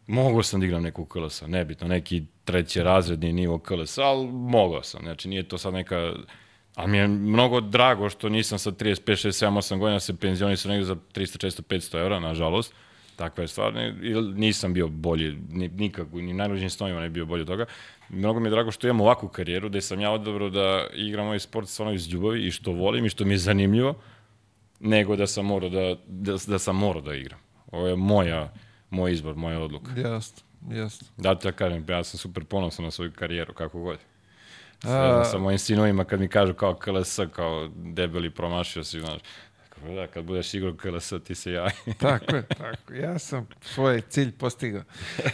mogao 0.07 0.43
sam 0.43 0.61
da 0.61 0.67
igram 0.67 0.83
neku 0.83 1.05
KLS, 1.05 1.43
nebitno, 1.47 1.89
neki 1.89 2.23
treći 2.45 2.83
razredni 2.83 3.33
nivo 3.33 3.59
KLS, 3.59 3.99
ali 3.99 4.27
mogao 4.27 4.83
sam, 4.83 5.01
znači 5.03 5.29
nije 5.29 5.49
to 5.49 5.59
sad 5.59 5.75
neka 5.75 6.13
A 6.75 6.87
mi 6.87 6.99
je 6.99 7.09
mnogo 7.09 7.61
drago 7.61 8.11
što 8.11 8.29
nisam 8.29 8.59
sa 8.59 8.71
35, 8.71 9.29
6, 9.29 9.47
7, 9.47 9.57
8 9.57 9.79
godina 9.79 10.01
se 10.01 10.17
penzionisao 10.17 10.71
negde 10.73 10.85
za 10.85 10.95
300, 10.95 11.47
400, 11.47 11.63
500 11.63 12.01
evra, 12.01 12.21
nažalost. 12.21 12.75
Je 13.39 13.49
stvar. 13.49 13.75
Ne- 13.75 13.95
ili 14.03 14.35
Nisam 14.35 14.75
bio 14.75 14.89
bolji, 14.89 15.39
ni, 15.51 15.69
nikako, 15.69 16.17
ni 16.17 16.33
najrođenim 16.33 16.71
snovima 16.71 17.01
ne 17.01 17.09
bio 17.09 17.27
bolji 17.27 17.41
od 17.41 17.47
toga. 17.47 17.67
Mnogo 18.09 18.41
mi 18.41 18.47
je 18.47 18.51
drago 18.51 18.71
što 18.71 18.87
imam 18.87 19.01
ovakvu 19.01 19.29
karijeru, 19.29 19.69
gde 19.69 19.81
sam 19.81 20.01
ja 20.01 20.11
odabrao 20.11 20.51
da 20.51 20.87
igram 20.95 21.27
ovaj 21.27 21.39
sport 21.41 21.69
stvarno 21.69 21.93
iz 21.95 22.09
ljubavi 22.09 22.47
i 22.47 22.51
što 22.51 22.73
volim 22.73 23.07
i 23.07 23.11
što 23.11 23.25
mi 23.25 23.35
je 23.35 23.39
zanimljivo, 23.39 23.95
nego 24.81 25.17
da 25.17 25.27
sam 25.27 25.47
morao 25.47 25.71
da, 25.71 25.95
da, 26.07 26.37
da 26.47 26.59
sam 26.59 26.77
morao 26.77 27.03
da 27.03 27.15
igram. 27.15 27.39
Ovo 27.73 27.89
je 27.89 27.97
moja, 27.97 28.53
moj 28.91 29.13
izbor, 29.13 29.35
moja 29.37 29.61
odluka. 29.61 30.01
Jasno, 30.01 30.43
jasno. 30.71 31.09
Da 31.17 31.35
ti 31.35 31.49
ja 31.49 31.53
kažem, 31.53 31.85
ja 31.89 32.05
sam 32.05 32.19
super 32.19 32.45
ponosan 32.45 32.85
na 32.85 32.91
svoju 32.91 33.13
karijeru, 33.13 33.53
kako 33.55 33.81
god. 33.81 33.99
A- 34.75 34.81
Srežno 34.81 35.25
sa 35.25 35.39
mojim 35.39 35.59
sinovima 35.59 36.05
kad 36.05 36.21
mi 36.21 36.29
kažu 36.29 36.55
kao 36.55 36.75
KLS, 36.75 37.19
kao 37.33 37.71
debeli 37.77 38.31
promašio 38.31 38.85
si, 38.85 39.01
znaš. 39.01 39.21
Kao, 39.81 39.95
Da, 39.95 40.07
kad 40.07 40.25
budeš 40.25 40.55
igrao 40.55 40.75
KLS, 40.75 41.13
ti 41.25 41.35
se 41.35 41.53
javi. 41.53 41.73
Tako 42.01 42.37
je, 42.37 42.47
tako. 42.47 42.95
Ja 42.95 43.19
sam 43.19 43.49
svoj 43.61 44.01
cilj 44.09 44.33
postigao. 44.33 44.83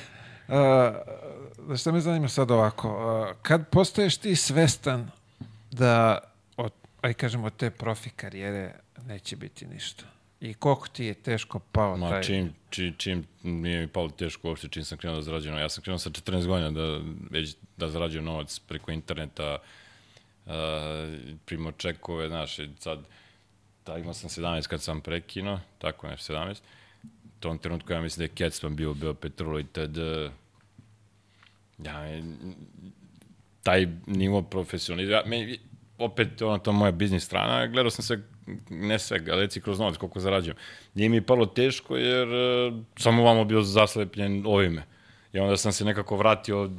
Uh, 0.51 1.76
šta 1.76 1.93
me 1.93 2.01
zanima 2.01 2.28
sad 2.28 2.51
ovako, 2.51 2.88
uh, 2.88 3.36
kad 3.43 3.68
postaješ 3.68 4.16
ti 4.16 4.36
svestan 4.36 5.11
da 5.70 6.18
od, 6.57 6.72
aj 7.01 7.14
kažemo, 7.14 7.47
od 7.47 7.57
te 7.57 7.70
profi 7.70 8.11
karijere 8.11 8.74
neće 9.07 9.36
biti 9.36 9.66
ništa? 9.66 10.05
I 10.41 10.55
koliko 10.55 10.88
ti 10.88 11.05
je 11.05 11.14
teško 11.14 11.59
pao 11.59 11.97
Ma 11.97 12.11
taj... 12.11 12.22
čim, 12.22 12.53
čim, 12.70 12.95
čim 12.99 13.26
nije 13.43 13.80
mi 13.80 13.88
palo 13.88 14.09
teško 14.09 14.49
uopšte, 14.49 14.68
čim 14.68 14.84
sam 14.84 14.99
krenuo 14.99 15.16
da 15.16 15.22
zarađujem. 15.22 15.59
Ja 15.59 15.68
sam 15.68 15.82
krenuo 15.82 15.99
sa 15.99 16.11
14 16.11 16.47
godina 16.47 16.70
da, 16.70 17.01
već 17.30 17.57
da 17.76 17.88
zarađujem 17.88 18.24
novac 18.24 18.59
preko 18.59 18.91
interneta, 18.91 19.59
uh, 20.47 20.53
primo 21.45 21.72
čekove, 21.72 22.28
znaš, 22.28 22.57
sad, 22.78 22.99
da, 23.93 23.99
imao 23.99 24.14
sam 24.14 24.30
17 24.30 24.68
kad 24.68 24.82
sam 24.82 25.01
prekinuo, 25.01 25.61
tako 25.78 26.09
nešto, 26.09 26.32
17. 26.32 26.61
U 27.24 27.41
tom 27.41 27.59
trenutku 27.59 27.93
ja 27.93 28.01
mislim 28.01 28.18
da 28.18 28.24
je 28.24 28.34
Kecman 28.34 28.76
bio, 28.76 28.95
bio 28.95 29.14
Petrol 29.14 29.61
i 29.61 29.64
td. 29.64 29.99
Ja, 31.78 32.09
e, 32.09 32.22
taj 33.62 33.86
nivo 34.07 34.43
profesionalizma, 34.43 35.14
ja, 35.16 35.22
opet 35.99 36.43
ono 36.43 36.59
to 36.59 36.72
moja 36.72 36.93
biznis 36.93 37.24
strana, 37.24 37.66
gledao 37.66 37.91
sam 37.91 38.05
se 38.05 38.22
ne 38.70 38.99
sve, 38.99 39.20
ali 39.30 39.41
reci 39.41 39.61
kroz 39.61 39.78
novac 39.78 39.97
koliko 39.97 40.20
zarađujem. 40.20 40.57
Nije 40.95 41.09
mi 41.09 41.20
palo 41.22 41.47
teško 41.47 41.97
jer 41.97 42.28
uh, 42.28 42.74
sam 42.97 43.20
ovamo 43.20 43.45
bio 43.45 43.62
zaslepljen 43.62 44.43
ovime. 44.47 44.82
I 45.32 45.38
onda 45.38 45.57
sam 45.57 45.72
se 45.72 45.84
nekako 45.84 46.16
vratio 46.16 46.70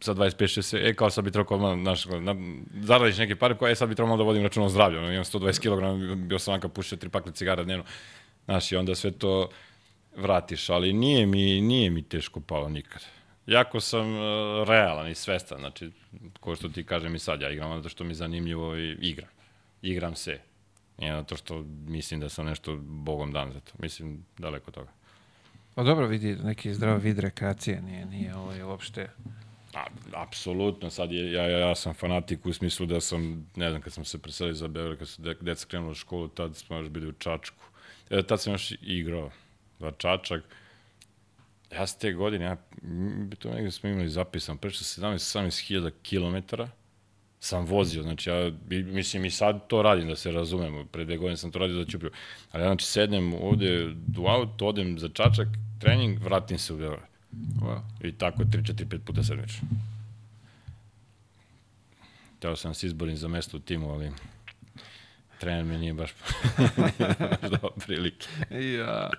sa 0.00 0.14
25 0.14 0.60
6 0.60 0.88
e 0.88 0.94
kao 0.94 1.10
sad 1.10 1.24
bi 1.24 1.30
trebao 1.30 1.76
znaš, 1.82 2.04
na, 2.06 2.34
zaradiš 2.80 3.18
neke 3.18 3.36
pare, 3.36 3.56
koje 3.56 3.72
e, 3.72 3.74
sad 3.74 3.88
bi 3.88 3.94
trebalo 3.94 4.16
da 4.16 4.22
vodim 4.22 4.42
račun 4.42 4.62
o 4.62 4.68
zdravlju. 4.68 4.98
Imam 4.98 5.24
120 5.24 5.60
kg, 5.60 6.16
bio 6.28 6.38
sam 6.38 6.54
onaka 6.54 6.68
pušio 6.68 6.98
tri 6.98 7.08
pakle 7.08 7.32
cigara 7.32 7.64
dnevno. 7.64 7.84
Znaš, 8.44 8.72
i 8.72 8.76
onda 8.76 8.94
sve 8.94 9.10
to 9.10 9.48
vratiš, 10.16 10.70
ali 10.70 10.92
nije 10.92 11.26
mi, 11.26 11.60
nije 11.60 11.90
mi 11.90 12.02
teško 12.02 12.40
palo 12.40 12.68
nikad. 12.68 13.04
Jako 13.46 13.80
sam 13.80 14.14
uh, 14.14 14.68
realan 14.68 15.08
i 15.10 15.14
svestan, 15.14 15.58
znači, 15.58 15.90
ko 16.40 16.56
što 16.56 16.68
ti 16.68 16.84
kažem 16.84 17.14
i 17.14 17.18
sad, 17.18 17.40
ja 17.40 17.50
igram 17.50 17.76
zato 17.76 17.88
što 17.88 18.04
mi 18.04 18.10
je 18.10 18.14
zanimljivo 18.14 18.76
i 18.76 18.96
igram. 19.00 19.30
Igram 19.82 20.14
se. 20.14 20.38
Nije 20.98 21.12
zato 21.12 21.36
što 21.36 21.64
mislim 21.86 22.20
da 22.20 22.28
sam 22.28 22.46
nešto 22.46 22.76
bogom 22.82 23.32
dan 23.32 23.52
za 23.52 23.60
to. 23.60 23.72
Mislim, 23.78 24.24
daleko 24.38 24.64
od 24.66 24.74
toga. 24.74 24.90
Pa 25.74 25.82
dobro 25.82 26.06
vidi, 26.06 26.36
neki 26.36 26.74
zdrav 26.74 26.98
vid 26.98 27.18
rekreacije, 27.18 27.82
nije, 27.82 28.06
nije 28.06 28.36
ovaj 28.36 28.62
uopšte... 28.62 29.08
A, 29.74 29.86
apsolutno, 30.12 30.90
sad 30.90 31.12
je, 31.12 31.32
ja, 31.32 31.48
ja, 31.48 31.74
sam 31.74 31.94
fanatik 31.94 32.46
u 32.46 32.52
smislu 32.52 32.86
da 32.86 33.00
sam, 33.00 33.50
ne 33.56 33.70
znam, 33.70 33.82
kad 33.82 33.92
sam 33.92 34.04
se 34.04 34.18
preselio 34.18 34.54
za 34.54 34.68
Beograd, 34.68 34.98
kad 34.98 35.08
su 35.08 35.22
de, 35.22 35.34
deca 35.40 35.66
krenula 35.66 35.90
u 35.90 35.94
školu, 35.94 36.28
tad 36.28 36.56
smo 36.56 36.76
još 36.76 36.88
bili 36.88 37.08
u 37.08 37.12
Čačku. 37.12 37.64
E, 38.10 38.22
tad 38.22 38.40
sam 38.40 38.52
još 38.52 38.72
igrao 38.82 39.30
za 39.78 39.92
Čačak. 39.98 40.42
Ja 41.72 41.86
s 41.86 41.98
te 41.98 42.12
godine, 42.12 42.44
ja, 42.44 42.56
to 43.38 43.50
negde 43.50 43.70
smo 43.70 43.88
imali 43.88 44.08
zapisan, 44.08 44.58
prešao 44.58 45.10
17-18 45.10 45.66
hiljada 45.66 45.90
kilometara 46.02 46.68
sam 47.40 47.64
vozio, 47.64 48.02
znači 48.02 48.30
ja, 48.30 48.52
mislim 48.70 49.24
i 49.24 49.30
sad 49.30 49.66
to 49.66 49.82
radim, 49.82 50.08
da 50.08 50.16
se 50.16 50.32
razumemo, 50.32 50.84
pre 50.84 51.04
dve 51.04 51.16
godine 51.16 51.36
sam 51.36 51.50
to 51.50 51.58
radio 51.58 51.76
za 51.76 51.84
Ćupriju, 51.84 52.12
ali 52.52 52.62
ja 52.62 52.68
znači 52.68 52.86
sednem 52.86 53.34
ovde 53.34 53.94
u 54.18 54.26
auto, 54.26 54.66
odem 54.66 54.98
za 54.98 55.08
Čačak, 55.08 55.48
trening, 55.80 56.18
vratim 56.22 56.58
se 56.58 56.74
u 56.74 56.76
Beograd. 56.76 57.17
Wow. 57.32 57.80
I 58.00 58.12
tako 58.12 58.42
3, 58.42 58.72
4, 58.72 58.84
5 58.86 58.98
puta 58.98 59.22
sedmično. 59.22 59.68
Teo 62.38 62.56
sam 62.56 62.74
se 62.74 62.86
izborim 62.86 63.16
za 63.16 63.28
mesto 63.28 63.56
u 63.56 63.60
timu, 63.60 63.90
ali 63.90 64.10
trener 65.40 65.64
mi 65.64 65.78
nije 65.78 65.94
baš, 65.94 66.10
baš 66.76 66.90
dao 67.60 67.70
prilike. 67.86 68.26
Ja. 68.50 69.10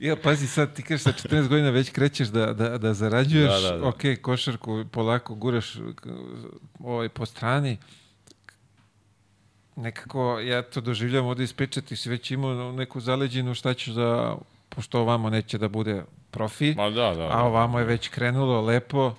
Ja, 0.00 0.16
pazi, 0.16 0.46
sad 0.46 0.74
ti 0.74 0.82
kažeš 0.82 1.02
sa 1.02 1.12
14 1.12 1.48
godina 1.48 1.70
već 1.70 1.90
krećeš 1.90 2.28
da, 2.28 2.52
da, 2.52 2.78
da 2.78 2.94
zarađuješ, 2.94 3.62
Da, 3.62 3.70
da, 3.70 3.76
da. 3.76 3.88
ok, 3.88 4.00
košarku 4.22 4.84
polako 4.92 5.34
guraš 5.34 5.74
ovaj, 6.78 7.08
po 7.08 7.26
strani, 7.26 7.78
nekako 9.76 10.40
ja 10.40 10.62
to 10.62 10.80
doživljam 10.80 11.26
ovde 11.26 11.44
ispričati, 11.44 11.96
si 11.96 12.10
već 12.10 12.30
imao 12.30 12.72
neku 12.72 13.00
zaleđinu 13.00 13.54
šta 13.54 13.74
ćeš 13.74 13.94
da, 13.94 14.36
pošto 14.68 15.00
ovamo 15.00 15.30
neće 15.30 15.58
da 15.58 15.68
bude 15.68 16.04
profi, 16.34 16.74
Ma 16.74 16.90
da, 16.90 17.12
da. 17.12 17.28
a 17.30 17.42
ovamo 17.42 17.78
je 17.78 17.84
već 17.84 18.08
krenulo 18.08 18.60
lepo, 18.60 19.14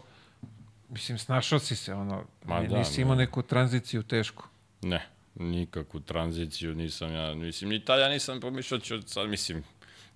mislim, 0.90 1.18
snašao 1.18 1.60
si 1.60 1.76
se, 1.76 1.94
ono, 1.94 2.24
Ma 2.46 2.60
ni- 2.60 2.68
da, 2.68 2.78
nisi 2.78 2.96
da. 2.96 3.02
imao 3.02 3.16
neku 3.16 3.42
tranziciju 3.44 4.04
tešku. 4.04 4.44
Ne, 4.82 5.06
nikakvu 5.36 6.00
tranziciju 6.00 6.76
nisam 6.76 7.14
ja, 7.14 7.34
mislim, 7.36 7.70
ni 7.70 7.80
tada 7.80 8.10
nisam 8.10 8.40
pomišljao 8.40 8.80
ću, 8.80 9.02
sad 9.02 9.30
mislim, 9.30 9.64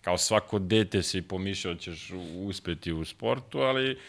kao 0.01 0.17
svako 0.17 0.59
dete 0.59 1.03
si 1.03 1.21
pomišljao 1.21 1.75
ćeš 1.75 2.11
uspeti 2.37 2.91
u 2.91 3.05
sportu, 3.05 3.59
ali 3.59 3.99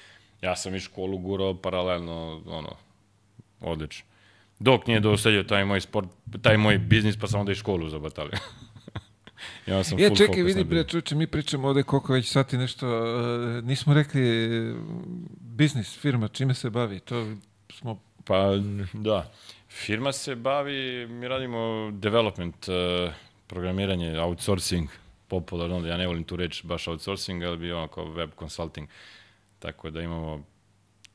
ja 0.40 0.56
sam 0.56 0.74
i 0.74 0.80
školu 0.80 1.18
gurao 1.18 1.54
paralelno, 1.54 2.42
ono, 2.46 2.76
odlično. 3.62 4.06
Dok 4.58 4.86
nije 4.86 5.00
dosadio 5.00 5.42
taj 5.42 5.64
moj 5.64 5.80
sport, 5.80 6.08
taj 6.42 6.56
moj 6.56 6.78
biznis, 6.78 7.16
pa 7.16 7.26
sam 7.26 7.40
onda 7.40 7.52
i 7.52 7.56
školu 7.56 7.88
zabatalio. 7.88 8.38
Onda 9.66 9.84
sam 9.84 9.98
Ja, 9.98 10.08
full 10.08 10.16
čekaj, 10.16 10.42
vidi, 10.42 10.64
bre, 10.64 10.84
čuče, 10.84 11.14
mi 11.14 11.26
pričamo 11.26 11.68
ovde 11.68 11.82
koliko 11.82 12.12
već 12.12 12.30
sati 12.30 12.56
nešto, 12.56 12.86
e, 12.86 13.62
nismo 13.62 13.94
rekli 13.94 14.22
e, 14.22 14.74
biznis, 15.40 15.98
firma, 15.98 16.28
čime 16.28 16.54
se 16.54 16.70
bavi, 16.70 17.00
to 17.00 17.26
smo, 17.72 18.00
Pa, 18.24 18.52
da. 18.92 19.30
Firma 19.68 20.12
se 20.12 20.34
bavi, 20.34 21.06
mi 21.06 21.28
radimo 21.28 21.90
development, 21.92 22.68
uh, 22.68 23.12
programiranje, 23.46 24.20
outsourcing, 24.20 24.88
popularno, 25.28 25.86
ja 25.86 25.96
ne 25.96 26.06
volim 26.06 26.24
tu 26.24 26.36
reći 26.36 26.66
baš 26.66 26.88
outsourcing, 26.88 27.42
ali 27.42 27.56
bi 27.56 27.72
ono 27.72 27.88
kao 27.88 28.04
web 28.04 28.30
consulting. 28.38 28.88
Tako 29.58 29.90
da 29.90 30.02
imamo 30.02 30.44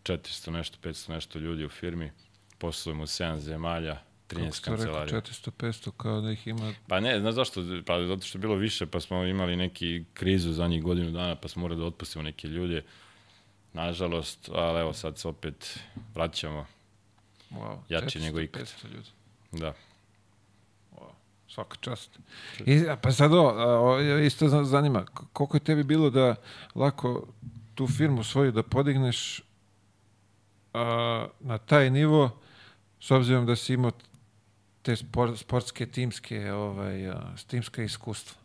400 0.03 0.51
nešto, 0.51 0.77
500 0.83 1.09
nešto 1.09 1.39
ljudi 1.39 1.65
u 1.65 1.69
firmi, 1.69 2.11
poslujemo 2.57 3.03
u 3.03 3.07
7 3.07 3.37
zemalja, 3.37 3.97
13 4.29 4.43
kako 4.45 4.51
ste 4.55 4.71
rekao, 4.71 4.77
kancelarija. 4.77 5.21
400-500, 5.21 5.91
kao 5.97 6.21
da 6.21 6.31
ih 6.31 6.47
ima, 6.47 6.73
Pa 6.87 6.99
ne, 6.99 7.19
znaš 7.19 7.33
zašto? 7.35 7.61
Pa 7.85 8.05
zato 8.07 8.21
što 8.25 8.37
je 8.37 8.41
bilo 8.41 8.55
više, 8.55 8.85
pa 8.85 8.99
smo 8.99 9.23
imali 9.23 9.55
neki 9.55 10.03
krizu 10.13 10.51
za 10.53 10.67
njih 10.67 10.83
godinu 10.83 11.11
dana, 11.11 11.35
pa 11.35 11.47
smo 11.47 11.61
morali 11.61 11.79
da 11.79 11.85
otpustimo 11.85 12.23
neke 12.23 12.47
ljude. 12.47 12.83
Nažalost, 13.73 14.49
ali 14.53 14.79
evo 14.79 14.93
sad 14.93 15.17
se 15.17 15.27
opet 15.27 15.79
vraćamo. 16.15 16.65
wow, 17.51 17.77
400, 17.89 18.21
nego 18.21 18.39
ikad. 18.41 18.61
500 18.61 18.93
ljudi. 18.93 19.09
Da. 19.51 19.73
Svaka 21.47 21.75
čast. 21.81 22.19
I, 22.65 22.83
pa 23.01 23.11
sad 23.11 23.33
o, 23.33 23.37
a, 23.37 23.79
o, 23.79 23.99
isto 24.19 24.47
za- 24.47 24.63
zanima, 24.63 25.05
koliko 25.33 25.57
je 25.57 25.63
tebi 25.63 25.83
bilo 25.83 26.09
da 26.09 26.35
lako 26.75 27.27
tu 27.75 27.87
firmu 27.87 28.23
svoju 28.23 28.51
da 28.51 28.63
podigneš 28.63 29.41
a, 30.73 31.27
na 31.39 31.57
taj 31.57 31.89
nivo, 31.89 32.29
s 32.99 33.11
obzirom 33.11 33.45
da 33.45 33.55
si 33.55 33.73
imao 33.73 33.91
te 34.85 34.95
spor, 34.95 35.37
sportske, 35.37 35.85
timske, 35.85 36.51
ovaj, 36.53 37.07
a, 37.09 37.19
timska 37.47 37.83
iskustva? 37.83 38.37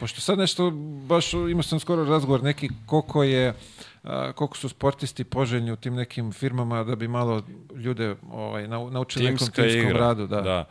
Pošto 0.00 0.20
sad 0.20 0.38
nešto, 0.38 0.70
baš 1.08 1.32
imao 1.32 1.62
sam 1.62 1.80
skoro 1.80 2.04
razgovor 2.04 2.42
neki 2.42 2.68
koliko 2.86 3.22
je, 3.22 3.54
a, 4.02 4.32
koliko 4.32 4.56
su 4.56 4.68
sportisti 4.68 5.24
poželjni 5.24 5.72
u 5.72 5.76
tim 5.76 5.94
nekim 5.94 6.32
firmama 6.32 6.84
da 6.84 6.96
bi 6.96 7.08
malo 7.08 7.42
ljude 7.74 8.16
ovaj, 8.30 8.66
nau- 8.68 8.90
naučili 8.90 9.24
nekom 9.24 9.46
timskom 9.46 9.88
igra. 9.88 9.98
radu. 9.98 10.26
Da. 10.26 10.40
da. 10.40 10.64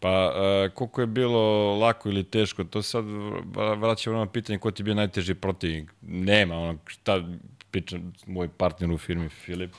Pa 0.00 0.32
uh, 0.34 0.72
koliko 0.74 1.00
je 1.00 1.06
bilo 1.06 1.74
lako 1.78 2.08
ili 2.08 2.24
teško, 2.24 2.64
to 2.64 2.82
sad 2.82 3.04
vra- 3.04 3.80
vraćamo 3.80 4.18
na 4.18 4.26
pitanje 4.26 4.58
ko 4.58 4.70
ti 4.70 4.82
je 4.82 4.84
bio 4.84 4.94
najteži 4.94 5.34
protivnik. 5.34 5.92
Nema, 6.02 6.54
ono, 6.54 6.78
šta 6.86 7.22
pričam, 7.70 8.12
moj 8.26 8.48
partner 8.48 8.90
u 8.90 8.98
firmi, 8.98 9.28
Filip, 9.28 9.72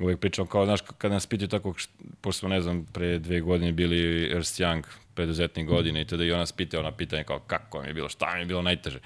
uvek 0.00 0.20
pričam 0.20 0.46
kao, 0.46 0.64
znaš, 0.64 0.80
kad 0.98 1.10
nas 1.10 1.26
pitaju 1.26 1.48
tako, 1.48 1.68
št- 1.68 1.88
pošto 2.20 2.38
smo, 2.38 2.48
ne 2.48 2.60
znam, 2.60 2.86
pre 2.92 3.18
dve 3.18 3.40
godine 3.40 3.72
bili 3.72 4.30
Ernst 4.32 4.60
Young, 4.60 4.82
preduzetnik 5.14 5.66
godine 5.66 6.00
i 6.00 6.04
tada 6.04 6.24
i 6.24 6.32
on 6.32 6.38
nas 6.38 6.52
pitao 6.52 6.80
ona 6.80 6.92
pitanje 6.92 7.24
kao, 7.24 7.38
kako 7.38 7.82
mi 7.82 7.88
je 7.88 7.94
bilo, 7.94 8.08
šta 8.08 8.34
mi 8.34 8.40
je 8.40 8.46
bilo 8.46 8.62
najteže. 8.62 8.98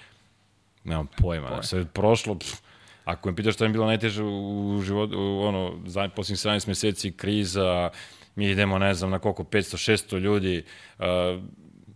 Nemam 0.84 1.06
pojma. 1.20 1.48
Pojma. 1.48 1.62
Sve 1.62 1.80
je 1.80 1.84
prošlo, 1.84 2.34
pff, 2.38 2.60
ako 3.04 3.30
me 3.30 3.36
pitaš 3.36 3.54
šta 3.54 3.64
mi 3.64 3.68
je 3.68 3.72
bilo 3.72 3.86
najteže 3.86 4.22
u 4.22 4.80
životu, 4.84 5.18
u, 5.18 5.40
ono, 5.42 5.80
za 5.86 6.08
posljednjih 6.08 6.38
17 6.38 6.68
meseci, 6.68 7.12
kriza, 7.12 7.90
mi 8.36 8.50
idemo, 8.50 8.78
ne 8.78 8.94
znam, 8.94 9.10
na 9.10 9.18
koliko, 9.18 9.42
500-600 9.42 10.18
ljudi, 10.18 10.64
uh, 10.98 11.04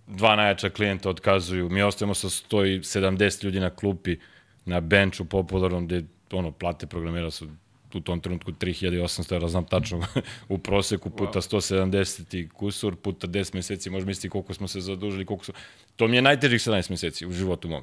dva 0.06 0.36
najjača 0.36 0.70
klijenta 0.70 1.10
otkazuju, 1.10 1.68
mi 1.68 1.82
ostajemo 1.82 2.14
sa 2.14 2.28
170 2.28 3.44
ljudi 3.44 3.60
na 3.60 3.70
klupi, 3.70 4.16
na 4.64 4.80
benču 4.80 5.24
popularnom, 5.24 5.86
gde 5.86 6.04
ono, 6.32 6.52
plate 6.52 6.86
programera 6.86 7.30
su 7.30 7.48
u 7.94 8.00
tom 8.00 8.20
trenutku 8.20 8.52
3800 8.52 9.34
evra, 9.34 9.48
znam 9.48 9.64
tačno, 9.64 10.06
u 10.48 10.58
proseku 10.58 11.10
puta 11.10 11.40
170 11.40 12.36
i 12.36 12.48
kusur, 12.48 12.96
puta 12.96 13.26
10 13.26 13.54
meseci, 13.54 13.90
možeš 13.90 14.06
misliti 14.06 14.28
koliko 14.28 14.54
smo 14.54 14.68
se 14.68 14.80
zadužili, 14.80 15.26
koliko 15.26 15.44
su... 15.44 15.52
To 15.96 16.08
mi 16.08 16.16
je 16.16 16.22
najtežih 16.22 16.60
17 16.60 16.90
meseci 16.90 17.26
u 17.26 17.32
životu 17.32 17.68
mom. 17.68 17.82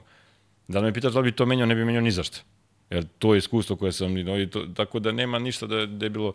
Da 0.67 0.81
me 0.81 0.93
pitaš 0.93 1.13
da 1.13 1.19
li 1.19 1.31
bi 1.31 1.35
to 1.35 1.45
menjao, 1.45 1.65
ne 1.65 1.75
bi 1.75 1.85
menjao 1.85 2.01
ni 2.01 2.11
zašto. 2.11 2.37
Jer 2.89 3.05
to 3.19 3.33
je 3.33 3.37
iskustvo 3.37 3.75
koje 3.75 3.91
sam, 3.91 4.15
to, 4.51 4.65
tako 4.75 4.99
da 4.99 5.11
nema 5.11 5.39
ništa 5.39 5.67
da, 5.67 5.85
da 5.85 6.05
je 6.05 6.09
bilo 6.09 6.33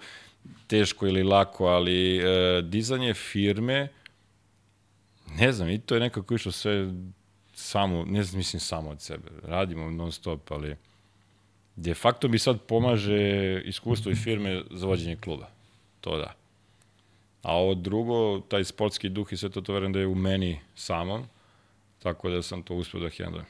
teško 0.67 1.07
ili 1.07 1.23
lako, 1.23 1.67
ali 1.67 2.17
e, 2.17 2.63
dizanje 2.63 3.15
firme, 3.15 3.89
ne 5.39 5.53
znam, 5.53 5.69
i 5.69 5.79
to 5.79 5.95
je 5.95 6.01
nekako 6.01 6.35
išlo 6.35 6.53
sve 6.53 6.93
samo, 7.55 8.05
ne 8.05 8.25
znam, 8.25 8.39
mislim 8.39 8.61
samo 8.61 8.91
od 8.91 9.01
sebe. 9.01 9.29
Radimo 9.43 9.91
non 9.91 10.13
stop, 10.13 10.51
ali 10.53 10.77
de 11.81 11.95
facto 11.95 12.29
mi 12.29 12.39
sad 12.39 12.61
pomaže 12.61 13.61
iskustvo 13.65 14.13
i 14.13 14.15
firme 14.15 14.63
za 14.71 14.87
vođenje 14.87 15.17
kluba. 15.17 15.49
To 16.01 16.17
da. 16.17 16.35
A 17.43 17.57
ovo 17.57 17.75
drugo, 17.75 18.41
taj 18.41 18.65
sportski 18.65 19.09
duh 19.09 19.33
i 19.33 19.37
sve 19.37 19.49
to, 19.49 19.61
to 19.61 19.73
verujem 19.73 19.93
da 19.93 19.99
je 20.01 20.07
u 20.07 20.15
meni 20.15 20.61
samom, 20.75 21.23
tako 22.03 22.31
da 22.31 22.43
sam 22.43 22.63
to 22.63 22.75
uspio 22.75 23.01
da 23.01 23.09
hendlujem. 23.09 23.47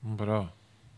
Bravo. 0.00 0.48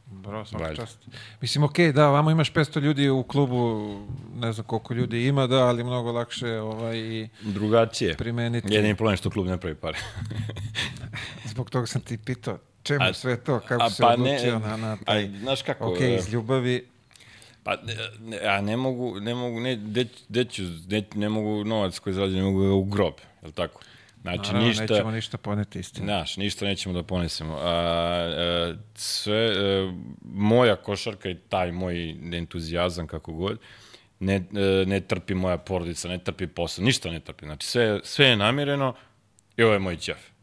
Bravo, 0.07 0.45
svaka 0.45 0.64
Valjda. 0.64 0.83
čast. 0.83 0.99
Mislim, 1.41 1.64
okej, 1.64 1.93
da, 1.93 2.09
vamo 2.11 2.31
imaš 2.31 2.53
500 2.53 2.81
ljudi 2.81 3.09
u 3.09 3.22
klubu, 3.22 3.95
ne 4.35 4.53
znam 4.53 4.66
koliko 4.66 4.95
ljudi 4.95 5.27
ima, 5.27 5.47
da, 5.47 5.66
ali 5.66 5.85
mnogo 5.85 6.12
lakše 6.12 6.61
ovaj, 6.61 6.99
i 6.99 7.29
Drugačije. 7.43 8.16
primeniti. 8.16 8.75
Jedini 8.75 8.95
problem 8.95 9.12
je 9.12 9.16
što 9.16 9.31
klub 9.31 9.47
ne 9.47 9.61
pravi 9.61 9.77
pare. 9.77 9.99
Zbog 11.45 11.70
toga 11.70 11.87
sam 11.87 12.01
ti 12.01 12.18
pitao, 12.18 12.59
čemu 12.85 13.05
A- 13.05 13.12
sve 13.12 13.37
to, 13.37 13.61
kako 13.61 13.85
a 13.85 13.91
se 13.91 14.03
pa 14.03 14.09
odlučio 14.09 14.59
ne, 14.59 14.68
na, 14.68 14.76
na 14.76 14.97
taj... 14.97 15.24
a, 15.24 15.28
znaš 15.41 15.62
kako, 15.62 15.97
e, 16.01 16.14
iz 16.14 16.32
ljubavi, 16.32 16.87
Pa, 17.64 17.76
ne, 17.76 17.95
ne, 18.20 18.39
a 18.47 18.61
ne 18.61 18.76
mogu, 18.76 19.20
ne 19.20 19.35
mogu, 19.35 19.61
ne, 19.61 19.76
de, 19.76 20.07
de 20.28 20.45
ću, 20.45 20.62
ne, 20.89 21.03
ne 21.14 21.28
mogu 21.28 21.64
novac 21.64 21.99
koji 21.99 22.14
zarađujem, 22.14 22.45
ne 22.45 22.51
mogu 22.51 22.64
ga 22.66 22.72
u 22.72 22.85
grob, 22.85 23.14
je 23.43 23.47
li 23.47 23.53
tako? 23.53 23.80
Znači, 24.22 24.39
naravno, 24.39 24.68
ništa, 24.68 24.82
nećemo 24.82 25.11
ništa 25.11 25.39
poneti 25.39 25.78
istinu. 25.78 26.07
Znaš, 26.07 26.37
ništa 26.37 26.64
nećemo 26.64 26.95
da 26.95 27.03
ponesemo. 27.03 27.55
A, 27.55 27.61
a, 27.62 28.74
sve, 28.95 29.47
e, 29.47 29.93
moja 30.22 30.76
košarka 30.76 31.30
i 31.30 31.35
taj 31.35 31.72
moj 31.72 32.11
entuzijazam, 32.32 33.07
kako 33.07 33.32
god, 33.32 33.59
ne, 34.20 34.35
e, 34.35 34.85
ne 34.87 35.01
trpi 35.01 35.35
moja 35.35 35.59
porodica, 35.59 36.09
ne 36.09 36.18
trpi 36.18 36.47
posao, 36.47 36.85
ništa 36.85 37.11
ne 37.11 37.20
trpi. 37.20 37.45
Znači, 37.45 37.66
sve, 37.66 38.01
sve 38.03 38.26
je 38.26 38.37
namireno 38.37 38.95
i 39.57 39.62
ovo 39.62 39.72
je 39.72 39.78
moj 39.78 39.97
ćef. 39.97 40.34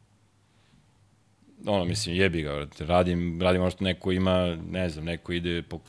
Ono, 1.65 1.85
mislim, 1.85 2.15
jebi 2.15 2.41
ga, 2.41 2.67
radim, 2.79 3.41
radim 3.41 3.61
ono 3.61 3.71
što 3.71 3.83
neko 3.83 4.11
ima, 4.11 4.57
ne 4.69 4.89
znam, 4.89 5.05
neko 5.05 5.31
ide 5.33 5.61
po, 5.61 5.79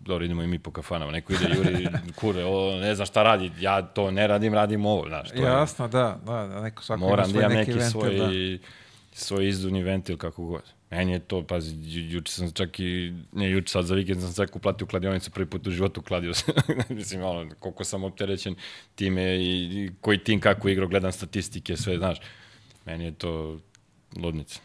dobro, 0.00 0.24
idemo 0.24 0.42
i 0.42 0.46
mi 0.46 0.58
po 0.58 0.70
kafanama, 0.70 1.12
neko 1.12 1.32
ide 1.32 1.44
juri, 1.56 1.88
kure, 2.20 2.44
ovo, 2.44 2.76
ne 2.76 2.94
znam 2.94 3.06
šta 3.06 3.22
radi, 3.22 3.50
ja 3.60 3.82
to 3.82 4.10
ne 4.10 4.26
radim, 4.26 4.54
radim 4.54 4.86
ovo, 4.86 5.08
znaš. 5.08 5.28
To 5.30 5.36
je- 5.36 5.42
Jasno, 5.42 5.88
da, 5.88 6.20
da, 6.26 6.32
da, 6.46 6.60
neko 6.60 6.82
svako 6.82 7.00
Moram 7.00 7.30
ima 7.30 7.40
da 7.40 7.40
svoj 7.40 7.42
imam 7.42 7.52
neki, 7.56 7.70
neki, 7.70 7.80
ventil, 7.80 8.00
svoj, 8.00 8.58
da. 8.58 8.66
svoj 9.12 9.48
izduvni 9.48 9.82
ventil, 9.82 10.16
kako 10.16 10.44
god. 10.44 10.62
Meni 10.90 11.12
je 11.12 11.18
to, 11.18 11.42
pazi, 11.46 11.76
ju, 11.76 12.10
juče 12.10 12.32
sam 12.32 12.52
čak 12.52 12.80
i, 12.80 13.12
ne 13.32 13.50
juče 13.50 13.68
sad 13.72 13.84
za 13.84 13.94
vikend 13.94 14.20
sam 14.20 14.34
čak 14.34 14.56
uplatio 14.56 14.86
kladionicu, 14.86 15.30
prvi 15.30 15.46
put 15.46 15.66
u 15.66 15.70
životu 15.70 16.02
kladio 16.02 16.34
se. 16.34 16.52
Mislim, 16.88 17.22
ono, 17.22 17.50
koliko 17.58 17.84
sam 17.84 18.04
opterećen 18.04 18.54
time 18.94 19.36
i, 19.36 19.62
i 19.62 19.90
koji 20.00 20.18
tim 20.18 20.40
kako 20.40 20.68
igrao, 20.68 20.88
gledam 20.88 21.12
statistike, 21.12 21.76
sve, 21.76 21.98
znaš. 21.98 22.18
Meni 22.86 23.04
je 23.04 23.12
to 23.12 23.58
ludnica. 24.16 24.60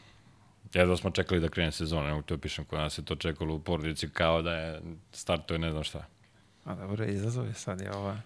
Jedva 0.74 0.98
smo 0.98 1.12
čekali 1.12 1.42
da 1.42 1.50
krene 1.50 1.72
sezona, 1.72 2.08
ne 2.08 2.12
mogu 2.14 2.24
ti 2.24 2.34
opišem 2.34 2.66
kod 2.66 2.80
nas 2.80 2.94
se 2.94 3.06
to 3.06 3.16
čekalo 3.16 3.56
u 3.56 3.60
porodici 3.60 4.10
kao 4.10 4.42
da 4.42 4.52
je 4.54 4.82
startuje 5.12 5.60
ne 5.60 5.72
znam 5.72 5.84
šta. 5.84 6.06
A 6.66 6.76
dobro, 6.76 7.06
izazov 7.06 7.48
je 7.48 7.54
sad, 7.54 7.82
je 7.82 7.92
ova, 7.96 8.18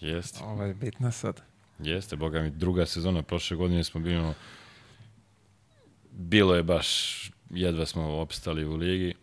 Jeste. 0.00 0.44
ova 0.44 0.64
je 0.64 0.74
bitna 0.74 1.10
sad. 1.10 1.42
Jeste, 1.78 2.16
boga 2.16 2.40
mi, 2.42 2.50
druga 2.50 2.86
sezona, 2.86 3.22
prošle 3.22 3.56
godine 3.56 3.84
smo 3.84 4.00
bili, 4.00 4.32
bilo 6.10 6.54
je 6.54 6.62
baš, 6.62 7.20
jedva 7.50 7.86
smo 7.86 8.02
opstali 8.20 8.64
u 8.64 8.76
ligi, 8.76 9.14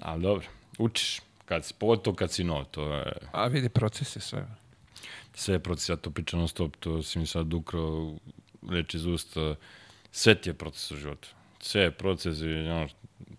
ali 0.00 0.22
dobro, 0.22 0.46
učiš, 0.78 1.20
kad 1.44 1.64
si, 1.64 1.74
pogotovo 1.78 2.16
kad 2.16 2.32
si 2.32 2.44
nov, 2.44 2.64
to 2.64 2.94
je, 2.94 3.12
A 3.32 3.46
vidi, 3.46 3.68
proces 3.68 4.16
je 4.16 4.20
sve. 4.20 4.46
sve 5.34 5.54
je 5.54 5.58
proces, 5.58 5.88
ja 5.88 5.96
to 5.96 6.10
pričam 6.10 6.38
non 6.38 6.48
stop, 6.48 6.76
to 6.76 7.02
si 7.02 7.18
mi 7.18 7.26
sad 7.26 7.54
ukrao 7.54 8.16
reč 8.70 8.94
iz 8.94 9.06
usta, 9.06 9.54
sve 10.12 10.34
ti 10.34 10.48
je 10.50 10.54
proces 10.54 10.90
u 10.90 10.96
životu, 10.96 11.28
sve 11.60 11.90
proces 11.90 12.40
i, 12.40 12.46
ono, 12.46 12.88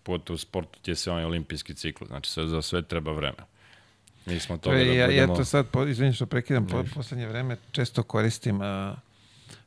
Pogotovo 0.02 0.34
u 0.34 0.38
sportu 0.38 0.78
ti 0.82 0.90
je 0.90 0.96
sve 0.96 1.12
onaj 1.12 1.24
olimpijski 1.24 1.74
cikl, 1.74 2.04
znači 2.04 2.30
sve, 2.30 2.48
za 2.48 2.62
sve 2.62 2.82
treba 2.82 3.12
vreme. 3.12 3.38
Mi 4.26 4.40
smo 4.40 4.58
To 4.58 4.72
je, 4.72 4.84
da 4.84 4.92
ja, 4.92 5.00
ja 5.00 5.06
budemo... 5.06 5.36
to 5.36 5.44
sad, 5.44 5.66
po, 5.66 5.86
izvini 5.86 6.12
što 6.12 6.26
prekidam, 6.26 6.66
po, 6.66 6.84
poslednje 6.94 7.26
vreme 7.26 7.56
često 7.72 8.02
koristim 8.02 8.60
a, 8.60 8.96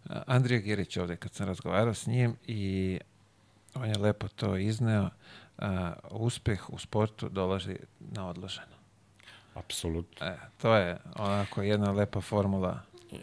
a, 0.09 0.23
Andrija 0.27 0.59
Girić 0.59 0.97
ovde 0.97 1.15
kad 1.15 1.33
sam 1.33 1.47
razgovarao 1.47 1.93
s 1.93 2.07
njim 2.07 2.35
i 2.47 2.99
on 3.73 3.89
je 3.89 3.97
lepo 3.97 4.27
to 4.27 4.57
izneo. 4.57 5.09
A, 5.57 5.93
uspeh 6.11 6.69
u 6.69 6.79
sportu 6.79 7.29
dolazi 7.29 7.77
na 7.99 8.29
odloženo. 8.29 8.75
Apsolutno. 9.53 10.27
E, 10.27 10.37
to 10.61 10.75
je 10.75 10.97
onako 11.15 11.61
jedna 11.61 11.91
lepa 11.91 12.21
formula 12.21 12.79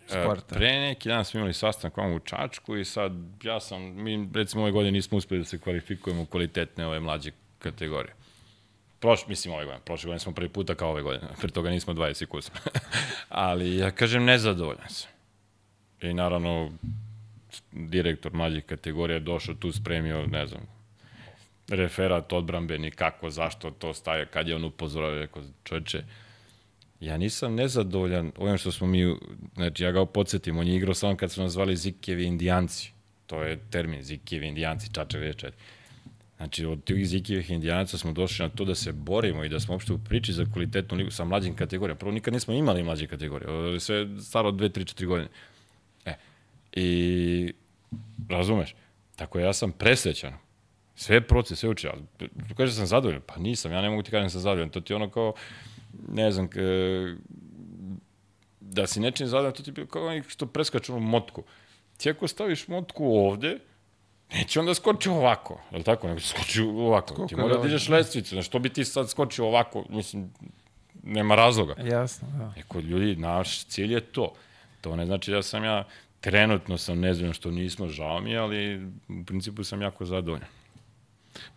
sporta. 0.07 0.55
E, 0.55 0.59
Pre 0.59 0.81
neki 0.81 1.09
dan 1.09 1.25
smo 1.25 1.39
imali 1.39 1.55
sastanak 1.55 1.97
vam 1.97 2.13
u 2.13 2.19
Čačku 2.19 2.77
i 2.77 2.85
sad 2.85 3.13
ja 3.43 3.61
sam, 3.61 3.83
mi 3.83 4.29
recimo 4.35 4.63
ove 4.63 4.73
godine 4.73 4.93
nismo 4.93 5.19
uspeli 5.19 5.41
da 5.41 5.45
se 5.45 5.59
kvalifikujemo 5.59 6.23
u 6.23 6.27
kvalitetne 6.27 6.87
ove 6.87 7.01
mlađe 7.01 7.31
kategorije. 7.59 8.15
Proš, 9.01 9.27
mislim 9.27 9.55
ove 9.55 9.65
godine, 9.65 9.85
prošle 9.85 10.07
godine 10.07 10.19
smo 10.19 10.33
prvi 10.33 10.49
puta 10.49 10.75
kao 10.75 10.91
ove 10.91 11.03
godine, 11.03 11.29
pre 11.41 11.51
toga 11.51 11.71
nismo 11.71 11.95
20 11.95 12.27
kusa. 12.27 12.53
Ali 13.29 13.77
ja 13.77 13.91
kažem 13.91 14.25
nezadovoljan 14.25 14.89
sam. 14.89 15.11
I 16.01 16.15
naravno, 16.15 16.71
direktor 17.73 18.33
mlađih 18.33 18.65
kategorija 18.65 19.15
je 19.15 19.21
došao 19.21 19.55
tu 19.55 19.73
spremio, 19.73 20.27
ne 20.27 20.47
znam, 20.47 20.61
referat 21.69 22.33
odbrambeni, 22.33 22.91
kako, 22.91 23.31
zašto 23.31 23.71
to 23.71 23.95
staje, 23.95 24.27
kad 24.27 24.49
je 24.49 24.57
on 24.57 24.65
upozorio, 24.65 25.21
rekao, 25.21 25.43
čoveče, 25.65 26.03
ja 27.01 27.17
nisam 27.17 27.55
nezadovoljan 27.55 28.33
ovim 28.39 28.59
što 28.59 28.73
smo 28.73 28.87
mi, 28.87 29.17
znači 29.55 29.85
ja 29.85 29.93
ga 29.93 30.07
podsjetim, 30.07 30.59
on 30.59 30.67
je 30.67 30.77
igrao 30.77 30.95
samo 30.95 31.17
kad 31.17 31.33
su 31.33 31.43
nas 31.43 31.53
zvali 31.53 31.77
indijanci, 32.07 32.93
to 33.27 33.43
je 33.43 33.59
termin, 33.71 34.03
Zikevi 34.03 34.47
indijanci, 34.47 34.93
čačak 34.93 35.21
rečet. 35.21 35.55
Znači, 36.41 36.67
od 36.67 36.85
tih 36.85 37.09
Zikijevih 37.09 37.51
indijanaca 37.51 37.99
smo 37.99 38.13
došli 38.13 38.43
na 38.43 38.49
to 38.49 38.65
da 38.65 38.75
se 38.75 38.93
borimo 38.93 39.45
i 39.45 39.49
da 39.49 39.61
smo 39.61 39.75
uopšte 39.75 39.93
u 39.93 39.99
priči 39.99 40.33
za 40.33 40.45
kvalitetnu 40.53 40.97
ligu 40.97 41.11
sa 41.11 41.25
mlađim 41.25 41.57
kategorijama. 41.57 41.99
Prvo, 41.99 42.13
nikad 42.13 42.35
nismo 42.35 42.55
imali 42.55 42.83
mlađe 42.83 43.07
kategorije, 43.07 43.81
sve 43.81 44.07
staro 44.21 44.51
2, 44.51 44.71
3, 44.79 44.95
4 44.95 45.07
godine. 45.07 45.29
E, 46.05 46.15
i 46.73 47.53
razumeš, 48.29 48.75
tako 49.17 49.39
ja 49.39 49.53
sam 49.53 49.73
presrećan. 49.73 50.33
Sve 50.95 51.21
proces, 51.21 51.59
sve 51.59 51.69
uči. 51.69 51.89
Ali, 51.89 52.29
kaže 52.57 52.73
sam 52.73 52.87
zadovoljan, 52.87 53.23
pa 53.27 53.37
nisam, 53.39 53.73
ja 53.73 53.83
ne 53.83 53.91
mogu 53.91 54.03
ti 54.03 54.11
kažem 54.11 54.27
da 54.27 54.31
sam 54.31 54.41
zadovoljan. 54.41 54.71
To 54.71 54.81
ti 54.81 54.93
je 54.93 54.97
ono 54.97 55.11
kao, 55.11 55.35
ne 56.09 56.33
znam, 56.33 56.49
k, 56.49 56.57
da 58.61 58.87
si 58.87 59.01
nečim 59.01 59.27
zadovoljan, 59.27 59.53
to 59.53 59.63
ti 59.63 59.81
je 59.81 59.87
kao 59.87 60.07
onih 60.07 60.25
što 60.29 60.47
preskaču 60.47 60.99
motku. 60.99 61.43
Ti 61.97 62.11
ako 62.11 62.29
staviš 62.29 62.69
motku 62.69 63.05
ovde, 63.05 63.59
neće 64.33 64.61
onda 64.61 64.75
skoči 64.75 65.09
ovako, 65.09 65.61
je 65.71 65.79
li 65.79 65.85
tako? 65.85 66.09
Nego 66.09 66.21
skoči 66.21 66.63
ovako. 66.63 67.15
Skoka 67.15 67.29
ti 67.29 67.37
mora 67.37 67.57
da 67.57 67.63
dižeš 67.63 67.89
lestvicu, 67.89 68.35
znaš, 68.35 68.47
što 68.47 68.59
bi 68.59 68.69
ti 68.69 68.85
sad 68.85 69.11
skočio 69.11 69.47
ovako, 69.47 69.85
mislim, 69.89 70.33
nema 71.03 71.35
razloga. 71.35 71.75
Jasno, 71.83 72.29
da. 72.39 72.53
Eko, 72.57 72.81
ljudi, 72.81 73.17
naš 73.17 73.65
cilj 73.65 73.93
je 73.93 74.01
to. 74.01 74.33
To 74.81 74.97
ne 74.97 75.07
znači 75.07 75.31
da 75.31 75.43
sam 75.43 75.65
ja, 75.65 75.85
trenutno 76.21 76.79
sam 76.79 77.01
nezadovoljan 77.01 77.35
što 77.35 77.51
nismo, 77.51 77.89
žao 77.89 78.21
mi 78.21 78.37
ali 78.37 78.87
u 79.09 79.25
principu 79.27 79.65
sam 79.65 79.83
jako 79.83 80.05
zadovoljan. 80.05 80.49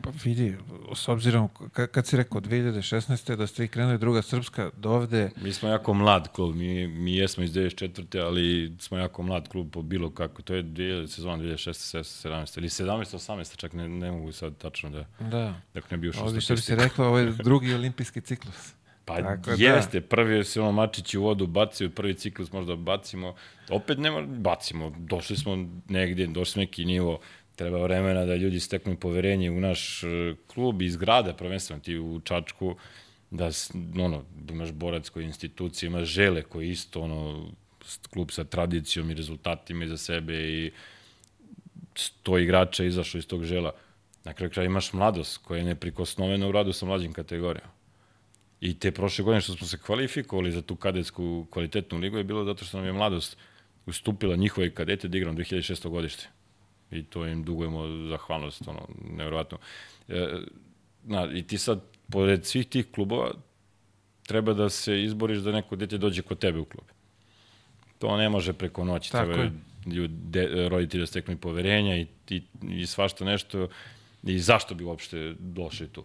Pa 0.01 0.09
vidi, 0.23 0.55
s 0.95 1.07
obzirom, 1.07 1.49
ka- 1.49 1.87
kad 1.87 2.07
si 2.07 2.17
rekao 2.17 2.41
2016. 2.41 3.35
da 3.35 3.47
ste 3.47 3.61
vi 3.61 3.67
krenuli 3.67 3.97
druga 3.97 4.21
srpska 4.21 4.69
do 4.77 4.89
ovde, 4.89 5.31
Mi 5.41 5.53
smo 5.53 5.69
jako 5.69 5.93
mlad 5.93 6.31
klub, 6.31 6.55
mi, 6.55 6.87
mi 6.87 7.15
jesmo 7.15 7.43
iz 7.43 7.51
94. 7.51 8.21
ali 8.21 8.75
smo 8.79 8.97
jako 8.97 9.23
mlad 9.23 9.47
klub 9.47 9.71
po 9.71 9.81
bilo 9.81 10.09
kako. 10.09 10.41
To 10.41 10.53
je 10.55 10.63
2000, 10.63 11.07
sezona 11.07 11.37
2016. 11.37 12.29
17. 12.29 12.57
ili 12.57 12.69
17. 12.69 13.15
18. 13.17 13.55
čak 13.55 13.73
ne, 13.73 13.89
ne 13.89 14.11
mogu 14.11 14.31
sad 14.31 14.57
tačno 14.57 14.89
da, 14.89 15.05
da, 15.19 15.53
dok 15.73 15.91
ne 15.91 15.97
bi 15.97 16.09
ušao 16.09 16.23
ovdje 16.25 16.41
što 16.41 16.53
bi 16.53 16.61
se 16.61 16.75
reklo, 16.75 17.05
ovo 17.05 17.19
je 17.19 17.31
drugi 17.31 17.73
olimpijski 17.73 18.21
ciklus. 18.21 18.73
Pa 19.05 19.21
Tako 19.21 19.49
da. 19.49 19.63
jeste, 19.63 20.01
prvi 20.01 20.43
se 20.43 20.61
ono 20.61 20.71
mačići 20.71 21.17
u 21.17 21.23
vodu 21.23 21.47
bacio, 21.47 21.89
prvi 21.89 22.13
ciklus 22.13 22.51
možda 22.51 22.75
bacimo, 22.75 23.35
opet 23.69 23.97
nema, 23.97 24.21
bacimo, 24.21 24.93
došli 24.97 25.37
smo 25.37 25.69
negdje, 25.89 26.27
došli 26.27 26.51
smo 26.51 26.59
neki 26.61 26.85
nivo, 26.85 27.19
treba 27.55 27.83
vremena 27.83 28.25
da 28.25 28.35
ljudi 28.35 28.59
steknu 28.59 28.97
poverenje 28.97 29.51
u 29.51 29.59
naš 29.59 30.03
e, 30.03 30.35
klub 30.47 30.81
iz 30.81 30.97
grada, 30.97 31.33
prvenstveno 31.33 31.81
ti 31.81 31.97
u 31.97 32.21
Čačku, 32.23 32.75
da 33.31 33.49
ono, 33.99 34.23
da 34.35 34.53
imaš 34.53 34.71
borac 34.71 35.09
koji 35.09 35.25
institucije, 35.25 35.87
imaš 35.87 36.07
žele 36.07 36.41
koji 36.41 36.69
isto 36.69 37.01
ono, 37.01 37.51
klub 38.13 38.31
sa 38.31 38.43
tradicijom 38.43 39.11
i 39.11 39.13
rezultatima 39.13 39.85
iza 39.85 39.97
sebe 39.97 40.33
i 40.33 40.71
sto 41.95 42.37
igrača 42.37 42.83
izašlo 42.83 43.17
iz 43.17 43.27
tog 43.27 43.43
žela. 43.43 43.71
Na 44.23 44.33
kraju 44.33 44.51
kraja 44.51 44.65
imaš 44.65 44.93
mladost 44.93 45.37
koja 45.37 45.57
je 45.57 45.63
neprikosnovena 45.63 46.47
u 46.47 46.51
radu 46.51 46.73
sa 46.73 46.85
mlađim 46.85 47.13
kategorijama. 47.13 47.71
I 48.61 48.79
te 48.79 48.91
prošle 48.91 49.23
godine 49.23 49.41
što 49.41 49.53
smo 49.53 49.67
se 49.67 49.77
kvalifikovali 49.77 50.51
za 50.51 50.61
tu 50.61 50.75
kadetsku 50.75 51.47
kvalitetnu 51.49 51.97
ligu 51.97 52.17
je 52.17 52.23
bilo 52.23 52.45
zato 52.45 52.65
što 52.65 52.77
nam 52.77 52.85
je 52.85 52.93
mladost 52.93 53.37
ustupila 53.85 54.35
njihove 54.35 54.73
kadete 54.73 55.07
da 55.07 55.17
igram 55.17 55.37
2006. 55.37 55.89
godište. 55.89 56.27
I 56.93 57.03
to 57.03 57.25
im 57.27 57.43
dugujemo 57.43 57.87
zahvalnost, 58.09 58.67
ono, 58.67 58.87
nevjerovatno. 59.17 59.57
E, 60.07 60.27
na, 61.03 61.29
I 61.33 61.43
ti 61.43 61.57
sad, 61.57 61.81
pored 62.11 62.45
svih 62.45 62.67
tih 62.67 62.91
klubova, 62.91 63.31
treba 64.27 64.53
da 64.53 64.69
se 64.69 65.03
izboriš 65.03 65.39
da 65.39 65.51
neko 65.51 65.75
dete 65.75 65.97
dođe 65.97 66.21
kod 66.21 66.39
tebe 66.39 66.59
u 66.59 66.65
klub. 66.65 66.85
To 67.99 68.17
ne 68.17 68.29
može 68.29 68.53
preko 68.53 68.83
noći. 68.85 69.11
Tako 69.11 69.25
treba 69.25 69.43
je. 69.43 69.51
ljudi, 69.85 70.13
de, 70.29 70.69
roditelji 70.69 71.01
da 71.01 71.07
steknu 71.07 71.37
poverenja 71.37 71.97
i, 71.97 72.07
i, 72.29 72.41
i 72.69 72.85
svašta 72.85 73.25
nešto. 73.25 73.67
I 74.23 74.39
zašto 74.39 74.75
bi 74.75 74.83
uopšte 74.83 75.35
došli 75.39 75.87
tu? 75.87 76.03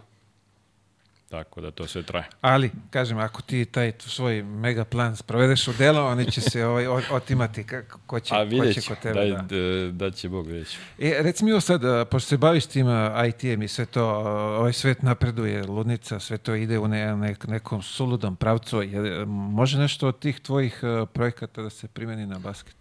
Tako 1.29 1.61
da 1.61 1.70
to 1.70 1.87
sve 1.87 2.03
traje. 2.03 2.26
Ali, 2.41 2.70
kažem, 2.91 3.18
ako 3.18 3.43
ti 3.43 3.64
taj 3.64 3.93
svoj 3.99 4.43
mega 4.43 4.85
plan 4.85 5.16
sprovedeš 5.16 5.68
u 5.68 5.72
delo, 5.79 6.07
oni 6.07 6.31
će 6.31 6.41
se 6.41 6.66
ovaj, 6.66 6.87
otimati 7.11 7.64
kako, 7.64 7.99
ko 8.07 8.20
će, 8.20 8.35
A 8.35 8.47
ko 8.51 8.72
će 8.72 8.81
kod 8.89 8.99
tebe. 8.99 9.14
daj, 9.14 9.31
da. 9.31 9.93
da. 9.93 10.11
će 10.11 10.29
Bog 10.29 10.47
vidjet 10.47 10.68
ću. 10.68 10.79
E, 10.99 11.14
reci 11.22 11.45
mi 11.45 11.53
ovo 11.53 11.61
sad, 11.61 11.81
pošto 12.11 12.29
se 12.29 12.37
baviš 12.37 12.66
tim 12.66 12.87
IT-em 13.29 13.62
i 13.62 13.68
sve 13.68 13.87
to, 13.87 14.05
ovaj 14.59 14.72
svet 14.72 15.03
napreduje, 15.03 15.66
ludnica, 15.66 16.20
sve 16.20 16.39
to 16.39 16.55
ide 16.55 16.79
u 16.79 16.89
ne, 16.89 17.16
ne, 17.16 17.37
nekom 17.47 17.83
suludom 17.83 18.37
pravcu. 18.37 18.83
Je, 18.83 19.26
može 19.26 19.79
nešto 19.79 20.09
od 20.09 20.18
tih 20.18 20.41
tvojih 20.41 20.81
projekata 21.12 21.62
da 21.62 21.70
se 21.70 21.89
primeni 21.89 22.26
na 22.26 22.39
basket? 22.39 22.76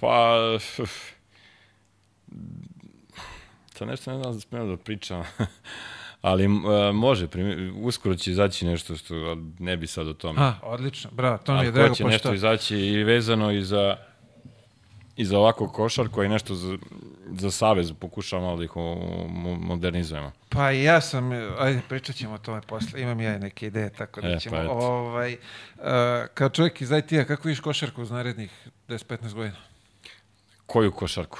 Pa, 0.00 0.36
to 3.78 3.84
nešto 3.86 4.10
ne 4.10 4.18
znam 4.18 4.34
da 4.34 4.40
smijem 4.40 4.68
da 4.68 4.76
pričam, 4.76 5.22
ali 6.22 6.46
uh, 6.46 6.54
može, 6.94 7.28
primi, 7.28 7.70
uskoro 7.70 8.14
će 8.14 8.30
izaći 8.30 8.66
nešto 8.66 8.96
što 8.96 9.14
ne 9.58 9.76
bi 9.76 9.86
sad 9.86 10.08
o 10.08 10.14
tome. 10.14 10.40
A, 10.40 10.54
odlično, 10.62 11.10
bravo, 11.12 11.38
to 11.38 11.54
mi 11.54 11.64
je 11.64 11.72
drago, 11.72 11.88
hoće 11.88 12.02
pošto... 12.02 12.12
nešto 12.12 12.34
izaći 12.34 12.76
i 12.76 13.04
vezano 13.04 13.52
i 13.52 13.62
za 13.62 13.96
i 15.18 15.24
za 15.24 15.38
ovako 15.38 15.68
košar 15.68 16.08
koji 16.08 16.28
nešto 16.28 16.54
za, 16.54 16.78
za 17.30 17.50
savez 17.50 17.92
pokušamo 18.00 18.42
malo 18.42 18.56
da 18.56 18.64
ih 18.64 18.70
modernizujemo. 19.60 20.32
Pa 20.48 20.72
i 20.72 20.82
ja 20.82 21.00
sam, 21.00 21.32
e, 21.32 21.48
ajde 21.58 21.80
pričat 21.88 22.16
ćemo 22.16 22.34
o 22.34 22.38
tome 22.38 22.60
posle, 22.60 23.02
imam 23.02 23.20
ja 23.20 23.36
i 23.36 23.38
neke 23.38 23.66
ideje, 23.66 23.90
tako 23.90 24.20
da 24.20 24.28
E, 24.28 24.40
ćemo, 24.40 24.56
pa 24.56 24.72
ovaj, 24.72 25.36
a, 25.82 26.26
kao 26.34 26.48
čovjek 26.48 26.80
iz 26.80 26.90
IT-a, 26.90 27.24
kako 27.24 27.48
vidiš 27.48 27.60
košarku 27.60 28.02
uz 28.02 28.10
narednih 28.10 28.68
10-15 28.88 29.34
godina? 29.34 29.56
Koju 30.66 30.92
košarku? 30.92 31.38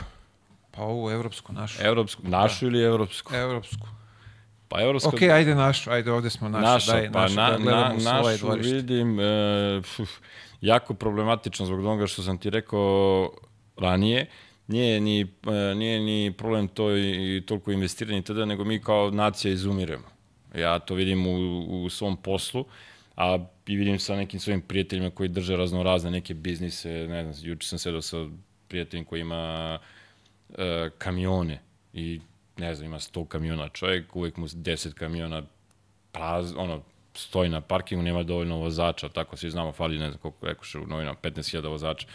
Pa 0.70 0.82
ovu 0.82 1.10
evropsku, 1.10 1.52
našu. 1.52 1.82
Evropsku, 1.82 2.22
našu 2.24 2.66
ili 2.66 2.82
evropsku? 2.82 3.34
Evropsku. 3.34 3.86
Pa 4.68 4.80
evropska 4.82 5.08
Ok, 5.08 5.22
ajde 5.22 5.54
našu, 5.54 5.90
ajde 5.90 6.12
ovde 6.12 6.30
smo 6.30 6.48
našu, 6.48 6.64
Naša, 6.64 6.92
daj 6.92 7.12
pa 7.12 7.22
našu, 7.22 7.34
na, 7.36 7.50
da 7.50 7.88
na, 7.88 7.94
našu 8.12 8.38
dvorište. 8.38 8.74
vidim 8.74 9.20
e, 9.20 9.80
pf, 9.82 10.00
jako 10.60 10.94
problematično 10.94 11.66
zbog 11.66 11.78
onoga 11.80 12.06
što 12.06 12.22
sam 12.22 12.38
ti 12.38 12.50
rekao 12.50 13.30
ranije. 13.76 14.26
Nije 14.66 15.00
ni, 15.00 15.20
e, 15.20 15.74
nije 15.74 16.00
ni 16.00 16.32
problem 16.38 16.68
to 16.68 16.96
i, 16.96 17.36
i 17.36 17.46
toliko 17.46 17.72
investiranje 17.72 18.22
tada, 18.22 18.44
nego 18.44 18.64
mi 18.64 18.80
kao 18.82 19.10
nacija 19.10 19.52
izumiremo. 19.52 20.04
Ja 20.54 20.78
to 20.78 20.94
vidim 20.94 21.26
u, 21.26 21.60
u 21.84 21.88
svom 21.90 22.16
poslu, 22.16 22.64
a 23.16 23.38
i 23.66 23.76
vidim 23.76 23.98
sa 23.98 24.16
nekim 24.16 24.40
svojim 24.40 24.60
prijateljima 24.60 25.10
koji 25.10 25.28
drže 25.28 25.56
raznorazne 25.56 26.10
neke 26.10 26.34
biznise, 26.34 26.88
ne 26.88 27.32
znam, 27.32 27.50
juče 27.50 27.68
sam 27.68 27.78
sedao 27.78 28.02
sa 28.02 28.16
prijateljem 28.68 29.04
koji 29.04 29.20
ima 29.20 29.78
e, 30.58 30.90
kamione 30.98 31.60
i 31.92 32.20
ne 32.59 32.74
znam, 32.74 32.86
ima 32.86 32.98
100 32.98 33.26
kamiona 33.28 33.68
čovjek, 33.68 34.16
uvijek 34.16 34.36
mu 34.36 34.48
10 34.48 34.92
kamiona 34.92 35.42
praz, 36.12 36.54
ono, 36.56 36.82
stoji 37.14 37.48
na 37.48 37.61
parkingu, 37.61 38.02
nema 38.02 38.22
dovoljno 38.22 38.56
vozača, 38.56 39.09
tako 39.09 39.36
svi 39.36 39.50
znamo, 39.50 39.72
fali, 39.72 39.98
ne 39.98 40.09
znam 40.09 40.18
koliko 40.18 40.46
rekoše 40.46 40.78
u 40.78 40.86
novinama, 40.86 41.18
15.000 41.22 41.68
vozača, 41.68 42.06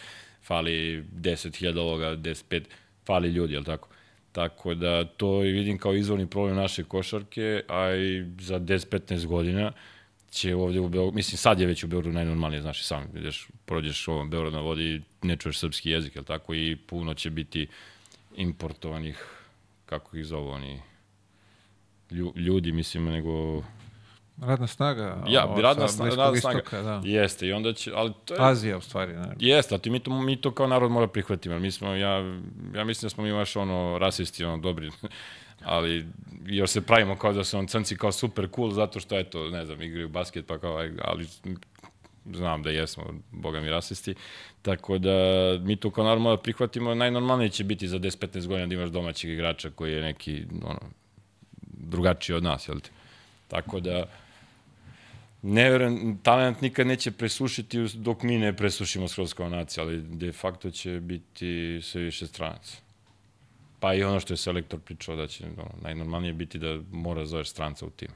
fali 0.44 1.04
10.000 1.04 1.80
ovoga, 1.80 2.16
15, 2.16 2.64
fali 3.06 3.30
ljudi, 3.30 3.54
jel 3.54 3.64
tako? 3.64 3.88
Tako 4.32 4.74
da 4.74 5.06
to 5.06 5.44
i 5.44 5.52
vidim 5.52 5.78
kao 5.78 5.94
izvorni 5.94 6.28
problem 6.28 6.56
naše 6.56 6.84
košarke, 6.84 7.64
a 7.68 7.94
i 7.96 8.26
za 8.40 8.60
10-15 8.60 9.26
godina 9.26 9.72
će 10.32 10.56
ovdje 10.56 10.82
u 10.82 10.90
Beogradu, 10.90 11.16
mislim 11.16 11.38
sad 11.38 11.60
je 11.60 11.68
već 11.68 11.84
u 11.84 11.88
Beogradu 11.88 12.14
najnormalnije, 12.14 12.62
znaš 12.62 12.82
i 12.82 12.84
sam, 12.84 13.10
ideš, 13.16 13.48
prođeš 13.66 14.08
ovom 14.08 14.30
Beograd 14.30 14.54
na 14.54 14.60
vodi, 14.60 15.02
ne 15.22 15.36
čuješ 15.36 15.60
srpski 15.60 15.90
jezik, 15.90 16.16
jel 16.16 16.24
tako, 16.24 16.54
i 16.54 16.76
puno 16.76 17.14
će 17.14 17.30
biti 17.30 17.68
importovanih, 18.36 19.43
kako 19.86 20.18
ih 20.18 20.26
zovu 20.26 20.50
oni, 20.50 20.82
lju- 22.12 22.38
ljudi, 22.38 22.72
mislim, 22.72 23.06
nego... 23.06 23.64
Radna 24.42 24.68
snaga. 24.68 25.24
Ja, 25.28 25.46
ovo, 25.46 25.62
radna, 25.62 25.88
sa 25.88 25.94
sna, 25.94 26.06
radna 26.06 26.40
snaga. 26.40 26.58
istoka, 26.58 26.82
da. 26.82 27.02
Jeste, 27.04 27.48
i 27.48 27.54
onda 27.54 27.74
će, 27.74 27.92
ali 27.96 28.14
to 28.26 28.34
je... 28.34 28.40
Azija, 28.42 28.78
u 28.78 28.82
stvari. 28.82 29.14
Ne. 29.14 29.36
Jeste, 29.40 29.76
ali 29.76 29.92
mi 29.92 30.00
to, 30.00 30.22
mi 30.22 30.42
to 30.42 30.52
kao 30.52 30.68
narod 30.68 30.92
mora 30.92 31.08
prihvatiti. 31.08 31.50
Mi 31.50 31.72
smo, 31.72 31.94
ja, 31.94 32.18
ja 32.76 32.84
mislim 32.84 33.06
da 33.06 33.10
smo 33.10 33.24
mi 33.24 33.32
baš 33.32 33.56
ono 33.56 33.98
rasisti, 33.98 34.44
ono 34.44 34.58
dobri. 34.58 34.92
ali 35.64 36.06
još 36.46 36.70
se 36.70 36.82
pravimo 36.82 37.16
kao 37.16 37.34
da 37.34 37.44
su 37.44 37.58
on 37.58 37.68
crnci 37.68 37.98
kao 37.98 38.12
super 38.12 38.48
cool 38.56 38.72
zato 38.72 39.00
što 39.00 39.20
eto, 39.20 39.50
ne 39.50 39.66
znam, 39.66 39.82
igraju 39.82 40.10
basket 40.10 40.48
pa 40.48 40.58
kao, 40.58 40.90
ali 41.02 41.28
znam 42.34 42.64
da 42.64 42.70
jesmo, 42.70 43.04
boga 43.32 43.60
mi 43.60 43.70
rasisti. 43.70 44.16
Tako 44.62 44.98
da 44.98 45.12
mi 45.62 45.76
to 45.76 45.92
kao 45.92 46.04
normalno 46.04 46.38
prihvatimo, 46.38 46.96
najnormalnije 46.96 47.50
će 47.50 47.64
biti 47.64 47.88
za 47.88 48.00
10-15 48.00 48.48
godina 48.48 48.68
da 48.68 48.76
imaš 48.76 48.90
domaćeg 48.90 49.32
igrača 49.32 49.70
koji 49.70 49.94
je 49.94 50.02
neki 50.02 50.46
ono, 50.64 50.80
drugačiji 51.62 52.36
od 52.36 52.44
nas, 52.44 52.68
jel 52.68 52.80
ti? 52.80 52.90
Tako 53.48 53.80
da, 53.80 54.06
ne 55.42 55.70
verujem, 55.70 56.18
talent 56.24 56.62
nikad 56.62 56.88
neće 56.88 57.12
presušiti 57.12 57.88
dok 57.94 58.24
mi 58.24 58.38
ne 58.38 58.54
presušimo 58.58 59.08
skroz 59.08 59.34
kao 59.34 59.50
nacija, 59.50 59.84
ali 59.84 60.02
de 60.02 60.32
facto 60.32 60.72
će 60.72 61.00
biti 61.00 61.80
sve 61.84 62.02
više 62.02 62.28
stranaca. 62.28 62.78
Pa 63.80 63.94
i 63.94 64.04
ono 64.04 64.20
što 64.20 64.34
je 64.34 64.38
selektor 64.38 64.80
pričao 64.80 65.16
da 65.16 65.28
će 65.28 65.46
ono, 65.46 65.72
najnormalnije 65.82 66.34
biti 66.34 66.60
da 66.60 66.80
mora 66.92 67.26
zoveš 67.26 67.50
stranca 67.50 67.86
u 67.86 67.90
tim. 67.90 68.10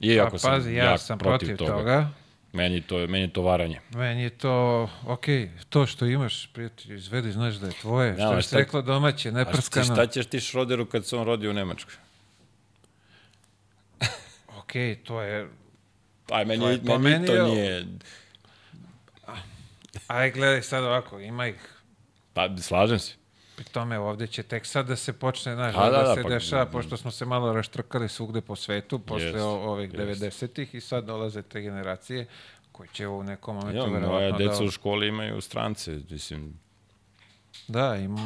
Iako 0.00 0.30
Pa, 0.30 0.38
sam 0.38 0.50
pazi, 0.50 0.74
ja 0.74 0.84
jak 0.84 1.00
sam 1.00 1.18
protiv, 1.18 1.56
toga. 1.56 1.72
toga. 1.72 2.10
Meni, 2.52 2.80
to, 2.80 2.96
meni 2.98 3.20
je 3.20 3.32
to 3.32 3.42
varanje. 3.42 3.80
Meni 3.90 4.22
je 4.22 4.30
to, 4.30 4.54
ok, 5.06 5.24
to 5.68 5.86
što 5.86 6.06
imaš, 6.06 6.46
prijatelj, 6.46 6.94
izvedi, 6.94 7.32
znaš 7.32 7.54
da 7.54 7.66
je 7.66 7.72
tvoje. 7.72 8.08
Ja, 8.08 8.14
što 8.16 8.32
šta- 8.32 8.42
se 8.42 8.56
reklo 8.56 8.82
domaće, 8.82 9.28
A 9.28 9.32
šta, 9.32 9.38
neprskano. 9.38 9.84
šta 9.86 10.06
ćeš 10.06 10.26
ti 10.26 10.40
Šroderu 10.40 10.86
kad 10.86 11.06
se 11.06 11.16
on 11.16 11.24
rodi 11.24 11.48
u 11.48 11.52
Nemačkoj? 11.52 11.94
Ok, 14.58 14.72
to 15.04 15.22
je... 15.22 15.48
Aj, 16.30 16.44
meni, 16.44 16.60
To 16.60 16.70
je 16.70 16.78
meni, 16.98 16.98
meni 17.00 17.26
to 17.26 17.34
je- 17.34 17.42
nije... 17.44 17.86
Aj, 20.06 20.30
gledaj 20.30 20.62
sad 20.62 20.84
ovako, 20.84 21.20
ima 21.20 21.46
ih. 21.46 21.68
Pa, 22.32 22.48
slažem 22.58 22.98
se. 22.98 23.14
Pri 23.58 23.64
tome 23.64 23.98
ovde 23.98 24.26
će 24.26 24.42
tek 24.42 24.66
sad 24.66 24.86
da 24.86 24.96
se 24.96 25.12
počne, 25.12 25.54
znaš, 25.54 25.74
da, 25.74 25.80
da, 25.82 26.02
da, 26.02 26.14
se 26.14 26.22
pa- 26.22 26.28
dešava, 26.28 26.66
pošto 26.66 26.96
smo 26.96 27.10
se 27.10 27.24
malo 27.24 27.52
raštrkali 27.52 28.08
svugde 28.08 28.40
po 28.40 28.56
svetu, 28.56 28.98
posle 28.98 29.26
Jest, 29.26 29.38
ovih 29.40 29.94
jest. 29.94 30.22
90-ih 30.22 30.74
i 30.74 30.80
sad 30.80 31.04
dolaze 31.04 31.42
te 31.42 31.60
generacije 31.60 32.26
koje 32.72 32.88
će 32.92 33.08
u 33.08 33.22
nekom 33.22 33.56
momentu 33.56 33.78
Ja, 33.78 33.86
moja 33.86 33.98
verovatno 34.00 34.38
deca 34.38 34.58
da... 34.58 34.64
u 34.64 34.70
školi 34.70 35.08
imaju 35.08 35.40
strance, 35.40 36.00
mislim, 36.10 36.54
Da, 37.68 37.96
im, 37.96 38.16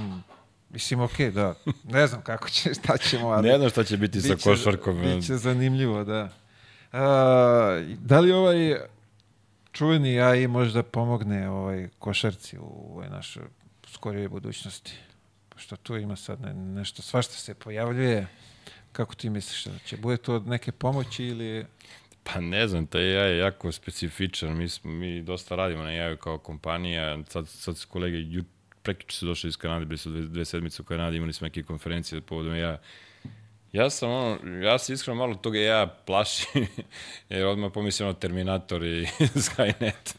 mislim, 0.71 1.01
okej, 1.01 1.31
da. 1.31 1.55
Ne 1.85 2.07
znam 2.07 2.23
kako 2.23 2.49
će, 2.49 2.75
šta 2.75 2.97
ćemo, 2.97 3.29
ali... 3.29 3.49
ne 3.49 3.59
znam 3.59 3.71
šta 3.71 3.85
će 3.85 3.97
biti 3.97 4.21
sa 4.21 4.35
Biće- 4.35 4.45
košarkom. 4.45 5.01
Biće 5.01 5.37
zanimljivo, 5.37 6.05
da. 6.05 6.29
A, 6.93 7.81
da 7.99 8.21
li 8.21 8.33
ovaj 8.33 8.77
čuveni 9.73 10.21
AI 10.21 10.47
možda 10.47 10.83
pomogne 10.83 11.51
ovaj 11.51 11.89
košarci 11.99 12.59
u 12.59 12.87
ovoj 12.91 13.09
našoj 13.09 13.45
skorijoj 13.87 14.29
budućnosti? 14.29 14.93
Pošto 15.63 15.77
tu 15.77 15.97
ima 15.97 16.17
sad 16.17 16.41
ne, 16.41 16.55
nešto, 16.55 17.03
svašta 17.03 17.35
se 17.35 17.55
pojavljuje. 17.55 18.27
Kako 18.93 19.15
ti 19.15 19.31
misliš 19.31 19.65
da 19.65 19.79
će? 19.79 19.97
Bude 19.97 20.17
to 20.17 20.35
od 20.35 20.47
neke 20.47 20.73
pomoći 20.73 21.25
ili... 21.25 21.67
Pa 22.23 22.41
ne 22.41 22.69
znam, 22.69 22.87
taj 22.87 23.03
AI 23.03 23.31
je 23.31 23.39
jako 23.39 23.73
specifičan. 23.73 24.57
Mi, 24.57 24.67
mi 24.85 25.23
dosta 25.23 25.57
radimo 25.57 25.83
na 25.83 25.89
AI 25.89 26.17
kao 26.17 26.39
kompanija. 26.39 27.19
Sad, 27.29 27.49
sad 27.49 27.77
su 27.77 27.89
kolege, 27.89 28.17
ju, 28.17 28.45
prekiče 28.83 29.17
su 29.17 29.27
došli 29.27 29.49
iz 29.49 29.57
Kanade, 29.57 29.85
bili 29.85 29.99
su 29.99 30.11
dve, 30.11 30.23
dve 30.23 30.45
sedmice 30.45 30.83
u 30.83 30.85
Kanadi, 30.85 31.17
imali 31.17 31.33
smo 31.33 31.45
neke 31.45 31.63
konferencije 31.63 32.21
povodom 32.21 32.57
ja. 32.57 32.79
Ja 33.73 33.91
sam 33.91 34.11
ono, 34.11 34.39
ja 34.63 34.79
se 34.79 34.93
iskreno 34.93 35.19
malo 35.19 35.35
toga 35.35 35.59
ja 35.59 35.87
plašim, 36.07 36.67
jer 37.29 37.47
odmah 37.47 37.73
pomislim 37.75 38.09
ono 38.09 38.19
Terminator 38.19 38.85
i 38.85 39.07
Skynet. 39.47 40.17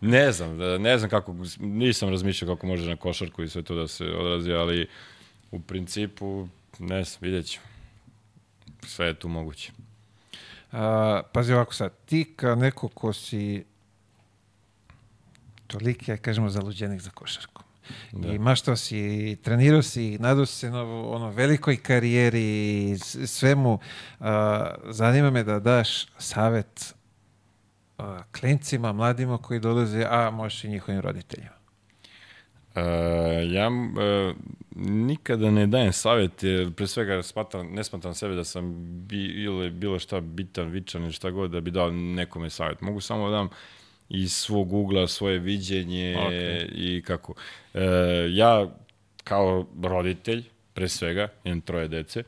Ne 0.00 0.32
znam, 0.32 0.58
da- 0.58 0.78
ne 0.78 0.98
znam 0.98 1.10
kako, 1.10 1.36
nisam 1.60 2.08
razmišljao 2.08 2.54
kako 2.54 2.66
može 2.66 2.88
na 2.88 2.96
košarku 2.96 3.42
i 3.42 3.48
sve 3.48 3.62
to 3.62 3.74
da 3.74 3.88
se 3.88 4.04
odrazi, 4.04 4.52
ali 4.52 4.88
u 5.50 5.60
principu, 5.60 6.48
ne 6.78 7.04
znam, 7.04 7.18
vidjet 7.20 7.46
ćemo. 7.46 7.64
Sve 8.86 9.06
je 9.06 9.14
tu 9.14 9.28
moguće. 9.28 9.72
A, 10.72 11.22
pazi 11.32 11.52
ovako 11.52 11.74
sad, 11.74 11.92
ti 12.06 12.32
kao 12.36 12.54
neko 12.54 12.88
ko 12.88 13.12
si 13.12 13.64
toliki, 15.66 16.10
ja 16.10 16.16
kažemo, 16.16 16.48
zaluđenik 16.50 17.00
za 17.00 17.10
košarku. 17.10 17.62
Da. 18.12 18.32
I 18.32 18.38
maštao 18.38 18.76
si, 18.76 19.36
trenirao 19.42 19.82
si, 19.82 20.18
nadao 20.18 20.46
se 20.46 20.70
na 20.70 20.82
ono 20.84 21.30
velikoj 21.30 21.76
karijeri 21.76 22.96
svemu. 23.26 23.78
A, 24.20 24.74
zanima 24.84 25.30
me 25.30 25.44
da 25.44 25.58
daš 25.60 26.06
savet 26.18 26.94
a, 28.00 28.22
klincima, 28.40 28.92
mladima 28.92 29.38
koji 29.38 29.60
dolaze, 29.60 30.06
a 30.10 30.30
možeš 30.30 30.64
i 30.64 30.68
njihovim 30.68 31.00
roditeljima. 31.00 31.60
Uh, 32.74 32.82
ja 33.52 33.68
uh, 33.68 34.36
nikada 34.86 35.50
ne 35.50 35.66
dajem 35.66 35.92
savjet, 35.92 36.42
jer 36.42 36.72
pre 36.72 36.86
svega 36.86 37.22
smatram, 37.22 37.66
ne 37.66 37.84
smatram 37.84 38.14
sebe 38.14 38.34
da 38.34 38.44
sam 38.44 38.74
bi, 39.06 39.24
ili 39.24 39.70
bilo 39.70 39.98
šta 39.98 40.20
bitan, 40.20 40.68
vičan 40.68 41.02
ili 41.02 41.12
šta 41.12 41.30
god 41.30 41.50
da 41.50 41.60
bi 41.60 41.70
dao 41.70 41.90
nekome 41.90 42.50
savjet. 42.50 42.80
Mogu 42.80 43.00
samo 43.00 43.30
da 43.30 43.36
dam 43.36 43.48
iz 44.08 44.32
svog 44.32 44.72
ugla 44.72 45.06
svoje 45.06 45.38
viđenje 45.38 46.16
Ok. 46.18 46.32
i 46.72 47.02
kako. 47.06 47.32
Uh, 47.74 47.80
ja 48.30 48.66
kao 49.24 49.66
roditelj, 49.82 50.44
pre 50.74 50.88
svega, 50.88 51.28
imam 51.44 51.60
troje 51.60 51.88
dece 51.88 52.22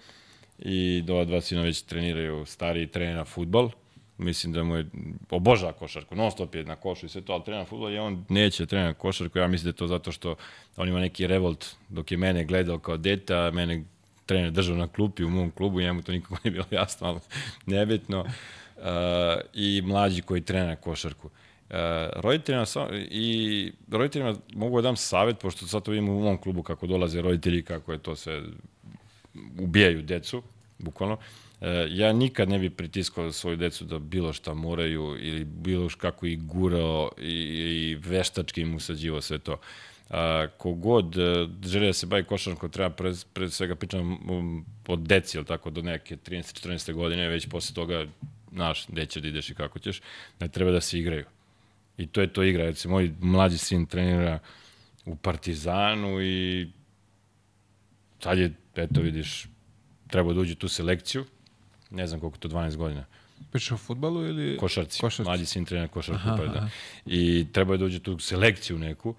i 0.59 1.03
do 1.07 1.25
dva 1.25 1.41
sina 1.41 1.63
već 1.63 1.83
treniraju, 1.83 2.47
stariji 2.47 2.87
trenira 2.87 3.25
futbol, 3.25 3.71
mislim 4.23 4.53
da 4.53 4.63
mu 4.65 4.77
je 4.77 4.87
obožava 5.31 5.73
košarku, 5.73 6.15
non 6.17 6.31
stop 6.31 6.55
je 6.55 6.65
na 6.65 6.77
košu 6.77 7.07
i 7.07 7.09
sve 7.09 7.21
to, 7.21 7.33
ali 7.33 7.45
trenira 7.45 7.65
futbol 7.65 7.93
i 7.93 7.99
on 7.99 8.25
neće 8.29 8.67
trenira 8.67 8.95
košarku, 8.95 9.39
ja 9.39 9.47
mislim 9.47 9.65
da 9.65 9.69
je 9.69 9.77
to 9.79 9.87
zato 9.87 10.13
što 10.13 10.35
on 10.77 10.89
ima 10.89 11.01
neki 11.01 11.27
revolt 11.27 11.67
dok 11.89 12.11
je 12.13 12.17
mene 12.19 12.45
gledao 12.45 12.79
kao 12.79 12.97
deta, 12.97 13.51
mene 13.51 13.85
trener 14.27 14.51
držao 14.51 14.77
na 14.77 14.89
klupi 14.89 15.25
u 15.25 15.31
mom 15.31 15.51
klubu, 15.51 15.81
njemu 15.81 16.03
to 16.03 16.13
nikako 16.13 16.37
nije 16.45 16.53
bilo 16.53 16.67
jasno, 16.71 17.07
ali 17.09 17.21
nebitno. 17.67 18.21
Uh, 18.21 18.85
I 19.55 19.83
mlađi 19.85 20.23
koji 20.23 20.41
trenira 20.41 20.77
košarku. 20.77 21.27
Uh, 21.27 21.77
roditeljima, 22.17 22.67
sa- 22.67 22.89
i 23.11 23.73
roditeljima 23.91 24.35
mogu 24.55 24.79
da 24.79 24.83
dam 24.83 24.97
savjet, 24.97 25.39
pošto 25.39 25.67
sad 25.67 25.83
to 25.83 25.91
vidim 25.91 26.09
u 26.09 26.21
mom 26.21 26.39
klubu 26.39 26.63
kako 26.63 26.87
dolaze 26.87 27.21
roditelji, 27.23 27.63
kako 27.63 27.93
je 27.93 27.99
to 27.99 28.17
sve 28.17 28.43
ubijaju 29.59 30.03
decu, 30.03 30.43
bukvalno. 30.79 31.15
E, 31.15 31.42
ja 31.89 32.13
nikad 32.13 32.49
ne 32.49 32.59
bi 32.59 32.71
pritiskao 32.71 33.33
svoju 33.33 33.57
decu 33.57 33.85
da 33.85 33.99
bilo 33.99 34.33
šta 34.33 34.55
moraju 34.55 35.17
ili 35.21 35.45
bilo 35.45 35.89
kako 35.99 36.27
ih 36.27 36.43
gurao 36.43 37.11
i, 37.19 37.33
i 37.33 37.95
veštački 37.95 38.61
im 38.61 38.75
usađivao 38.75 39.21
sve 39.21 39.39
to. 39.39 39.61
A, 40.11 40.47
kogod 40.59 41.17
e, 41.17 41.49
želi 41.65 41.87
da 41.87 41.93
se 41.93 42.07
bavi 42.07 42.25
košarkom, 42.25 42.71
treba 42.71 42.91
pre, 42.91 43.13
pre 43.33 43.51
svega 43.51 43.75
pričam 43.75 44.31
um, 44.31 44.67
od 44.87 44.99
deci, 44.99 45.37
ili 45.37 45.47
tako, 45.47 45.71
do 45.71 45.83
neke 45.83 46.17
13-14 46.17 46.93
godine, 46.93 47.29
već 47.29 47.49
posle 47.49 47.75
toga, 47.75 48.07
znaš, 48.53 48.87
gde 48.89 49.07
da 49.21 49.29
ideš 49.29 49.51
i 49.51 49.55
kako 49.55 49.79
ćeš, 49.79 50.01
ne 50.41 50.49
treba 50.49 50.71
da 50.71 50.81
se 50.81 50.99
igraju. 50.99 51.25
I 51.99 52.07
to 52.07 52.21
je 52.21 52.33
to 52.33 52.43
igra. 52.43 52.65
Recimo, 52.65 52.95
moj 52.95 53.13
mlađi 53.21 53.59
sin 53.59 53.87
trenira 53.87 54.39
u 55.05 55.17
Partizanu 55.17 56.23
i 56.23 56.69
sad 58.23 58.39
je, 58.39 58.53
eto 58.77 59.01
vidiš, 59.01 59.47
trebao 60.09 60.33
da 60.33 60.41
uđe 60.41 60.55
tu 60.55 60.69
selekciju, 60.69 61.25
ne 61.93 62.07
znam 62.07 62.21
koliko 62.21 62.39
to, 62.39 62.49
12 62.49 62.77
godina, 62.77 63.05
Priča 63.51 63.75
o 63.75 63.79
futbalu 63.79 64.27
ili... 64.27 64.57
košarci, 64.57 65.01
Košarci. 65.01 65.23
mlađi 65.29 65.47
sin 65.47 65.65
trenira 65.65 65.89
košarku, 65.89 66.23
pa 66.37 66.47
da. 66.47 66.69
I 67.07 67.47
trebao 67.53 67.75
je 67.75 67.79
da 67.79 67.85
uđe 67.85 67.97
u 67.97 68.01
tu 68.01 68.19
selekciju 68.19 68.79
neku, 68.79 69.15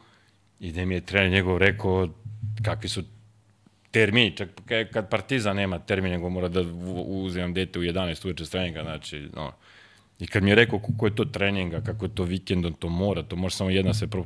i 0.59 0.71
da 0.71 0.85
mi 0.85 0.93
je 0.95 1.01
trener 1.01 1.31
njegov 1.31 1.57
rekao 1.57 2.09
kakvi 2.63 2.89
su 2.89 3.03
termini, 3.91 4.37
čak 4.37 4.49
ka- 4.67 4.91
kad 4.91 5.09
Partizan 5.09 5.55
nema 5.55 5.79
termin, 5.79 6.11
nego 6.11 6.29
mora 6.29 6.47
da 6.47 6.61
uzimam 7.05 7.53
dete 7.53 7.79
u 7.79 7.83
11 7.83 8.25
uveče 8.25 8.45
treninga, 8.45 8.81
znači, 8.81 9.29
no. 9.35 9.51
I 10.19 10.27
kad 10.27 10.43
mi 10.43 10.49
je 10.49 10.55
rekao 10.55 10.79
kako 10.79 11.05
je 11.05 11.15
to 11.15 11.25
treninga, 11.25 11.81
kako 11.81 12.05
je 12.05 12.15
to 12.15 12.23
vikendom, 12.23 12.73
to 12.73 12.89
mora, 12.89 13.23
to 13.23 13.35
može 13.35 13.55
samo 13.55 13.69
jedna 13.69 13.93
se 13.93 14.07
pro... 14.07 14.25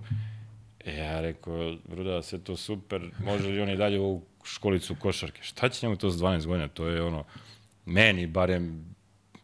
E, 0.85 0.95
ja 0.95 1.21
rekao, 1.21 1.77
Bruda, 1.87 2.21
sve 2.21 2.39
to 2.39 2.55
super, 2.57 3.01
može 3.19 3.47
li 3.47 3.61
on 3.61 3.69
i 3.69 3.77
dalje 3.77 3.99
u 3.99 4.21
školicu 4.43 4.95
košarke? 4.95 5.41
Šta 5.43 5.69
će 5.69 5.85
njemu 5.85 5.97
to 5.97 6.09
s 6.11 6.15
12 6.15 6.45
godina? 6.45 6.67
To 6.67 6.87
je 6.87 7.01
ono, 7.01 7.23
meni 7.87 8.27
barem, 8.27 8.95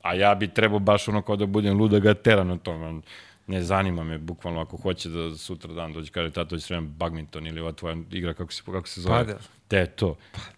a 0.02 0.14
ja 0.14 0.36
bi 0.36 0.48
trebao 0.48 0.80
baš 0.80 1.08
ono 1.08 1.22
kao 1.22 1.36
da 1.36 1.46
budem 1.46 1.78
luda 1.78 2.00
ga 2.00 2.14
tera 2.14 2.44
na 2.44 2.58
tom. 2.58 3.04
Ne 3.48 3.62
zanima 3.62 4.04
me, 4.04 4.18
bukvalno, 4.18 4.62
ako 4.62 4.78
hoće 4.78 5.10
da 5.10 5.36
sutra 5.36 5.74
dan 5.74 5.94
dođe, 5.94 6.12
kaže, 6.12 6.32
tato, 6.32 6.56
hoćeš 6.56 6.68
trebam 6.68 6.88
badminton 6.88 7.48
ili 7.48 7.62
ova 7.62 7.72
tvoja 7.72 7.96
igra, 8.12 8.34
kako 8.34 8.54
se, 8.54 8.62
kako 8.66 8.88
se 8.88 9.02
zove? 9.02 9.18
Padel. 9.18 9.38
Te, 9.68 9.86
to. 9.86 10.16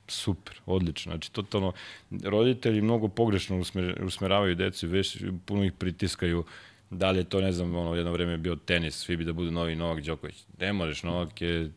Super, 0.08 0.60
odlično. 0.66 1.12
Znači, 1.12 1.32
totalno, 1.32 1.74
roditelji 2.24 2.82
mnogo 2.82 3.08
pogrešno 3.08 3.60
usmer, 3.60 4.04
usmeravaju 4.04 4.56
decu, 4.56 4.88
već 4.88 5.24
puno 5.46 5.64
ih 5.64 5.74
pritiskaju. 5.74 6.44
Da 6.90 7.12
li 7.12 7.18
je 7.18 7.24
to, 7.24 7.42
ne 7.42 7.52
znam, 7.52 7.76
ono, 7.76 7.96
jedno 7.96 8.12
vreme 8.12 8.32
je 8.32 8.38
bio 8.38 8.56
tenis, 8.56 8.96
svi 8.96 9.18
bi 9.18 9.26
da 9.26 9.34
budu 9.34 9.52
novi 9.52 9.76
Novak 9.76 10.04
Đoković. 10.04 10.46
Ne 10.60 10.74
možeš, 10.74 11.04
Novak 11.04 11.42
je 11.42 11.72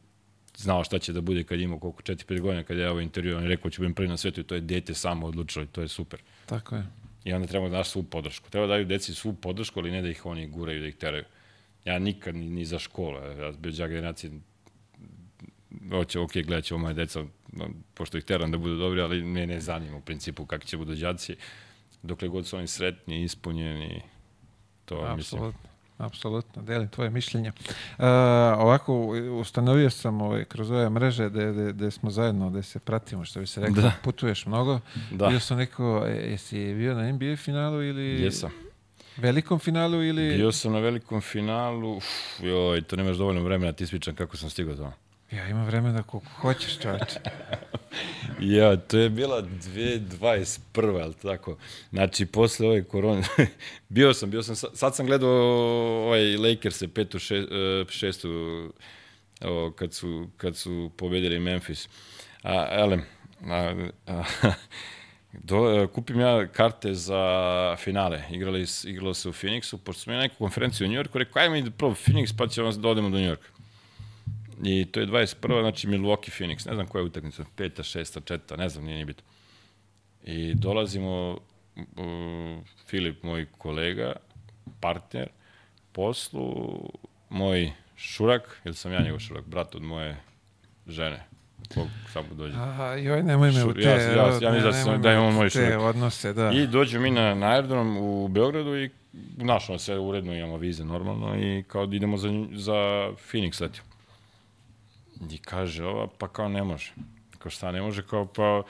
znao 0.58 0.84
šta 0.84 0.98
će 0.98 1.12
da 1.12 1.20
bude 1.20 1.44
kad 1.44 1.60
ima 1.60 1.80
koliko 1.80 2.02
4-5 2.02 2.40
godina, 2.40 2.62
kad 2.62 2.76
je 2.76 2.90
ovo 2.90 3.00
intervju, 3.00 3.36
on 3.36 3.42
je 3.42 3.48
rekao 3.48 3.70
ću 3.70 3.82
budem 3.82 3.94
prvi 3.94 4.08
na 4.08 4.16
svetu 4.16 4.40
i 4.40 4.44
to 4.44 4.54
je 4.54 4.60
dete 4.60 4.94
samo 4.94 5.26
odlučilo 5.26 5.64
i 5.64 5.68
to 5.68 5.82
je 5.82 5.88
super. 5.88 6.20
Tako 6.46 6.76
je. 6.76 6.86
I 7.24 7.32
onda 7.32 7.46
treba 7.46 7.68
da 7.68 7.76
daš 7.76 7.88
svu 7.88 8.02
podršku. 8.02 8.50
Treba 8.50 8.66
da 8.66 8.72
daju 8.72 8.84
deci 8.84 9.14
svu 9.14 9.32
podršku, 9.32 9.80
ali 9.80 9.90
ne 9.90 10.02
da 10.02 10.08
ih 10.08 10.26
oni 10.26 10.46
guraju, 10.46 10.80
da 10.80 10.86
ih 10.86 10.96
teraju. 10.96 11.24
Ja 11.84 11.98
nikad 11.98 12.34
ni, 12.34 12.50
ni 12.50 12.64
za 12.64 12.78
školu, 12.78 13.16
ja 13.16 13.52
bio 13.52 13.72
džak 13.72 13.90
generacije, 13.90 14.32
hoće, 15.90 16.18
ok, 16.18 16.32
gledat 16.32 16.64
ćemo 16.64 16.80
moje 16.80 16.94
deca, 16.94 17.24
pošto 17.94 18.18
ih 18.18 18.24
teram 18.24 18.50
da 18.50 18.58
budu 18.58 18.76
dobri, 18.76 19.00
ali 19.00 19.22
me 19.22 19.46
ne 19.46 19.60
zanima 19.60 19.96
u 19.96 20.00
principu 20.00 20.46
kakvi 20.46 20.66
će 20.66 20.76
budu 20.76 20.94
džaci. 20.94 21.36
Dokle 22.02 22.28
god 22.28 22.46
su 22.46 22.56
oni 22.56 22.66
sretni, 22.66 23.22
ispunjeni, 23.22 24.02
to 24.84 25.16
mislim. 25.16 25.52
Apsolutno. 25.98 26.62
Delim 26.62 26.88
tvoje 26.88 27.10
mišljenje. 27.10 27.48
Uh, 27.48 28.04
ovako, 28.58 29.06
ustanovio 29.40 29.90
sam 29.90 30.20
ovaj, 30.20 30.44
kroz 30.44 30.70
ove 30.70 30.90
mreže 30.90 31.30
da, 31.30 31.52
da, 31.52 31.72
da 31.72 31.90
smo 31.90 32.10
zajedno, 32.10 32.50
da 32.50 32.62
se 32.62 32.78
pratimo, 32.78 33.24
što 33.24 33.40
bi 33.40 33.46
se 33.46 33.60
rekao, 33.60 33.82
Da. 33.82 33.92
putuješ 34.04 34.46
mnogo. 34.46 34.80
Da. 35.10 35.26
Bio 35.28 35.40
sam 35.40 35.56
neko, 35.58 36.04
e, 36.06 36.30
jesi 36.30 36.74
bio 36.74 36.94
na 36.94 37.12
NBA 37.12 37.36
finalu 37.36 37.82
ili 37.82 38.22
Jesam. 38.22 38.50
velikom 39.16 39.58
finalu 39.58 40.02
ili... 40.04 40.36
Bio 40.36 40.52
sam 40.52 40.72
na 40.72 40.78
velikom 40.78 41.20
finalu, 41.20 41.96
uf, 41.96 42.04
joj, 42.42 42.82
to 42.82 42.96
nemaš 42.96 43.16
dovoljno 43.16 43.42
vremena, 43.42 43.72
ti 43.72 43.86
svičam 43.86 44.14
kako 44.14 44.36
sam 44.36 44.50
stigao 44.50 44.74
tamo. 44.74 44.92
Ja 45.30 45.48
imam 45.48 45.64
vremena 45.66 46.02
koliko 46.02 46.30
hoćeš, 46.30 46.78
čovječe. 46.78 47.20
Ja, 48.40 48.76
to 48.76 48.98
je 48.98 49.10
bila 49.10 49.42
2021. 49.42 51.02
ali 51.02 51.14
tako? 51.14 51.56
Znači, 51.90 52.26
posle 52.26 52.68
ove 52.68 52.84
korone, 52.84 53.22
bio 53.88 54.14
sam, 54.14 54.30
bio 54.30 54.42
sam, 54.42 54.56
sa- 54.56 54.74
sad 54.74 54.96
sam 54.96 55.06
gledao 55.06 55.30
ovaj 56.06 56.36
Lakers 56.36 56.82
petu, 56.94 57.18
še, 57.18 57.36
e, 57.36 57.84
šestu, 57.88 58.28
o, 59.40 59.72
kad, 59.76 59.94
su, 59.94 60.28
kad 60.36 60.56
su 60.56 60.90
pobedili 60.96 61.40
Memphis. 61.40 61.88
A, 62.42 62.66
elem, 62.70 63.02
a, 63.46 63.74
a, 64.06 64.22
do, 65.48 65.82
e, 65.82 65.86
kupim 65.86 66.20
ja 66.20 66.46
karte 66.46 66.94
za 66.94 67.22
finale. 67.78 68.22
Igrali, 68.30 68.66
igralo 68.84 69.14
se 69.14 69.28
u 69.28 69.32
Phoenixu, 69.32 69.76
pošto 69.76 70.02
smo 70.02 70.12
imali 70.12 70.28
neku 70.28 70.38
konferenciju 70.38 70.86
u 70.86 70.90
Njorku, 70.90 71.18
rekao, 71.18 71.42
ajmo 71.42 71.56
i 71.56 71.70
prvo 71.70 71.94
Phoenix, 72.06 72.34
pa 72.38 72.46
ćemo 72.46 72.72
da 72.72 72.88
odemo 72.88 73.10
do 73.10 73.20
Njorka. 73.20 73.48
I 74.60 74.84
to 74.84 75.00
je 75.00 75.06
21. 75.06 75.34
znači 75.60 75.88
Milwaukee 75.88 76.30
Phoenix, 76.32 76.66
ne 76.66 76.74
znam 76.74 76.86
koja 76.86 77.00
je 77.00 77.06
utakmica, 77.06 77.44
peta, 77.56 77.82
šesta, 77.82 78.20
četvrta, 78.20 78.56
ne 78.56 78.68
znam, 78.68 78.84
nije 78.84 78.98
ni 78.98 79.04
bitno. 79.04 79.22
I 80.24 80.54
dolazimo, 80.54 81.38
uh, 81.76 81.82
Filip, 82.86 83.22
moj 83.22 83.46
kolega, 83.48 84.12
partner, 84.80 85.28
poslu, 85.92 86.80
moj 87.30 87.72
šurak, 87.96 88.60
ili 88.64 88.74
sam 88.74 88.92
ja 88.92 89.00
njegov 89.00 89.18
šurak, 89.20 89.44
brat 89.46 89.74
od 89.74 89.82
moje 89.82 90.16
žene, 90.86 91.24
kog 91.74 91.86
samo 92.08 92.26
dođe. 92.30 92.54
A, 92.58 92.94
joj, 92.94 93.22
nemoj 93.22 93.50
me 93.52 93.64
u 93.64 93.74
te... 93.74 93.80
ja- 93.80 93.90
ja- 93.92 94.16
ja 94.42 94.52
mislim 94.52 94.52
ne, 94.52 94.60
da 94.60 94.72
sam- 94.74 95.02
da 95.02 95.20
u 95.20 95.32
moj 95.32 95.50
šurak. 95.50 95.80
odnose, 95.80 96.32
da. 96.32 96.50
I 96.52 96.66
dođu 96.66 97.00
mi 97.00 97.10
na, 97.10 97.34
na 97.34 97.46
aerodrom 97.46 97.96
u 97.98 98.28
Beogradu 98.28 98.76
i 98.76 98.90
našao 99.36 99.78
se 99.78 99.94
uredno, 99.94 100.34
imamo 100.34 100.56
vize 100.56 100.84
normalno 100.84 101.36
i 101.36 101.62
kao 101.62 101.86
da 101.86 101.96
idemo 101.96 102.16
za, 102.16 102.28
za 102.52 102.74
Phoenix 103.24 103.60
letio. 103.62 103.82
I 105.30 105.38
kaže 105.38 105.84
ova, 105.84 106.08
pa 106.18 106.28
kao 106.28 106.48
ne 106.48 106.64
može. 106.64 106.92
Kao 107.38 107.50
šta 107.50 107.72
ne 107.72 107.82
može, 107.82 108.06
kao 108.06 108.26
pa 108.26 108.62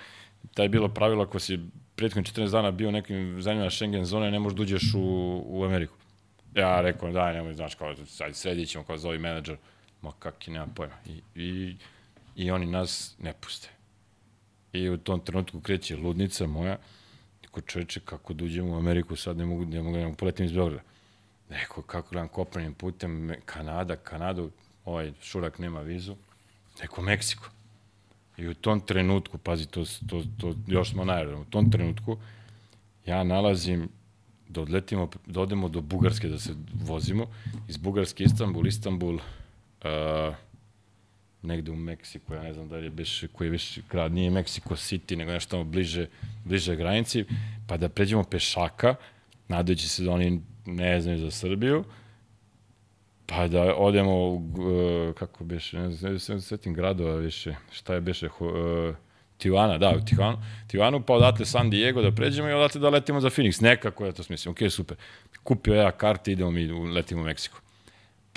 taj 0.54 0.64
je 0.64 0.68
bilo 0.68 0.88
pravilo 0.88 1.22
ako 1.22 1.38
si 1.38 1.58
prethodnih 1.96 2.32
14 2.32 2.50
dana 2.50 2.70
bio 2.70 2.88
u 2.88 2.92
nekim 2.92 3.42
zemljama 3.42 3.70
Schengen 3.70 4.04
zone, 4.04 4.30
ne 4.30 4.38
možeš 4.38 4.56
da 4.56 4.62
uđeš 4.62 4.94
u, 4.94 5.42
u 5.46 5.64
Ameriku. 5.64 5.94
Ja 6.54 6.80
rekao, 6.80 7.12
daj, 7.12 7.34
nemoj, 7.34 7.54
znaš, 7.54 7.74
kao, 7.74 7.96
sad 8.06 8.36
sredit 8.36 8.68
ćemo, 8.68 8.84
kao 8.84 8.98
zovi 8.98 9.18
menadžer. 9.18 9.56
Ma 10.02 10.12
kaki, 10.18 10.50
nema 10.50 10.66
pojma. 10.74 10.94
I, 11.06 11.22
i, 11.34 11.76
I 12.36 12.50
oni 12.50 12.66
nas 12.66 13.16
ne 13.18 13.32
puste. 13.40 13.68
I 14.72 14.88
u 14.88 14.98
tom 14.98 15.20
trenutku 15.20 15.60
kreće 15.60 15.96
ludnica 15.96 16.46
moja. 16.46 16.78
Ko 17.50 17.60
čoveče, 17.60 18.00
kako 18.00 18.34
da 18.34 18.44
uđemo 18.44 18.72
u 18.72 18.78
Ameriku, 18.78 19.16
sad 19.16 19.36
ne 19.36 19.46
mogu, 19.46 19.64
ne 19.64 19.82
mogu, 19.82 19.96
ne 19.96 20.04
mogu 20.04 20.16
poletim 20.16 20.46
iz 20.46 20.52
Beograda. 20.52 20.82
Rekao, 21.48 21.82
kako 21.82 22.08
gledam 22.10 22.28
kopnenim 22.28 22.74
putem, 22.74 23.34
Kanada, 23.44 23.96
Kanadu, 23.96 24.50
ovaj 24.84 25.12
šurak 25.22 25.58
nema 25.58 25.80
vizu. 25.80 26.16
Rekao, 26.80 27.05
Meksiko. 27.05 27.50
I 28.36 28.48
u 28.48 28.55
tom 28.55 28.80
trenutku, 28.80 29.38
pazi, 29.38 29.66
to, 29.66 29.84
to, 30.09 30.24
to 30.40 30.55
još 30.66 30.90
smo 30.90 31.05
na 31.05 31.12
aerodromu, 31.12 31.42
u 31.42 31.50
tom 31.50 31.70
trenutku 31.70 32.18
ja 33.06 33.24
nalazim 33.24 33.88
da 34.48 34.60
odletimo, 34.60 35.10
da 35.26 35.40
odemo 35.40 35.68
do 35.68 35.80
Bugarske 35.80 36.28
da 36.28 36.38
se 36.38 36.55
vozimo, 36.74 37.26
iz 37.68 37.76
Bugarske 37.76 38.24
Istanbul, 38.24 38.66
Istanbul, 38.66 39.14
uh, 39.14 40.34
negde 41.42 41.70
u 41.70 41.76
Meksiku, 41.76 42.34
ja 42.34 42.42
ne 42.42 42.52
znam 42.52 42.68
da 42.68 42.76
li 42.76 42.84
je 42.84 42.90
beš, 42.90 43.24
koji 43.32 43.48
je 43.48 43.50
već 43.50 43.80
grad, 43.90 44.12
nije 44.12 44.30
Mexico 44.30 44.74
City, 44.74 45.16
nego 45.16 45.32
nešto 45.32 45.50
tamo 45.50 45.64
bliže, 45.64 46.06
bliže 46.44 46.76
granici, 46.76 47.24
pa 47.66 47.76
da 47.76 47.88
pređemo 47.88 48.24
pešaka, 48.24 48.94
nadajući 49.48 49.88
se 49.88 50.05
da 50.05 50.12
oni 50.12 50.40
ne 50.66 51.00
znaju 51.00 51.18
za 51.18 51.30
Srbiju, 51.30 51.84
pa 53.28 53.48
da 53.48 53.74
odemo 53.74 54.28
uh, 54.28 54.42
kako 55.18 55.44
beše, 55.44 55.78
ne 55.78 55.90
znam, 55.90 56.12
ne 56.12 56.18
znam, 56.18 56.40
setim 56.40 56.74
gradova 56.74 57.14
više, 57.14 57.55
šta 57.72 57.94
je 57.94 58.00
beše, 58.00 58.28
uh, 58.40 58.94
Tijuana, 59.38 59.78
da, 59.78 59.90
u 59.90 60.05
Tijuanu, 60.05 60.38
Tijuanu, 60.66 61.00
pa 61.00 61.14
odatle 61.14 61.46
San 61.46 61.70
Diego 61.70 62.02
da 62.02 62.10
pređemo 62.10 62.48
i 62.48 62.52
odatle 62.52 62.80
da 62.80 62.88
letimo 62.88 63.20
za 63.20 63.30
Phoenix. 63.30 63.62
Nekako 63.62 64.06
ja 64.06 64.12
to 64.12 64.22
smislim, 64.22 64.52
ok, 64.52 64.70
super. 64.70 64.96
Kupio 65.42 65.74
ja 65.74 65.90
karte, 65.90 66.32
idemo 66.32 66.50
mi, 66.50 66.66
letimo 66.66 67.20
u 67.20 67.24
Meksiko 67.24 67.60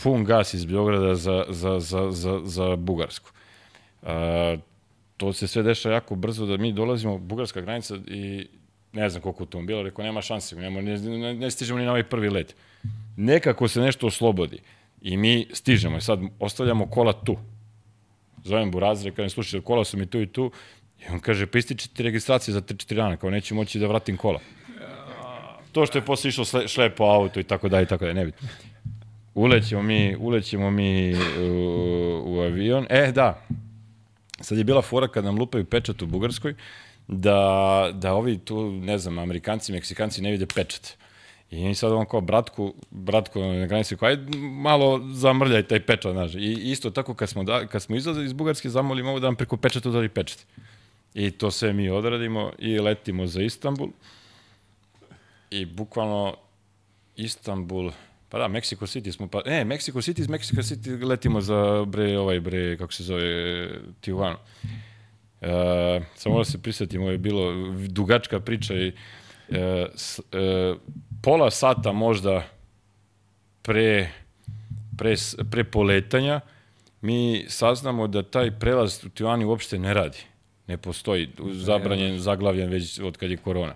pun 0.04 0.26
gas 0.26 0.54
iz 0.54 0.66
Beograda 0.66 1.16
za, 1.16 1.46
za, 1.50 1.80
za, 1.80 2.12
za, 2.12 2.42
za 2.44 2.76
Bugarsku. 2.76 3.30
A, 4.04 4.58
to 5.18 5.34
se 5.34 5.48
sve 5.48 5.64
dešava 5.64 5.96
jako 5.96 6.16
brzo 6.16 6.46
da 6.46 6.58
mi 6.58 6.74
dolazimo, 6.74 7.18
bugarska 7.18 7.62
granica 7.62 7.96
i 8.08 8.48
ne 8.94 9.10
znam 9.10 9.22
koliko 9.22 9.44
automobila, 9.44 9.82
rekao 9.82 10.06
nema 10.06 10.22
šanse, 10.22 10.56
nema, 10.56 10.82
ne, 10.82 10.98
ne, 10.98 11.34
ne 11.34 11.52
stižemo 11.52 11.80
ni 11.80 11.86
na 11.86 11.92
ovaj 11.92 12.04
prvi 12.04 12.30
let. 12.30 12.56
Nekako 13.18 13.68
se 13.68 13.82
nešto 13.82 14.08
oslobodi 14.08 14.60
i 15.02 15.18
mi 15.18 15.48
stižemo 15.54 15.98
i 15.98 16.02
sad 16.02 16.20
ostavljamo 16.40 16.88
kola 16.88 17.14
tu. 17.14 17.38
Zovem 18.44 18.72
Burazira, 18.72 19.16
kažem, 19.16 19.30
slušaj, 19.30 19.62
kola 19.62 19.86
su 19.86 19.98
mi 19.98 20.06
tu 20.06 20.22
i 20.22 20.28
tu, 20.28 20.52
i 21.00 21.04
on 21.14 21.20
kaže, 21.20 21.46
pa 21.48 21.58
ističe 21.58 21.90
ti 21.90 22.04
registracija 22.04 22.54
za 22.54 22.62
3-4 22.62 22.96
dana, 22.96 23.18
kao 23.18 23.30
neću 23.30 23.56
moći 23.56 23.80
da 23.80 23.88
vratim 23.88 24.18
kola. 24.18 24.40
To 25.72 25.86
što 25.86 25.98
je 25.98 26.06
posle 26.06 26.30
išlo 26.30 26.46
sle, 26.46 26.68
šlep 26.68 26.98
po 26.98 27.04
auto 27.04 27.40
i 27.40 27.44
tako 27.44 27.70
dalje, 27.70 27.84
i 27.84 27.88
tako 27.88 28.06
dalje, 28.06 28.14
ne 28.14 28.26
bitno. 28.26 28.48
Ulećemo 29.34 29.84
mi, 29.84 30.16
ulećemo 30.20 30.72
mi 30.72 31.16
u, 31.16 32.24
u 32.26 32.40
avion. 32.40 32.86
E, 32.90 33.12
da, 33.12 33.46
sad 34.42 34.58
je 34.58 34.64
bila 34.64 34.82
fora 34.82 35.08
kad 35.08 35.24
nam 35.24 35.38
lupaju 35.38 35.66
pečat 35.66 36.02
u 36.02 36.06
Bugarskoj, 36.06 36.56
da, 37.08 37.90
da 37.94 38.14
ovi 38.14 38.38
tu, 38.38 38.72
ne 38.72 38.98
znam, 38.98 39.20
Amerikanci, 39.20 39.72
Meksikanci 39.72 40.22
ne 40.22 40.32
vide 40.32 40.46
pečat. 40.46 40.98
I 41.52 41.76
sad 41.76 41.92
on 41.92 42.06
kao 42.06 42.22
bratku, 42.22 42.74
bratku 42.92 43.40
na 43.40 43.66
granici, 43.66 43.98
kao, 43.98 44.10
ajde 44.10 44.38
malo 44.38 45.02
zamrljaj 45.14 45.64
taj 45.64 45.80
pečat, 45.86 46.12
znaš. 46.12 46.36
I 46.36 46.72
isto 46.72 46.90
tako 46.90 47.14
kad 47.14 47.30
smo, 47.30 47.44
da, 47.44 47.68
kad 47.68 47.82
smo 47.82 47.96
izlazili 47.96 48.26
iz 48.26 48.34
Bugarske, 48.34 48.70
zamolimo 48.70 49.10
ovo 49.10 49.20
da 49.20 49.28
nam 49.28 49.36
preko 49.36 49.58
pečata 49.58 49.90
udari 49.90 50.10
pečat. 50.10 50.46
I 51.14 51.32
to 51.32 51.52
sve 51.52 51.74
mi 51.74 51.90
odradimo 51.90 52.52
i 52.60 52.80
letimo 52.80 53.28
za 53.28 53.42
Istanbul. 53.42 53.90
I 55.50 55.66
bukvalno 55.66 56.36
Istanbul, 57.16 57.92
pa 58.30 58.38
da, 58.38 58.48
Mexico 58.48 58.86
City 58.86 59.12
smo 59.12 59.28
pa, 59.28 59.42
ne, 59.46 59.66
Mexico 59.66 59.98
City, 59.98 60.20
iz 60.20 60.28
Mexico 60.28 60.62
City 60.62 61.04
letimo 61.06 61.42
za 61.42 61.86
bre, 61.86 62.18
ovaj 62.18 62.40
bre, 62.40 62.78
kako 62.78 62.94
se 62.94 63.04
zove, 63.04 63.70
Tijuanu. 64.02 64.38
E, 65.42 66.02
samo 66.16 66.38
da 66.38 66.44
se 66.44 66.62
prisetimo, 66.62 67.10
je 67.10 67.18
bilo 67.18 67.54
dugačka 67.88 68.40
priča 68.40 68.74
i 68.74 68.94
e, 69.50 69.88
s, 69.96 70.20
e, 70.20 70.76
pola 71.22 71.52
sata 71.52 71.92
možda 71.92 72.44
pre, 73.62 74.10
pre, 74.98 75.16
pre 75.52 75.64
poletanja 75.64 76.42
mi 77.02 77.46
saznamo 77.50 78.08
da 78.08 78.24
taj 78.24 78.52
prelaz 78.52 79.06
u 79.06 79.10
Tijuani 79.10 79.46
uopšte 79.46 79.80
ne 79.80 79.94
radi. 79.94 80.18
Ne 80.68 80.78
postoji, 80.78 81.30
zabranjen, 81.52 82.20
zaglavljen 82.20 82.70
već 82.70 83.00
od 83.00 83.18
kad 83.18 83.32
je 83.32 83.38
korona. 83.38 83.76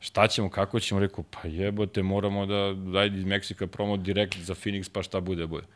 Šta 0.00 0.28
ćemo, 0.28 0.50
kako 0.50 0.80
ćemo, 0.80 1.00
rekao, 1.00 1.24
pa 1.30 1.48
jebote, 1.48 2.02
moramo 2.02 2.46
da, 2.46 2.74
dajde 2.92 3.18
iz 3.18 3.24
Meksika 3.24 3.66
promo 3.66 3.96
direkt 3.96 4.38
za 4.38 4.54
Phoenix, 4.54 4.90
pa 4.92 5.02
šta 5.02 5.20
bude, 5.20 5.46
bude. 5.46 5.66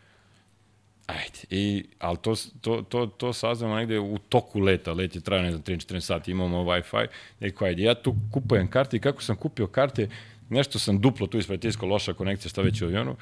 Ajde, 1.06 1.38
i, 1.50 1.84
ali 1.98 2.16
to, 2.22 2.34
to, 2.60 2.82
to, 2.82 3.06
to 3.06 3.32
saznamo 3.32 3.76
negde 3.76 3.98
u 3.98 4.18
toku 4.18 4.60
leta, 4.60 4.92
let 4.92 5.14
je 5.14 5.20
trajao, 5.20 5.44
ne 5.44 5.50
znam, 5.50 5.62
3-4 5.62 6.00
sati, 6.00 6.30
imamo 6.30 6.64
Wi-Fi, 6.64 7.06
neko, 7.40 7.64
ajde, 7.64 7.82
ja 7.82 7.94
tu 7.94 8.14
kupujem 8.32 8.70
karte 8.70 8.96
i 8.96 9.00
kako 9.00 9.22
sam 9.22 9.36
kupio 9.36 9.66
karte, 9.66 10.08
nešto 10.50 10.78
sam 10.78 11.00
duplo 11.00 11.26
tu 11.26 11.38
ispred 11.38 11.60
tisko, 11.60 11.86
loša 11.86 12.12
konekcija, 12.12 12.50
šta 12.50 12.62
već 12.62 12.82
u 12.82 12.84
avionu, 12.84 13.16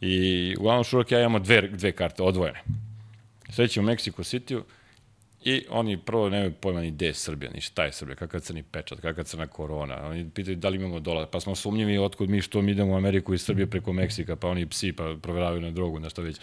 i 0.00 0.54
uglavnom 0.58 0.84
šurok 0.84 1.12
ja 1.12 1.20
imamo 1.20 1.38
dve, 1.38 1.68
dve 1.68 1.92
karte, 1.92 2.22
odvojene. 2.22 2.62
Srećemo 3.50 3.88
u 3.88 3.90
Mexico 3.90 4.22
City-u, 4.22 4.64
I 5.44 5.64
oni 5.70 5.96
prvo 5.96 6.28
nemaju 6.28 6.52
pojma 6.52 6.80
ni 6.80 6.90
gde 6.90 7.06
je 7.06 7.14
Srbija, 7.14 7.50
ni 7.54 7.60
šta 7.60 7.84
je 7.84 7.92
Srbija, 7.92 8.16
kakav 8.16 8.40
crni 8.40 8.62
pečat, 8.62 9.00
kakva 9.00 9.24
crna 9.24 9.46
korona. 9.46 10.06
Oni 10.06 10.30
pitaju 10.30 10.56
da 10.56 10.68
li 10.68 10.76
imamo 10.76 11.00
dolar, 11.00 11.26
pa 11.26 11.40
smo 11.40 11.54
sumnjivi 11.54 11.98
otkud 11.98 12.30
mi 12.30 12.42
što 12.42 12.62
mi 12.62 12.72
idemo 12.72 12.92
u 12.92 12.96
Ameriku 12.96 13.34
iz 13.34 13.42
Srbije 13.42 13.66
preko 13.66 13.92
Meksika, 13.92 14.36
pa 14.36 14.48
oni 14.48 14.66
psi 14.66 14.92
pa 14.92 15.16
proveravaju 15.22 15.60
na 15.60 15.70
drogu, 15.70 15.98
na 15.98 16.10
što 16.10 16.22
već. 16.22 16.36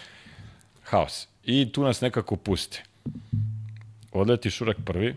Haos. 0.83 1.27
I 1.45 1.71
tu 1.71 1.83
nas 1.83 2.01
nekako 2.01 2.35
puste. 2.35 2.83
Odleti 4.11 4.51
Šurak 4.51 4.77
prvi, 4.85 5.15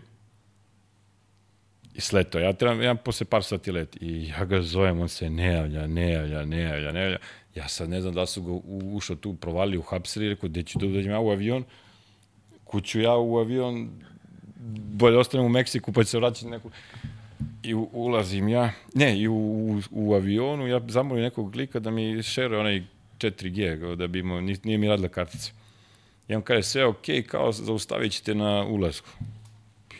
i 1.95 2.01
sleto. 2.01 2.39
Ja 2.39 2.53
trebam, 2.53 2.81
ja 2.81 2.95
posle 2.95 3.25
par 3.25 3.43
sati 3.43 3.71
let 3.71 3.97
i 4.01 4.27
ja 4.27 4.45
ga 4.45 4.61
zovem, 4.61 4.99
on 4.99 5.09
se 5.09 5.29
ne 5.29 5.53
javlja, 5.53 5.87
ne 5.87 6.11
javlja, 6.11 6.45
ne 6.45 6.61
javlja, 6.61 6.91
ne 6.91 7.01
javlja. 7.01 7.17
Ja 7.55 7.67
sad 7.67 7.89
ne 7.89 8.01
znam 8.01 8.13
da 8.13 8.25
su 8.25 8.43
ga 8.43 8.51
u- 8.51 8.91
ušao 8.95 9.15
tu, 9.15 9.33
provali, 9.33 9.77
uhapsili, 9.77 10.29
rekao, 10.29 10.49
gde 10.49 10.63
ću 10.63 10.79
da 10.79 10.99
ja 10.99 11.19
u 11.19 11.29
avion, 11.29 11.63
kuću 12.63 13.01
ja 13.01 13.15
u 13.15 13.37
avion, 13.37 13.89
bolje 14.93 15.17
ostanem 15.17 15.45
u 15.45 15.49
Meksiku 15.49 15.91
pa 15.91 16.03
ću 16.03 16.09
se 16.09 16.17
vraćati 16.17 16.47
neku... 16.47 16.71
I 17.63 17.73
u, 17.73 17.89
ulazim 17.93 18.47
ja, 18.49 18.71
ne, 18.95 19.19
i 19.19 19.27
u, 19.27 19.35
u, 19.35 19.81
u 19.91 20.13
avionu, 20.13 20.67
ja 20.67 20.81
zamolim 20.87 21.23
nekog 21.23 21.55
lika 21.55 21.79
da 21.79 21.91
mi 21.91 22.23
šeruje 22.23 22.59
onaj 22.59 22.83
4G, 23.19 23.95
da 23.95 24.07
bi 24.07 24.19
imao, 24.19 24.41
nije 24.41 24.77
mi 24.77 24.87
radila 24.87 25.07
kartica. 25.07 25.51
I 26.27 26.35
on 26.35 26.41
kaže, 26.41 26.63
sve 26.63 26.85
ok, 26.85 27.05
kao 27.27 27.51
zaustavit 27.51 28.11
ćete 28.11 28.35
na 28.35 28.65
ulazku. 28.65 29.09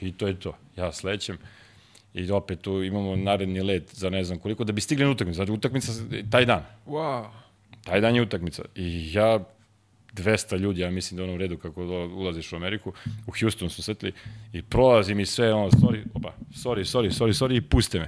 I 0.02 0.12
to 0.12 0.28
je 0.28 0.40
to. 0.40 0.58
Ja 0.78 0.92
slećem 0.92 1.38
i 2.14 2.32
opet 2.32 2.62
tu 2.62 2.84
imamo 2.84 3.16
naredni 3.16 3.62
let 3.62 3.96
za 3.96 4.10
ne 4.10 4.24
znam 4.24 4.40
koliko, 4.40 4.64
da 4.64 4.74
bi 4.74 4.82
stigli 4.82 5.06
na 5.06 5.12
utakmicu. 5.12 5.36
Znači, 5.36 5.52
utakmica 5.52 5.92
taj 6.32 6.46
dan. 6.46 6.62
Wow. 6.88 7.26
Taj 7.84 8.02
dan 8.02 8.16
je 8.16 8.22
utakmica. 8.22 8.64
I 8.76 9.14
ja 9.14 9.40
200 10.14 10.58
ljudi, 10.58 10.82
ja 10.82 10.92
mislim 10.92 11.18
da 11.18 11.24
ono 11.24 11.34
u 11.34 11.38
redu 11.38 11.58
kako 11.58 11.82
ulaziš 12.16 12.54
u 12.54 12.56
Ameriku, 12.56 12.94
u 13.28 13.32
Houston 13.40 13.70
su 13.70 13.84
setli 13.84 14.14
i 14.54 14.62
prolazim 14.62 15.20
i 15.20 15.26
sve 15.26 15.54
ono, 15.54 15.70
sorry, 15.72 16.04
opa, 16.14 16.34
sorry, 16.52 16.98
sorry, 16.98 17.10
sorry, 17.20 17.44
sorry, 17.44 17.58
i 17.58 17.62
puste 17.62 18.00
me. 18.00 18.08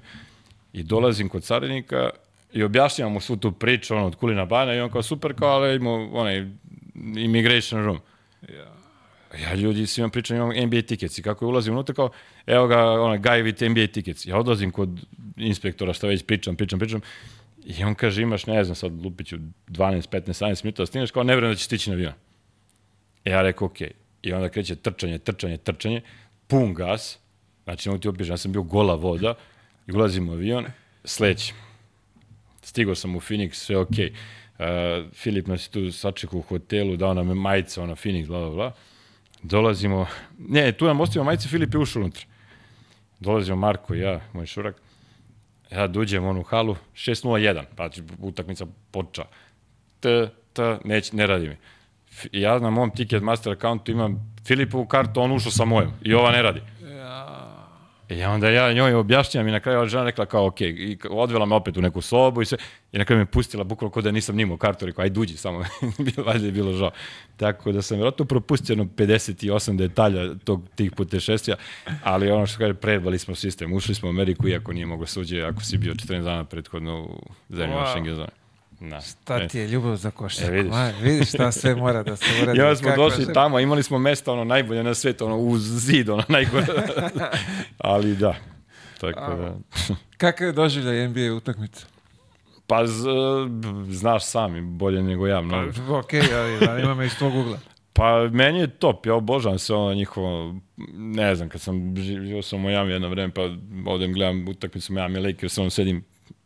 I 0.74 0.84
dolazim 0.84 1.30
kod 1.30 1.44
carinika 1.44 2.10
i 2.54 2.64
objašnjavam 2.64 3.14
mu 3.14 3.22
svu 3.22 3.38
tu 3.38 3.52
priču 3.52 3.96
ono, 3.96 4.06
od 4.06 4.16
Kulina 4.16 4.46
Bana 4.46 4.74
i 4.74 4.80
on 4.80 4.90
kao 4.90 5.04
super, 5.04 5.34
kao 5.34 5.50
ali 5.50 5.76
imamo 5.76 6.10
onaj 6.14 6.48
immigration 7.16 7.86
room. 7.86 8.00
Ja 8.42 8.85
ljudi 9.56 9.88
svima 9.88 10.10
pričam 10.10 10.38
imam 10.38 10.50
NBA 10.66 10.82
tickets 10.82 11.18
i 11.18 11.22
kako 11.22 11.46
je 11.46 11.50
ulazim 11.50 11.74
unutra 11.74 11.96
kao 11.96 12.10
evo 12.46 12.68
ga 12.68 13.02
onaj 13.02 13.20
guy 13.20 13.44
with 13.44 13.70
NBA 13.70 13.88
tickets. 13.88 14.26
Ja 14.26 14.38
odlazim 14.38 14.72
kod 14.72 14.90
inspektora 15.38 15.94
šta 15.94 16.08
već 16.08 16.24
pričam, 16.26 16.56
pričam, 16.56 16.80
pričam 16.80 17.02
i 17.66 17.84
on 17.84 17.96
kaže 17.96 18.22
imaš 18.22 18.46
ne 18.46 18.64
znam 18.64 18.76
sad 18.76 19.06
lupiću 19.06 19.38
12, 19.68 20.10
15, 20.10 20.46
17 20.46 20.64
minuta 20.64 20.82
da 20.82 20.86
stigneš 20.86 21.12
kao 21.12 21.24
ne 21.24 21.34
vjerujem 21.34 21.54
da 21.54 21.58
ćeš 21.58 21.66
stići 21.66 21.90
na 21.90 21.96
avion. 21.96 22.14
E 23.26 23.32
ja 23.32 23.42
rekao 23.42 23.66
okej. 23.66 23.92
I 24.22 24.34
onda 24.34 24.50
kreće 24.50 24.76
trčanje, 24.76 25.18
trčanje, 25.18 25.58
trčanje, 25.58 26.02
pun 26.48 26.74
gas, 26.74 27.20
znači 27.64 27.90
mogu 27.90 28.02
ti 28.02 28.08
opišem, 28.08 28.34
ja 28.34 28.38
sam 28.38 28.52
bio 28.52 28.64
gola 28.64 28.96
voda 28.96 29.36
i 29.88 29.92
ulazim 29.92 30.30
u 30.30 30.32
avion, 30.32 30.66
slećem. 31.04 31.56
Stigao 32.62 32.96
sam 32.96 33.16
u 33.16 33.20
Phoenix, 33.20 33.54
sve 33.54 33.78
okej. 33.78 34.14
Uh, 34.60 34.66
Filip 35.14 35.48
nas 35.48 35.68
je 35.68 35.72
tu 35.72 35.92
sačekao 35.92 36.40
u 36.40 36.42
hotelu, 36.42 36.96
dao 36.96 37.14
nam 37.14 37.30
je 37.30 37.36
majice, 37.36 37.82
ona 37.82 37.96
Phoenix, 37.96 38.28
bla, 38.28 38.40
bla, 38.40 38.50
bla. 38.50 38.72
Dolazimo, 39.46 40.08
ne, 40.38 40.72
tu 40.72 40.86
nam 40.86 41.02
ostavimo 41.02 41.26
majice, 41.26 41.48
Filip 41.48 41.74
je 41.74 41.80
ušao 41.80 42.02
unutra. 42.02 42.24
Dolazimo 43.20 43.58
Marko 43.58 43.96
i 43.96 44.00
ja, 44.00 44.22
moj 44.34 44.46
šurak. 44.46 44.76
Ja 45.72 45.88
dođem 45.88 46.26
onu 46.26 46.44
halu, 46.44 46.76
6.01, 46.94 47.64
znači 47.76 48.04
utakmica 48.22 48.66
počela. 48.92 49.28
T, 50.00 50.30
t, 50.54 50.78
neć, 50.84 51.12
ne 51.12 51.28
radi 51.28 51.50
mi. 51.50 51.58
Ja 52.32 52.60
na 52.60 52.70
mom 52.70 52.92
Ticketmaster 52.92 53.54
accountu 53.54 53.92
imam 53.92 54.36
Filipovu 54.48 54.86
kartu, 54.86 55.22
on 55.22 55.32
ušao 55.32 55.52
sa 55.52 55.66
mojom 55.66 55.92
i 56.02 56.14
ova 56.14 56.32
ne 56.32 56.42
radi. 56.42 56.62
I 58.10 58.24
onda 58.24 58.50
ja 58.50 58.74
njoj 58.74 58.94
objašnjam 58.94 59.48
i 59.48 59.52
na 59.52 59.60
kraju 59.60 59.88
žena 59.88 60.04
rekla 60.04 60.26
kao 60.26 60.48
ok, 60.48 60.62
i 60.62 60.98
odvela 61.10 61.46
me 61.46 61.56
opet 61.56 61.78
u 61.78 61.82
neku 61.82 62.02
sobu 62.02 62.42
i 62.42 62.46
sve, 62.46 62.58
i 62.92 62.98
na 62.98 63.06
kraju 63.06 63.20
me 63.20 63.26
pustila 63.26 63.64
bukvalno 63.64 63.92
kao 63.92 64.02
da 64.02 64.12
nisam 64.12 64.36
nimao 64.36 64.58
kartu, 64.58 64.86
rekao 64.86 65.04
aj 65.04 65.10
duđi 65.10 65.38
samo, 65.38 65.66
valjda 66.26 66.46
je 66.46 66.52
bilo 66.52 66.74
žao. 66.74 66.92
Tako 67.38 67.72
da 67.72 67.82
sam 67.82 67.98
vjerojatno 67.98 68.26
propustio 68.26 68.74
jedno 68.74 68.86
58 68.86 69.78
detalja 69.78 70.36
tog, 70.44 70.62
tih 70.76 70.92
putešestvija, 70.92 71.58
ali 72.04 72.32
ono 72.32 72.48
što 72.48 72.58
kaže, 72.58 72.74
predvali 72.74 73.20
smo 73.20 73.36
sistem, 73.36 73.74
ušli 73.74 73.96
smo 73.96 74.10
u 74.10 74.12
Ameriku 74.12 74.48
iako 74.48 74.74
nije 74.74 74.86
moglo 74.86 75.06
suđe, 75.06 75.42
ako 75.42 75.62
si 75.62 75.78
bio 75.78 75.94
14 75.94 76.24
dana 76.24 76.44
prethodno 76.44 77.04
u 77.04 77.30
zemljama 77.50 77.82
Wow. 77.82 77.90
Schengen 77.92 78.16
zone. 78.16 78.45
Da. 78.80 79.00
Ta 79.24 79.48
ti 79.48 79.60
je 79.60 79.68
ljubav 79.68 79.96
za 79.96 80.12
košarku. 80.12 80.48
E, 80.48 80.52
vidiš. 80.54 80.72
Ma, 80.72 80.92
vidiš 81.02 81.30
šta 81.30 81.52
sve 81.52 81.76
mora 81.76 82.04
da 82.04 82.16
se 82.16 82.26
uradi. 82.42 82.62
Onda 82.62 82.76
smo 82.76 82.96
došli 82.96 83.26
se- 83.26 83.34
tamo, 83.34 83.60
imali 83.60 83.84
smo 83.84 84.00
mesta 84.00 84.32
ono 84.32 84.44
najbolje 84.44 84.84
na 84.84 84.94
svetu, 84.94 85.26
ono 85.26 85.38
uz 85.38 85.62
zid, 85.62 86.10
ono 86.10 86.24
najgore. 86.30 86.66
Ali 87.78 88.16
da. 88.16 88.36
Tako 88.98 89.36
da. 89.36 89.56
Kakav 90.18 90.48
je 90.48 90.54
doživljaj 90.54 91.08
NBA 91.08 91.34
utakmica? 91.34 91.86
Pa 92.68 92.88
z, 92.88 93.06
znaš 93.90 94.26
sami, 94.26 94.62
bolje 94.64 95.04
nego 95.04 95.28
ja. 95.28 95.42
Mnogo. 95.42 95.72
Ok, 95.90 96.14
ali 96.14 96.58
zanima 96.60 96.96
me 96.96 97.06
iz 97.06 97.16
tvog 97.16 97.36
ugla. 97.36 97.60
Pa 97.94 98.30
meni 98.30 98.60
je 98.60 98.68
top, 98.70 99.06
ja 99.06 99.14
obožavam 99.14 99.60
se 99.60 99.74
ono 99.74 99.94
njihovo, 99.94 100.56
ne 100.94 101.36
znam, 101.36 101.50
kad 101.50 101.62
sam 101.62 101.76
ži- 101.76 102.04
živio 102.04 102.42
sam 102.42 102.60
u 102.60 102.68
Miami 102.68 102.92
jedno 102.92 103.10
vreme, 103.10 103.34
pa 103.34 103.42
odem 103.86 104.14
gledam 104.14 104.48
utakmicu 104.48 104.94
Miami 104.94 105.20
Lakers, 105.22 105.58
ono 105.58 105.70
sedim, 105.70 106.04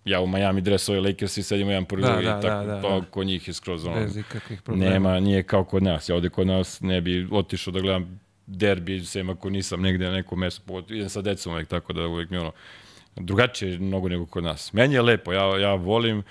ja 0.10 0.22
u 0.22 0.28
Miami 0.28 0.62
dresovi 0.62 1.00
Lakers 1.00 1.38
i 1.38 1.44
sedimo 1.44 1.72
jedan 1.72 1.86
pored 1.86 2.06
Da, 2.06 2.12
drugi, 2.12 2.26
da, 2.26 2.42
tako, 2.42 2.66
da, 2.66 2.76
da, 2.76 2.82
pa 2.82 2.90
da. 2.90 3.06
kod 3.12 3.28
njih 3.28 3.48
je 3.48 3.54
skroz 3.54 3.86
ono, 3.86 3.96
Bez 3.96 4.18
ikakvih 4.18 4.62
problema. 4.62 4.92
Nema, 4.92 5.20
nije 5.20 5.44
kao 5.44 5.64
kod 5.64 5.84
nas. 5.84 6.10
Ja 6.10 6.16
ovde 6.16 6.30
kod 6.30 6.48
nas 6.48 6.82
ne 6.82 7.02
bi 7.02 7.28
otišao 7.32 7.72
da 7.72 7.80
gledam 7.80 8.20
derbi, 8.46 9.06
sem 9.06 9.30
ako 9.30 9.50
nisam 9.50 9.82
negde 9.82 10.06
na 10.06 10.12
nekom 10.12 10.40
mestu. 10.40 10.62
pogotovo 10.66 10.96
Idem 10.96 11.10
sa 11.10 11.22
decom 11.22 11.54
uvek, 11.54 11.68
tako 11.68 11.94
da 11.94 12.08
uvek 12.08 12.30
mi 12.30 12.38
ono, 12.38 12.52
drugačije 13.16 13.72
je 13.72 13.80
mnogo 13.80 14.10
nego 14.10 14.26
kod 14.26 14.44
nas. 14.44 14.74
Meni 14.74 14.94
je 14.94 15.02
lepo, 15.02 15.34
ja, 15.34 15.60
ja 15.60 15.74
volim 15.74 16.24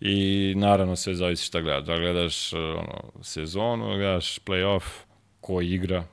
i 0.00 0.54
naravno 0.56 0.96
sve 0.96 1.14
zavisi 1.14 1.44
šta 1.44 1.60
gledaš. 1.60 1.86
Da 1.86 1.98
gledaš 1.98 2.52
uh, 2.52 2.58
ono, 2.58 3.02
sezonu, 3.22 3.90
da 3.90 3.96
gledaš 3.96 4.38
play-off, 4.38 4.84
ko 5.40 5.60
igra, 5.60 6.04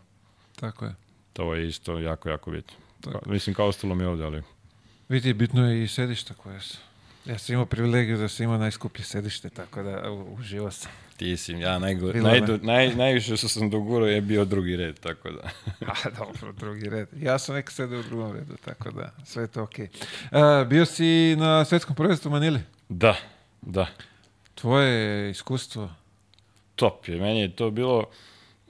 Tako 0.60 0.86
je. 0.86 0.96
to 1.34 1.56
je 1.56 1.68
isto 1.68 2.00
jako, 2.00 2.30
jako 2.30 2.52
bitno. 2.52 2.74
Tako. 3.02 3.20
Ka, 3.20 3.30
mislim 3.32 3.54
kao 3.56 3.68
ostalo 3.68 3.96
mi 3.96 4.04
je 4.04 4.08
ovde, 4.08 4.24
ali 4.24 4.42
Vidi, 5.10 5.34
bitno 5.34 5.70
je 5.72 5.84
i 5.84 5.88
sedišta 5.88 6.34
koje 6.34 6.60
su. 6.60 6.78
Ja 7.26 7.38
sam 7.38 7.54
imao 7.54 7.66
privilegiju 7.66 8.18
da 8.18 8.30
sam 8.30 8.44
imao 8.44 8.58
najskuplje 8.58 9.04
sedište, 9.04 9.50
tako 9.50 9.84
da 9.84 10.12
uživao 10.12 10.72
sam. 10.72 10.92
ti 11.18 11.38
si, 11.38 11.52
ja 11.52 11.80
najgo, 11.80 12.12
Bilo 12.12 12.30
najdu, 12.30 12.60
naj, 12.62 12.96
najviše 12.96 13.38
što 13.38 13.48
sam 13.48 13.70
dogurao 13.70 14.08
je 14.08 14.22
bio 14.22 14.46
drugi 14.46 14.76
red, 14.76 15.00
tako 15.00 15.30
da. 15.32 15.50
A, 15.92 16.10
dobro, 16.18 16.52
drugi 16.52 16.90
red. 16.90 17.08
Ja 17.22 17.40
sam 17.40 17.56
nekad 17.56 17.74
sedeo 17.74 18.00
u 18.00 18.04
drugom 18.04 18.34
redu, 18.34 18.56
tako 18.66 18.92
da 18.92 19.12
sve 19.26 19.44
je 19.44 19.48
to 19.48 19.64
okej. 19.64 19.88
A, 20.32 20.66
bio 20.70 20.86
si 20.86 21.36
na 21.40 21.66
svetskom 21.66 21.96
prvenstvu 21.96 22.30
u 22.30 22.32
Manili. 22.32 22.60
Da, 22.90 23.16
da. 23.62 23.88
Tvoje 24.56 25.30
iskustvo, 25.30 25.90
top 26.76 27.08
je. 27.08 27.20
Meni 27.20 27.42
je 27.42 27.56
to 27.56 27.72
bilo, 27.72 28.10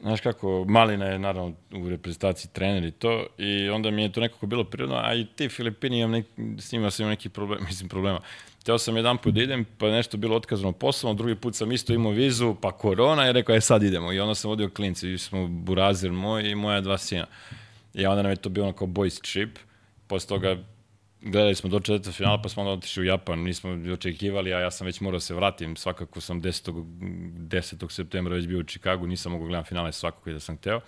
znaš 0.01 0.21
kako, 0.21 0.65
Malina 0.67 1.05
je 1.05 1.19
naravno 1.19 1.53
u 1.71 1.89
reprezentaciji 1.89 2.51
trener 2.53 2.83
i 2.83 2.91
to, 2.91 3.27
i 3.37 3.69
onda 3.69 3.91
mi 3.91 4.01
je 4.01 4.11
to 4.11 4.19
nekako 4.19 4.45
bilo 4.45 4.63
prirodno, 4.63 4.95
a 4.95 5.13
i 5.15 5.25
ti 5.25 5.49
Filipini, 5.49 5.99
imam 5.99 6.11
nek, 6.11 6.25
s 6.57 6.71
njima 6.71 6.91
sam 6.91 7.03
imao 7.03 7.09
neki 7.09 7.29
problem, 7.29 7.63
mislim 7.67 7.89
problema. 7.89 8.19
Teo 8.63 8.77
sam 8.77 8.95
jedan 8.97 9.17
put 9.17 9.33
da 9.33 9.41
idem, 9.41 9.65
pa 9.77 9.87
nešto 9.87 10.17
bilo 10.17 10.35
otkazano 10.35 10.71
poslovno, 10.71 11.17
drugi 11.17 11.35
put 11.35 11.55
sam 11.55 11.71
isto 11.71 11.93
imao 11.93 12.11
vizu, 12.11 12.55
pa 12.61 12.71
korona 12.71 13.29
i 13.29 13.33
rekao, 13.33 13.55
je 13.55 13.61
sad 13.61 13.83
idemo. 13.83 14.13
I 14.13 14.19
onda 14.19 14.35
sam 14.35 14.49
vodio 14.49 14.69
klinci, 14.69 15.11
i 15.11 15.17
smo 15.17 15.47
Burazir 15.47 16.11
moj 16.11 16.49
i 16.49 16.55
moja 16.55 16.81
dva 16.81 16.97
sina. 16.97 17.25
I 17.93 18.05
onda 18.05 18.21
nam 18.21 18.31
je 18.31 18.35
to 18.35 18.49
bilo 18.49 18.65
ono 18.65 18.75
kao 18.75 18.87
boys 18.87 19.31
trip, 19.31 19.59
posle 20.07 20.27
toga 20.27 20.57
gledali 21.21 21.55
smo 21.55 21.69
do 21.69 21.79
četvrta 21.79 22.11
finala, 22.11 22.41
pa 22.41 22.49
smo 22.49 22.63
onda 22.63 22.73
otišli 22.73 23.01
u 23.01 23.05
Japan, 23.05 23.39
nismo 23.39 23.77
očekivali, 23.93 24.53
a 24.53 24.59
ja 24.59 24.71
sam 24.71 24.85
već 24.85 25.01
morao 25.01 25.17
da 25.17 25.19
se 25.19 25.33
vratim, 25.33 25.75
svakako 25.75 26.21
sam 26.21 26.41
10. 26.41 26.83
10. 27.49 27.91
septembra 27.91 28.35
već 28.35 28.47
bio 28.47 28.59
u 28.59 28.63
Čikagu, 28.63 29.07
nisam 29.07 29.31
mogao 29.31 29.47
gledam 29.47 29.65
finale 29.65 29.91
svakako 29.91 30.29
i 30.29 30.33
da 30.33 30.39
sam 30.39 30.57
hteo. 30.57 30.81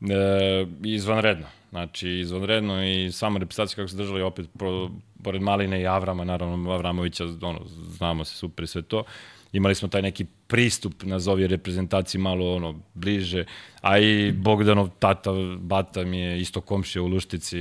E, 0.00 0.66
izvanredno, 0.84 1.46
znači 1.70 2.08
izvanredno 2.08 2.84
i 2.84 3.12
sama 3.12 3.38
reprezentacija 3.38 3.76
kako 3.76 3.88
se 3.88 3.96
držali 3.96 4.22
opet 4.22 4.46
pro, 4.58 4.90
pored 5.24 5.42
Maline 5.42 5.80
i 5.80 5.86
Avrama, 5.86 6.24
naravno 6.24 6.70
Avramovića, 6.70 7.24
ono, 7.42 7.60
znamo 7.66 8.24
se 8.24 8.34
super 8.34 8.64
i 8.64 8.66
sve 8.66 8.82
to. 8.82 9.04
Imali 9.52 9.74
smo 9.74 9.88
taj 9.88 10.02
neki 10.02 10.26
pristup, 10.46 11.02
nazovi 11.02 11.46
reprezentaciji 11.46 12.20
malo 12.20 12.54
ono 12.54 12.80
bliže, 12.94 13.44
a 13.80 13.98
i 13.98 14.32
Bogdanov 14.32 14.88
tata, 14.98 15.30
bata 15.58 16.04
mi 16.04 16.18
je 16.18 16.40
isto 16.40 16.60
komšija 16.60 17.02
u 17.02 17.06
Luštici, 17.06 17.58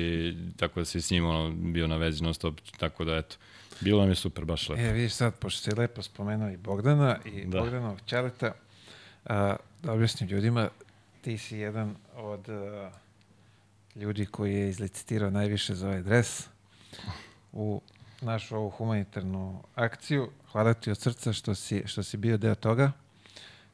tako 0.58 0.80
da 0.80 0.86
se 0.86 1.02
s 1.02 1.12
njim 1.12 1.26
ono, 1.26 1.52
bio 1.52 1.88
na 1.88 1.98
vezi 1.98 2.24
non 2.24 2.34
stop, 2.34 2.62
tako 2.80 3.06
da 3.06 3.16
eto, 3.16 3.36
bilo 3.80 4.02
nam 4.02 4.10
je 4.10 4.16
super, 4.16 4.46
baš 4.46 4.70
lepo. 4.70 4.82
E, 4.82 4.92
vidiš 4.94 5.14
sad, 5.14 5.40
pošto 5.40 5.62
si 5.62 5.80
lepo 5.80 6.02
spomenuo 6.02 6.50
i 6.50 6.58
Bogdana 6.58 7.18
i 7.26 7.46
Da. 7.46 7.50
da. 7.50 7.60
Bogdanov 7.60 8.00
Ćaleta, 8.08 8.54
a, 9.26 9.56
da 9.84 9.94
objasnim 9.94 10.30
ljudima, 10.30 10.70
ti 11.22 11.38
si 11.38 11.58
jedan 11.58 11.96
od 12.16 12.50
a, 12.50 12.92
ljudi 13.96 14.26
koji 14.26 14.56
je 14.56 14.70
izlicitirao 14.70 15.30
najviše 15.30 15.76
za 15.76 15.88
ovaj 15.88 16.02
dres 16.02 16.48
u 17.52 17.82
našu 18.22 18.56
ovu 18.56 18.70
humanitarnu 18.70 19.64
akciju. 19.76 20.30
Hvala 20.58 20.74
ti 20.74 20.92
od 20.92 20.98
srca 20.98 21.34
što 21.34 21.56
si, 21.56 21.84
što 21.86 22.04
si 22.04 22.18
bio 22.18 22.38
deo 22.38 22.56
toga. 22.56 22.92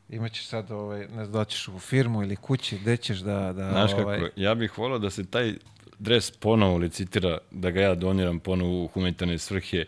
Imaćeš 0.10 0.48
sad, 0.48 0.72
ovaj, 0.72 1.00
ne 1.00 1.08
znam 1.08 1.32
da 1.32 1.40
li 1.40 1.46
ćeš 1.46 1.68
u 1.68 1.80
firmu 1.80 2.24
ili 2.24 2.36
kući, 2.36 2.78
gde 2.78 2.98
ćeš 2.98 3.18
da... 3.18 3.54
da 3.54 3.70
Znaš 3.72 3.94
ovaj, 3.94 4.20
kako, 4.20 4.32
ja 4.36 4.56
bih 4.56 4.78
volao 4.78 5.00
da 5.00 5.10
se 5.10 5.26
taj 5.26 5.54
dres 6.00 6.32
ponovo 6.32 6.78
licitira, 6.78 7.38
da 7.52 7.72
ga 7.72 7.82
ja 7.82 7.96
doniram 7.96 8.40
ponovo 8.40 8.84
u 8.84 8.88
humanitarne 8.88 9.38
svrhe, 9.38 9.78
e, 9.78 9.86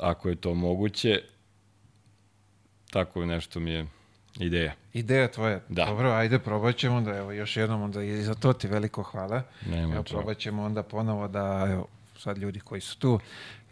ako 0.00 0.28
je 0.28 0.36
to 0.36 0.54
moguće. 0.54 1.22
Tako 2.90 3.26
nešto 3.26 3.60
mi 3.60 3.70
je 3.70 3.86
Ideja. 4.38 4.72
Ideja 4.92 5.28
tvoja. 5.28 5.60
Da. 5.68 5.84
Dobro, 5.84 6.10
ajde, 6.10 6.38
probat 6.38 6.76
ćemo 6.76 6.96
onda, 6.96 7.16
evo, 7.16 7.32
još 7.32 7.56
jednom 7.56 7.82
onda 7.82 8.02
i 8.02 8.22
za 8.22 8.34
to 8.34 8.52
ti 8.52 8.68
veliko 8.68 9.02
hvala. 9.02 9.42
Nema 9.66 9.94
evo, 9.94 10.02
probat 10.02 10.38
ćemo 10.38 10.62
onda 10.62 10.82
ponovo 10.82 11.28
da, 11.28 11.68
evo, 11.70 11.86
sad 12.24 12.38
ljudi 12.38 12.60
koji 12.60 12.80
su 12.80 12.98
tu, 12.98 13.20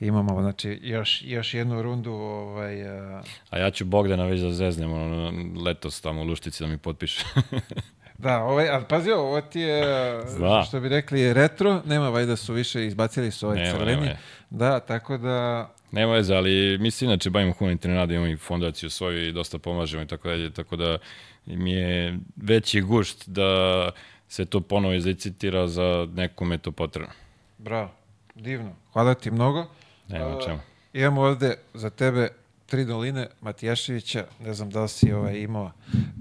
imamo, 0.01 0.43
znači, 0.43 0.79
još, 0.83 1.23
još 1.25 1.55
jednu 1.55 1.83
rundu, 1.83 2.13
ovaj, 2.13 2.89
a, 2.89 3.23
A 3.51 3.59
ja 3.59 3.71
ću 3.71 3.85
Bogdana 3.85 4.25
već 4.25 4.41
da 4.41 4.53
zeznem, 4.53 4.93
ono, 4.93 5.33
letos 5.63 6.01
tamo 6.01 6.21
u 6.21 6.25
Luštici 6.25 6.63
da 6.63 6.69
mi 6.69 6.79
potpiše. 6.79 7.25
da, 8.19 8.43
ovaj, 8.43 8.69
ali 8.69 8.85
pazi, 8.89 9.11
ovo 9.11 9.41
ti 9.41 9.61
je, 9.61 9.85
Zna. 10.27 10.63
što 10.63 10.81
bi 10.81 10.89
rekli, 10.89 11.33
retro, 11.33 11.83
nema 11.87 12.09
valjda 12.09 12.37
su 12.37 12.53
više, 12.53 12.87
izbacili 12.87 13.31
su 13.31 13.47
ovaj 13.47 13.59
Nema, 13.59 13.79
crveni. 13.79 14.03
nema. 14.03 14.17
Da, 14.51 14.81
tako 14.81 15.19
da, 15.19 15.71
Nema 15.93 16.13
veze, 16.13 16.35
ali 16.35 16.79
mi 16.81 16.91
se 16.91 17.05
inače 17.05 17.31
bavimo 17.31 17.53
humanitarnim 17.53 17.99
radom, 17.99 18.17
imamo 18.17 18.33
i 18.33 18.37
fondaciju 18.37 18.91
svoju 18.91 19.29
i 19.29 19.33
dosta 19.33 19.59
pomažemo 19.59 20.03
i 20.03 20.07
tako 20.07 20.29
dalje, 20.29 20.51
tako 20.51 20.77
da 20.77 20.99
mi 21.47 21.73
je 21.73 22.19
veći 22.37 22.81
gušt 22.81 23.29
da 23.29 23.91
se 24.29 24.45
to 24.45 24.61
ponovo 24.61 24.95
izlicitira 24.95 25.67
za 25.69 26.09
nekome 26.15 26.59
to 26.59 26.73
potrebno. 26.73 27.13
bravo, 27.59 27.91
divno, 28.35 28.73
hvala 28.93 29.15
ti 29.15 29.31
mnogo. 29.31 29.67
Nema 30.09 30.41
čemu. 30.45 30.59
Imamo 30.93 31.23
ovde 31.23 31.57
za 31.75 31.91
tebe 31.91 32.29
tri 32.67 32.85
doline 32.85 33.29
Matijaševića, 33.41 34.25
ne 34.41 34.55
znam 34.55 34.71
da 34.71 34.83
li 34.83 34.89
si 34.89 35.13
ovaj, 35.13 35.39
imao 35.39 35.73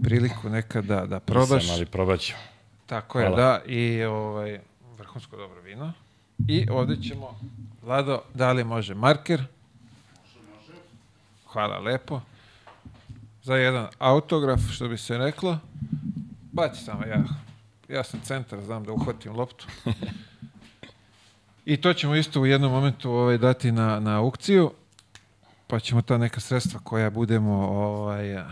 priliku 0.03 0.49
nekad 0.49 0.85
da, 0.85 1.05
da 1.05 1.19
probaš. 1.19 1.63
Nisam, 1.63 1.75
ali 1.75 1.85
probat 1.85 2.19
ću. 2.19 2.33
Tako 2.85 3.19
je, 3.19 3.27
Hvala. 3.27 3.41
da, 3.41 3.61
i 3.65 4.03
ovaj, 4.03 4.59
vrhunsko 4.97 5.37
dobro 5.37 5.61
vino. 5.61 5.93
I 6.47 6.67
ovde 6.69 6.95
ćemo, 7.01 7.39
Vlado, 7.81 8.21
da 8.33 8.51
li 8.51 8.63
može 8.63 8.95
marker? 8.95 9.43
Hvala 11.45 11.79
lepo. 11.79 12.21
Za 13.43 13.55
jedan 13.55 13.87
autograf, 13.99 14.59
što 14.71 14.87
bi 14.87 14.97
se 14.97 15.17
reklo. 15.17 15.57
Baci 16.51 16.83
samo 16.83 17.05
ja. 17.05 17.23
Ja 17.89 18.03
sam 18.03 18.21
centar, 18.23 18.61
znam 18.61 18.83
da 18.83 18.91
uhvatim 18.93 19.35
loptu. 19.35 19.67
I 21.65 21.77
to 21.77 21.93
ćemo 21.93 22.15
isto 22.15 22.41
u 22.41 22.45
jednom 22.45 22.71
momentu 22.71 23.11
ovaj, 23.11 23.37
dati 23.37 23.71
na, 23.71 23.99
na 23.99 24.17
aukciju. 24.17 24.71
Pa 25.67 25.79
ćemo 25.79 26.01
ta 26.01 26.17
neka 26.17 26.39
sredstva 26.39 26.79
koja 26.83 27.09
budemo 27.09 27.53
ovaj, 27.67 28.43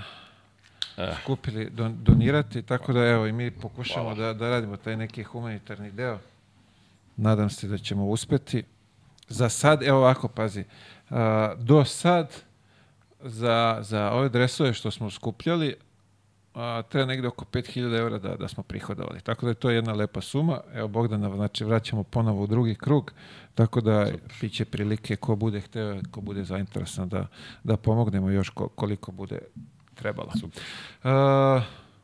Eh. 1.00 1.16
kupili 1.26 1.70
don, 1.70 1.98
donirati, 2.04 2.62
tako 2.62 2.94
da 2.94 3.00
evo 3.00 3.28
i 3.28 3.32
mi 3.32 3.52
pokušamo 3.52 4.16
da, 4.16 4.34
da 4.34 4.50
radimo 4.50 4.78
taj 4.78 4.98
neki 4.98 5.24
humanitarni 5.24 5.92
deo. 5.92 6.20
Nadam 7.18 7.50
se 7.50 7.68
da 7.68 7.78
ćemo 7.78 8.06
uspeti. 8.06 8.64
Za 9.28 9.50
sad, 9.50 9.84
evo 9.84 9.98
ovako, 9.98 10.28
pazi, 10.28 10.64
a, 11.10 11.54
do 11.58 11.86
sad 11.86 12.36
za, 13.20 13.78
za 13.82 14.12
ove 14.12 14.30
dresove 14.30 14.74
što 14.74 14.92
smo 14.92 15.10
skupljali, 15.10 15.76
a, 16.60 16.82
treba 16.82 17.06
negde 17.06 17.28
oko 17.28 17.46
5000 17.46 17.70
eura 17.96 18.18
da, 18.18 18.36
da 18.36 18.48
smo 18.48 18.64
prihodovali. 18.64 19.22
Tako 19.22 19.46
da 19.46 19.50
je 19.50 19.56
to 19.56 19.70
jedna 19.70 19.94
lepa 19.94 20.22
suma. 20.22 20.62
Evo 20.74 20.88
Bogdana, 20.88 21.36
znači 21.36 21.64
vraćamo 21.64 22.04
ponovo 22.04 22.44
u 22.44 22.48
drugi 22.48 22.76
krug, 22.76 23.12
tako 23.56 23.82
da 23.82 24.08
bit 24.42 24.54
će 24.54 24.66
prilike 24.66 25.16
ko 25.16 25.36
bude 25.36 25.62
hteo, 25.62 26.02
ko 26.12 26.22
bude 26.22 26.44
zainteresan 26.44 27.10
da, 27.10 27.28
da 27.64 27.78
pomognemo 27.78 28.30
još 28.30 28.50
ko- 28.50 28.68
koliko 28.68 29.12
bude 29.12 29.40
trebalo. 29.96 30.32
Super. 30.32 30.64
Uh, 31.04 31.10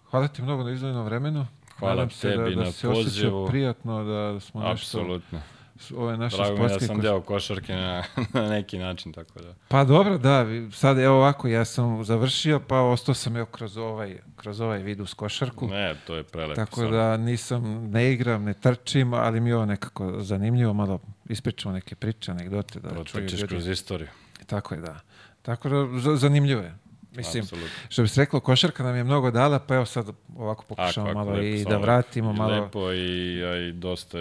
hvala 0.05 0.27
ti 0.27 0.41
mnogo 0.41 0.63
na 0.63 0.71
izdvojenom 0.71 1.05
vremenu. 1.05 1.47
Hvala 1.79 1.95
Nadam 1.95 2.09
se 2.09 2.21
tebi 2.21 2.43
da, 2.45 2.49
da 2.51 2.63
na 2.63 2.71
se 2.71 2.87
osjeća 2.89 3.03
pozivu. 3.09 3.47
prijatno, 3.47 4.03
da 4.03 4.39
smo 4.39 4.61
nešto, 4.61 4.97
Apsolutno. 4.97 5.39
s- 5.41 5.54
ove 5.95 6.17
naše 6.17 6.37
Drago 6.37 6.51
mi 6.53 6.59
da 6.59 6.67
sportske 6.69 6.85
sam 6.85 6.97
kos- 6.97 7.01
deo 7.01 7.21
košarke 7.21 7.73
na, 7.73 8.03
na 8.33 8.49
neki 8.49 8.77
način, 8.77 9.13
tako 9.13 9.39
da. 9.41 9.53
Pa 9.67 9.83
dobro, 9.83 10.17
da, 10.17 10.45
sad 10.71 10.99
evo 10.99 11.15
ovako, 11.15 11.47
ja 11.47 11.65
sam 11.65 12.03
završio, 12.03 12.59
pa 12.59 12.79
ostao 12.79 13.15
sam 13.15 13.35
evo 13.35 13.45
kroz 13.45 13.77
ovaj, 13.77 14.17
kroz 14.35 14.61
ovaj 14.61 14.83
vid 14.83 14.99
uz 14.99 15.13
košarku. 15.13 15.67
Ne, 15.67 15.95
to 16.07 16.15
je 16.15 16.23
prelepo. 16.23 16.55
Tako 16.55 16.71
stvarno. 16.71 16.97
da 16.97 17.17
nisam, 17.17 17.89
ne 17.91 18.13
igram, 18.13 18.43
ne 18.43 18.53
trčim, 18.53 19.13
ali 19.13 19.39
mi 19.39 19.49
je 19.49 19.55
ovo 19.55 19.65
nekako 19.65 20.21
zanimljivo, 20.21 20.73
malo 20.73 20.99
ispričamo 21.29 21.73
neke 21.73 21.95
priče, 21.95 22.31
anegdote 22.31 22.79
da 22.79 22.89
Protrčiš 22.89 23.43
kroz 23.43 23.67
istoriju. 23.67 24.07
Tako 24.45 24.75
je, 24.75 24.81
da. 24.81 24.99
Tako 25.41 25.69
da, 25.69 25.87
zanimljivo 26.17 26.61
je. 26.61 26.75
Mislim, 27.17 27.43
Apsolutno. 27.43 27.69
što 27.89 28.01
bi 28.01 28.07
se 28.07 28.21
reklo, 28.21 28.39
košarka 28.39 28.83
nam 28.83 28.95
je 28.95 29.03
mnogo 29.03 29.31
dala, 29.31 29.59
pa 29.59 29.75
evo 29.75 29.85
sad 29.85 30.09
ovako 30.37 30.65
pokušamo 30.65 31.09
Ako, 31.09 31.19
ako, 31.19 31.25
malo 31.25 31.31
lepo, 31.31 31.45
i 31.45 31.65
da 31.65 31.77
vratimo 31.77 32.31
i 32.31 32.33
malo. 32.33 32.63
Lepo 32.63 32.91
i, 32.91 33.43
a 33.43 33.57
i 33.57 33.71
dosta 33.71 34.17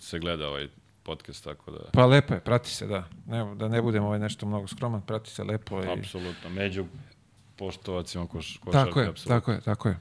se 0.00 0.18
gleda 0.18 0.48
ovaj 0.48 0.68
podcast, 1.04 1.44
tako 1.44 1.70
da... 1.70 1.78
Pa 1.92 2.06
lepo 2.06 2.34
je, 2.34 2.40
prati 2.40 2.70
se, 2.70 2.86
da. 2.86 3.04
Ne, 3.26 3.54
da 3.54 3.68
ne 3.68 3.82
budemo 3.82 4.06
ovaj 4.06 4.18
nešto 4.18 4.46
mnogo 4.46 4.66
skroman, 4.66 5.02
prati 5.02 5.30
se 5.30 5.44
lepo. 5.44 5.82
I... 5.82 5.86
Apsolutno. 5.90 6.50
Među 6.50 6.84
poštovacima 7.56 8.26
koš, 8.26 8.56
košarke, 8.56 8.84
Tako 8.84 9.00
je, 9.00 9.08
apsolutno. 9.08 9.40
tako 9.40 9.52
je, 9.52 9.60
tako 9.60 9.88
je. 9.88 9.96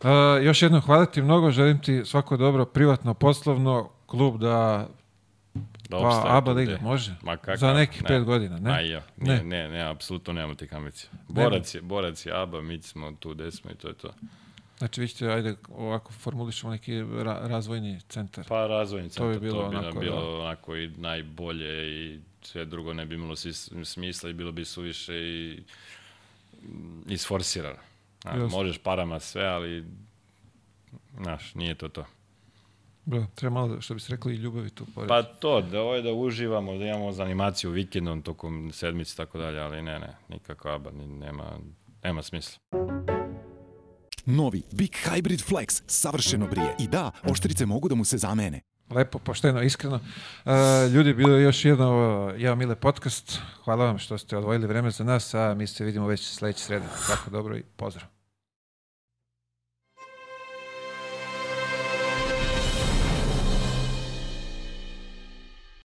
Uh, 0.00 0.08
još 0.42 0.62
jednom 0.62 0.80
hvala 0.80 1.06
ti 1.06 1.22
mnogo, 1.22 1.50
želim 1.50 1.78
ti 1.78 2.02
svako 2.04 2.36
dobro, 2.36 2.64
privatno, 2.64 3.14
poslovno, 3.14 3.90
klub 4.06 4.38
da, 4.38 4.88
Da 5.88 5.98
pa 5.98 6.24
ABA 6.28 6.52
liga, 6.52 6.72
gde- 6.72 6.82
može? 6.82 7.14
Ma 7.22 7.36
kakav, 7.36 7.56
Za 7.56 7.72
nekih 7.72 8.02
ne. 8.02 8.08
pet 8.08 8.24
godina, 8.24 8.58
ne? 8.58 8.86
I 8.86 8.90
ja, 8.90 9.02
Ne. 9.16 9.34
ne, 9.36 9.44
ne, 9.44 9.68
ne, 9.68 9.82
apsolutno 9.82 10.32
nemamo 10.32 10.54
tih 10.54 10.74
ambicija. 10.74 11.10
Borac 11.28 11.74
je, 11.74 11.82
borac 11.82 12.26
je 12.26 12.42
ABA, 12.42 12.60
mi 12.60 12.82
smo 12.82 13.12
tu 13.12 13.30
gde 13.30 13.50
smo 13.50 13.70
i 13.70 13.74
to 13.74 13.88
je 13.88 13.94
to. 13.94 14.10
Znači, 14.78 15.00
vi 15.00 15.08
ćete, 15.08 15.26
ajde, 15.28 15.54
ovako 15.68 16.12
formulišemo 16.12 16.72
neki 16.72 16.92
ra- 16.94 17.46
razvojni 17.48 18.00
centar. 18.08 18.44
Pa 18.48 18.66
razvojni 18.66 19.08
To 19.10 19.28
bi 19.28 19.32
centar, 19.34 19.40
bilo 19.40 19.62
to 19.62 19.68
bi 19.70 19.76
onako, 19.76 20.00
bilo 20.00 20.40
onako 20.40 20.76
i 20.76 20.88
najbolje 20.88 21.88
i 22.04 22.20
sve 22.42 22.64
drugo 22.64 22.92
ne 22.92 23.06
bi 23.06 23.14
imalo 23.14 23.34
smisla 23.84 24.30
i 24.30 24.32
bilo 24.32 24.52
bi 24.52 24.64
suviše 24.64 25.14
i 25.14 25.62
mm, 26.62 27.02
isforsirano. 27.08 27.78
Znaš, 28.22 28.50
možeš 28.52 28.78
parama 28.78 29.20
sve, 29.20 29.44
ali 29.44 29.84
znaš, 31.20 31.54
nije 31.54 31.74
to 31.74 31.88
to. 31.88 32.04
Bro, 33.04 33.26
treba 33.34 33.54
malo, 33.54 33.80
što 33.80 33.94
bi 33.94 34.00
se 34.00 34.12
rekli, 34.12 34.32
i 34.34 34.36
ljubavi 34.36 34.70
tu 34.70 34.86
pored. 34.94 35.08
Pa 35.08 35.22
to, 35.22 35.60
da 35.60 35.80
ovo 35.80 35.94
je 35.94 36.02
da 36.02 36.12
uživamo, 36.12 36.78
da 36.78 36.84
imamo 36.84 37.12
za 37.12 37.22
animaciju 37.22 37.70
vikendom 37.70 38.22
tokom 38.22 38.70
sedmice 38.72 39.12
i 39.12 39.16
tako 39.16 39.38
dalje, 39.38 39.60
ali 39.60 39.82
ne, 39.82 39.98
ne, 39.98 40.16
nikako 40.28 40.68
aba, 40.68 40.90
nema, 40.90 41.58
nema 42.04 42.22
smisla. 42.22 42.58
Novi 44.26 44.62
Big 44.72 44.92
Hybrid 45.04 45.48
Flex 45.50 45.82
savršeno 45.86 46.46
brije. 46.46 46.74
I 46.78 46.88
da, 46.88 47.10
oštrice 47.24 47.66
mogu 47.66 47.88
da 47.88 47.94
mu 47.94 48.04
se 48.04 48.18
zamene. 48.18 48.60
Lepo, 48.90 49.18
pošteno, 49.18 49.62
iskreno. 49.62 50.00
Uh, 50.44 50.52
ljudi, 50.94 51.14
bilo 51.14 51.36
je 51.36 51.42
još 51.42 51.64
jedno 51.64 52.26
uh, 52.34 52.40
Ja 52.40 52.54
Mile 52.54 52.74
podcast. 52.74 53.38
Hvala 53.64 53.84
vam 53.84 53.98
što 53.98 54.18
ste 54.18 54.36
odvojili 54.36 54.66
vreme 54.66 54.90
za 54.90 55.04
nas, 55.04 55.34
a 55.34 55.54
mi 55.54 55.66
se 55.66 55.84
vidimo 55.84 56.06
već 56.06 56.20
sledeće 56.20 56.64
srede. 56.64 56.86
Tako 57.08 57.30
dobro 57.30 57.56
i 57.56 57.62
pozdrav. 57.76 58.21